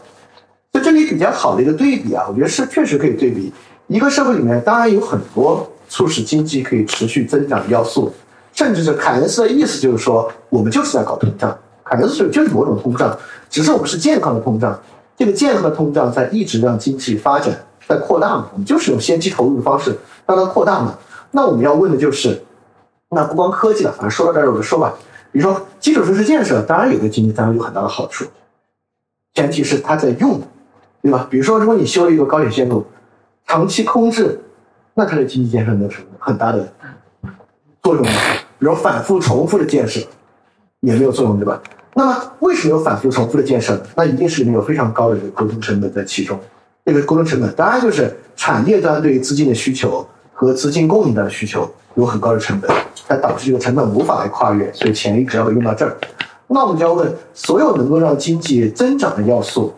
[0.73, 3.53] 在这里比较好的一个对比啊，我觉得是确实可以对比。
[3.89, 8.13] 一个社会里面当然有很多促使经济可以持续增长的要素，
[8.53, 11.59] 甚至是凯恩斯的意思就是说，我们就是在搞通胀。
[11.83, 13.19] 凯恩斯就是某种通胀，
[13.51, 14.81] 只是我们是健康的通胀。
[15.17, 17.53] 这个健康的通胀在一直让经济发展
[17.89, 18.47] 在扩大嘛？
[18.53, 19.93] 我们就是用先期投入的方式
[20.27, 20.95] 让它扩大嘛？
[21.33, 22.41] 那我们要问的就是，
[23.11, 24.95] 那不光科技了，反正说到这儿我就说吧。
[25.31, 28.25] 比如说基础设施建设，当然有对经济当然有很大的好处，
[29.35, 30.41] 前提是它在用，
[31.03, 31.27] 对吧？
[31.31, 32.85] 比如说如果你修了一个高铁线路，
[33.47, 34.41] 长期空置，
[34.95, 36.73] 那它的经济建设有什么很大的
[37.83, 38.13] 作用吗？
[38.59, 40.01] 比如反复重复的建设
[40.81, 41.61] 也没有作用，对吧？
[41.95, 43.83] 那么为什么有反复重复的建设呢？
[43.97, 46.39] 那一定是里面有非常高的这个沟通成本在其中。
[46.85, 50.07] 这个沟通成本当然就是产业端对于资金的需求
[50.41, 52.71] 和资金供应的需求有很高的成本，
[53.09, 55.97] 它导致这个成本无法来跨越，所以钱一直要被用到这儿。
[56.47, 59.75] 那我们就要问，所有能够让经济增长的要素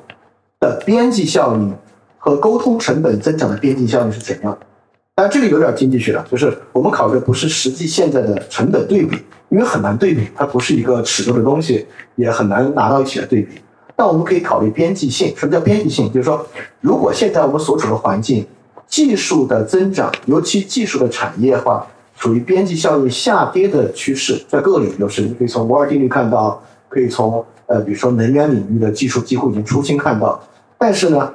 [0.60, 1.74] 的边际效应
[2.18, 4.52] 和沟通成本增长的边际效应是怎样？
[4.52, 4.58] 的？
[5.14, 9.16] 但，这个有点经济学了，就是我们考虑的不是实际现在的成本对比，
[9.48, 13.62] 因为很难对比，它不是一个尺度的东西，也很难拿到一起来对比。
[13.96, 15.34] 但我们可以考虑边际性。
[15.34, 16.12] 什么叫边际性？
[16.12, 16.46] 就是说，
[16.82, 18.46] 如果现在我们所处的环境，
[18.90, 21.86] 技术的增长，尤其技术的产业化。
[22.16, 25.22] 属于边际效应下跌的趋势，在各个领域都是。
[25.22, 30.38] 你可以从摩尔定律看到，可以从呃，比如说能源领域的技术几乎已经出清看到。
[30.76, 31.32] 但是呢，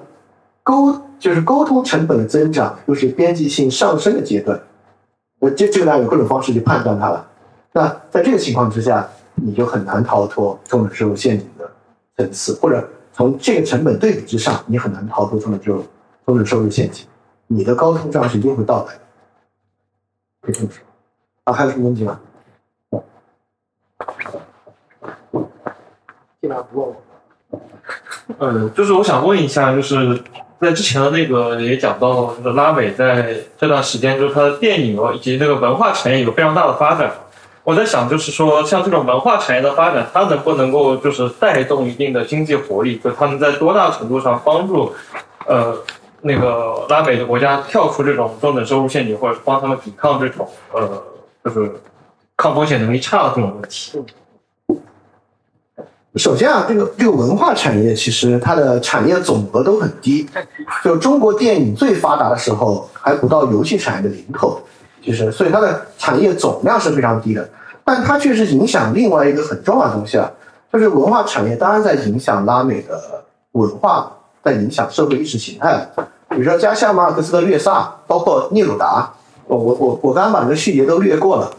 [0.62, 4.62] 沟就是沟通成本的增长，又是边际性上升的阶段。
[5.40, 7.28] 我，这这个大家有各种方式去判断它了。
[7.74, 11.68] 那在这个情况之下，你就很难逃脱中等收入陷阱的
[12.16, 15.84] 层次，或者从这个成本对比之上，你很难逃脱中等收入
[16.28, 17.08] 中等收入陷阱。
[17.48, 19.00] 你的高通胀是一定会到来的。
[20.42, 20.84] 可以这么说
[21.46, 22.20] 啊，还有什么问题吗？
[26.42, 26.96] 尽量不问我。
[28.38, 30.24] 呃，就是我想问一下，就是
[30.60, 37.12] 在之前的那个也讲到，就是拉美在这段时间，就是它的电影以及那个文化产业有非常大的发展。
[37.64, 42.98] 我在想，就是说像这种文化产业的发展，它能不能够就是带动一定的经济活力？
[42.98, 44.94] 就他们在多大程度上帮助
[45.48, 45.78] 呃？
[46.28, 51.04] 那个拉美的国家跳出这种中等收入陷阱，或者帮他们抵抗这种呃，
[51.44, 51.72] 就是
[52.36, 54.04] 抗风险能力差的这种问题。
[56.16, 60.28] 首先啊，这个这个文化产业其实它的产业总额都很低，
[60.84, 64.60] 就中国电影最发达的时候还不到游戏产业的零头，
[65.04, 67.48] 其实所以它的产业总量是非常低的，
[67.84, 70.32] 但它确实影响另外一个很重要的东西啊，
[70.74, 75.88] 就是文化产业当然在影响拉美的文化，在影响社会意识形态。
[76.36, 79.12] 比如说加夏马尔克斯的略萨，包括聂鲁达，
[79.48, 81.50] 我我我我刚刚把这个细节都略过了。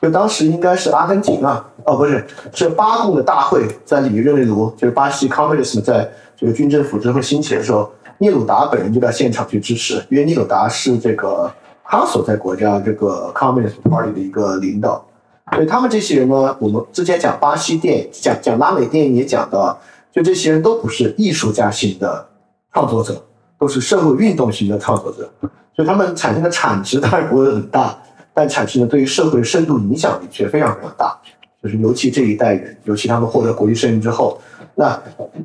[0.00, 11.52] 就当时应该是阿根廷啊，哦不是，是巴共的大会在里约热内卢，就是巴西 Communism 在这个军政府之后兴起的时候，聂鲁达本人就在现场去支持，因为聂鲁达是这个
[11.84, 15.04] 他所在国家这个 Communist Party 的一个领导。
[15.52, 19.78] 所以他们这些人呢，我们之前讲巴西电影，讲讲拉美电影也讲到，
[20.10, 22.26] 就这些人都不是艺术家型的
[22.72, 23.22] 创作者。
[23.60, 25.28] 都是社会运动型的创作者，
[25.76, 27.94] 所以他们产生的产值当然不会很大，
[28.32, 31.14] 但产生的对于社会深度影响力却非常非常大。
[31.62, 34.40] 就是尤其这一代人，尤其他们获得国际声誉之后，
[34.74, 34.98] 那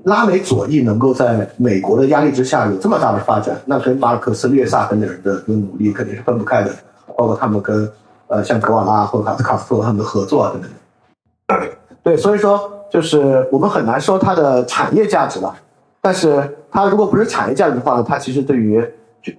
[0.05, 6.73] 拉美左翼能够在美国的压力之下有这么大的发展，那跟马尔克斯、略萨等等人的努力肯定是分不开的。
[7.17, 7.91] 包括他们跟
[8.27, 11.69] 呃像格瓦拉或者卡斯卡斯特他们的合作啊等等。
[12.01, 15.53] 对，所以说就是我们很难说它的产业价值了。
[16.05, 18.79] 但是它如果不是产业价值的话呢，它其实对于，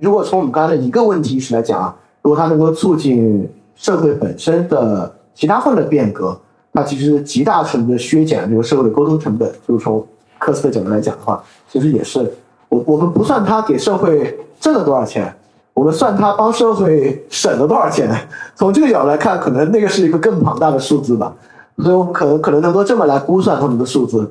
[0.00, 6.36] 如果从我们刚才的一个问题意识来讲啊，如果它能够促进社会本身的其他方面的变革，
[6.72, 9.48] 那其实极大程度的削减这个社会的沟通成本。
[9.68, 10.04] 就是从
[10.40, 12.28] 科斯的角度来讲的话，其实也是
[12.68, 15.32] 我我们不算它给社会挣了多少钱，
[15.72, 18.10] 我们算它帮社会省了多少钱。
[18.56, 21.32] 从这个角度来看，可能那个是一个更庞大的数字吧。
[21.78, 24.28] 所以我们可能可能能够这么来估算他们的数字。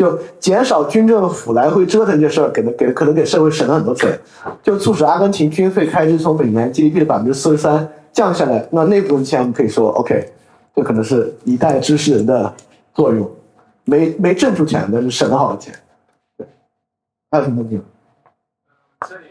[0.00, 4.18] 就减少军政府来回折腾这事儿，给给可能给社会省了很多钱，
[4.62, 8.66] 就促使阿根廷军费开支从每年 GDP 的百分之四十三降下来。
[8.72, 10.32] 那那部分钱我们可以说，OK，
[10.74, 12.50] 这可能是一代知识人的
[12.94, 13.30] 作用，
[13.84, 15.74] 没没挣出钱，但是省了好多钱。
[16.38, 16.46] 对，
[17.30, 17.84] 还有什么问题吗？
[19.06, 19.26] 这里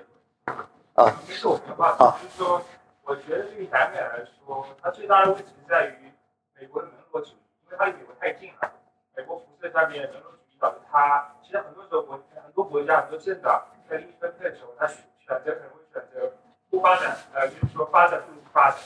[0.93, 2.61] 啊，这是我们的办法，就是说，
[3.05, 6.13] 我觉得对于南美来说，它最大的问题在于
[6.61, 8.69] 美国的门罗主义，因为它离美国太近了，
[9.17, 10.29] 美国辐射下面门罗。
[10.59, 16.31] 导致它其实很多时候国很多国家很多政党在利益分配的时候，他选选择可能会选择
[16.69, 18.77] 不发展，呃，就是说发展不如不发展，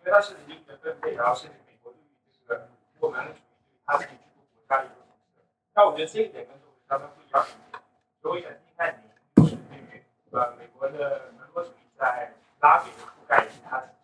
[0.00, 2.06] 因为它是利益的分配，然后甚至美国对于
[2.46, 2.68] 这个
[3.00, 5.42] 国门主义对他自己这个国家的一个统治。
[5.74, 7.44] 那我觉得这一点跟中国他们不一样。
[8.20, 12.30] 所以我想听看您就是对于呃美国的门罗主义在
[12.60, 13.94] 拉美的覆盖以及它自己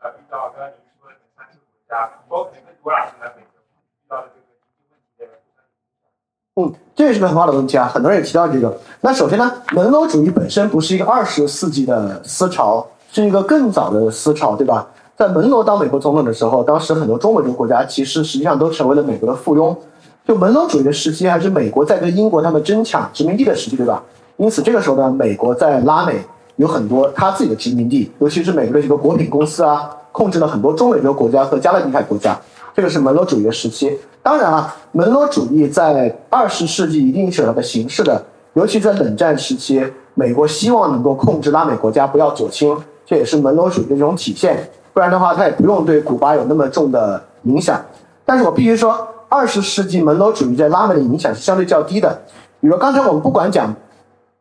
[0.00, 4.50] 呃遇到刚刚您说的三个国家，包括可能更多啦，是在美国遇到的这个。
[6.56, 8.76] 嗯，这也是个很好的问题啊，很多人也提到这个。
[9.00, 14.84] 那首先呢，门罗主义本身不是一个二十世纪的思潮，是一个更早的思潮，对吧？
[15.16, 19.74] 在门罗当美国总统的时候，当时很多中美洲国家其实实际上都成为了美国的附庸。
[20.26, 24.02] 就门罗主义的时期，还是美国在跟英国他们争抢殖民地的时期，对吧？
[24.36, 26.20] 因此这个时候呢，美国在拉美
[26.56, 32.36] 有很多他自己的殖民地，尤其是美国的几个国品公司啊，控制了很多中美洲国家和加勒比海国家。
[32.74, 33.96] 这个是门罗主义的时期。
[34.22, 39.82] 当然啊，门罗主义在二十世纪一定是有它的形式的，尤其在冷战时期，
[40.14, 42.76] 美国希望能够控制拉美国家不要左倾，
[43.06, 44.68] 这也是门罗主义的一种体现。
[44.92, 47.80] 不然的话，他也不用对古巴有那么重的影响。
[48.26, 52.20] 但是我必须说，二十世纪门罗主义在拉美的影响是相对较低的。
[52.60, 53.74] 比如刚才我们不管讲，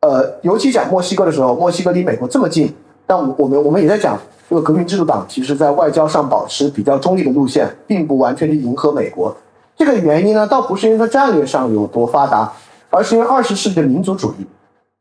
[0.01, 2.73] 呃，尤其讲墨西哥的时候，墨西哥离美国这么近，
[3.07, 4.17] 但我们我们也在讲，
[4.49, 9.33] 这个革命制度党其实在外交上保持比较中立的路线，并不完全去迎合美国。
[9.79, 12.51] 这个原因呢，倒不是因为它战略上有多发达，
[12.89, 14.45] 而是因为二十世纪的民族主义。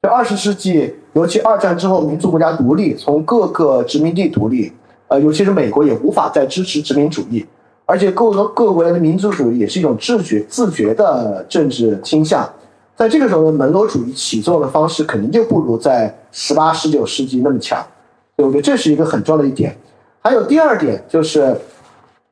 [0.01, 4.73] 就二十世纪，尤其二战之后，民族国家独立，从各个殖民地独立，
[5.09, 7.45] 呃，尤其是美国也无法再支持殖民主义，
[7.87, 12.49] 而且各个各国家的民族主义也是一种自觉自觉的政治倾向。
[12.97, 17.85] 在这个时候呢，门罗主义起作用的方式肯定就不如在十八、十九世纪那么强。
[18.37, 19.77] 所以我觉得这是一个很重要的一点。
[20.23, 21.57] 还有第二点就是，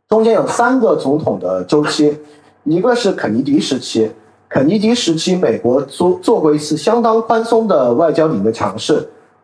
[0.09, 2.17] 中间有三个总统的周期。
[2.65, 4.11] 一个是肯尼迪时期，
[4.49, 8.95] 肯尼迪时期，美国做做过一次相当宽松的外交领域尝试，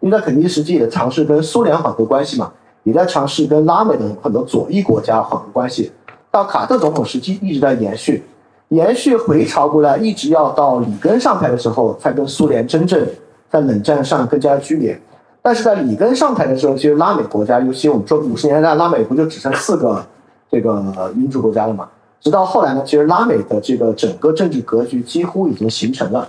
[0.01, 5.93] 因为在肯尼迪时期也尝试跟苏联缓和关系嘛，也在尝试跟拉美的很多左翼国家缓和关系。
[6.33, 8.25] 到卡特总统时期一直在延续，
[8.71, 13.07] 延续回潮过来，一直要到里根上台的时候，才跟苏联真正
[13.51, 15.01] 在冷战上更加剧烈。
[15.41, 20.05] 但是在里根上台的时候，其实拉美国家，尤其我们说五十年代拉美不就只剩四个
[20.53, 21.89] 这个民主国家了嘛？
[22.21, 26.29] 直到后来呢，其实拉美的这个整个政治格局几乎已经形成了。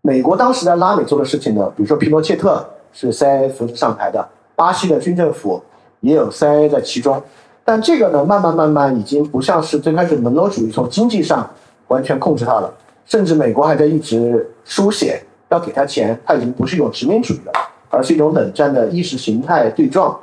[0.00, 5.62] 美国当时在拉美做的事情呢，比如说皮诺切特是 CIA 扶持上台的，巴西的军政府
[6.00, 7.22] 也有 CIA 在其中。
[7.62, 11.48] 但这个呢，慢慢慢慢已经不像是最开始门罗主义从经济上
[11.88, 12.72] 完全控制它了，
[13.04, 17.52] 甚至美国还在一直书写要给他钱，它已经不是一种殖民主义了，
[17.90, 20.18] 而是一种冷战的意识形态对撞。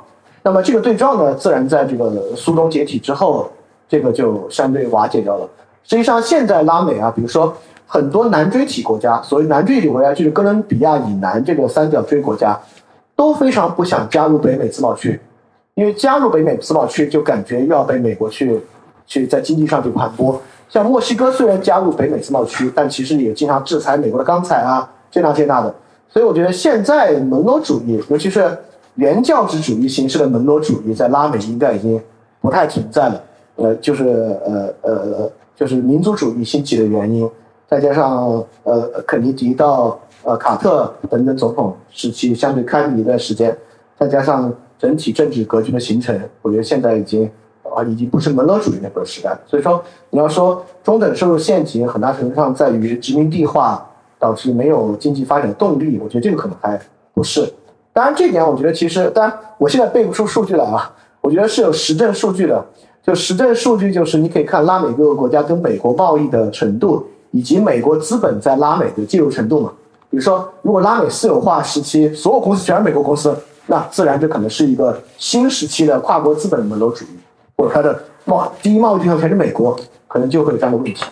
[0.46, 3.50] 那么这个对撞呢，自然在这个苏东解体之后。
[3.88, 5.48] 这个就相对瓦解掉了。
[5.84, 7.54] 实际上，现在拉美啊，比如说
[7.86, 12.58] 很多南锥体国家，所谓南锥体国家就是哥伦比亚以南这个三角锥国家，
[13.14, 15.20] 都非常不想加入北美自贸区，
[15.74, 18.60] 因为加入北美自贸区就感觉要被美国去
[19.06, 20.36] 去在经济上去盘剥。
[20.68, 25.72] 像墨西哥虽然加入北美自贸区，但其实也经常制裁美国的钢材啊，这那这那的。
[26.08, 28.50] 所以我觉得现在门罗主义，尤其是
[28.96, 32.00] 原教旨主义形式的门罗主义，在拉美应该已经
[32.40, 33.22] 不太存在了。
[33.56, 34.04] 呃，就是
[34.44, 37.28] 呃呃，就是民族主义兴起的原因，
[37.68, 43.56] 再加上呃肯尼迪到呃卡特等等总统时期相对开明一段时间，
[43.98, 47.30] 再加上整体政治格局的形成，我觉得现在已经
[47.62, 49.34] 啊已经不是门罗主义那个时代。
[49.46, 53.86] 所以说，你要说中等收入陷阱，很大程度上在于殖民地化
[54.18, 56.80] 导致没有经济发展动力，我觉得这个可能还
[57.14, 57.50] 不是。
[57.96, 60.92] 当然，这点我觉得其实，当然我现在背不出数据来啊，
[61.22, 62.62] 我觉得是有实证数据的。
[63.02, 69.72] 就实证数据，就是你可以看拉美各个国家跟美国贸易的程度，以及美国资本在拉美的介入程度嘛。
[70.10, 73.34] 比如说，如果拉美私有化时期所有公司全是美国公司，
[73.64, 77.08] 那自然这可能是一个新时期的跨国资本的门罗主义，
[77.56, 79.74] 或者它的贸第一贸易对象全是美国，
[80.06, 81.02] 可能就会有这样的问题。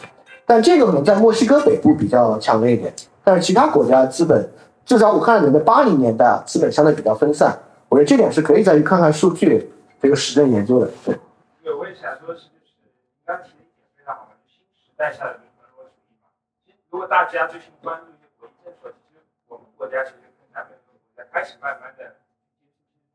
[0.44, 4.46] 但这个可能在墨西哥北部比较强烈一点，但是其他国家资本，
[4.84, 10.90] 至少我看你的八零年代啊资本相对比较分散，我觉得这点是可以再去看看数据这个实证研究的。
[11.04, 11.18] 对。
[11.62, 12.90] 对，我也想说，是就是你
[13.24, 16.28] 刚提的一点非常好，就新时代下的民主主义嘛。
[16.66, 22.16] 其实如果大家最近关注一些国际政策，其实我们国家其实跟南美国家开始慢慢的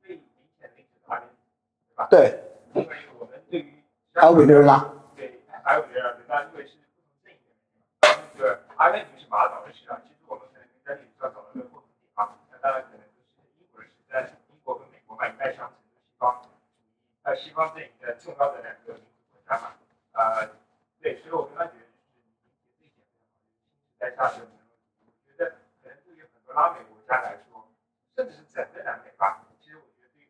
[0.01, 0.25] 最明
[0.59, 2.07] 显的一个差别，对吧？
[2.09, 2.43] 对。
[2.73, 2.89] 因为
[3.19, 3.81] 我们对于
[4.13, 7.53] 还有委内瑞拉，对，还有委内瑞拉，那因为是不同阵营的
[8.09, 8.17] 嘛。
[8.33, 12.29] 那个阿根廷是马岛的市场，其实我们可能在历史上找到一个不同点啊。
[12.49, 16.41] 那当然可能就是英国人是在英国跟美国嘛，一脉相承的西方。
[17.29, 19.77] 在西方阵营的重要的两个民主国家嘛，
[20.13, 20.49] 呃，
[20.99, 22.33] 对，所以我刚刚觉得就是你
[22.79, 23.05] 这一点
[23.99, 24.49] 非常好，新时代下的
[25.05, 25.51] 我觉得
[25.83, 27.69] 可能对于很多拉美国家来说，
[28.15, 30.27] 甚至是整个南美吧，其实我觉得对于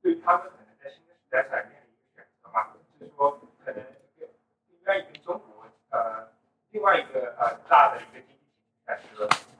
[0.00, 3.82] 对他们可能在新的时代下面临一个选择嘛，就是说可能
[4.70, 6.30] 应该跟中国呃
[6.70, 9.08] 另外一个呃大的一个经济体系开始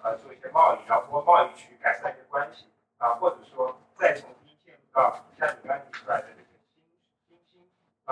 [0.05, 6.28] 呃做一些贸易，然后通过贸易去改善一些关系啊，或者说再从第一线到像你刚才提出来的。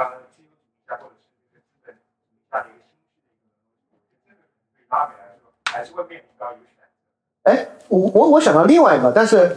[0.00, 2.88] 啊，自由主义下或者是这个资本主义下的一个
[3.84, 4.40] 新式的一个，这个
[4.72, 6.88] 对拉美来说还是会面临到有选择。
[7.44, 9.54] 哎，我我我想到另外一个，但是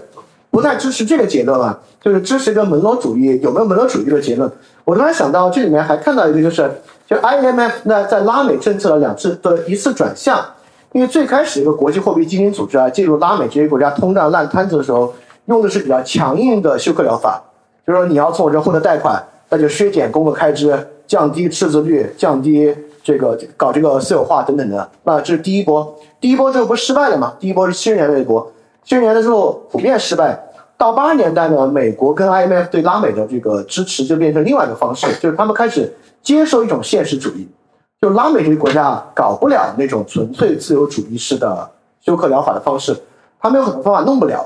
[0.52, 4.52] 不太支持这个结论了，就是支持一个门罗主义有没有门罗主义的结论？
[4.84, 6.70] 我突然想到这里面还看到一个，就是
[7.08, 10.46] 就 IMF 那在拉美政策的两次的一次转向，
[10.92, 15.16] 因为最开始一个国际货币基金组织啊进入拉美这些国家通胀烂摊子的时候，
[15.46, 17.42] 用的是比较强硬的休克疗法，
[17.88, 20.76] 就是说你要从我这获得贷款，那就削减公共开支，
[21.06, 24.90] 降低赤字率，降低这个搞这个私有化等等的。
[25.04, 27.36] 那这是第一波，第一波之后不是失败了吗？
[27.40, 28.52] 第一波是七十年代一波，
[28.84, 30.44] 七十年代之后普遍失败。
[30.76, 37.48] 到八十年代呢，美国跟 IMF 对拉美的这个支持就变成另外一个方式，就是他们开始接受一种现实主义，
[38.02, 41.70] 就拉美这些国家搞不了那种纯粹自由主义式的
[42.02, 42.98] 休克疗法的方式，
[43.40, 44.44] 他们有很多方法弄不了。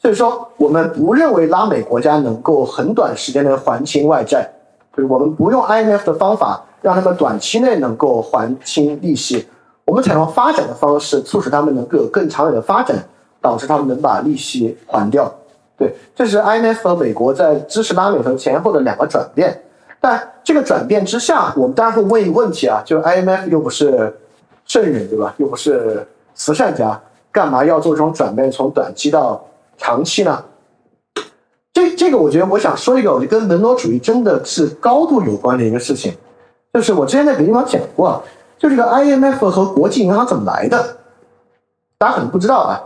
[0.00, 4.50] 所以说，我们不认为拉美国家能够很短时间内还清外债，
[4.96, 9.46] 就是我们不用 IMF 的方法让他们短期内能够还清利息，
[9.84, 12.96] 我们采用发展的方式促使他们能够有更长远的发展，
[13.42, 15.30] 导致他们能把利息还掉。
[15.76, 19.62] 对，这是 IMF 和美国在支持拉美和前后的两个转变。
[20.00, 24.14] 但这个转变之下，我们当然会问一个问题啊，就是 IMF 又不是
[24.64, 25.34] 圣人，对吧？
[25.36, 26.98] 又不是慈善家，
[27.30, 29.44] 干嘛要做这种转变，从短期到
[29.80, 30.44] 长期呢？
[31.72, 36.12] 这这个，我觉得我想说一个，我觉得跟门罗主义真的是高度有关的一个事情，
[36.74, 38.22] 就是我之前在别的地方讲过，
[38.58, 40.98] 就这个 IMF 和国际银行怎么来的，
[41.96, 42.78] 大家可能不知道啊。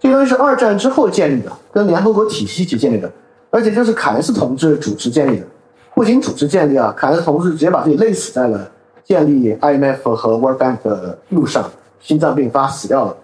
[0.00, 3.10] 这东西是二战之后建立的，跟联合国体系一起建立的，
[3.50, 5.46] 而且就是凯恩斯同志主持建立的。
[5.94, 8.70] 不仅主持建立啊，凯恩斯同志直接把自己累死在了
[9.02, 11.68] 建立 IMF 和 World Bank 的路上，
[12.00, 13.16] 心脏病发死掉了。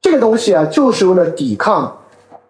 [0.00, 1.92] 这个东西啊，就是为了抵抗，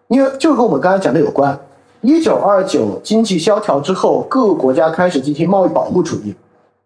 [0.07, 1.57] 因为就跟我们刚才讲的有关。
[2.01, 6.33] 一九二九经济萧条之后，各个国家开始进行贸易保护主义，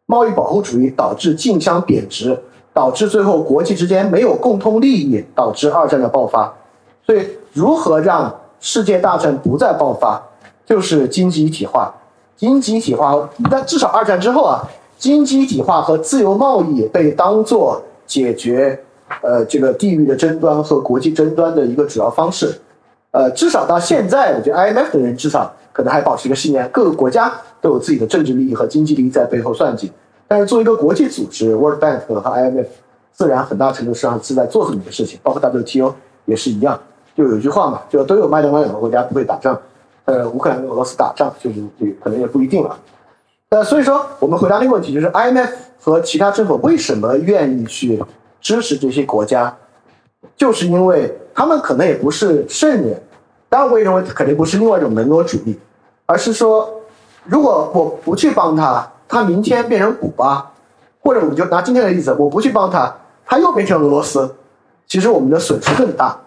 [0.06, 2.38] 贸易保护主义导致竞相贬值，
[2.74, 6.52] 导致最后国际之间没有共通利益，导致二战的爆发。
[7.06, 10.22] 所以，如何让世界大战不再爆发，
[10.66, 11.94] 就是经济一体化。
[12.38, 14.64] 经济一体化，但至少二战之后啊，
[14.98, 18.80] 经济一体化和自由贸易被当作解决
[19.22, 22.60] 呃这个地域的争端和国际争端的一个主要方式。
[23.12, 29.92] 呃，至少到现在，我觉得 IMF 的人至少可能还保持一个信念：各个国家都有自己的政治利益和经济利益在背后算计。
[30.28, 32.66] 但是，作为一个国际组织，World Bank 和 IMF
[33.12, 35.94] 自然很大程度上是在做这么一个事情，包括 WTO
[36.26, 36.80] 也是一样。
[37.14, 39.60] 就有一句话嘛，就都有麦当劳两个国家不会打仗，
[40.06, 42.80] 呃，乌克兰跟俄罗斯打仗，就是这可能也不一定了。
[43.50, 45.50] 呃，所以说我们回答那个问题，就是 IMF
[45.82, 48.02] 和其他政府为什么愿意去
[48.40, 49.54] 支持这些国家，
[50.38, 53.02] 就是因为他们可能也不是圣人，
[53.50, 55.58] 当然我也认为肯定不是另外一种门罗主义，
[56.06, 56.82] 而是说，
[57.26, 60.52] 如果我不去帮他，他明天变成古巴，
[61.00, 62.96] 或者我们就拿今天的例子，我不去帮他，
[63.26, 64.30] 他又变成俄罗斯，
[64.88, 66.18] 其实我们的损失更大。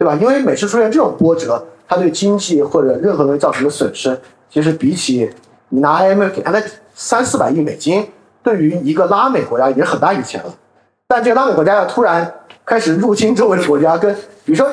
[0.00, 0.14] 对吧？
[0.14, 4.16] 因为每次出现这种波折，他对经济或者任何东西造成的损失，
[4.48, 5.28] 其实比起
[5.70, 6.62] 你拿 IMF 给他的
[6.94, 8.08] 三四百亿美金，
[8.40, 10.54] 对于一个拉美国家已经很大一笔钱了。
[11.08, 12.32] 但这个拉美国家要突然
[12.68, 14.14] 开始入侵周围国家，跟
[14.44, 14.68] 比如说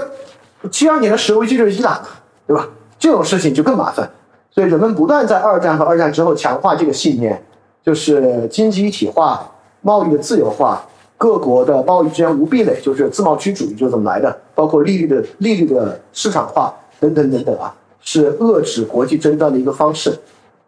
[0.69, 1.97] 七二年的石油危机就是伊朗，
[2.45, 2.67] 对吧？
[2.99, 4.09] 这种事情就更麻烦。
[4.51, 7.41] 所以人们不断在二战和二战之后强化这个信念，
[7.83, 9.49] 就是经济一体化、
[9.81, 10.85] 贸易的自由化。
[11.17, 14.37] 各国的贸易之间无壁垒，就是自贸区主义，就是怎么来的？
[14.53, 20.13] 包括利率的利率的市场化等等等等啊，是遏制国际争端的一个方式。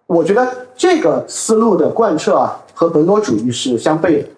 [0.05, 0.47] 我觉得
[0.77, 4.29] 这个思路的贯彻啊，和本我主义是相悖的。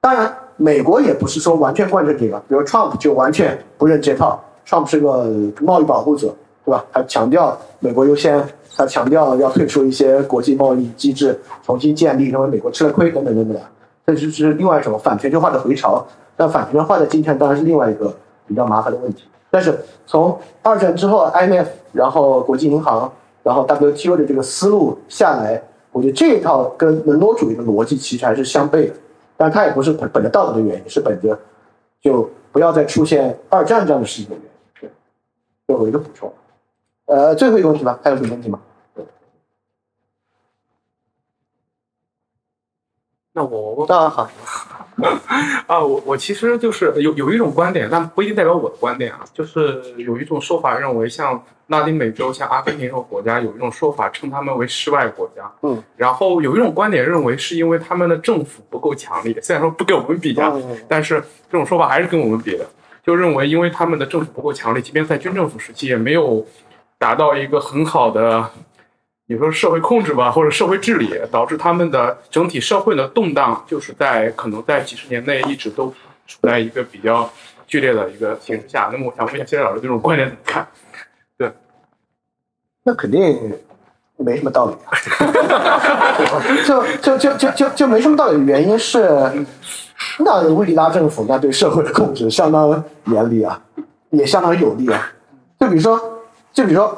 [0.00, 4.42] 当然，美国也不是说完全贯彻这个，比如 Trump 就完全不认这套。
[4.66, 6.34] Trump 是个贸易保护者，
[6.64, 6.84] 对吧？
[6.92, 8.42] 他强调美国优先，
[8.74, 13.60] 他强调要退出一些国际贸易机制，重新建立，认为美国吃了亏等等等等。
[14.06, 18.14] 这就是另外一种反全球化的回潮，那反全球化的今天当然是另外一个
[18.46, 19.24] 比较麻烦的问题。
[19.50, 23.10] 但是从二战之后，IMF，然后国际银行，
[23.42, 28.94] 然后 WTO 的这个思路下来，我觉得这一套跟门罗主义的逻辑其实还是相悖的。
[29.36, 31.38] 但它也不是本本着道德的原因，是本着
[32.00, 34.50] 就不要再出现二战这样的事情的原因。
[34.80, 34.90] 对，
[35.66, 36.32] 最后一个补充。
[37.06, 38.60] 呃，最后一个问题吧，还有什么问题吗？
[43.36, 44.30] 那我当然好
[45.66, 49.24] 啊，我我其实就是有有一种观点，但不一定代表我的观点啊。
[49.34, 55.50] 就是有一种说法认为，像拉丁美洲、像阿根廷这种国家，有一种说法称他们为失败国家。
[55.62, 55.82] 嗯。
[55.96, 59.38] 然后有一种观点认为，是因为他们的政府不够强力。
[59.42, 60.52] 虽然说不跟我们比啊，
[60.88, 62.66] 但是这种说法还是跟我们比的。
[63.04, 66.46] 就认为，因为他们的政府不够强力，即便在军政府时期，也没有
[66.98, 68.50] 达到一个很好的。
[69.26, 75.88] 你说社会控制吧，或者社会治理，导致他们的整体社会的动荡，就是在可能在几十年内一直都
[76.26, 77.30] 处在一个比较
[77.66, 78.90] 剧烈的一个形势下。
[78.92, 80.66] 那么我想问一下，谢老师这种观点怎么看？
[82.84, 83.52] 那肯定
[84.16, 84.94] 没什么道理啊，
[86.64, 88.40] 就就就就就就没什么道理。
[88.44, 89.08] 原因是，
[90.20, 93.60] 那威利拉政府那对社会的控制相当严厉啊，
[94.10, 95.10] 也相当有利啊。
[95.58, 96.00] 就比如说。
[96.54, 96.96] 就比如说，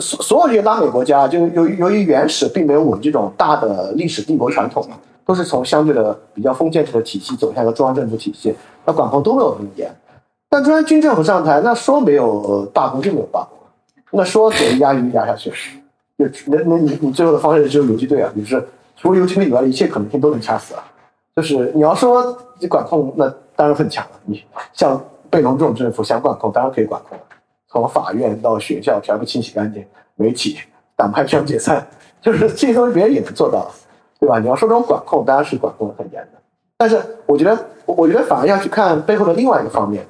[0.00, 8.56] 所所有这些拉美国家，就由于由于原始并没有我们这种大的历史帝国传统嘛，都是从相对的比较封建制的体系走向一个中央政府体系，
[8.86, 9.94] 那管控都没有那么严。
[10.48, 13.57] 但突然军政府上台，那说没有罢工就没有罢工，
[14.10, 15.50] 那说给压一压下去，
[16.18, 18.62] 就那那你你最后的方式只有游击队啊，你是
[18.96, 20.84] 除了游击队以外一切可能性都能掐死啊。
[21.36, 24.10] 就是你要说你管控，那当然很强了。
[24.24, 27.24] 你像贝隆这种政府想管控，当然可以管控了。
[27.68, 29.84] 从法院到学校全部清洗干净，
[30.16, 30.58] 媒体、
[30.96, 31.86] 党派全部解散，
[32.20, 33.70] 就是这些东西别人也能做到，
[34.18, 34.38] 对吧？
[34.38, 36.38] 你要说这种管控，当然是管控的很严的。
[36.76, 40.04] 但是我觉得，我觉得反而要去看背后的另外一个方面。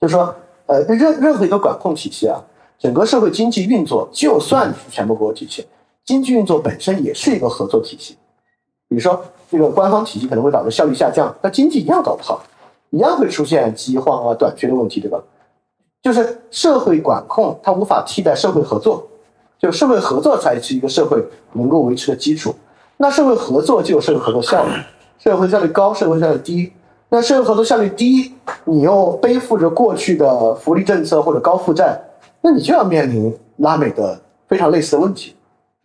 [0.00, 0.32] 就是说，
[0.66, 2.38] 呃，任任何一个管控体系啊，
[2.78, 5.66] 整个社会经济运作，就算是全部国有体系，
[6.04, 8.16] 经济运作本身也是一个合作体系。
[8.88, 12.42] 比如说，这个官方体系可能会导致效率下降，那经济一样搞不好，
[12.90, 15.20] 一样会出现饥荒啊、短缺的问题，对吧？
[16.00, 19.06] 就是社会管控它无法替代社会合作，
[19.58, 21.22] 就社会合作才是一个社会
[21.54, 22.54] 能够维持的基础。
[22.96, 24.70] 那社会合作就有社会合作效率，
[25.18, 26.72] 社会效率高，社会效率低。
[27.10, 28.32] 那社会合作效率低，
[28.64, 32.00] 你又背负着过去的福利政策或者高负债，
[32.40, 35.34] 那你就要面临拉美的非常类似的问题。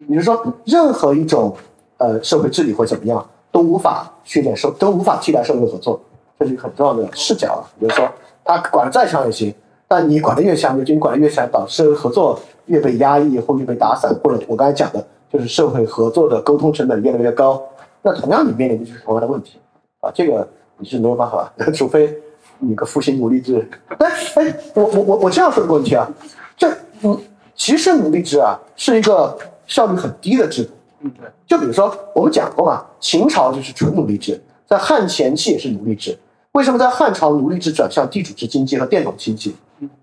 [0.08, 1.56] 也就是说，任何一种
[1.98, 6.00] 呃社会治理或怎么样，都无法训练社，都无法替代社会合作，
[6.38, 7.62] 这是一个很重要的视角啊。
[7.80, 8.08] 比如说，
[8.44, 9.54] 他管的再强也行，
[9.88, 17.62] 但你管的越强，就你管的越强，导致合作越被压抑或越被打散，或者我刚才讲的，就是社会合作的沟通成本越来越高，
[18.02, 19.60] 那同样你面临的就是同样的问题
[20.00, 20.48] 啊，这个。
[20.80, 22.14] 你是没有办法，除非
[22.58, 23.66] 你个复兴奴隶制。
[24.00, 26.10] 哎哎，我我我我这样说一个问题啊，
[26.58, 26.70] 这
[27.02, 27.20] 嗯，
[27.56, 30.72] 其实奴隶制啊是一个效率很低的制度。
[31.02, 36.18] 嗯，对就比如说我们讲过嘛，秦朝就是纯奴隶制，在汉前期也是奴隶制。
[36.54, 39.56] 为什么在汉朝奴隶制转向地主制经济和佃农经济？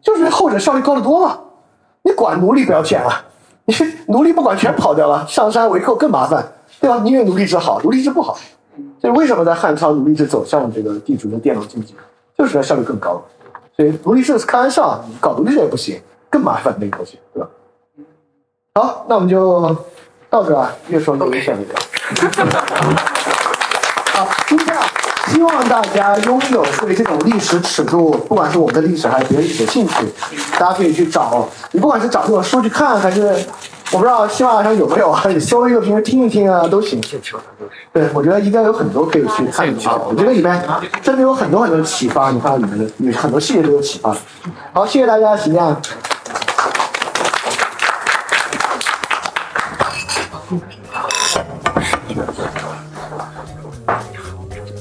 [0.03, 1.39] 就是后者效率高得多嘛。
[2.03, 3.25] 你管奴隶不要钱了，
[3.65, 3.75] 你
[4.09, 6.47] 奴隶不管全跑掉了，上山围寇更麻烦，
[6.81, 7.01] 对吧？
[7.05, 8.39] 你以为奴隶制好，奴隶制不好。
[9.01, 11.95] 所以为什么在汉朝奴隶制走向这个地主的佃农经济，
[12.37, 13.23] 就是要效率更高。
[13.77, 17.49] 所以奴隶制是开玩笑，搞奴隶制也不行，更麻烦那个东西，对吧？
[18.75, 19.77] 好，那我们就
[20.31, 21.63] 到这啊，越说越危险了。
[24.15, 24.87] 好，今天啊，
[25.27, 29.95] 希望大家拥有对这种历史尺度，不管是我们的历史还是别的历史兴趣，
[30.53, 33.37] 大家可以去找，你不管是找这本书去看，还是。
[33.93, 35.21] 我不知道喜马拉雅上有没有啊？
[35.29, 37.01] 你搜一个平时听一听啊，都行。
[37.93, 39.97] 对，我觉得应该有很多可以去看一下。
[39.97, 40.63] 我觉得里面
[41.03, 42.31] 真的有很多很多启发。
[42.31, 44.17] 你看里面的有很多细节都有启发。
[44.73, 45.77] 好，谢谢大家，时间。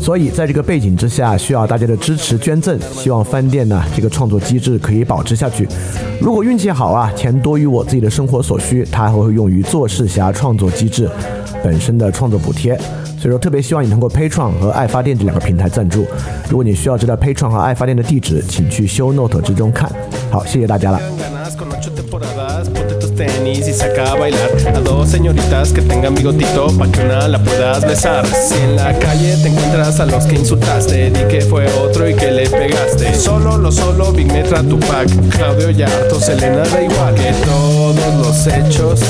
[0.00, 2.78] 所以，在这个背景之下，需要大家的支持捐赠。
[2.92, 5.68] 希望饭店呢这个创作机制可以保持下去。
[6.20, 11.10] 如果运气好啊，钱多于我自己的生活所需，它还会用于做事侠创作机制
[11.62, 12.74] 本身的创作补贴。
[13.18, 16.06] 所以说，特别希望你通过 Patreon 和爱发电这两个平台赞助。
[16.48, 19.90] 如果你需要知道 patron 和爱发电的地址，请去修 Note 之中看。
[20.30, 21.27] 好，谢谢大家了。
[23.18, 27.84] Tenis y saca a bailar a dos señoritas que tengan bigotito pa' que una la puedas
[27.84, 28.24] besar.
[28.26, 32.14] Si en la calle te encuentras a los que insultaste, di que fue otro y
[32.14, 33.14] que le pegaste.
[33.14, 37.14] Solo lo solo, Big Metra, Tupac, Claudio Yarto, Selena da igual.
[37.16, 39.00] Que todos los hechos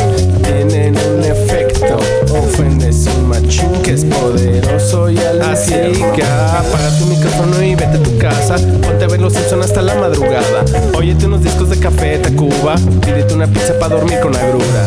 [0.43, 2.18] tienen un efecto.
[2.31, 7.97] Ofendes un machín que es poderoso y al Así que apaga tu micrófono y vete
[7.97, 8.57] a tu casa.
[8.57, 10.65] Ponte a ver los Simpsons hasta la madrugada.
[10.95, 12.75] Óyete unos discos de café, Tacuba.
[13.05, 14.87] Pídete una pizza para dormir con agrura.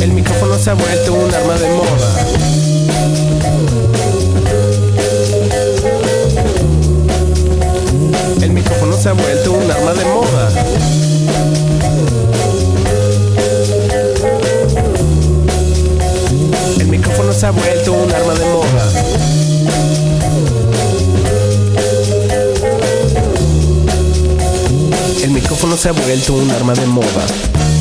[0.00, 2.21] El micrófono se ha vuelto un arma de moda.
[8.42, 10.48] El micrófono se ha vuelto un arma de moda.
[16.80, 18.92] El micrófono se ha vuelto un arma de moda.
[25.22, 27.71] El micrófono se ha vuelto un arma de moda.